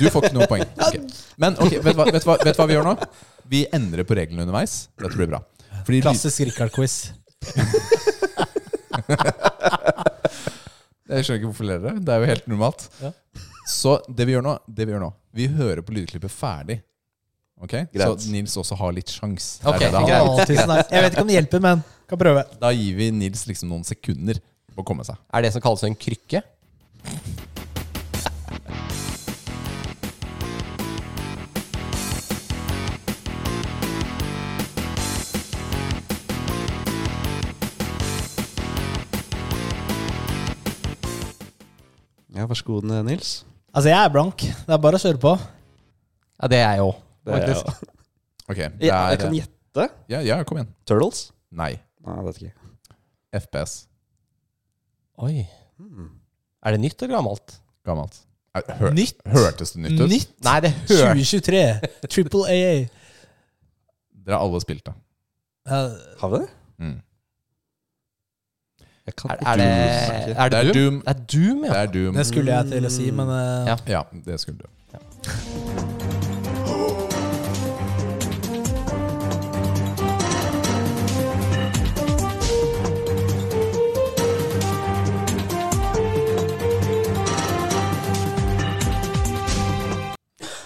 du 0.00 0.06
får 0.12 0.28
ikke 0.28 0.36
noe 0.38 0.48
poeng. 0.48 0.64
Okay. 0.86 1.02
Men 1.40 1.58
ok, 1.60 1.76
vet 1.84 1.92
du 1.92 2.00
hva, 2.00 2.36
hva, 2.40 2.54
hva 2.56 2.66
vi 2.70 2.76
gjør 2.76 2.86
nå? 2.86 2.94
Vi 3.52 3.60
endrer 3.76 4.06
på 4.08 4.16
reglene 4.16 4.46
underveis. 4.46 4.86
Dette 4.96 5.18
blir 5.18 5.28
bra. 5.34 5.42
Fordi 5.84 6.00
Klassisk 6.06 6.46
Rikard-quiz. 6.48 6.96
Jeg 11.06 11.22
skjønner 11.22 11.38
ikke 11.38 11.50
hvorfor 11.50 11.68
ler 11.68 11.84
dere. 11.84 12.00
Det 12.02 12.14
er 12.14 12.22
jo 12.24 12.30
helt 12.32 12.48
normalt. 12.50 12.88
Ja. 13.02 13.12
Så 13.68 13.98
det 14.08 14.26
vi 14.28 14.34
gjør 14.36 14.44
nå, 14.46 14.56
det 14.70 14.86
vi 14.86 14.94
gjør 14.94 15.02
nå 15.02 15.08
Vi 15.34 15.48
hører 15.50 15.82
på 15.84 15.94
lydklippet 15.94 16.32
ferdig. 16.32 16.80
Ok? 17.60 17.72
Greit. 17.92 18.24
Så 18.24 18.32
Nils 18.32 18.56
også 18.60 18.76
har 18.78 18.92
litt 18.96 19.12
sjans. 19.12 19.56
Okay, 19.64 19.88
det 19.92 20.02
det. 20.02 20.80
Jeg 20.90 21.04
vet 21.04 21.14
ikke 21.14 21.24
om 21.24 21.30
det 21.30 21.38
hjelper, 21.38 21.62
men 21.64 21.84
kan 22.08 22.20
prøve. 22.20 22.44
Da 22.60 22.72
gir 22.76 22.98
vi 22.98 23.10
Nils 23.14 23.46
liksom 23.48 23.70
noen 23.72 23.86
sekunder 23.86 24.40
å 24.76 24.84
komme 24.86 25.06
seg. 25.06 25.18
Er 25.32 25.46
det 25.46 25.52
som 25.54 25.64
kalles 25.64 25.84
en 25.86 25.96
krykke? 25.98 26.42
Ja, 42.36 42.44
vær 42.44 42.58
så 42.58 42.66
god, 42.68 42.84
Nils. 43.06 43.46
Altså, 43.72 43.88
jeg 43.88 43.96
er 43.96 44.10
blank. 44.12 44.42
Det 44.44 44.72
er 44.74 44.80
bare 44.82 44.98
å 44.98 45.00
kjøre 45.00 45.20
på. 45.22 45.32
Ja, 46.36 46.48
det 46.52 46.58
er 46.60 46.76
jeg 46.76 46.84
òg, 46.84 46.98
faktisk. 47.24 47.70
Ok, 48.46 48.58
det 48.60 48.90
er, 48.90 49.08
jeg 49.14 49.20
kan 49.22 49.36
gjette. 49.38 49.86
Ja, 50.12 50.20
ja, 50.24 50.36
kom 50.48 50.60
igjen. 50.60 50.68
Turtles? 50.88 51.30
Nei. 51.48 51.72
Nei, 52.04 52.16
jeg 52.20 52.26
vet 52.28 52.40
ikke. 52.42 52.72
FPS. 53.40 53.76
Oi. 55.18 55.46
Hmm. 55.78 56.10
Er 56.66 56.70
det 56.76 56.80
nytt 56.82 57.02
eller 57.02 57.16
gammelt? 57.16 57.58
Gammelt. 57.86 58.22
Hør, 58.56 58.90
Nytt. 58.96 59.18
Hørtes 59.28 59.74
det 59.74 59.82
nytt 59.84 60.00
ut? 60.00 60.08
Nytt 60.08 60.30
Nei, 60.44 60.60
det 60.64 60.70
hørtes 60.72 61.32
2023. 61.32 61.58
Triple 62.12 62.46
AA. 62.48 62.76
Dere 64.26 64.38
har 64.38 64.44
alle 64.46 64.60
spilt 64.64 64.86
det. 64.86 64.94
Ja, 65.68 65.80
Har 66.20 66.32
vi 66.32 66.40
det? 66.40 66.48
Mm. 66.78 66.96
Jeg 69.06 69.14
kan 69.16 69.30
er, 69.30 69.36
er 69.46 69.56
det, 69.56 69.66
er 69.66 70.48
det, 70.48 70.52
Det 70.52 70.58
er 70.58 70.72
Doom? 70.72 70.74
Doom. 70.74 71.02
Det 71.02 71.08
er 71.12 71.20
Doom, 71.32 71.64
ja. 71.64 71.70
Det 71.72 71.78
er 71.82 71.92
Doom. 71.92 72.14
det 72.16 72.26
skulle 72.26 72.56
jeg 72.56 72.72
til 72.72 72.88
å 72.88 72.90
si, 72.96 73.10
men 73.14 73.28
eh, 73.36 73.68
Ja. 73.70 73.76
Ja, 73.86 74.02
det 74.26 74.40
skulle 74.42 74.58
du. 74.64 74.66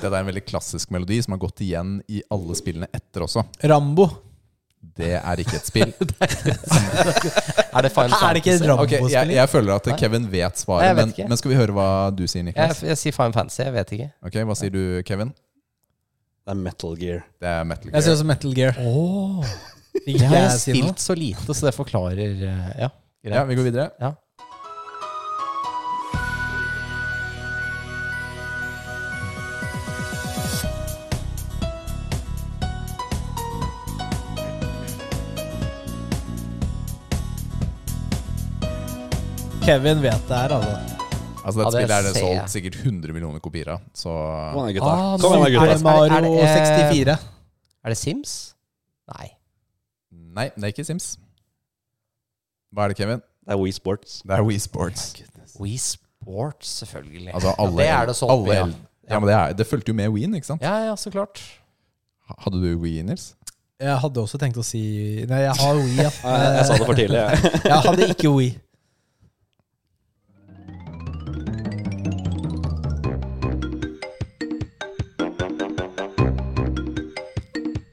Det 0.00 0.08
er 0.08 0.22
en 0.22 0.30
veldig 0.30 0.42
klassisk 0.48 0.90
melodi 0.94 1.20
som 1.24 1.36
har 1.36 1.40
gått 1.42 1.62
igjen 1.64 1.98
i 2.08 2.22
alle 2.32 2.56
spillene 2.58 2.88
etter 2.96 3.26
også. 3.26 3.44
Rambo. 3.68 4.08
Det 4.80 5.12
er 5.18 5.42
ikke 5.42 5.58
et 5.58 5.66
spill. 5.68 5.90
Er 7.70 7.84
det 7.84 7.90
Final 7.94 8.14
Er 8.16 8.32
det 8.34 8.40
ikke 8.40 8.54
et 8.54 8.62
Fantasy? 8.62 8.66
Rambo? 8.66 8.84
Ok, 8.86 8.94
jeg, 9.12 9.32
jeg 9.36 9.50
føler 9.52 9.76
at 9.76 9.90
Kevin 10.00 10.24
vet 10.32 10.58
svaret, 10.58 10.86
jeg 10.88 10.96
vet 10.98 11.12
men, 11.12 11.28
men 11.30 11.38
skal 11.38 11.52
vi 11.52 11.58
høre 11.60 11.76
hva 11.76 11.86
du 12.16 12.24
sier, 12.26 12.42
Niklas? 12.46 12.80
jeg 12.82 12.98
sier 12.98 13.14
Final 13.14 13.36
Fantasy, 13.36 13.60
jeg 13.62 13.74
vet 13.76 13.92
ikke. 13.96 14.08
Ok, 14.26 14.40
Hva 14.48 14.56
sier 14.58 14.72
du, 14.74 14.80
Kevin? 15.06 15.30
Det 16.40 16.54
er 16.54 16.62
Metal 16.64 16.96
Gear. 16.98 17.20
Det 17.38 17.50
er 17.52 17.68
Metal 17.68 17.92
Jeg 17.92 18.06
sier 18.06 18.16
også 18.16 18.26
Metal 18.32 18.56
Gear. 18.56 18.80
Oh. 18.82 19.44
Jeg 20.06 20.24
har 20.24 20.46
jeg 20.46 20.58
spilt 20.64 21.02
så 21.02 21.14
lite, 21.18 21.54
så 21.54 21.68
det 21.68 21.74
forklarer 21.76 22.20
eh, 22.24 22.72
Ja, 22.80 22.88
greit. 23.20 23.36
Ja, 23.36 23.44
vi 23.46 23.58
går 23.58 23.68
videre. 23.68 23.90
Ja. 24.00 24.14
Kevin 39.70 40.00
vet 40.02 40.24
det 40.26 40.34
her, 40.36 40.52
altså. 40.56 41.06
Altså, 41.40 41.60
dette 41.62 41.70
spillet 41.72 41.92
er 41.94 42.02
det 42.06 42.12
solgt 42.16 42.50
sikkert 42.52 42.76
100 42.82 43.12
millioner 43.14 43.40
kopier 43.42 43.68
av. 43.76 43.82
Så 43.96 44.10
Kom 44.10 44.64
igjen, 44.66 44.80
gutta. 44.80 44.90
Ah, 44.90 45.12
Kom 45.22 45.34
igjen, 45.38 45.52
gutta. 45.54 45.66
Er 45.66 45.70
det 45.76 45.84
Mario 45.86 46.02
Er 46.04 46.20
det- 46.20 46.32
er 46.42 46.46
det- 46.50 46.90
64? 46.90 47.18
Er 47.84 47.88
det 47.94 47.98
Sims? 47.98 48.32
Nei. 49.14 49.28
Nei, 50.34 50.48
det 50.56 50.64
er 50.64 50.72
ikke 50.74 50.84
Sims. 50.88 51.06
Hva 52.74 52.84
er 52.84 52.88
det, 52.88 52.96
Kevin? 52.98 53.22
Det 53.46 53.54
er 53.54 53.58
Wii 53.62 53.72
Sports. 53.72 54.22
Det 54.26 54.30
er 54.36 54.42
Wii 54.42 54.58
Sports. 54.58 55.14
Wii 55.60 55.76
Sports, 55.78 56.68
selvfølgelig. 56.82 57.30
Altså 57.34 57.54
alle, 57.58 57.76
det 57.78 57.88
er 57.88 58.06
det 58.06 58.16
solgt 58.16 58.32
alle 58.32 58.44
mye 58.66 58.74
Ja, 59.10 59.18
men 59.18 59.28
det, 59.28 59.34
er, 59.36 59.52
det 59.54 59.66
fulgte 59.66 59.88
jo 59.88 59.94
med 59.94 60.08
Ween, 60.10 60.34
ikke 60.34 60.46
sant? 60.46 60.62
Ja, 60.62 60.74
ja, 60.84 60.94
så 60.96 61.10
klart. 61.10 61.40
Hadde 62.38 62.60
du 62.62 62.76
Wii, 62.78 63.02
Nils? 63.02 63.34
Jeg 63.80 63.96
hadde 63.98 64.20
også 64.20 64.36
tenkt 64.38 64.58
å 64.60 64.64
si 64.64 65.24
Nei, 65.28 65.40
jeg 65.46 65.54
har 65.56 65.74
Wii, 65.78 65.96
ja. 65.96 66.10
Jeg, 66.24 66.56
jeg 66.58 66.66
sa 66.66 66.74
det 66.76 66.86
for 66.86 66.94
tidlig. 66.94 67.16
Jeg. 67.22 67.52
Jeg 67.72 67.80
hadde 67.86 68.08
ikke 68.14 68.30
Wii. 68.36 68.58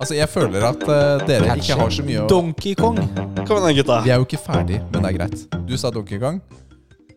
Altså, 0.08 0.16
jeg 0.22 0.30
føler 0.32 0.64
at 0.64 0.84
uh, 0.88 1.26
dere 1.28 1.56
ikke 1.60 1.76
har 1.76 1.90
så 1.92 2.04
mye 2.08 2.20
å 2.24 2.28
Donkey 2.32 2.76
Kong. 2.80 2.96
Kom 3.44 3.58
igjen, 3.60 3.74
gutta. 3.82 3.98
Vi 4.06 4.12
er 4.14 4.22
jo 4.22 4.24
ikke 4.28 4.38
ferdig, 4.40 4.78
men 4.94 5.04
det 5.04 5.10
er 5.10 5.16
greit. 5.18 5.42
Du 5.68 5.74
sa 5.82 5.90
Donkey 5.92 6.16
Kong. 6.22 6.38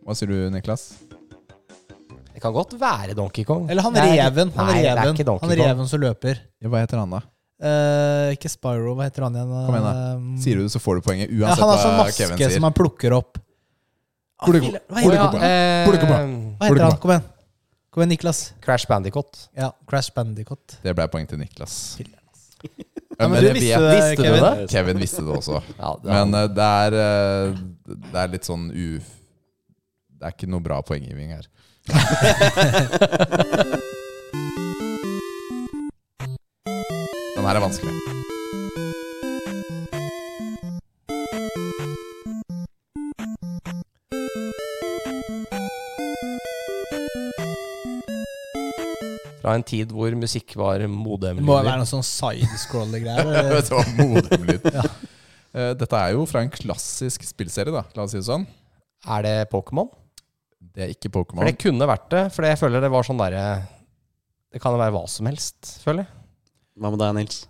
Hva 0.03 0.17
sier 0.19 0.27
du, 0.33 0.35
Niklas? 0.51 0.89
Det 2.35 2.43
kan 2.43 2.51
godt 2.57 2.75
være 2.81 3.15
Donkey 3.15 3.45
Kong. 3.47 3.69
Eller 3.71 3.87
han 3.87 3.95
er- 3.95 4.11
reven. 4.17 4.51
Han 4.57 4.67
Nei, 4.73 4.81
det 4.83 4.91
er 4.91 4.99
reven, 4.99 5.15
ikke 5.15 5.29
Donkey 5.29 5.47
han 5.47 5.55
Kong. 5.55 5.69
reven 5.71 5.87
som 5.93 6.03
løper. 6.03 6.43
Ja, 6.59 6.73
hva 6.75 6.83
heter 6.83 6.99
han, 6.99 7.15
da? 7.15 7.23
Eh, 7.63 8.35
ikke 8.35 8.51
Spyro, 8.51 8.97
hva 8.99 9.07
heter 9.07 9.29
han 9.29 9.39
igjen? 9.39 9.55
Kom 9.71 9.79
igjen, 9.79 9.87
da. 9.87 9.95
Eh, 10.11 10.43
Sier 10.43 10.59
du 10.59 10.67
det, 10.67 10.73
så 10.75 10.83
får 10.83 10.99
du 10.99 11.07
poenget. 11.07 11.31
ja, 11.31 11.47
Uansett 11.47 11.63
Han 11.63 11.71
har 11.77 11.83
sånn 11.87 11.95
hva 12.01 12.07
Kevin 12.11 12.35
maske 12.35 12.43
sier. 12.49 12.57
som 12.59 12.67
han 12.67 12.73
plukker 12.75 13.15
opp. 13.15 13.39
Ah, 14.41 14.47
Plukke- 14.51 14.67
filler- 14.67 14.83
Hva 14.91 14.97
Å 14.99 15.05
heter 15.07 15.15
ja, 15.15 15.27
han? 15.31 15.43
eh, 15.47 15.87
Plukke 15.87 16.07
på. 16.11 16.17
Hva 16.59 16.67
heter 16.73 16.89
han? 16.91 16.99
Kom 16.99 17.11
igjen. 17.15 17.29
Kom 17.93 18.03
igjen, 18.03 18.17
Niklas. 18.17 18.43
Crash 18.61 18.87
Bandicoot. 18.91 19.47
Ja, 19.55 19.71
Crash 19.87 20.11
Bandicoot. 20.17 20.81
Det 20.83 20.97
ble 20.97 21.07
poeng 21.07 21.29
til 21.31 21.39
Niklas. 21.39 21.79
Ja, 23.21 23.29
men 23.29 23.43
du 23.45 23.49
visste 23.53 23.81
vet- 23.81 23.97
Visste 23.97 24.17
du 24.17 24.23
Kevin. 24.25 24.43
det? 24.45 24.69
Kevin 24.73 24.99
visste 25.03 25.23
det 25.27 25.35
også. 25.37 25.61
Ja, 25.79 25.91
det 26.03 26.09
Men 26.15 26.35
uh, 26.35 26.47
det 26.57 26.69
er 26.85 26.91
uh, 26.97 27.59
Det 28.07 28.21
er 28.23 28.29
litt 28.37 28.49
sånn 28.49 28.71
u... 28.73 29.01
Det 30.21 30.25
er 30.29 30.33
ikke 30.37 30.49
noe 30.53 30.61
bra 30.65 30.81
poenggiving 30.85 31.31
her. 31.33 31.47
Den 37.37 37.45
her 37.47 37.57
er 37.57 37.61
vanskelig. 37.65 38.20
Fra 49.41 49.55
en 49.57 49.65
tid 49.65 49.93
hvor 49.97 50.13
musikk 50.21 50.55
var 50.61 50.83
modemlyder. 50.91 51.47
må 51.47 51.57
være 51.63 51.79
noe 51.81 51.89
sånn 51.89 52.05
side-scroller-greier. 52.05 53.31
det 53.57 53.73
var 53.73 53.91
modemlyd. 53.99 54.69
ja. 54.79 54.85
Dette 55.81 55.99
er 55.99 56.13
jo 56.15 56.27
fra 56.31 56.45
en 56.45 56.53
klassisk 56.53 57.25
spillserie, 57.27 57.73
da. 57.75 57.83
La 57.97 58.05
oss 58.05 58.13
si 58.15 58.21
det 58.21 58.27
sånn. 58.29 58.45
Er 59.11 59.25
det 59.27 59.35
Pokémon? 59.51 59.89
Det 60.61 60.85
er 60.85 60.93
ikke 60.93 61.11
Pokémon. 61.11 61.41
For 61.43 61.49
det 61.51 61.59
kunne 61.63 61.89
vært 61.89 62.09
det. 62.13 62.25
For 62.37 62.47
jeg 62.47 62.61
føler 62.61 62.85
det 62.85 62.91
var 62.93 63.07
sånn 63.09 63.19
derre 63.19 63.45
Det 64.53 64.61
kan 64.63 64.75
jo 64.77 64.79
være 64.83 64.93
hva 64.95 65.05
som 65.11 65.27
helst, 65.31 65.79
føler 65.83 66.05
jeg. 66.05 66.13
Hva 66.81 66.93
med 66.93 67.01
deg, 67.03 67.17
Nils? 67.19 67.41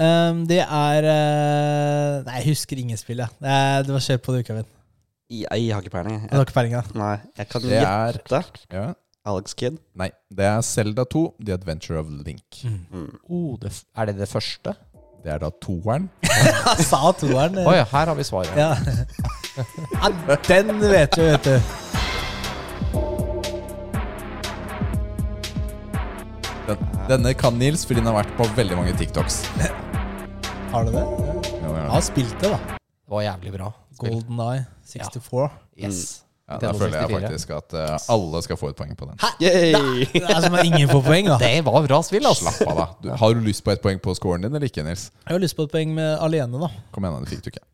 Um, 0.00 0.44
det 0.48 0.60
er 0.62 1.06
uh, 1.10 2.20
Nei, 2.28 2.36
jeg 2.40 2.52
husker 2.54 2.78
ingen 2.80 3.00
spill, 3.00 3.20
jeg. 3.24 3.34
Det, 3.42 3.56
det 3.88 3.94
var 3.96 4.04
kjør 4.06 4.20
på 4.28 4.36
det, 4.36 4.44
Kevin. 4.48 4.68
Jeg, 5.30 5.66
har 5.74 5.82
ikke 5.84 5.92
peiling. 5.94 6.16
Jeg 6.16 6.30
har 6.30 6.40
Jeg, 6.40 6.46
ikke 6.48 6.56
peiling. 6.56 6.76
da. 6.78 6.98
nei, 6.98 7.16
jeg 7.38 7.50
kan 7.50 7.62
Det 7.66 7.74
gjette. 7.74 8.40
ja. 8.74 8.86
Alex 9.28 9.52
Kidd. 9.54 9.76
Nei, 10.00 10.10
det 10.32 10.46
er 10.48 10.60
Selda 10.64 11.04
2, 11.04 11.22
The 11.44 11.52
Adventure 11.58 11.98
of 12.00 12.06
Link. 12.24 12.62
Mm. 12.64 13.18
Oh, 13.28 13.58
det, 13.60 13.70
f- 13.74 13.84
er 13.96 14.08
det 14.10 14.16
det 14.18 14.28
første? 14.30 14.72
Det 15.24 15.32
er 15.34 15.38
da 15.42 15.50
toeren. 15.60 16.08
Sa 16.90 17.12
toeren. 17.20 17.58
Oi, 17.66 17.76
her 17.92 18.06
har 18.08 18.14
vi 18.16 18.24
svaret. 18.24 18.56
Ja. 18.56 18.70
ja, 20.00 20.36
den 20.48 20.80
vet 20.80 21.16
du, 21.16 21.22
vet 21.26 21.44
du. 21.44 21.58
Den, 26.68 26.78
denne 27.08 27.32
kan 27.34 27.56
Nils, 27.58 27.84
fordi 27.86 28.00
den 28.00 28.08
har 28.10 28.16
vært 28.20 28.32
på 28.38 28.46
veldig 28.56 28.76
mange 28.78 28.94
TikToks. 29.00 29.40
Har 30.70 30.86
du 30.86 30.92
det? 30.94 31.02
Ja, 31.02 31.34
Jeg 31.60 31.74
det. 31.74 31.86
har 31.90 32.04
spilt 32.06 32.36
det, 32.40 32.50
da. 32.52 32.58
Det 32.78 33.16
var 33.16 33.24
jævlig 33.26 33.52
bra. 33.56 33.70
spill. 33.96 34.12
Golden 34.14 34.40
Eye 34.46 34.64
64. 34.86 35.48
Yes. 35.80 36.02
Ja, 36.50 36.58
da 36.58 36.72
føler 36.74 36.96
jeg 36.98 37.10
faktisk 37.14 37.52
at 37.54 37.74
uh, 37.78 37.96
alle 38.10 38.42
skal 38.42 38.58
få 38.58 38.72
et 38.72 38.78
poeng 38.78 38.96
på 38.98 39.06
den. 39.06 39.20
Yay! 39.38 40.06
Det 40.10 40.24
er 40.24 40.40
som 40.42 40.56
at 40.58 40.66
ingen 40.66 40.88
får 40.90 41.04
poeng, 41.06 41.30
da. 41.30 41.38
Det 41.38 41.52
var 41.66 41.84
bra 41.86 42.00
spill, 42.06 42.26
altså. 42.26 42.50
Slapp 42.50 42.72
av, 42.72 42.80
da. 42.80 42.86
Du, 43.04 43.10
har 43.22 43.36
du 43.38 43.44
lyst 43.46 43.62
på 43.66 43.74
et 43.74 43.82
poeng 43.84 44.02
på 44.02 44.14
scoren 44.18 44.42
din 44.42 44.50
eller 44.50 44.66
ikke, 44.66 44.82
Nils? 44.86 45.08
Jeg 45.22 45.36
har 45.36 45.42
lyst 45.42 45.58
på 45.58 45.68
et 45.68 45.74
poeng 45.76 45.94
med 45.94 46.16
alene, 46.18 46.58
da. 46.58 46.72
Kom 46.90 47.06
igjen. 47.06 47.22
Det 47.22 47.36
fikk 47.36 47.46
du 47.46 47.52
ikke. 47.54 47.64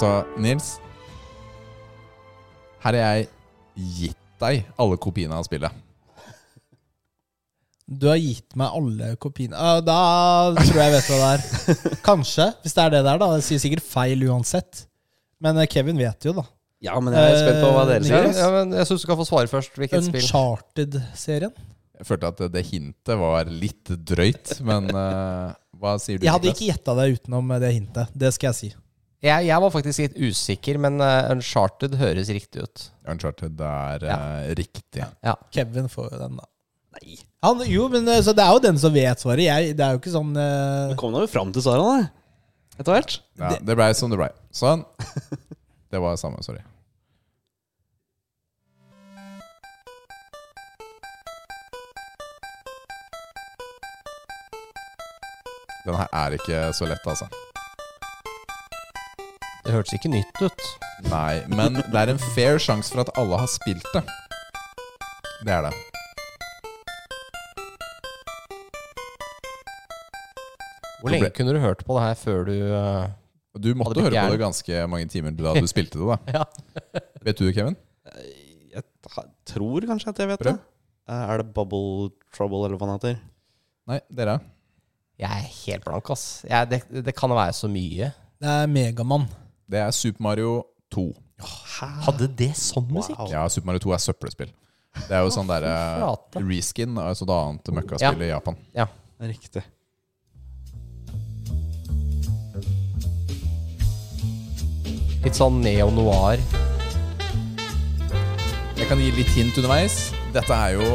Altså, 0.00 0.24
Nils 0.40 0.68
Her 2.80 2.96
har 2.96 2.96
jeg 2.96 3.26
gitt 3.76 4.22
deg 4.40 4.62
alle 4.80 4.96
kopiene 4.96 5.36
av 5.36 5.44
spillet. 5.44 5.74
Du 7.84 8.06
har 8.08 8.16
gitt 8.16 8.56
meg 8.56 8.78
alle 8.78 9.10
kopiene 9.20 9.60
uh, 9.60 9.82
Da 9.84 9.98
tror 10.56 10.80
jeg 10.80 10.86
jeg 10.86 10.94
vet 10.94 11.12
hva 11.12 11.20
det 11.20 11.28
er. 11.34 12.00
Kanskje, 12.08 12.48
hvis 12.64 12.78
det 12.78 12.86
er 12.86 12.96
det 12.96 13.04
der, 13.10 13.20
da. 13.20 13.28
Det 13.36 13.44
sier 13.44 13.60
sikkert 13.60 13.84
feil 13.84 14.24
uansett. 14.30 14.86
Men 15.44 15.60
eh, 15.60 15.68
Kevin 15.68 16.00
vet 16.00 16.30
jo, 16.30 16.38
da. 16.40 16.48
Ja, 16.80 16.96
men 16.96 17.20
jeg 17.20 17.36
er 17.36 17.40
spent 17.44 17.60
på 17.60 17.76
hva 17.76 17.86
dere 17.92 18.00
Ja, 18.00 18.24
sier. 18.24 18.34
ja, 18.40 18.50
men 18.56 18.76
jeg 18.80 18.88
syns 18.88 19.04
du 19.04 19.04
skal 19.04 19.20
få 19.20 19.28
svare 19.28 19.52
først. 19.52 19.76
Hvilket 19.76 20.08
spill? 20.08 20.24
Uncharted-serien. 20.24 21.64
Jeg 22.00 22.08
følte 22.08 22.32
at 22.32 22.46
det, 22.46 22.54
det 22.56 22.68
hintet 22.72 23.20
var 23.20 23.52
litt 23.52 23.98
drøyt, 24.14 24.62
men 24.64 24.94
uh, 24.96 25.50
hva 25.76 25.98
sier 26.00 26.16
du? 26.16 26.24
Jeg 26.24 26.38
hadde 26.40 26.54
ikke 26.56 26.70
gjetta 26.72 26.96
det 27.02 27.10
utenom 27.18 27.58
det 27.60 27.76
hintet. 27.82 28.16
Det 28.16 28.32
skal 28.32 28.54
jeg 28.54 28.64
si. 28.64 28.78
Jeg, 29.20 29.44
jeg 29.50 29.60
var 29.60 29.72
faktisk 29.74 30.00
litt 30.00 30.14
usikker, 30.16 30.78
men 30.80 30.96
uh, 31.02 31.28
Uncharted 31.34 31.98
høres 32.00 32.30
riktig 32.32 32.62
ut. 32.64 32.84
Uncharted 33.12 33.60
er 33.60 34.06
Ja. 34.08 34.16
uh, 34.16 34.46
riktig. 34.56 35.04
Kevin 35.52 35.90
får 35.92 36.14
jo 36.14 36.20
den, 36.22 36.38
da. 36.40 36.48
Nei. 36.96 37.18
Han, 37.44 37.60
jo, 37.68 37.84
men 37.92 38.08
eh, 38.08 38.18
så 38.24 38.32
det 38.36 38.44
er 38.44 38.56
jo 38.56 38.62
den 38.64 38.80
som 38.80 38.92
vet 38.92 39.20
svaret. 39.22 39.44
Jeg, 39.44 39.76
det 39.76 39.84
er 39.84 39.94
jo 39.94 40.00
ikke 40.00 40.12
sånn 40.12 40.32
uh... 40.36 40.90
Vi 40.90 40.96
kom 41.00 41.14
da 41.14 41.22
jo 41.24 41.30
fram 41.30 41.52
til 41.54 41.64
svarene, 41.64 42.00
da. 42.08 42.80
Etter 42.80 42.96
hvert. 42.96 43.14
Ja, 43.40 43.52
det 43.60 43.76
blei 43.78 43.90
som 43.96 44.12
det 44.12 44.18
blei. 44.20 44.32
Sånn. 44.56 44.82
Det 45.90 46.00
var 46.00 46.16
samme, 46.20 46.40
sorry. 46.46 46.64
Den 55.86 55.96
her 55.96 56.08
er 56.12 56.36
ikke 56.36 56.64
så 56.76 56.88
lett, 56.88 57.06
altså. 57.08 57.28
Det 59.64 59.72
hørtes 59.74 59.92
ikke 59.96 60.10
nytt 60.12 60.40
ut. 60.42 60.62
Nei, 61.10 61.42
men 61.52 61.76
det 61.80 62.00
er 62.02 62.12
en 62.14 62.22
fair 62.34 62.58
sjanse 62.62 62.92
for 62.94 63.04
at 63.04 63.12
alle 63.20 63.38
har 63.42 63.50
spilt 63.50 63.86
det. 63.94 64.04
Det 65.44 65.52
er 65.56 65.68
det. 65.68 65.74
Hvor 71.00 71.12
lenge 71.14 71.30
kunne 71.36 71.54
du 71.56 71.60
hørt 71.62 71.82
på 71.86 71.96
det 71.96 72.02
her 72.04 72.18
før 72.20 72.42
du 72.48 72.54
uh, 72.68 73.06
Du 73.56 73.70
måtte 73.78 73.94
Hadde 73.96 74.10
høre 74.10 74.26
på 74.28 74.34
det 74.34 74.42
ganske 74.42 74.80
mange 74.92 75.08
timer 75.12 75.32
da 75.38 75.54
du 75.56 75.68
spilte 75.70 75.96
det, 76.00 76.06
da. 76.10 76.18
Ja. 76.40 76.44
Vet 77.24 77.38
du 77.40 77.46
det, 77.48 77.54
Kevin? 77.56 77.76
Jeg 78.70 78.84
ha- 79.16 79.26
tror 79.48 79.86
kanskje 79.88 80.12
at 80.12 80.20
jeg 80.22 80.30
vet 80.34 80.42
Prøv. 80.44 80.58
det. 80.58 80.66
Eh, 81.10 81.22
Er 81.32 81.40
det 81.42 81.48
Bubble 81.56 82.10
Trouble, 82.36 82.60
eller 82.68 82.78
hva 82.78 82.86
den 82.90 82.98
heter? 82.98 83.16
Nei, 83.90 83.98
dere? 84.14 84.36
Jeg 85.20 85.28
er 85.30 85.48
helt 85.64 85.84
blank, 85.88 86.10
ass. 86.14 86.26
Jeg, 86.48 86.68
det, 86.70 87.04
det 87.08 87.14
kan 87.16 87.32
være 87.34 87.52
så 87.56 87.68
mye. 87.68 88.12
Det 88.40 88.48
er 88.48 88.68
Megamann. 88.70 89.26
Det 89.70 89.78
er 89.78 89.90
Super 89.94 90.22
Mario 90.26 90.54
2. 90.90 91.04
Hadde 92.04 92.26
det 92.36 92.50
sånn 92.58 92.88
musikk? 92.90 93.18
Wow. 93.20 93.30
Ja, 93.30 93.44
Super 93.48 93.70
Mario 93.70 93.84
2 93.86 93.92
er 93.94 94.02
søppelspill. 94.02 94.50
Det 95.06 95.14
er 95.14 95.22
jo 95.22 95.30
sånn 95.30 95.46
derre 95.46 95.74
reskin, 96.42 96.96
altså 96.98 97.22
et 97.28 97.30
annet 97.36 97.70
møkkaspill 97.76 98.24
i 98.26 98.32
Japan. 98.32 98.58
Ja, 98.74 98.88
Riktig. 99.20 99.62
Litt 105.20 105.36
sånn 105.36 105.60
neo-noir. 105.60 106.40
Jeg 108.80 108.88
kan 108.88 108.98
gi 109.04 109.10
litt 109.12 109.30
hint 109.36 109.60
underveis. 109.60 110.08
Dette 110.32 110.56
er 110.56 110.78
jo 110.80 110.88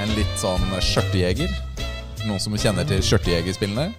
en 0.00 0.14
litt 0.14 0.38
sånn 0.40 0.70
skjørtejeger. 0.78 1.50
Noen 2.24 2.40
som 2.40 2.54
kjenner 2.56 2.86
til 2.88 3.02
skjørtejegerspillene? 3.04 3.90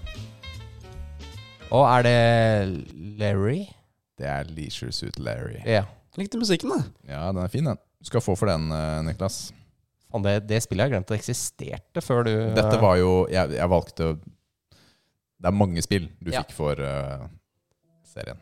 Og 1.75 1.83
er 1.83 2.07
det 2.07 2.19
Larry? 3.19 3.65
Det 4.19 4.27
er 4.31 4.47
Leisure 4.55 4.93
Suit 4.95 5.17
Larry. 5.19 5.59
Ja. 5.67 5.83
Likte 6.15 6.39
musikken, 6.39 6.71
da. 6.71 6.83
Ja, 7.09 7.25
den 7.35 7.41
er 7.43 7.51
fin, 7.51 7.65
den. 7.67 7.79
Du 7.99 8.07
skal 8.07 8.23
få 8.23 8.35
for 8.39 8.47
den, 8.47 8.69
eh, 8.71 9.01
Niklas. 9.03 9.49
Fan, 10.11 10.23
det, 10.23 10.35
det 10.47 10.61
spillet 10.63 10.85
har 10.85 10.89
jeg 10.91 10.95
glemt 10.95 11.11
at 11.11 11.17
eksisterte 11.19 12.03
før 12.05 12.23
du 12.23 12.31
Dette 12.55 12.77
var 12.79 12.95
jo 13.01 13.09
Jeg, 13.27 13.49
jeg 13.57 13.67
valgte 13.67 14.05
Det 14.21 15.49
er 15.49 15.55
mange 15.57 15.81
spill 15.83 16.05
du 16.23 16.29
Ja. 16.31 16.43
fikk 16.45 16.53
for 16.55 16.79
uh, 16.79 17.25
serien. 18.07 18.39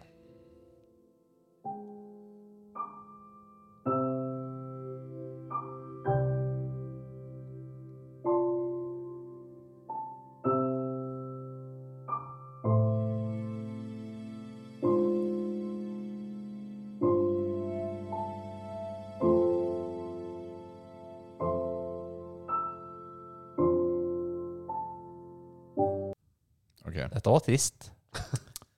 Dette 27.23 27.31
var 27.31 27.43
trist. 27.45 27.85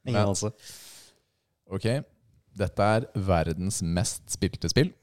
Ingen 0.06 0.14
Men- 0.14 0.22
anelse. 0.28 0.52
ok. 1.74 1.88
Dette 2.56 2.86
er 3.00 3.08
verdens 3.18 3.82
mest 3.84 4.22
spilte 4.38 4.70
spill. 4.72 4.94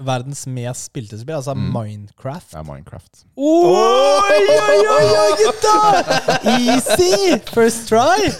verdens 0.00 0.46
mest 0.48 0.86
spilte 0.88 1.18
spill, 1.20 1.34
altså 1.36 1.52
Mm. 1.54 1.72
Minecraft. 1.74 2.50
Det 2.52 2.58
er 2.58 2.62
Minecraft. 2.64 3.24
Oi, 3.36 4.38
oi, 4.48 4.78
oi, 4.94 5.08
oi, 5.22 5.32
gutta! 5.40 5.74
Easy! 6.54 7.36
First 7.52 7.88
try. 7.90 8.30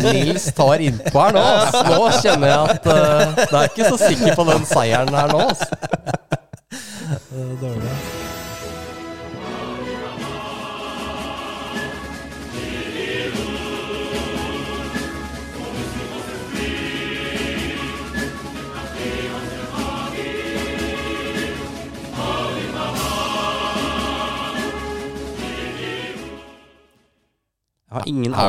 Nils 0.00 0.46
tar 0.56 0.80
innpå 0.80 1.26
her 1.26 1.36
nå. 1.36 1.42
ass. 1.44 1.76
Nå 1.90 1.98
kjenner 2.22 2.48
jeg 2.48 2.76
at 2.76 2.88
uh, 2.88 3.36
det 3.36 3.52
er 3.52 3.68
ikke 3.68 3.90
så 3.90 3.98
sikker 4.00 4.38
på 4.38 4.46
den 4.48 4.64
seieren 4.70 5.12
her 5.12 5.28
nå. 5.34 5.42
ass. 5.50 5.66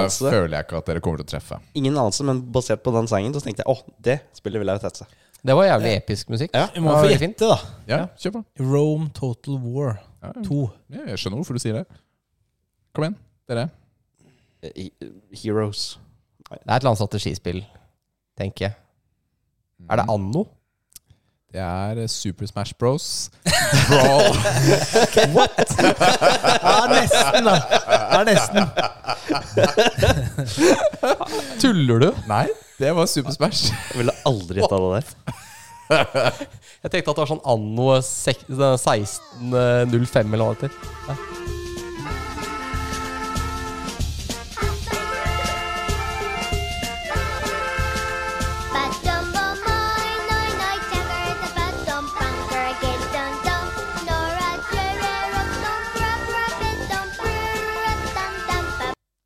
Anelse, 0.06 0.32
føler 0.34 0.56
jeg 0.58 0.66
ikke 0.68 0.80
at 0.80 0.90
dere 0.90 1.04
kommer 1.04 1.22
til 1.22 1.28
å 1.28 1.32
treffe. 1.34 1.60
ingen 1.76 1.98
anelse, 1.98 2.26
men 2.28 2.42
basert 2.56 2.84
på 2.86 2.94
den 2.96 3.08
sangen 3.12 3.36
så 3.36 3.42
tenkte 3.44 3.66
jeg 3.66 3.72
åh, 3.72 3.82
det 4.08 4.18
spillet 4.38 4.62
vil 4.64 4.72
jeg 4.74 4.84
teste. 4.86 5.08
Det 5.46 5.54
var 5.54 5.68
jævlig 5.68 5.92
episk 6.00 6.30
musikk. 6.34 6.56
Ja. 6.58 6.68
Vi 6.74 6.82
må 6.82 6.96
få 6.98 7.10
gjette, 7.12 7.46
da. 7.46 7.58
Ja, 7.90 8.00
kjør 8.18 8.40
på. 8.40 8.44
Rome 8.66 9.12
Total 9.14 9.60
War 9.62 10.00
2. 10.42 10.62
ja, 10.96 11.04
jeg 11.12 11.22
skjønner 11.22 11.38
hvorfor 11.42 11.58
du 11.58 11.62
sier 11.62 11.78
det. 11.78 11.86
Kom 12.96 13.06
igjen, 13.06 13.18
dere. 13.52 13.68
Eh, 14.66 14.90
Heroes. 15.44 16.00
Det 16.50 16.58
er 16.58 16.64
et 16.64 16.80
eller 16.80 16.92
annet 16.96 17.02
strategispill, 17.04 17.62
tenker 18.40 18.70
jeg. 18.70 18.78
Er 19.86 20.02
det 20.02 20.08
Anno? 20.10 20.46
Det 21.56 21.64
er 21.64 22.00
eh, 22.04 22.10
Super 22.12 22.44
Smash 22.50 22.74
Bros. 22.80 23.06
Brawl. 23.88 24.36
Ja, 26.66 26.82
nesten, 26.92 27.46
da. 27.46 27.56
Ja, 28.12 28.20
nesten. 28.28 28.64
Tuller 31.62 32.00
du? 32.04 32.10
Nei, 32.28 32.48
det 32.80 32.92
var 32.98 33.06
Super 33.08 33.32
Smash. 33.32 33.70
Jeg 33.72 33.98
ville 34.02 34.12
aldri 34.28 34.60
gjetta 34.60 34.76
det 34.84 34.90
der. 34.98 35.06
Jeg 36.84 36.90
tenkte 36.92 37.00
at 37.00 37.16
det 37.16 37.24
var 37.24 37.32
sånn 37.32 37.48
Anno 37.56 37.88
1605 38.02 40.34
eller 40.36 40.46
hva 40.52 40.56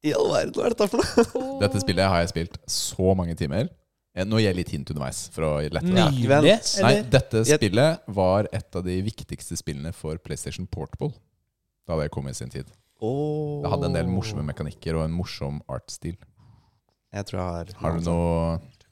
I 0.05 0.13
all 0.15 0.29
verden, 0.31 0.53
hva 0.55 0.67
er 0.67 0.75
dette 0.75 0.87
for 0.87 1.01
noe? 1.01 1.59
Dette 1.59 1.81
spillet 1.83 2.07
har 2.07 2.23
jeg 2.23 2.31
spilt 2.31 2.57
så 2.71 3.13
mange 3.19 3.35
timer. 3.39 3.67
Eh, 4.15 4.25
Nå 4.27 4.39
gir 4.39 4.49
jeg 4.49 4.59
litt 4.61 4.73
hint 4.73 4.91
underveis. 4.93 5.25
For 5.35 5.45
å 5.47 5.53
lette 5.61 5.91
det. 5.91 6.57
Nei, 6.85 6.93
dette 7.11 7.43
spillet 7.47 8.05
var 8.19 8.49
et 8.55 8.79
av 8.79 8.85
de 8.85 8.95
viktigste 9.05 9.59
spillene 9.59 9.91
for 9.95 10.19
PlayStation 10.23 10.67
Portable. 10.71 11.11
Da 11.89 11.97
det 11.99 12.09
kom 12.13 12.29
i 12.29 12.35
sin 12.37 12.51
tid. 12.53 12.69
Oh. 12.99 13.61
Det 13.63 13.71
hadde 13.71 13.87
en 13.89 13.95
del 13.95 14.09
morsomme 14.11 14.43
mekanikker 14.47 14.97
og 14.99 15.05
en 15.07 15.15
morsom 15.15 15.61
artstil. 15.71 16.17
Jeg 17.15 17.25
tror 17.25 17.39
jeg 17.39 17.47
har 17.49 17.71
Har 17.79 17.95
du 17.95 18.03
noe 18.05 18.33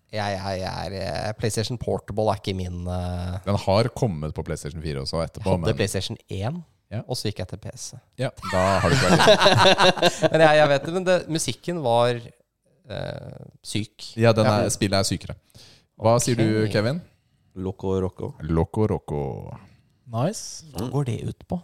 Jeg, 0.09 0.37
jeg, 0.39 0.61
jeg 0.63 0.71
er 0.71 0.93
eh, 0.97 1.33
PlayStation 1.37 1.77
Portable 1.77 2.31
er 2.31 2.39
ikke 2.39 2.55
min 2.57 2.87
uh... 2.87 3.35
Den 3.45 3.59
har 3.61 3.89
kommet 3.93 4.33
på 4.33 4.45
PlayStation 4.47 4.81
4 4.81 5.03
også 5.03 5.19
Jeg 5.21 5.43
hadde 5.43 5.59
men 5.61 5.77
PlayStation 5.77 6.17
1, 6.33 6.57
Ja. 6.87 7.01
og 7.03 7.17
så 7.19 7.27
gikk 7.27 7.41
jeg 7.41 7.49
til 7.51 7.59
PC. 7.59 7.97
ja, 8.15 8.29
da 8.51 8.63
har 8.79 8.87
du 8.87 8.95
ikke 8.95 9.09
vært 9.11 10.19
Men 10.31 10.43
jeg, 10.45 10.59
jeg 10.61 10.69
vet 10.71 10.85
det, 10.85 10.93
men 10.95 11.07
det, 11.07 11.15
musikken 11.35 11.81
var 11.83 12.15
eh, 12.15 13.45
syk. 13.59 14.11
Ja, 14.15 14.31
denne 14.35 14.53
Ja. 14.53 14.65
er, 14.67 14.73
spillet 14.73 14.95
er 14.99 15.07
sykere. 15.07 15.35
Hva 15.97 16.15
okay. 16.15 16.25
sier 16.29 16.39
du, 16.39 16.67
Kevin? 16.71 17.01
Loco 17.57 17.97
Roco. 17.99 18.35
Loco 18.45 18.85
Roco. 18.87 19.21
Nice. 20.13 20.63
Hva 20.75 20.87
går 20.93 21.09
det 21.09 21.17
ut 21.27 21.47
på? 21.49 21.59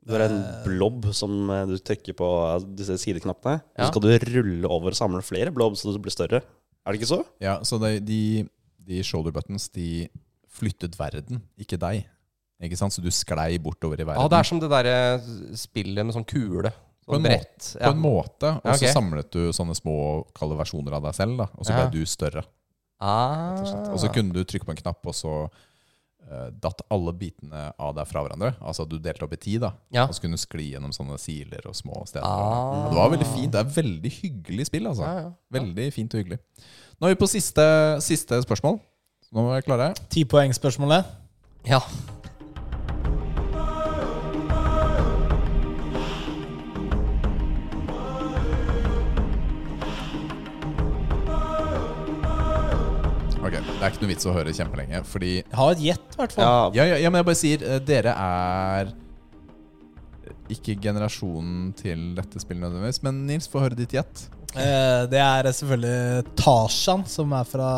Du 0.00 0.14
har 0.16 0.24
en 0.24 0.40
blob 0.64 1.10
som 1.14 1.34
eh, 1.52 1.66
du 1.68 1.76
trykker 1.78 2.16
på 2.18 2.28
eh, 2.48 2.64
disse 2.78 2.96
sideknappene. 3.02 3.60
Ja. 3.76 3.86
så 3.86 3.92
skal 3.92 4.06
du 4.06 4.32
rulle 4.34 4.70
over 4.70 4.94
og 4.94 4.98
samle 4.98 5.22
flere 5.22 5.52
blob 5.54 5.76
så 5.78 5.92
det 5.94 6.02
blir 6.02 6.14
større. 6.14 6.42
Er 6.82 6.90
det 6.90 7.00
ikke 7.02 7.12
så? 7.12 7.20
Ja, 7.42 7.58
så 7.62 7.78
de, 7.82 7.98
de, 8.02 8.22
de 8.88 9.02
shoulder 9.06 9.34
buttons, 9.36 9.68
de 9.70 10.08
flyttet 10.50 10.96
verden, 10.98 11.44
ikke 11.60 11.78
deg. 11.78 12.08
Ikke 12.60 12.76
sant? 12.76 12.92
Så 12.92 13.00
du 13.02 13.08
sklei 13.14 13.54
bortover 13.62 14.00
i 14.00 14.04
verden. 14.04 14.20
Ja, 14.20 14.28
det 14.28 14.38
er 14.42 14.48
som 14.50 14.60
det 14.60 14.68
derre 14.70 14.96
spillet 15.56 16.04
med 16.06 16.14
sånn 16.16 16.26
kule. 16.28 16.72
På 17.08 17.16
en 17.16 17.24
Sånn 17.24 17.80
ja. 17.80 17.88
på 17.88 17.94
en 17.96 18.02
måte. 18.04 18.50
Og 18.60 18.66
Ja, 18.68 18.74
så 18.76 18.86
ok. 18.86 18.92
samlet 18.94 19.30
du 19.32 19.40
sånne 19.56 19.74
små 19.74 19.96
kalde 20.36 20.58
versjoner 20.60 20.92
av 20.94 21.02
deg 21.08 21.14
selv, 21.16 21.38
da. 21.40 21.46
Og 21.56 21.64
så 21.66 21.72
ble 21.74 21.86
Ja. 21.86 21.90
du 21.90 22.04
større. 22.06 22.44
Ah. 23.00 23.56
og 23.90 23.96
så 23.98 24.10
kunne 24.12 24.30
du 24.34 24.44
trykke 24.44 24.66
på 24.68 24.74
en 24.74 24.76
knapp, 24.76 25.06
og 25.08 25.14
så 25.16 25.48
uh, 26.30 26.50
datt 26.52 26.82
alle 26.92 27.14
bitene 27.16 27.72
av 27.80 27.94
deg 27.96 28.06
fra 28.06 28.20
hverandre. 28.22 28.50
Altså 28.60 28.84
du 28.86 28.98
delte 28.98 29.24
opp 29.24 29.32
i 29.32 29.36
tid, 29.40 29.62
da. 29.62 29.72
Ja. 29.90 30.04
Og 30.04 30.12
så 30.14 30.20
kunne 30.20 30.36
du 30.36 30.42
skli 30.44 30.74
gjennom 30.74 30.92
sånne 30.92 31.16
siler 31.18 31.64
og 31.66 31.74
små 31.74 32.04
steder. 32.06 32.26
Ah. 32.28 32.84
Og 32.84 32.92
det 32.92 33.00
var 33.00 33.10
veldig 33.16 33.30
fint. 33.32 33.50
Det 33.56 33.62
er 33.64 33.72
veldig 33.80 34.12
hyggelig 34.20 34.66
spill, 34.68 34.86
altså. 34.92 35.02
Ja, 35.08 35.24
ja. 35.24 35.32
Veldig 35.58 35.88
fint 35.96 36.14
og 36.14 36.20
hyggelig. 36.22 36.38
Nå 37.00 37.08
er 37.08 37.14
vi 37.16 37.20
på 37.24 37.30
siste, 37.32 37.64
siste 38.04 38.42
spørsmål. 38.44 38.78
Nå 39.32 39.42
må 39.48 39.54
vi 39.56 39.62
klare. 39.64 39.94
Ti 40.12 40.24
poeng 40.28 40.52
spørsmålet. 40.52 41.06
ja. 41.64 41.80
Det 53.80 53.86
er 53.86 53.94
ikke 53.94 54.02
noe 54.04 54.10
vits 54.10 54.26
å 54.28 54.32
høre 54.36 54.52
kjempelenge, 54.52 54.98
fordi 55.08 55.28
har 55.56 55.70
et 55.72 55.78
gjett, 55.80 56.10
i 56.12 56.18
hvert 56.20 56.34
fall. 56.36 56.44
Ja, 56.44 56.82
Ja, 56.82 56.84
ja, 56.90 56.96
ja 57.00 57.08
men 57.08 57.22
jeg 57.22 57.26
bare 57.30 57.38
sier 57.40 57.62
eh, 57.64 57.78
Dere 57.80 58.12
er 58.12 58.90
ikke 60.52 60.74
generasjonen 60.84 61.70
til 61.78 62.10
dette 62.18 62.42
spillet 62.42 62.60
nødvendigvis. 62.66 63.00
Men 63.06 63.22
Nils, 63.24 63.48
få 63.48 63.62
høre 63.64 63.78
ditt 63.78 63.94
gjett. 63.96 64.26
Eh, 64.52 65.06
det 65.08 65.22
er 65.24 65.48
selvfølgelig 65.48 66.34
Tarzan, 66.36 67.06
som 67.08 67.32
er 67.38 67.48
fra 67.48 67.70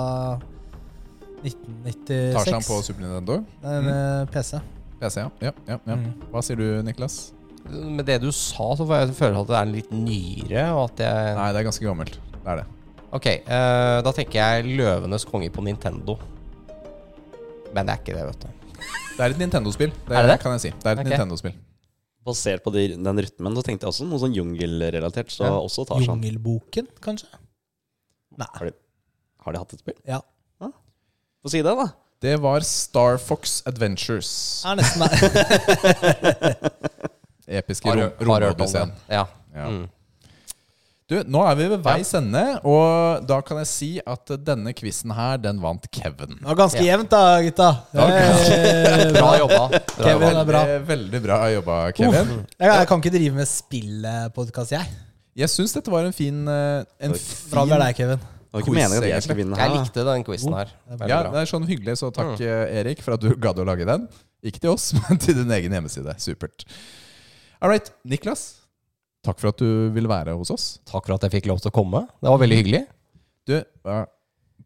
1996. 1.44 2.34
Tarzan 2.34 2.66
på 2.66 2.82
Super 2.82 3.06
Nintendo. 3.06 3.38
En 3.62 3.94
eh, 3.94 4.26
PC. 4.34 4.58
PC, 4.98 5.22
ja. 5.22 5.30
ja, 5.38 5.54
ja, 5.70 5.80
ja. 5.86 6.00
Mm. 6.02 6.28
Hva 6.34 6.42
sier 6.42 6.58
du, 6.58 6.66
Niklas? 6.82 7.22
Med 7.70 8.08
det 8.10 8.18
du 8.26 8.32
sa, 8.34 8.72
så 8.74 8.82
får 8.82 9.04
jeg 9.04 9.18
føle 9.22 9.46
at 9.46 9.54
det 9.54 9.58
er 9.62 9.74
litt 9.78 9.94
nyere, 9.94 10.70
og 10.74 10.88
at 10.88 11.06
jeg 11.06 11.34
Nei, 11.38 11.50
det 11.54 11.62
er 11.62 11.70
ganske 11.70 11.86
gammelt. 11.92 12.18
Det 12.40 12.42
er 12.42 12.64
det. 12.64 12.70
Ok, 13.12 13.26
uh, 13.44 13.98
da 14.06 14.12
tenker 14.16 14.38
jeg 14.40 14.76
Løvenes 14.78 15.26
konge 15.28 15.50
på 15.52 15.60
Nintendo. 15.66 16.14
Men 17.72 17.86
det 17.88 17.92
er 17.94 18.00
ikke 18.00 18.16
det, 18.16 18.24
vet 18.30 18.46
du. 18.46 18.48
Det 19.16 19.20
er 19.26 19.34
et 19.34 19.38
Nintendo-spill. 19.42 19.90
Det, 20.08 20.14
Er 20.16 20.24
det 20.24 20.30
det? 20.32 20.38
kan 20.42 20.54
jeg 20.56 20.60
si. 20.64 20.70
Det 20.72 20.86
er 20.88 20.94
et 20.96 21.00
okay. 21.02 21.10
Nintendo-spill. 21.12 21.52
Basert 22.24 22.62
på 22.64 22.70
de, 22.72 22.86
den 22.96 23.18
rytmen, 23.20 23.56
så 23.58 23.62
tenkte 23.66 23.84
jeg 23.84 23.92
også 23.92 24.06
noe 24.08 24.20
sånn 24.22 24.32
jungelrelatert. 24.36 25.28
Så 25.34 25.44
Ja. 25.44 25.52
også 25.58 25.84
Tarzan. 25.90 26.06
Jungelboken, 26.22 26.88
kanskje? 27.04 27.28
Nei. 28.40 28.48
Har 29.44 29.52
de 29.52 29.60
hatt 29.60 29.74
et 29.76 29.82
spill? 29.84 29.98
Ja. 30.08 30.20
Få 31.42 31.50
si 31.50 31.60
det, 31.66 31.74
da. 31.76 31.88
Det 32.22 32.36
var 32.40 32.62
Star 32.64 33.16
Fox 33.18 33.60
Adventures. 33.66 34.30
Er 34.64 34.76
nesten 34.78 35.02
der. 35.02 35.12
Episke 37.60 37.88
Har, 37.90 37.98
rom- 37.98 38.30
har 38.30 38.46
hørt 38.48 38.60
om 38.60 38.70
det. 38.70 38.78
romodysseen. 38.78 38.92
Ja. 39.10 39.24
Ja. 39.52 39.68
Mm. 39.68 39.88
Du, 41.12 41.18
nå 41.28 41.42
er 41.44 41.56
vi 41.58 41.66
ved 41.74 41.82
veis 41.84 42.10
ende, 42.16 42.42
og 42.64 43.26
da 43.28 43.38
kan 43.44 43.58
jeg 43.60 43.68
si 43.68 43.88
at 44.00 44.32
denne 44.46 44.72
quizen 44.78 45.12
her, 45.12 45.36
den 45.44 45.58
vant 45.60 45.84
Kevin. 45.92 46.38
Det 46.38 46.46
var 46.48 46.56
ganske 46.62 46.80
Ja. 46.80 46.94
jevnt, 46.94 47.10
da, 47.12 47.22
gutta. 47.44 47.68
Eh, 47.92 49.12
Bra 49.18 49.32
jobba. 49.42 49.62
Bra 49.68 49.80
Kevin 49.98 50.28
jobba. 50.28 50.40
er 50.40 50.48
bra. 50.48 50.62
Veldig, 50.64 50.86
veldig 50.88 51.22
bra 51.26 51.38
jobba, 51.52 51.78
Kevin. 51.98 52.32
Jeg, 52.56 52.70
jeg 52.72 52.88
kan 52.88 53.02
ikke 53.04 53.12
drive 53.18 53.34
med 53.42 53.50
spillpodkast, 53.50 54.72
jeg. 54.78 54.88
Jeg 55.42 55.48
syns 55.48 55.72
dette 55.76 55.92
var 55.92 56.04
en 56.08 56.12
fin, 56.16 56.42
eh, 56.48 56.84
en 57.04 57.12
Bra 57.52 57.66
fin 57.66 57.72
er 57.76 57.84
deg, 57.86 57.96
Kevin. 58.00 58.18
Det 58.22 58.58
var 58.58 58.64
ikke 58.64 58.72
Quiz, 58.72 58.82
meningen 58.82 59.04
at 59.04 59.08
jeg 59.14 59.22
skulle 59.24 59.38
vinne 59.42 59.56
Jeg 59.56 59.70
her. 59.70 59.78
likte 59.80 60.02
den 60.04 60.24
quizen 60.28 60.52
her. 60.58 60.72
Det 60.92 61.08
Ja, 61.08 61.20
det 61.32 61.38
er 61.40 61.46
sånn 61.48 61.64
hyggelig, 61.68 61.94
så 62.02 62.10
takk 62.12 62.40
eh, 62.44 62.80
Erik 62.82 63.00
for 63.04 63.14
at 63.16 63.20
du 63.24 63.30
gadd 63.40 63.60
å 63.62 63.64
lage 63.64 63.86
den. 63.88 64.08
Ikke 64.44 64.60
til 64.60 64.74
oss, 64.74 64.90
men 65.08 65.20
til 65.22 65.38
din 65.38 65.50
egen 65.56 65.72
hjemmeside. 65.72 66.12
Supert. 66.20 66.64
All 67.62 67.70
right, 67.72 67.88
Niklas. 68.04 68.61
Takk 69.22 69.38
for 69.38 69.52
at 69.52 69.62
du 69.62 69.92
ville 69.94 70.10
være 70.10 70.34
hos 70.34 70.50
oss. 70.50 70.68
Takk 70.88 71.06
for 71.06 71.14
at 71.14 71.28
jeg 71.28 71.38
fikk 71.38 71.50
lov 71.52 71.62
til 71.62 71.70
å 71.70 71.76
komme. 71.76 72.06
Det 72.18 72.30
var 72.30 72.40
veldig 72.42 72.56
hyggelig. 72.58 72.84
Du, 73.46 73.58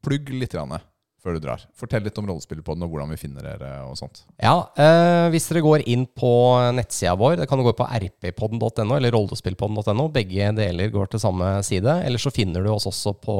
plugg 0.04 0.30
litt, 0.32 0.52
grann, 0.54 0.72
før 1.20 1.36
du 1.36 1.42
drar. 1.44 1.64
Fortell 1.76 2.06
litt 2.06 2.16
om 2.20 2.28
Rollespillpodden 2.28 2.86
og 2.86 2.92
hvordan 2.92 3.10
vi 3.12 3.18
finner 3.20 3.44
dere 3.44 3.70
og 3.84 3.98
sånt. 4.00 4.22
Ja, 4.40 4.70
eh, 4.80 5.26
Hvis 5.34 5.48
dere 5.50 5.60
går 5.64 5.84
inn 5.92 6.06
på 6.08 6.30
nettsida 6.76 7.12
vår, 7.20 7.34
det 7.40 7.48
kan 7.50 7.60
du 7.60 7.66
gå 7.66 7.74
på 7.76 7.88
rppodden.no 7.88 8.96
eller 8.96 9.12
rollespillpodden.no. 9.12 10.06
Begge 10.14 10.48
deler 10.56 10.94
går 10.94 11.10
til 11.12 11.20
samme 11.20 11.50
side. 11.66 11.98
Eller 12.06 12.22
så 12.22 12.32
finner 12.32 12.64
du 12.64 12.70
oss 12.72 12.88
også 12.88 13.12
på, 13.20 13.36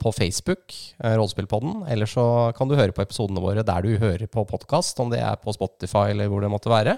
på 0.00 0.14
Facebook, 0.16 0.72
eh, 1.02 1.16
Rollespillpodden. 1.18 1.82
Eller 1.92 2.08
så 2.08 2.54
kan 2.56 2.72
du 2.72 2.78
høre 2.78 2.96
på 2.96 3.04
episodene 3.04 3.44
våre 3.44 3.66
der 3.66 3.84
du 3.84 3.98
hører 4.00 4.24
på 4.32 4.46
podkast, 4.48 4.96
om 5.04 5.12
det 5.12 5.20
er 5.20 5.36
på 5.44 5.52
Spotify 5.52 6.14
eller 6.14 6.32
hvor 6.32 6.40
det 6.40 6.52
måtte 6.56 6.72
være. 6.72 6.96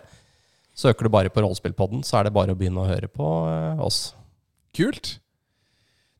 Søker 0.76 1.08
du 1.08 1.12
bare 1.12 1.32
på 1.32 1.40
Rollespillpodden, 1.40 2.02
så 2.04 2.18
er 2.18 2.28
det 2.28 2.34
bare 2.36 2.52
å 2.52 2.58
begynne 2.58 2.82
å 2.82 2.88
høre 2.88 3.08
på 3.08 3.26
eh, 3.48 3.84
oss. 3.84 4.10
Kult! 4.76 5.16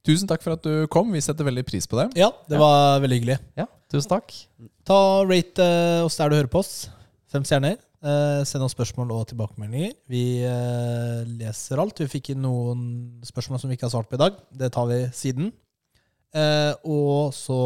Tusen 0.07 0.31
takk 0.31 0.45
for 0.45 0.55
at 0.55 0.63
du 0.63 0.87
kom. 0.93 1.11
Vi 1.13 1.21
setter 1.25 1.49
veldig 1.49 1.65
pris 1.67 1.89
på 1.91 1.99
det. 1.99 2.13
Ja, 2.19 2.31
det 2.49 2.61
var 2.63 3.01
veldig 3.03 3.19
hyggelig. 3.19 3.41
Ja, 3.59 3.67
tusen 3.93 4.13
takk. 4.13 4.33
Ta 4.87 4.99
Rate 5.27 5.67
eh, 5.67 6.05
oss 6.07 6.17
der 6.21 6.31
du 6.31 6.39
hører 6.39 6.53
på 6.53 6.63
oss. 6.63 6.87
Fem 7.33 7.45
stjerner. 7.45 7.77
Eh, 8.07 8.43
send 8.47 8.63
oss 8.63 8.75
spørsmål 8.77 9.11
og 9.17 9.25
tilbakemeldinger. 9.33 9.97
Vi 10.09 10.25
eh, 10.47 11.23
leser 11.41 11.83
alt. 11.83 11.99
Vi 12.05 12.11
fikk 12.13 12.33
inn 12.33 12.45
noen 12.45 12.83
spørsmål 13.27 13.61
som 13.61 13.73
vi 13.73 13.79
ikke 13.79 13.89
har 13.89 13.97
svart 13.97 14.09
på 14.09 14.19
i 14.19 14.23
dag. 14.23 14.39
Det 14.55 14.71
tar 14.73 14.87
vi 14.91 15.01
siden. 15.17 15.51
Eh, 16.37 16.73
og 16.87 17.35
så 17.35 17.59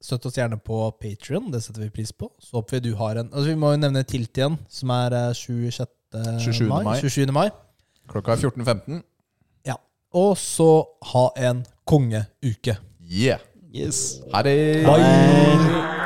støtt 0.00 0.26
oss 0.26 0.38
gjerne 0.38 0.58
på 0.64 0.82
Patrion. 1.00 1.50
Det 1.52 1.62
setter 1.64 1.84
vi 1.84 1.92
pris 2.00 2.12
på. 2.12 2.30
Så 2.40 2.58
håper 2.58 2.78
vi 2.78 2.90
du 2.90 2.96
har 2.98 3.20
en 3.20 3.28
altså 3.30 3.50
Vi 3.52 3.60
må 3.60 3.74
jo 3.74 3.82
nevne 3.84 4.02
Tilt 4.08 4.36
igjen, 4.38 4.58
som 4.68 4.92
er 4.96 5.16
eh, 5.26 5.30
26. 5.36 5.86
27. 6.42 6.66
mai. 6.68 6.96
27. 6.98 7.30
mai. 7.36 7.48
Klokka 8.10 8.34
er 8.34 8.48
14.15. 8.48 9.02
Og 10.12 10.38
så 10.38 10.84
ha 11.12 11.28
en 11.36 11.66
kongeuke. 11.86 12.76
Yeah! 13.10 13.38
Yes. 13.74 14.20
Ha 14.34 14.42
det! 14.42 14.84
Bye. 14.84 15.99